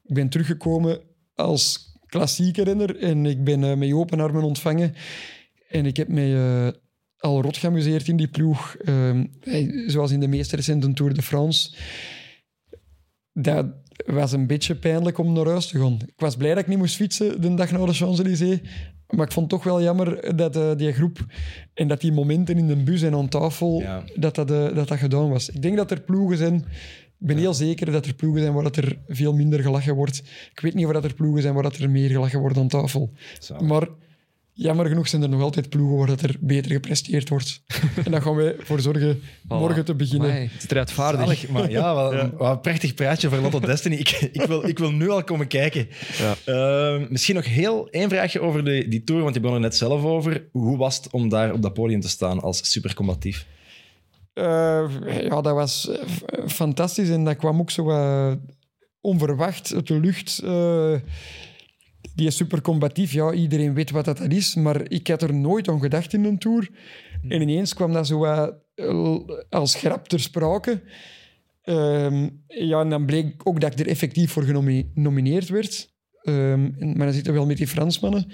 Ik 0.03 0.13
ben 0.13 0.29
teruggekomen 0.29 0.99
als 1.35 1.95
klassieke 2.05 2.63
renner 2.63 2.99
en 2.99 3.25
ik 3.25 3.43
ben 3.43 3.63
eh, 3.63 3.75
met 3.75 3.93
open 3.93 4.19
armen 4.19 4.43
ontvangen. 4.43 4.95
En 5.69 5.85
ik 5.85 5.97
heb 5.97 6.07
mij 6.07 6.35
eh, 6.35 6.67
al 7.17 7.41
rot 7.41 7.57
geamuseerd 7.57 8.07
in 8.07 8.17
die 8.17 8.27
ploeg. 8.27 8.75
Ehm, 8.75 9.25
eh, 9.41 9.89
zoals 9.89 10.11
in 10.11 10.19
de 10.19 10.27
meest 10.27 10.51
recente 10.51 10.93
Tour 10.93 11.13
de 11.13 11.21
France. 11.21 11.75
Dat 13.33 13.65
was 14.05 14.31
een 14.31 14.47
beetje 14.47 14.75
pijnlijk 14.75 15.17
om 15.17 15.33
naar 15.33 15.45
huis 15.47 15.67
te 15.67 15.79
gaan. 15.79 15.97
Ik 16.05 16.13
was 16.17 16.35
blij 16.35 16.49
dat 16.49 16.59
ik 16.63 16.67
niet 16.67 16.77
moest 16.77 16.95
fietsen 16.95 17.41
de 17.41 17.53
dag 17.53 17.71
na 17.71 17.85
de 17.85 17.93
Champs-Élysées. 17.93 18.59
Maar 19.07 19.25
ik 19.25 19.31
vond 19.31 19.51
het 19.51 19.61
toch 19.61 19.63
wel 19.63 19.81
jammer 19.83 20.35
dat 20.35 20.55
eh, 20.55 20.75
die 20.75 20.93
groep 20.93 21.25
en 21.73 21.87
dat 21.87 22.01
die 22.01 22.11
momenten 22.11 22.57
in 22.57 22.67
de 22.67 22.75
bus 22.75 23.01
en 23.01 23.13
aan 23.13 23.29
tafel, 23.29 23.79
Ja. 23.81 24.03
dat, 24.15 24.35
dat, 24.35 24.51
eh, 24.51 24.75
dat 24.75 24.87
dat 24.87 24.97
gedaan 24.97 25.29
was. 25.29 25.49
Ik 25.49 25.61
denk 25.61 25.77
dat 25.77 25.91
er 25.91 26.01
ploegen 26.01 26.37
zijn... 26.37 26.55
Ik 27.19 27.27
ben 27.27 27.37
heel 27.37 27.53
zeker 27.53 27.91
dat 27.91 28.05
er 28.05 28.13
ploegen 28.13 28.41
zijn 28.41 28.53
waar 28.53 28.63
dat 28.63 28.75
er 28.75 28.97
veel 29.07 29.33
minder 29.33 29.59
gelachen 29.61 29.95
wordt. 29.95 30.17
Ik 30.51 30.59
weet 30.59 30.73
niet 30.73 30.85
of 30.85 30.91
dat 30.91 31.03
er 31.03 31.13
ploegen 31.13 31.41
zijn 31.41 31.53
waar 31.53 31.63
dat 31.63 31.75
er 31.77 31.89
meer 31.89 32.09
gelachen 32.09 32.39
wordt 32.39 32.57
aan 32.57 32.67
tafel. 32.67 33.11
Maar 33.59 33.87
jammer 34.57 34.87
genoeg 34.87 35.07
zijn 35.07 35.21
er 35.21 35.29
nog 35.29 35.41
altijd 35.41 35.69
ploegen 35.69 35.97
waar 35.97 36.07
dat 36.07 36.21
er 36.21 36.35
beter 36.39 36.71
gepresteerd 36.71 37.29
wordt. 37.29 37.61
en 38.05 38.11
daar 38.11 38.21
gaan 38.21 38.35
wij 38.35 38.55
voor 38.59 38.79
zorgen 38.79 39.21
morgen 39.47 39.85
te 39.85 39.95
beginnen. 39.95 40.29
Amai, 40.29 40.49
strijdvaardig. 40.57 41.19
Zalig, 41.19 41.49
maar 41.49 41.71
ja, 41.71 41.93
wat, 41.93 42.31
wat 42.37 42.51
een 42.51 42.61
prachtig 42.61 42.93
praatje 42.93 43.29
voor 43.29 43.37
Lotto 43.37 43.59
Destiny. 43.59 43.95
Ik, 43.95 44.09
ik, 44.09 44.41
wil, 44.41 44.67
ik 44.67 44.79
wil 44.79 44.91
nu 44.91 45.09
al 45.09 45.23
komen 45.23 45.47
kijken. 45.47 45.87
Ja. 46.17 46.35
Ehm, 46.45 47.05
misschien 47.09 47.35
nog 47.35 47.45
heel 47.45 47.89
één 47.89 48.09
vraagje 48.09 48.41
over 48.41 48.65
de, 48.65 48.87
die 48.87 49.03
tour, 49.03 49.21
want 49.21 49.35
je 49.35 49.41
begon 49.41 49.55
er 49.55 49.61
net 49.61 49.75
zelf 49.75 50.03
over. 50.03 50.47
Hoe 50.51 50.77
was 50.77 50.95
het 50.97 51.11
om 51.11 51.29
daar 51.29 51.53
op 51.53 51.61
dat 51.61 51.73
podium 51.73 52.01
te 52.01 52.09
staan 52.09 52.41
als 52.41 52.71
supercombatief? 52.71 53.45
Eh, 54.33 54.85
ja, 55.21 55.41
dat 55.41 55.53
was 55.53 55.89
eh, 55.89 56.47
fantastisch 56.47 57.09
en 57.09 57.23
dat 57.23 57.35
kwam 57.35 57.59
ook 57.59 57.71
zo 57.71 57.83
wat 57.83 58.37
onverwacht 59.01 59.73
uit 59.73 59.87
de 59.87 59.99
lucht. 59.99 60.41
Eh, 62.01 62.11
die 62.15 62.27
is 62.27 62.35
super 62.35 62.61
combatief, 62.61 63.11
ja, 63.11 63.31
iedereen 63.33 63.73
weet 63.73 63.91
wat 63.91 64.05
dat 64.05 64.19
is, 64.19 64.55
maar 64.55 64.91
ik 64.91 65.07
had 65.07 65.21
er 65.21 65.33
nooit 65.33 65.67
aan 65.67 65.79
gedacht 65.81 66.13
in 66.13 66.23
een 66.25 66.37
tour. 66.37 66.69
En 67.27 67.41
ineens 67.41 67.73
kwam 67.73 67.93
dat 67.93 68.07
zo 68.07 68.17
wat 68.17 68.55
eh, 68.75 69.17
als 69.49 69.75
grap 69.75 70.07
ter 70.07 70.19
sprake. 70.19 70.81
Ehm, 71.61 72.29
ja, 72.47 72.79
en 72.81 72.89
dan 72.89 73.05
bleek 73.05 73.41
ook 73.47 73.61
dat 73.61 73.71
ik 73.73 73.79
er 73.79 73.87
effectief 73.87 74.31
voor 74.31 74.43
genomineerd 74.43 75.49
werd. 75.49 75.95
Ehm, 76.21 76.61
maar 76.79 77.05
dan 77.05 77.13
zitten 77.13 77.31
we 77.33 77.37
wel 77.39 77.47
met 77.47 77.57
die 77.57 77.67
Fransmannen. 77.67 78.25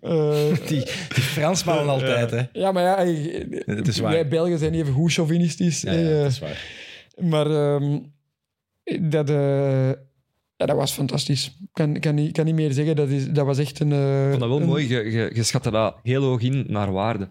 Eh, 0.00 0.46
Die, 0.66 0.84
die 1.14 1.22
Fransmannen 1.22 1.88
altijd, 1.88 2.30
hè? 2.30 2.42
ja, 2.52 2.72
maar 2.72 2.82
ja, 2.82 2.96
eh, 3.04 3.44
Het 3.66 3.88
is 3.88 3.98
waar. 3.98 4.12
wij 4.12 4.28
Belgen 4.28 4.58
zijn 4.58 4.74
even 4.74 4.92
hoe 4.92 5.10
chauvinistisch. 5.10 5.80
Ja, 5.80 5.92
ja, 5.92 6.08
eh, 6.10 6.22
dat 6.22 6.30
is 6.30 6.38
waar. 6.38 6.66
maar 7.16 7.46
ehm, 7.50 7.98
dat, 9.10 9.30
eh, 9.30 9.90
ja, 10.58 10.66
dat 10.66 10.76
was 10.76 10.92
fantastisch. 10.92 11.46
Ik 11.46 11.68
kan, 11.72 11.98
kan, 12.00 12.14
niet, 12.14 12.32
kan 12.32 12.44
niet 12.44 12.54
meer 12.54 12.72
zeggen. 12.72 12.96
Dat, 12.96 13.08
is, 13.08 13.30
dat 13.30 13.46
was 13.46 13.58
echt 13.58 13.80
een... 13.80 13.92
eh, 13.92 14.22
Ik 14.24 14.28
vond 14.28 14.40
dat 14.40 14.48
wel 14.48 14.60
een- 14.60 14.66
mooi. 14.66 14.88
Je, 14.88 15.10
je, 15.10 15.30
je 15.34 15.42
schatte 15.42 15.70
dat 15.70 15.96
heel 16.02 16.22
hoog 16.22 16.40
in 16.40 16.64
naar 16.68 16.92
waarde. 16.92 17.30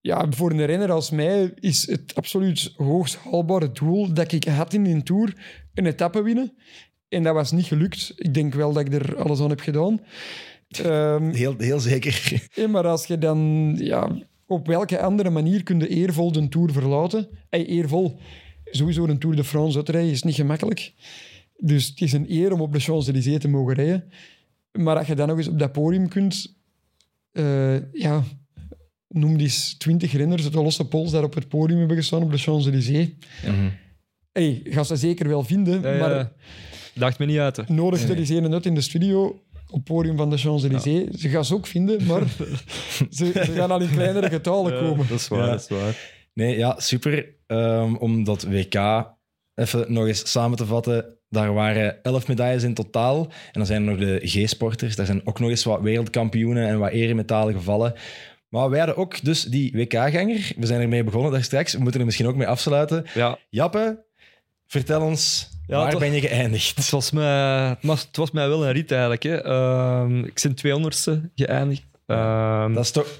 Ja, 0.00 0.26
voor 0.30 0.50
een 0.50 0.66
renner 0.66 0.90
als 0.92 1.10
mij 1.10 1.52
is 1.54 1.86
het 1.86 2.14
absoluut 2.14 2.72
hoogst 2.76 3.16
haalbare 3.16 3.72
doel 3.72 4.12
dat 4.12 4.32
ik 4.32 4.44
had 4.44 4.72
in 4.72 4.86
een 4.86 5.02
Tour 5.02 5.34
een 5.74 5.86
etappe 5.86 6.22
winnen. 6.22 6.52
En 7.08 7.22
dat 7.22 7.34
was 7.34 7.52
niet 7.52 7.66
gelukt. 7.66 8.12
Ik 8.16 8.34
denk 8.34 8.54
wel 8.54 8.72
dat 8.72 8.86
ik 8.86 8.92
er 8.94 9.16
alles 9.16 9.40
aan 9.40 9.48
heb 9.48 9.60
gedaan. 9.60 10.00
Ehm, 10.68 11.30
Heel, 11.30 11.54
heel 11.58 11.80
zeker. 11.80 12.42
Eh, 12.54 12.66
Maar 12.66 12.86
als 12.86 13.06
je 13.06 13.18
dan, 13.18 13.72
ja, 13.80 14.18
op 14.46 14.66
welke 14.66 15.00
andere 15.00 15.30
manier 15.30 15.62
kun 15.62 15.78
je 15.78 15.88
eervol 15.88 16.32
de 16.32 16.48
Tour 16.48 16.72
verlaten? 16.72 17.28
Hey, 17.48 17.66
eervol, 17.66 18.18
sowieso 18.64 19.04
een 19.06 19.18
Tour 19.18 19.36
de 19.36 19.44
France 19.44 19.76
uitrijden 19.76 20.10
is 20.10 20.22
niet 20.22 20.34
gemakkelijk. 20.34 20.92
Dus 21.62 21.86
het 21.88 22.00
is 22.00 22.12
een 22.12 22.32
eer 22.32 22.52
om 22.52 22.60
op 22.60 22.72
de 22.72 22.80
Champs-Élysées 22.80 23.40
te 23.40 23.48
mogen 23.48 23.74
rijden. 23.74 24.04
Maar 24.72 24.96
als 24.96 25.06
je 25.06 25.14
dan 25.14 25.28
nog 25.28 25.36
eens 25.36 25.48
op 25.48 25.58
dat 25.58 25.72
podium 25.72 26.08
kunt, 26.08 26.56
eh, 27.32 27.92
ja, 27.92 28.22
noem 29.08 29.36
die 29.36 29.46
eens 29.46 29.74
twintig 29.78 30.12
renners 30.12 30.42
uit 30.44 30.52
de 30.52 30.62
losse 30.62 30.88
pols 30.88 31.10
daar 31.10 31.24
op 31.24 31.34
het 31.34 31.48
podium 31.48 31.78
hebben 31.78 31.96
gestaan 31.96 32.22
op 32.22 32.30
de 32.30 32.38
Champs-Élysées. 32.38 33.08
Mhm. 33.44 33.68
Hey, 34.32 34.60
ga 34.64 34.82
ze 34.84 34.96
zeker 34.96 35.28
wel 35.28 35.42
vinden, 35.44 35.80
Ja, 35.82 35.92
ja. 35.92 35.98
maar 36.08 36.32
Dacht 36.94 37.18
me 37.18 37.26
niet 37.26 37.38
uit. 37.38 37.56
hè. 37.56 37.62
nodig 37.68 38.08
er 38.08 38.16
eens 38.18 38.28
een 38.28 38.52
uit 38.52 38.66
in 38.66 38.74
de 38.74 38.80
studio 38.80 39.24
op 39.66 39.74
het 39.74 39.84
podium 39.84 40.16
van 40.16 40.30
de 40.30 40.36
Champs-Élysées. 40.38 41.20
Ze 41.20 41.28
gaan 41.28 41.44
ze 41.44 41.54
ook 41.54 41.66
vinden, 41.66 42.06
maar 42.06 42.22
ze, 43.10 43.30
ze 43.34 43.52
gaan 43.54 43.70
al 43.70 43.80
in 43.80 43.90
kleinere 43.90 44.28
getalen 44.30 44.78
komen. 44.78 45.08
Dat 45.08 45.18
is 45.18 45.28
waar, 45.28 45.44
Ja. 45.44 45.50
dat 45.50 45.60
is 45.60 45.68
waar. 45.68 46.18
Nee, 46.34 46.56
ja, 46.56 46.80
super. 46.80 47.34
Ehm, 47.46 47.94
om 47.94 48.24
dat 48.24 48.42
WK 48.42 48.74
even 49.54 49.92
nog 49.92 50.06
eens 50.06 50.30
samen 50.30 50.56
te 50.56 50.66
vatten. 50.66 51.18
Daar 51.30 51.52
waren 51.54 52.02
elf 52.02 52.28
medailles 52.28 52.62
in 52.62 52.74
totaal. 52.74 53.24
En 53.24 53.32
dan 53.52 53.66
zijn 53.66 53.86
er 53.86 53.90
nog 53.90 53.98
de 53.98 54.20
G-sporters. 54.22 54.96
Daar 54.96 55.06
zijn 55.06 55.26
ook 55.26 55.38
nog 55.40 55.50
eens 55.50 55.64
wat 55.64 55.80
wereldkampioenen 55.80 56.68
en 56.68 56.78
wat 56.78 56.90
eremetalen 56.90 57.54
gevallen. 57.54 57.94
Maar 58.48 58.70
wij 58.70 58.78
hadden 58.78 58.96
ook 58.96 59.24
dus 59.24 59.42
die 59.42 59.72
WK-ganger. 59.72 60.52
We 60.56 60.66
zijn 60.66 60.80
ermee 60.80 61.04
begonnen 61.04 61.32
daar 61.32 61.42
straks. 61.42 61.72
We 61.72 61.80
moeten 61.80 62.00
er 62.00 62.06
misschien 62.06 62.26
ook 62.26 62.36
mee 62.36 62.46
afsluiten. 62.46 63.04
Ja, 63.14 63.38
Jappe, 63.50 64.04
vertel 64.66 65.00
ons, 65.02 65.48
Ja, 65.66 65.76
waar 65.82 65.98
ben 65.98 66.12
je 66.12 66.20
geëindigd? 66.20 66.76
het 66.76 66.90
was, 66.90 67.10
mij, 67.10 67.68
het, 67.68 67.78
was, 67.82 68.02
het 68.02 68.16
was 68.16 68.30
mij 68.30 68.48
wel 68.48 68.66
een 68.66 68.72
rit 68.72 68.90
eigenlijk. 68.92 69.22
Hè. 69.22 69.42
Ehm, 69.42 70.24
ik 70.24 70.40
ben 70.42 70.54
200ste 70.54 71.30
geëindigd. 71.34 71.82
Ehm, 72.06 72.72
Dat 72.72 72.84
is 72.84 72.90
toch... 72.90 73.18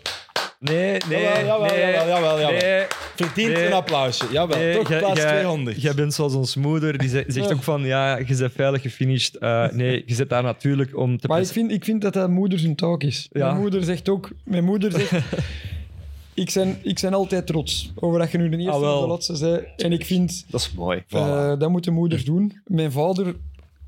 Nee, 0.60 0.96
nee, 1.08 1.20
Jawel, 1.22 1.44
jawel, 1.46 1.70
nee, 1.70 1.78
jawel, 1.92 2.06
jawel, 2.06 2.40
jawel. 2.40 2.60
nee. 2.60 2.84
Verdient 3.16 3.52
Nee. 3.52 3.66
een 3.66 3.72
applausje. 3.72 4.24
Jawel, 4.32 4.58
Nee, 4.58 4.74
toch 4.74 4.98
plaats 4.98 5.20
jij- 5.20 5.30
200. 5.30 5.82
Jij 5.82 5.94
bent 5.94 6.14
zoals 6.14 6.34
ons 6.34 6.56
moeder, 6.56 6.98
die 6.98 7.08
ze- 7.08 7.24
zegt 7.26 7.52
ook 7.52 7.62
van 7.62 7.82
ja, 7.82 8.16
je 8.18 8.36
bent 8.36 8.52
veilig 8.52 8.82
gefinished. 8.82 9.34
Eh, 9.36 9.68
nee, 9.70 10.02
je 10.06 10.14
zit 10.14 10.28
daar 10.28 10.42
natuurlijk 10.42 10.96
om 10.96 11.18
te 11.18 11.26
Maar 11.28 11.40
ik 11.40 11.46
vind, 11.46 11.70
ik 11.70 11.84
vind 11.84 12.02
dat 12.02 12.12
dat 12.12 12.28
moeder 12.30 12.58
zijn 12.58 12.74
taak 12.76 13.02
is. 13.02 13.28
Ja. 13.32 13.44
Mijn 13.46 13.60
moeder 13.60 13.84
zegt 13.84 14.08
ook... 14.08 14.30
Mijn 14.44 14.64
moeder 14.64 14.92
zegt... 14.92 15.12
ik, 16.34 16.50
ben, 16.54 16.78
ik 16.82 16.98
ben 17.02 17.14
altijd 17.14 17.46
trots 17.46 17.92
over 17.94 18.18
dat 18.18 18.30
je 18.30 18.38
nu 18.38 18.48
de 18.48 18.56
eerste 18.56 18.70
Ah, 18.72 18.94
of 18.94 19.00
de 19.00 19.06
laatste 19.08 19.36
zei. 19.36 19.60
En 19.76 19.92
ik 19.92 20.04
vind... 20.06 20.44
Dat 20.48 20.60
is 20.60 20.72
mooi. 20.76 21.02
eh, 21.08 21.58
dat 21.58 21.70
moeten 21.70 21.92
moeders 21.92 22.24
doen. 22.24 22.60
Mijn 22.66 22.92
vader, 22.92 23.34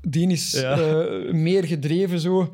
die 0.01 0.27
is 0.31 0.51
Ja. 0.51 0.77
eh, 0.79 1.31
meer 1.33 1.63
gedreven 1.63 2.19
zo... 2.19 2.53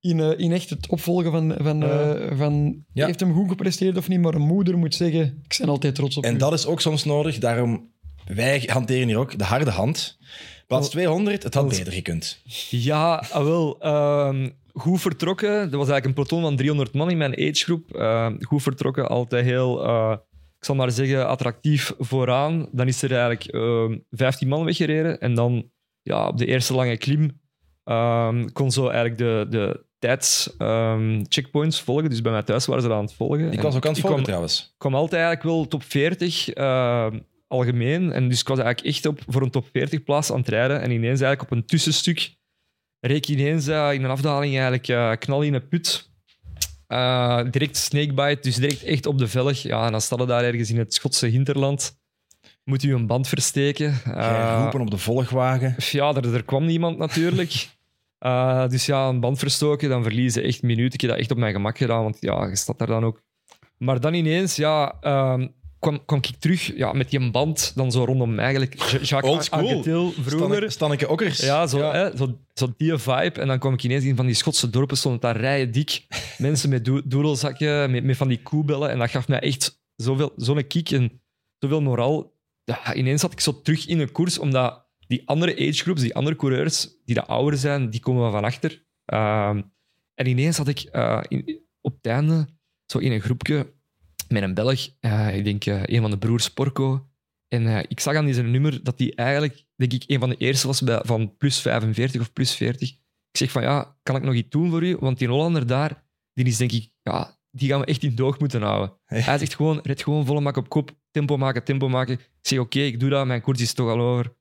In, 0.00 0.20
eh, 0.20 0.38
in 0.38 0.52
echt 0.52 0.70
het 0.70 0.88
opvolgen 0.88 1.30
van... 1.30 1.54
van, 1.58 1.82
eh, 1.82 2.36
van 2.36 2.84
Ja. 2.92 3.06
Heeft 3.06 3.20
hem 3.20 3.34
goed 3.34 3.48
gepresteerd 3.48 3.96
of 3.96 4.08
niet? 4.08 4.20
Maar 4.20 4.34
een 4.34 4.40
moeder 4.40 4.78
moet 4.78 4.94
zeggen... 4.94 5.42
Ik 5.48 5.56
ben 5.58 5.68
altijd 5.68 5.94
trots 5.94 6.16
op 6.16 6.24
En 6.24 6.34
u. 6.34 6.38
dat 6.38 6.52
is 6.52 6.66
ook 6.66 6.80
soms 6.80 7.04
nodig. 7.04 7.38
Daarom, 7.38 7.90
wij 8.26 8.62
hanteren 8.66 9.06
hier 9.06 9.18
ook 9.18 9.38
de 9.38 9.44
harde 9.44 9.70
hand. 9.70 10.18
Plaats 10.66 10.88
200, 10.88 11.42
het 11.42 11.54
had 11.54 11.64
Als- 11.64 11.78
beter 11.78 11.92
gekund. 11.92 12.40
Ja, 12.70 13.24
ah, 13.32 13.44
wel. 13.44 13.80
ehm, 13.80 14.48
goed 14.72 15.00
vertrokken. 15.00 15.50
Dat 15.50 15.78
was 15.78 15.88
eigenlijk 15.88 16.06
een 16.06 16.14
peloton 16.14 16.42
van 16.42 16.56
300 16.56 16.92
man 16.94 17.10
in 17.10 17.16
mijn 17.18 17.32
agegroep. 17.38 17.94
Ehm, 17.94 18.36
goed 18.40 18.62
vertrokken, 18.62 19.08
altijd 19.08 19.44
heel, 19.44 19.84
eh, 19.84 20.16
ik 20.58 20.64
zal 20.64 20.74
maar 20.74 20.90
zeggen, 20.90 21.28
attractief 21.28 21.92
vooraan. 21.98 22.68
Dan 22.72 22.86
is 22.88 23.02
er 23.02 23.10
eigenlijk 23.10 23.44
ehm 23.44 23.98
15 24.10 24.48
man 24.48 24.64
weggereden. 24.64 25.20
En 25.20 25.34
dan 25.34 25.70
ja, 26.02 26.28
op 26.28 26.38
de 26.38 26.46
eerste 26.46 26.74
lange 26.74 26.96
klim 26.96 27.40
ehm, 27.84 28.48
kon 28.52 28.70
zo 28.70 28.88
eigenlijk 28.88 29.18
de, 29.18 29.46
de 29.50 29.88
tijdscheckpoints 30.00 31.80
volgen. 31.80 32.10
Dus 32.10 32.20
bij 32.22 32.32
mij 32.32 32.42
thuis 32.42 32.66
waren 32.66 32.82
ze 32.82 32.88
dat 32.88 32.96
aan 32.96 33.04
het 33.04 33.14
volgen. 33.14 33.52
Ik 33.52 33.60
was 33.60 33.74
ook 33.76 33.84
aan 33.84 33.88
het 33.88 33.98
ik 33.98 34.04
volgen 34.04 34.10
kwam- 34.10 34.22
trouwens. 34.24 34.74
kwam 34.78 34.94
altijd 34.94 35.22
eigenlijk 35.22 35.54
wel 35.54 35.66
top 35.68 35.82
40 35.82 36.48
eh, 36.48 37.06
algemeen. 37.48 38.12
En 38.12 38.28
dus 38.28 38.40
ik 38.40 38.48
was 38.48 38.58
eigenlijk 38.58 38.94
echt 38.96 39.06
op, 39.06 39.20
voor 39.26 39.42
een 39.42 39.50
top 39.50 39.66
40 39.72 40.02
plaats 40.02 40.32
aan 40.32 40.38
het 40.38 40.48
rijden. 40.48 40.80
En 40.80 40.90
ineens 40.90 41.20
eigenlijk 41.20 41.42
op 41.42 41.50
een 41.56 41.64
tussenstuk 41.66 42.34
reek 43.00 43.26
ik 43.26 43.38
ineens 43.38 43.66
eh, 43.66 43.92
in 43.92 44.04
een 44.04 44.10
afdaling 44.10 44.52
eigenlijk 44.52 44.88
eh, 44.88 45.12
knal 45.18 45.42
in 45.42 45.54
een 45.54 45.68
put. 45.68 46.08
Eh, 46.86 47.40
direct 47.50 47.76
snakebite, 47.76 48.38
dus 48.40 48.54
direct 48.56 48.82
echt 48.82 49.06
op 49.06 49.18
de 49.18 49.28
velg. 49.28 49.62
Ja, 49.62 49.84
en 49.86 49.90
dan 49.92 50.00
staat 50.00 50.18
je 50.20 50.26
daar 50.26 50.44
ergens 50.44 50.70
in 50.70 50.78
het 50.78 50.94
Schotse 50.94 51.26
hinterland. 51.26 51.98
Moet 52.64 52.82
u 52.82 52.94
een 52.94 53.06
band 53.06 53.28
versteken. 53.28 54.00
Eh, 54.04 54.58
roepen 54.62 54.80
op 54.80 54.90
de 54.90 54.98
volgwagen. 54.98 55.74
ja, 55.90 56.14
er, 56.14 56.34
er 56.34 56.44
kwam 56.44 56.64
niemand 56.64 56.98
natuurlijk. 56.98 57.68
Eh, 58.20 58.68
dus 58.68 58.86
ja, 58.86 59.08
een 59.08 59.20
band 59.20 59.38
verstoken, 59.38 59.88
dan 59.88 60.02
verliezen 60.02 60.42
echt 60.42 60.62
minuten. 60.62 60.92
Ik 60.94 61.00
heb 61.00 61.10
dat 61.10 61.18
echt 61.18 61.30
op 61.30 61.36
mijn 61.36 61.52
gemak 61.52 61.78
gedaan, 61.78 62.02
want 62.02 62.16
ja, 62.20 62.46
je 62.46 62.56
staat 62.56 62.78
daar 62.78 62.86
dan 62.86 63.04
ook. 63.04 63.22
Maar 63.78 64.00
dan 64.00 64.14
ineens, 64.14 64.56
ja, 64.56 64.96
ehm, 65.00 65.46
kwam, 65.78 66.04
kwam 66.04 66.18
ik 66.18 66.36
terug 66.38 66.76
ja, 66.76 66.92
met 66.92 67.10
die 67.10 67.30
band, 67.30 67.72
dan 67.74 67.92
zo 67.92 68.04
rondom 68.04 68.38
eigenlijk. 68.38 68.74
Ja- 68.74 68.98
Jacques 68.98 69.32
Old 69.32 69.44
school. 69.44 69.82
Vroeger. 70.12 70.56
Stan- 70.56 70.70
Stanneke 70.70 71.08
Okkers. 71.08 71.38
Ja, 71.38 71.66
zo, 71.66 71.78
Hè, 71.92 72.16
zo, 72.16 72.38
zo 72.54 72.72
die 72.76 72.98
vibe. 72.98 73.40
En 73.40 73.46
dan 73.46 73.58
kwam 73.58 73.72
ik 73.72 73.82
ineens 73.82 74.04
in 74.04 74.16
van 74.16 74.26
die 74.26 74.34
Schotse 74.34 74.70
dorpen, 74.70 74.96
stonden 74.96 75.20
daar 75.20 75.36
rijen 75.36 75.70
dik. 75.72 76.06
Mensen 76.38 76.70
met 76.70 76.84
do- 76.84 77.02
doedelzakken, 77.04 77.90
met, 77.90 78.04
met 78.04 78.16
van 78.16 78.28
die 78.28 78.42
koebellen. 78.42 78.90
En 78.90 78.98
dat 78.98 79.10
gaf 79.10 79.28
mij 79.28 79.40
echt 79.40 79.80
zoveel, 79.96 80.32
zo'n 80.36 80.66
kick 80.66 80.90
en 80.90 81.20
zoveel 81.58 81.80
moraal. 81.82 82.32
Ja, 82.64 82.94
ineens 82.94 83.20
zat 83.20 83.32
ik 83.32 83.40
zo 83.40 83.60
terug 83.62 83.86
in 83.86 84.00
een 84.00 84.12
koers, 84.12 84.38
omdat 84.38 84.88
die 85.10 85.22
andere 85.24 85.52
agegroeps, 85.68 86.00
die 86.00 86.14
andere 86.14 86.36
coureurs, 86.36 86.88
die 87.04 87.14
de 87.14 87.24
ouder 87.26 87.58
zijn, 87.58 87.90
die 87.90 88.00
komen 88.00 88.30
van 88.30 88.44
achter. 88.44 88.84
Ehm, 89.04 89.62
en 90.14 90.26
ineens 90.26 90.56
zat 90.56 90.68
ik 90.68 90.80
eh, 90.80 91.20
in, 91.28 91.60
op 91.80 91.94
het 91.94 92.06
einde 92.06 92.48
zo 92.86 92.98
in 92.98 93.12
een 93.12 93.20
groepje 93.20 93.72
met 94.28 94.42
een 94.42 94.54
Belg. 94.54 94.88
eh, 95.00 95.36
ik 95.36 95.44
denk 95.44 95.64
eh, 95.64 95.82
een 95.84 96.00
van 96.00 96.10
de 96.10 96.18
broers 96.18 96.50
Porco. 96.50 97.08
En 97.48 97.88
ik 97.88 98.00
zag 98.00 98.14
aan 98.14 98.24
deze 98.24 98.42
nummer 98.42 98.82
dat 98.82 98.98
die 98.98 99.14
eigenlijk, 99.14 99.64
denk 99.76 99.92
ik, 99.92 100.04
een 100.06 100.20
van 100.20 100.28
de 100.28 100.36
eerste 100.36 100.66
was 100.66 100.80
bij, 100.80 101.00
van 101.04 101.36
plus 101.36 101.60
45 101.60 102.20
of 102.20 102.32
plus 102.32 102.54
40. 102.54 102.90
Ik 103.30 103.38
zeg 103.38 103.50
van, 103.50 103.62
ja, 103.62 103.96
kan 104.02 104.16
ik 104.16 104.22
nog 104.22 104.34
iets 104.34 104.50
doen 104.50 104.70
voor 104.70 104.82
u? 104.82 104.96
Want 104.96 105.18
die 105.18 105.28
Hollander 105.28 105.66
daar, 105.66 106.04
die 106.34 106.46
is 106.46 106.56
denk 106.56 106.72
ik, 106.72 106.90
ja, 107.02 107.38
die 107.50 107.68
gaan 107.68 107.80
we 107.80 107.86
echt 107.86 108.02
in 108.02 108.14
doog 108.14 108.38
moeten 108.38 108.62
houden. 108.62 108.96
Hij 109.04 109.38
zegt 109.38 109.54
gewoon, 109.54 109.80
red 109.82 110.02
gewoon 110.02 110.26
volle 110.26 110.40
mak 110.40 110.56
op 110.56 110.68
kop, 110.68 110.90
tempo 111.10 111.36
maken, 111.36 111.64
tempo 111.64 111.88
maken. 111.88 112.14
Ik 112.14 112.30
zeg, 112.40 112.58
oké, 112.58 112.80
ik 112.80 113.00
doe 113.00 113.10
dat, 113.10 113.26
mijn 113.26 113.40
koers 113.40 113.60
is 113.60 113.72
toch 113.72 113.88
al 113.88 114.00
over. 114.00 114.38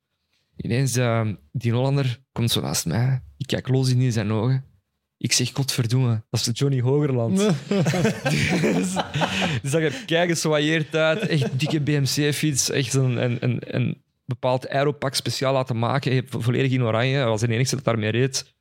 Ineens, 0.61 0.95
eh, 0.95 1.27
die 1.51 1.71
Hollander 1.71 2.19
komt 2.31 2.51
zo 2.51 2.61
naast 2.61 2.85
mij. 2.85 3.21
Ik 3.37 3.47
kijk 3.47 3.67
los 3.67 3.89
in 3.93 4.11
zijn 4.11 4.31
ogen. 4.31 4.63
Ik 5.17 5.31
zeg, 5.31 5.49
godverdomme, 5.53 6.23
dat 6.29 6.39
is 6.39 6.49
Johnny 6.53 6.81
Hogerland. 6.81 7.37
dus, 8.77 8.93
dus 9.61 9.71
dat 9.71 9.81
er 9.81 10.03
keigeswailleerd 10.05 10.95
uit. 10.95 11.19
Echt 11.19 11.59
dikke 11.59 11.81
BMC-fiets. 11.81 12.69
Echt 12.69 12.93
een, 12.93 13.23
een, 13.23 13.37
een, 13.39 13.59
een 13.75 14.03
bepaald 14.25 14.69
aeropak 14.69 15.15
speciaal 15.15 15.53
laten 15.53 15.79
maken. 15.79 16.25
Volledig 16.29 16.71
in 16.71 16.83
oranje. 16.83 17.15
Hij 17.15 17.25
was 17.25 17.41
de 17.41 17.47
enige 17.47 17.75
dat 17.75 17.83
daarmee 17.83 18.09
reed. 18.11 18.53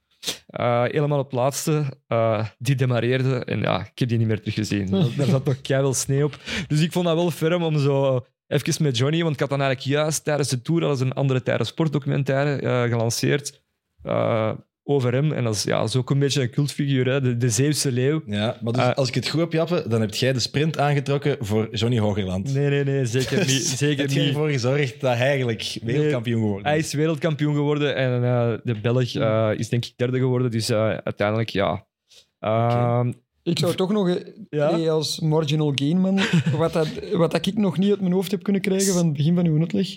Eh, 0.46 0.82
helemaal 0.82 1.18
op 1.18 1.24
het 1.30 1.34
laatste. 1.40 1.84
eh, 2.06 2.46
die 2.58 2.74
demareerde. 2.74 3.44
En 3.44 3.60
ja, 3.60 3.80
ik 3.80 3.98
heb 3.98 4.08
die 4.08 4.18
niet 4.18 4.26
meer 4.26 4.38
teruggezien. 4.40 4.90
Daar- 4.90 5.14
Daar 5.16 5.26
zat 5.26 5.44
nog 5.44 5.60
keihard 5.60 5.96
sneeuw 5.96 6.24
op. 6.26 6.38
Dus 6.66 6.80
ik 6.80 6.92
vond 6.92 7.04
dat 7.06 7.14
wel 7.14 7.30
ferm 7.30 7.62
om 7.62 7.78
zo 7.78 8.26
even 8.48 8.82
met 8.84 8.96
Johnny... 8.96 9.22
Want 9.22 9.34
ik 9.34 9.40
had 9.40 9.48
dan 9.48 9.60
eigenlijk 9.60 9.90
juist 9.90 10.24
tijdens 10.24 10.48
de 10.48 10.62
Tour... 10.62 10.80
Dat 10.80 10.94
is 10.94 11.00
een 11.00 11.12
andere 11.12 11.42
tijden 11.42 11.66
sportdocumentaire 11.66 12.60
eh, 12.60 12.82
gelanceerd. 12.90 13.62
eh, 14.02 14.52
over 14.90 15.12
hem. 15.12 15.32
En 15.32 15.44
dat 15.44 15.54
is 15.54 15.62
ja, 15.62 15.86
ook 15.96 16.10
een 16.10 16.18
beetje 16.18 16.42
een 16.42 16.50
cultfiguur. 16.50 17.06
Hè? 17.06 17.20
De, 17.20 17.36
de 17.36 17.50
Zeeuwse 17.50 17.92
leeuw. 17.92 18.22
Ja, 18.26 18.56
maar 18.60 18.72
dus 18.72 18.82
Eh. 18.82 18.94
als 18.94 19.08
ik 19.08 19.14
het 19.14 19.28
goed 19.28 19.40
heb, 19.40 19.52
Jappe, 19.52 19.84
dan 19.88 20.00
heb 20.00 20.14
jij 20.14 20.32
de 20.32 20.40
sprint 20.40 20.78
aangetrokken 20.78 21.36
voor 21.40 21.68
Johnny 21.76 21.98
Hogerland. 21.98 22.54
Nee, 22.54 22.68
nee, 22.68 22.84
nee, 22.84 23.06
zeker 23.06 23.38
niet. 23.38 23.66
Zeker 23.78 24.06
heb 24.06 24.16
niet. 24.16 24.28
ervoor 24.28 24.48
gezorgd 24.50 25.00
dat 25.00 25.16
hij 25.16 25.26
eigenlijk 25.26 25.78
wereldkampioen 25.82 26.40
geworden 26.40 26.66
Hij 26.66 26.78
is? 26.78 26.86
is 26.86 26.92
wereldkampioen 26.92 27.54
geworden 27.54 27.94
en 27.96 28.20
de 28.64 28.80
Belg 28.80 29.14
is 29.58 29.68
denk 29.68 29.84
ik 29.84 29.92
derde 29.96 30.18
geworden. 30.18 30.50
Dus 30.50 30.72
uiteindelijk, 30.72 31.48
ja. 31.48 31.86
Ik 33.50 33.58
zou 33.58 33.74
toch 33.74 33.92
nog, 33.92 34.08
eh, 34.08 34.16
Ja? 34.50 34.90
als 34.90 35.20
marginal 35.20 35.72
gain 35.74 36.00
man, 36.00 36.20
wat, 36.56 36.72
dat, 36.72 36.88
wat 37.12 37.30
dat 37.30 37.46
ik 37.46 37.56
nog 37.56 37.78
niet 37.78 37.90
uit 37.90 38.00
mijn 38.00 38.12
hoofd 38.12 38.30
heb 38.30 38.42
kunnen 38.42 38.62
krijgen 38.62 38.92
van 38.92 39.04
het 39.06 39.16
begin 39.16 39.34
van 39.34 39.46
uw 39.46 39.58
uitleg, 39.58 39.88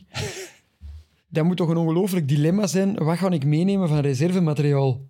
dat 1.28 1.44
moet 1.46 1.58
toch 1.58 1.70
een 1.70 1.78
ongelooflijk 1.78 2.28
dilemma 2.28 2.68
zijn. 2.68 2.96
Wat 2.96 3.18
ga 3.18 3.30
ik 3.30 3.46
meenemen 3.46 3.88
van 3.88 4.00
reservemateriaal? 4.00 5.02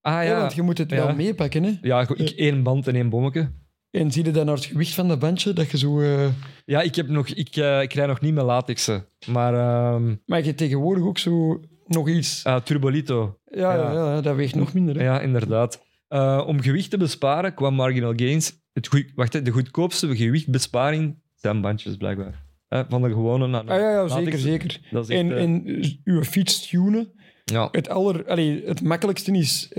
ah 0.00 0.12
Ja, 0.12 0.20
ja. 0.22 0.38
want 0.40 0.54
je 0.54 0.62
moet 0.62 0.78
het 0.78 0.90
wel 0.90 1.14
meepakken. 1.14 1.62
Hè? 1.64 1.72
Ja, 1.82 2.00
ik 2.14 2.30
één 2.30 2.62
band 2.62 2.86
en 2.88 2.94
één 2.94 3.08
bommetje. 3.08 3.50
En 3.90 4.10
zie 4.12 4.24
je 4.24 4.30
dan 4.30 4.46
naar 4.46 4.54
het 4.54 4.64
gewicht 4.64 4.94
van 4.94 5.08
dat 5.08 5.18
bandje, 5.18 5.52
dat 5.52 5.70
je 5.70 5.78
zo... 5.78 6.00
eh, 6.00 6.28
Ja, 6.64 6.80
ik, 6.80 6.94
heb 6.94 7.08
nog, 7.08 7.28
ik, 7.28 7.56
eh, 7.56 7.82
ik 7.82 7.92
rij 7.92 8.06
nog 8.06 8.20
niet 8.20 8.34
met 8.34 8.44
latexen. 8.44 9.06
Maar 9.26 9.54
ehm 9.54 10.14
Maar 10.26 10.38
je 10.38 10.44
hebt 10.44 10.58
tegenwoordig 10.58 11.04
ook 11.04 11.18
zo 11.18 11.60
nog 11.86 12.08
iets. 12.08 12.42
eh, 12.42 12.56
Turbolito. 12.56 13.38
Ja, 13.44 13.74
ja. 13.74 13.92
ja. 13.92 14.14
ja, 14.14 14.20
dat 14.20 14.36
weegt 14.36 14.54
nog 14.54 14.72
minder. 14.72 14.96
Hè? 14.96 15.02
Ja, 15.04 15.20
inderdaad. 15.20 15.86
Eh, 16.08 16.44
om 16.46 16.60
gewicht 16.60 16.90
te 16.90 16.96
besparen 16.96 17.54
kwam 17.54 17.74
Marginal 17.74 18.12
Gains. 18.16 18.52
Het 18.72 18.86
goed, 18.86 19.12
wacht, 19.14 19.32
hè, 19.32 19.42
de 19.42 19.50
goedkoopste 19.50 20.16
gewichtbesparing 20.16 21.16
zijn 21.34 21.60
bandjes, 21.60 21.96
blijkbaar. 21.96 22.42
Eh, 22.68 22.80
van 22.88 23.02
de 23.02 23.08
gewone 23.08 23.46
naar 23.46 23.66
de 23.66 23.72
Ah, 23.72 23.80
ja, 23.80 23.90
ja, 23.90 24.08
zeker, 24.08 24.38
zeker. 24.38 24.80
Echt, 24.92 25.10
En, 25.10 25.32
eh, 25.32 25.42
en 25.42 25.64
uw 26.04 26.22
fiets 26.22 26.68
tunen, 26.68 27.12
ja. 27.44 27.68
het, 27.72 27.88
aller, 27.88 28.28
allee, 28.28 28.62
het 28.64 28.82
makkelijkste 28.82 29.32
is 29.32 29.72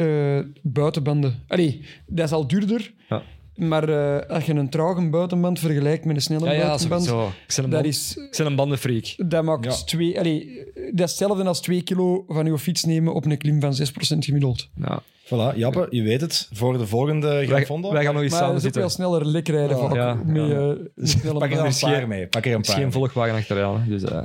buitenbanden. 0.62 1.44
Allee, 1.48 1.86
dat 2.08 2.26
is 2.26 2.32
al 2.32 2.48
duurder. 2.48 2.94
Ja. 3.10 3.24
Maar 3.60 3.90
eh, 3.90 4.30
als 4.30 4.46
je 4.46 4.54
een 4.54 4.70
trage 4.70 5.10
buitenband 5.10 5.60
vergelijkt 5.60 6.06
met 6.06 6.16
een 6.16 6.22
snelle 6.22 6.46
Ja, 6.46 6.52
ja, 6.52 6.66
buitenband. 6.68 7.04
Ik 7.08 7.10
ben 7.10 7.18
een, 7.24 7.32
dat, 7.56 7.70
band, 7.70 7.86
is, 7.86 8.18
ik 8.18 8.38
ben 8.38 8.46
een 8.46 8.56
bandenfreak. 8.56 9.14
dat 9.30 9.44
maakt 9.44 9.66
Ja. 9.66 9.72
twee... 9.72 10.20
Allee, 10.20 10.64
dat 10.74 10.84
is 10.86 10.92
hetzelfde 11.12 11.44
als 11.44 11.62
twee 11.62 11.82
kilo 11.82 12.24
van 12.28 12.46
uw 12.46 12.58
fiets 12.58 12.84
nemen 12.84 13.14
op 13.14 13.26
een 13.26 13.38
klim 13.38 13.62
van 13.62 13.74
6% 13.74 14.18
gemiddeld. 14.20 14.70
Ja. 14.76 15.02
Voilà, 15.26 15.56
Jappe, 15.56 15.88
je 15.90 16.02
weet 16.02 16.22
het. 16.22 16.50
Voor 16.54 16.78
de 16.78 16.88
volgende 16.88 17.28
Wij, 17.28 17.46
Gran 17.46 17.62
Fondo. 17.64 17.92
wij 17.92 18.04
gaan 18.04 18.14
nog 18.14 18.24
eens 18.24 18.32
Maar 18.32 18.40
samen 18.42 18.56
dat 18.62 18.64
is 18.64 18.68
ook 18.78 18.90
zitten. 18.90 19.06
wel 19.06 19.18
sneller 19.20 19.32
lek 19.34 19.48
rijden 19.48 19.78
vaak. 19.78 19.94
ja, 19.94 20.20
eh, 20.28 20.36
een 20.36 20.90
snelle 21.08 21.40
Pak 21.40 21.52
er 21.52 21.66
een 21.66 21.74
geen- 21.74 22.08
mee. 22.08 22.28
Pak 22.28 22.46
er 22.46 22.52
een 22.52 22.58
Het 22.58 22.68
is 22.68 22.74
paar 22.74 22.82
geen 22.82 22.92
volgwagen 22.92 23.36
achteraan. 23.36 23.82
hè. 23.82 23.90
Dus, 23.90 24.04
eh, 24.04 24.24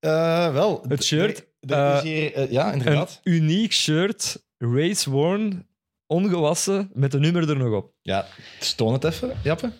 Eh, 0.00 0.52
wel. 0.52 0.84
Het 0.88 1.04
shirt, 1.04 1.46
is 1.60 2.02
hier, 2.02 2.52
ja, 2.52 2.66
een 2.72 2.78
inderdaad. 2.78 3.20
uniek 3.22 3.72
shirt, 3.72 4.44
race 4.58 5.10
worn, 5.10 5.66
ongewassen, 6.06 6.90
met 6.92 7.10
de 7.12 7.18
nummer 7.18 7.50
er 7.50 7.56
nog 7.56 7.74
op. 7.74 7.92
Ja, 8.06 8.26
stoon 8.60 8.92
het 8.92 9.04
even, 9.04 9.30
Jappe. 9.42 9.70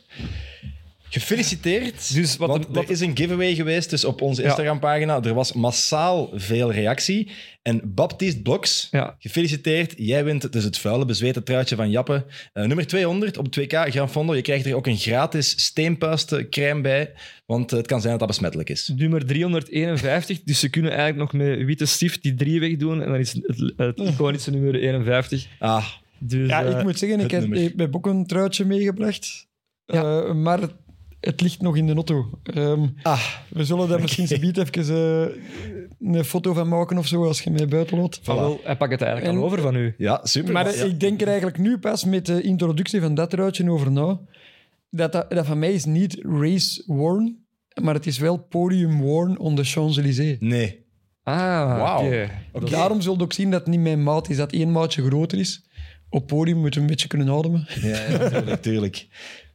Gefeliciteerd. 1.09 2.15
Dus 2.15 2.37
wat- 2.37 2.49
want 2.49 2.67
wat- 2.69 2.89
is 2.91 3.01
een 3.01 3.17
giveaway 3.17 3.55
geweest 3.55 3.91
dus 3.91 4.05
op 4.05 4.21
onze. 4.21 4.43
Instagram-pagina. 4.43 5.23
Er 5.23 5.35
was 5.35 5.53
massaal 5.53 6.31
veel 6.35 6.73
reactie. 6.73 7.31
En 7.63 7.81
Baptiste 7.95 8.43
Bloks, 8.43 8.89
Ja. 8.91 9.17
gefeliciteerd. 9.19 9.95
Jij 9.97 10.25
wint 10.25 10.53
dus 10.53 10.65
het 10.65 10.79
vuile, 10.79 11.05
bezweten 11.05 11.45
truitje 11.45 11.77
van 11.77 11.91
Jappe. 11.91 12.25
Eh, 12.53 12.65
nummer 12.65 12.87
200 12.87 13.37
op 13.39 13.45
het 13.45 13.53
2K 13.53 13.73
Gran 13.91 14.11
Fondo. 14.11 14.35
Je 14.35 14.43
krijgt 14.43 14.67
er 14.67 14.75
ook 14.75 14.87
een 14.87 14.97
gratis 14.97 15.51
steenpuisten 15.65 16.49
crème 16.51 16.81
bij. 16.81 17.13
Want 17.47 17.71
eh, 17.73 17.79
het 17.79 17.87
kan 17.87 17.99
zijn 18.01 18.11
dat 18.11 18.19
dat 18.21 18.29
besmettelijk 18.29 18.71
is. 18.71 18.93
Nummer 18.97 19.27
351, 19.27 20.43
dus 20.43 20.61
ze 20.61 20.69
kunnen 20.69 20.91
eigenlijk 20.93 21.33
nog 21.33 21.43
met 21.43 21.65
witte 21.65 21.87
stift 21.87 22.23
die 22.23 22.35
drie 22.35 22.61
wegdoen 22.61 23.03
en 23.03 23.09
dan 23.09 23.19
is 23.19 23.33
het, 23.33 23.73
het 23.77 23.99
iconische 24.13 24.51
nummer 24.51 24.75
51. 24.75 25.47
Ah, 25.59 25.87
Dus, 26.19 26.49
Ja, 26.49 26.65
eh, 26.65 26.79
ik 26.79 26.83
moet 26.83 26.99
zeggen, 26.99 27.21
ik 27.21 27.31
heb, 27.31 27.41
nummer. 27.41 27.59
ik 27.63 27.73
heb 27.77 27.97
ook 27.97 28.07
een 28.07 28.27
truitje 28.27 28.65
meegebracht. 28.65 29.47
Eh, 29.87 30.33
maar 30.33 30.61
het, 31.21 31.41
ligt 31.41 31.61
nog 31.63 31.77
in 31.77 31.87
de 31.87 31.95
auto. 31.95 32.31
Ehm, 32.43 32.87
Ah, 33.03 33.23
we 33.49 33.65
zullen 33.65 33.89
daar 33.89 34.01
misschien 34.07 34.27
zo 34.27 34.35
even 34.35 34.67
eh, 34.75 36.15
een 36.15 36.25
foto 36.25 36.53
van 36.53 36.69
maken 36.69 36.99
of 36.99 37.07
zo, 37.07 37.25
als 37.27 37.41
je 37.43 37.51
mij 37.51 37.67
buiten 37.69 37.97
loopt. 37.99 38.21
Ah, 38.25 38.35
wel, 38.37 38.61
hij 38.65 38.77
pakt 38.77 38.93
het 38.93 39.03
eigenlijk 39.03 39.33
En- 39.33 39.41
al 39.41 39.47
over 39.47 39.61
van 39.61 39.75
u. 39.77 39.95
ja, 39.99 40.21
super. 40.23 40.53
Maar 40.53 40.77
Ja. 40.77 40.85
ik 40.85 41.01
denk 41.01 41.21
er 41.21 41.27
eigenlijk 41.27 41.59
nu 41.59 41.79
pas 41.79 42.05
met 42.05 42.27
de 42.27 42.43
introductie 42.43 43.01
van 43.01 43.15
dat 43.15 43.33
ruitje 43.33 43.71
over 43.71 43.93
na. 43.93 44.21
Dat, 44.91 45.13
dat, 45.13 45.31
dat 45.31 45.47
van 45.47 45.59
mij 45.59 45.73
is 45.73 45.85
niet 45.85 46.19
race 46.23 46.83
worn, 46.87 47.45
maar 47.83 47.95
het 47.95 48.07
is 48.07 48.19
wel 48.19 48.37
podium 48.37 49.01
worn 49.01 49.39
on 49.39 49.55
de 49.55 49.65
Champs-Élysées. 49.65 50.37
Nee. 50.41 50.85
Ah. 51.23 52.01
Oké. 52.03 52.31
Daarom 52.71 53.01
zul 53.01 53.17
je 53.17 53.23
ook 53.23 53.33
zien 53.33 53.51
dat 53.51 53.61
het 53.61 53.69
niet 53.69 53.81
mijn 53.81 54.03
maat 54.03 54.29
is, 54.29 54.37
dat 54.37 54.53
één 54.53 54.73
maatje 54.73 55.03
groter 55.05 55.39
is. 55.39 55.65
Op 56.17 56.27
podium 56.27 56.59
moeten 56.59 56.81
we 56.81 56.87
een 56.87 56.93
beetje 56.93 57.09
kunnen 57.09 57.29
ademen. 57.29 57.67
Ja, 57.83 57.89
ja 57.89 58.29
tuurlijk, 58.29 58.63
tuurlijk. 58.63 59.07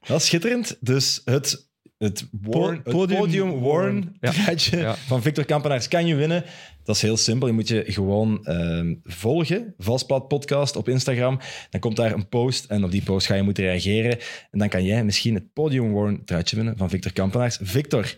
Dat 0.08 0.20
is 0.20 0.26
schitterend. 0.26 0.78
Dus 0.80 1.22
het, 1.26 1.70
het, 1.98 2.28
worn, 2.42 2.76
het 2.76 2.84
podium 2.84 3.20
podium, 3.20 3.50
worn 3.50 3.62
worn. 3.62 4.18
Ja. 4.20 4.32
truitje 4.44 4.78
Ja. 4.78 4.96
van 4.96 5.22
Victor 5.22 5.46
Kampenaars 5.46 5.88
kan 5.88 6.06
je 6.08 6.16
winnen. 6.16 6.44
Dat 6.84 6.96
is 6.96 7.02
heel 7.02 7.18
simpel. 7.18 7.48
Je 7.48 7.54
moet 7.54 7.68
je 7.68 7.84
gewoon 7.88 8.46
ehm, 8.46 8.96
volgen. 9.04 9.74
Valsplat 9.78 10.28
Podcast 10.28 10.76
op 10.76 10.90
Instagram. 10.90 11.40
Dan 11.70 11.82
komt 11.82 11.96
daar 11.96 12.14
een 12.14 12.30
post 12.30 12.66
en 12.66 12.84
op 12.84 12.92
die 12.92 13.04
post 13.04 13.28
ga 13.28 13.36
je 13.36 13.42
moeten 13.42 13.64
reageren. 13.64 14.20
En 14.52 14.60
dan 14.60 14.70
kan 14.70 14.84
jij 14.84 15.04
misschien 15.04 15.34
het 15.34 15.54
podium 15.54 15.92
worn 15.92 16.26
truitje 16.26 16.56
winnen 16.56 16.78
van 16.78 16.90
Victor 16.90 17.14
Kampenaars. 17.14 17.58
Victor, 17.62 18.16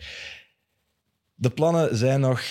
de 1.34 1.50
plannen 1.50 1.96
zijn 1.96 2.20
nog 2.20 2.40
eh, 2.40 2.48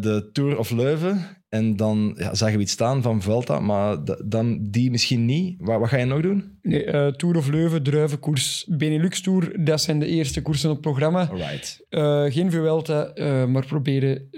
de 0.00 0.28
Tour 0.32 0.58
of 0.58 0.70
Leuven. 0.70 1.44
En 1.56 1.76
dan 1.76 2.14
ja, 2.18 2.34
zagen 2.34 2.56
we 2.56 2.62
iets 2.62 2.72
staan 2.72 3.02
van 3.02 3.22
Vuelta, 3.22 3.60
maar 3.60 3.96
dan 4.24 4.58
die 4.70 4.90
misschien 4.90 5.24
niet. 5.24 5.56
Wat, 5.60 5.78
wat 5.80 5.88
ga 5.88 5.96
je 5.96 6.04
nog 6.04 6.20
doen? 6.22 6.58
Nee, 6.62 6.84
eh, 6.84 7.06
Tour 7.12 7.36
of 7.36 7.48
Leuven, 7.48 7.82
Druivenkoers, 7.82 8.66
Benelux 8.68 9.20
Tour, 9.20 9.64
dat 9.64 9.80
zijn 9.80 9.98
de 9.98 10.06
eerste 10.06 10.42
koersen 10.42 10.68
op 10.70 10.74
het 10.76 10.84
programma. 10.84 11.28
Alright. 11.30 11.84
Eh, 11.88 12.24
geen 12.24 12.50
Vuelta, 12.50 13.06
eh, 13.06 13.46
maar 13.46 13.66
proberen 13.66 14.28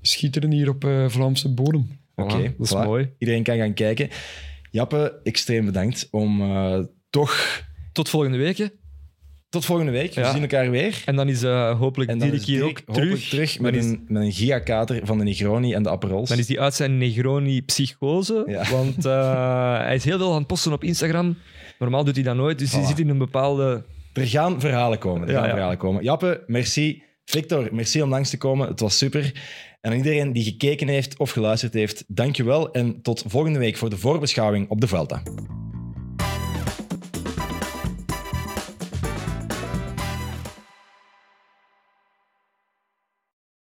schitteren 0.00 0.50
hier 0.50 0.68
op 0.68 0.84
eh, 0.84 1.08
Vlaamse 1.08 1.54
bodem. 1.54 2.00
Oké, 2.14 2.38
Voilà, 2.38 2.56
dat 2.58 2.66
is 2.66 2.74
voilà. 2.74 2.84
mooi. 2.84 3.10
Iedereen 3.18 3.42
kan 3.42 3.56
gaan 3.56 3.74
kijken. 3.74 4.08
Jappe, 4.70 5.20
extreem 5.22 5.64
bedankt 5.64 6.08
om 6.10 6.40
eh, 6.40 6.78
toch... 7.10 7.62
Tot 7.92 8.08
volgende 8.08 8.38
week. 8.38 8.56
hè. 8.56 8.66
Tot 9.52 9.64
volgende 9.64 9.92
week. 9.92 10.14
We 10.14 10.20
Ja. 10.20 10.32
zien 10.32 10.40
elkaar 10.40 10.70
weer. 10.70 11.02
En 11.06 11.16
dan 11.16 11.28
is 11.28 11.42
eh, 11.42 11.78
hopelijk 11.78 12.10
En 12.10 12.18
dan 12.18 12.30
Dirk 12.30 12.42
hier 12.42 12.64
ook 12.64 12.80
terug. 12.92 13.28
terug 13.28 13.60
met, 13.60 13.74
is- 13.74 13.84
een, 13.84 14.04
met 14.08 14.22
een 14.22 14.32
gigakater 14.32 15.00
van 15.06 15.18
de 15.18 15.24
Negroni 15.24 15.72
en 15.74 15.82
de 15.82 15.90
Aperols. 15.90 16.28
Dan 16.28 16.38
is 16.38 16.48
hij 16.48 16.58
uit 16.60 16.74
zijn 16.74 16.98
Negroni-psychose. 16.98 18.44
Ja. 18.46 18.70
Want 18.70 19.06
eh, 19.06 19.76
hij 19.86 19.94
is 19.94 20.04
heel 20.04 20.18
veel 20.18 20.30
aan 20.32 20.38
het 20.38 20.46
posten 20.46 20.72
op 20.72 20.84
Instagram. 20.84 21.36
Normaal 21.78 22.04
doet 22.04 22.14
hij 22.14 22.24
dat 22.24 22.36
nooit. 22.36 22.58
Dus 22.58 22.72
hij 22.72 22.82
Voilà. 22.82 22.86
zit 22.86 22.98
in 22.98 23.08
een 23.08 23.18
bepaalde... 23.18 23.84
Er 24.12 24.26
gaan 24.26 24.60
verhalen 24.60 24.98
komen. 24.98 25.28
Er 25.28 25.34
Ja, 25.34 25.40
gaan 25.40 25.50
verhalen 25.50 25.76
komen. 25.78 26.02
Jappe, 26.02 26.42
merci. 26.46 27.02
Victor, 27.24 27.68
merci 27.72 28.02
om 28.02 28.08
langs 28.08 28.30
te 28.30 28.38
komen. 28.38 28.68
Het 28.68 28.80
was 28.80 28.98
super. 28.98 29.32
En 29.80 29.90
aan 29.90 29.96
iedereen 29.96 30.32
die 30.32 30.44
gekeken 30.44 30.88
heeft 30.88 31.18
of 31.18 31.30
geluisterd 31.30 31.74
heeft, 31.74 32.04
dankjewel. 32.06 32.72
En 32.72 33.02
tot 33.02 33.24
volgende 33.26 33.58
week 33.58 33.76
voor 33.76 33.90
de 33.90 33.98
voorbeschouwing 33.98 34.68
op 34.68 34.80
de 34.80 34.88
Vuelta. 34.88 35.22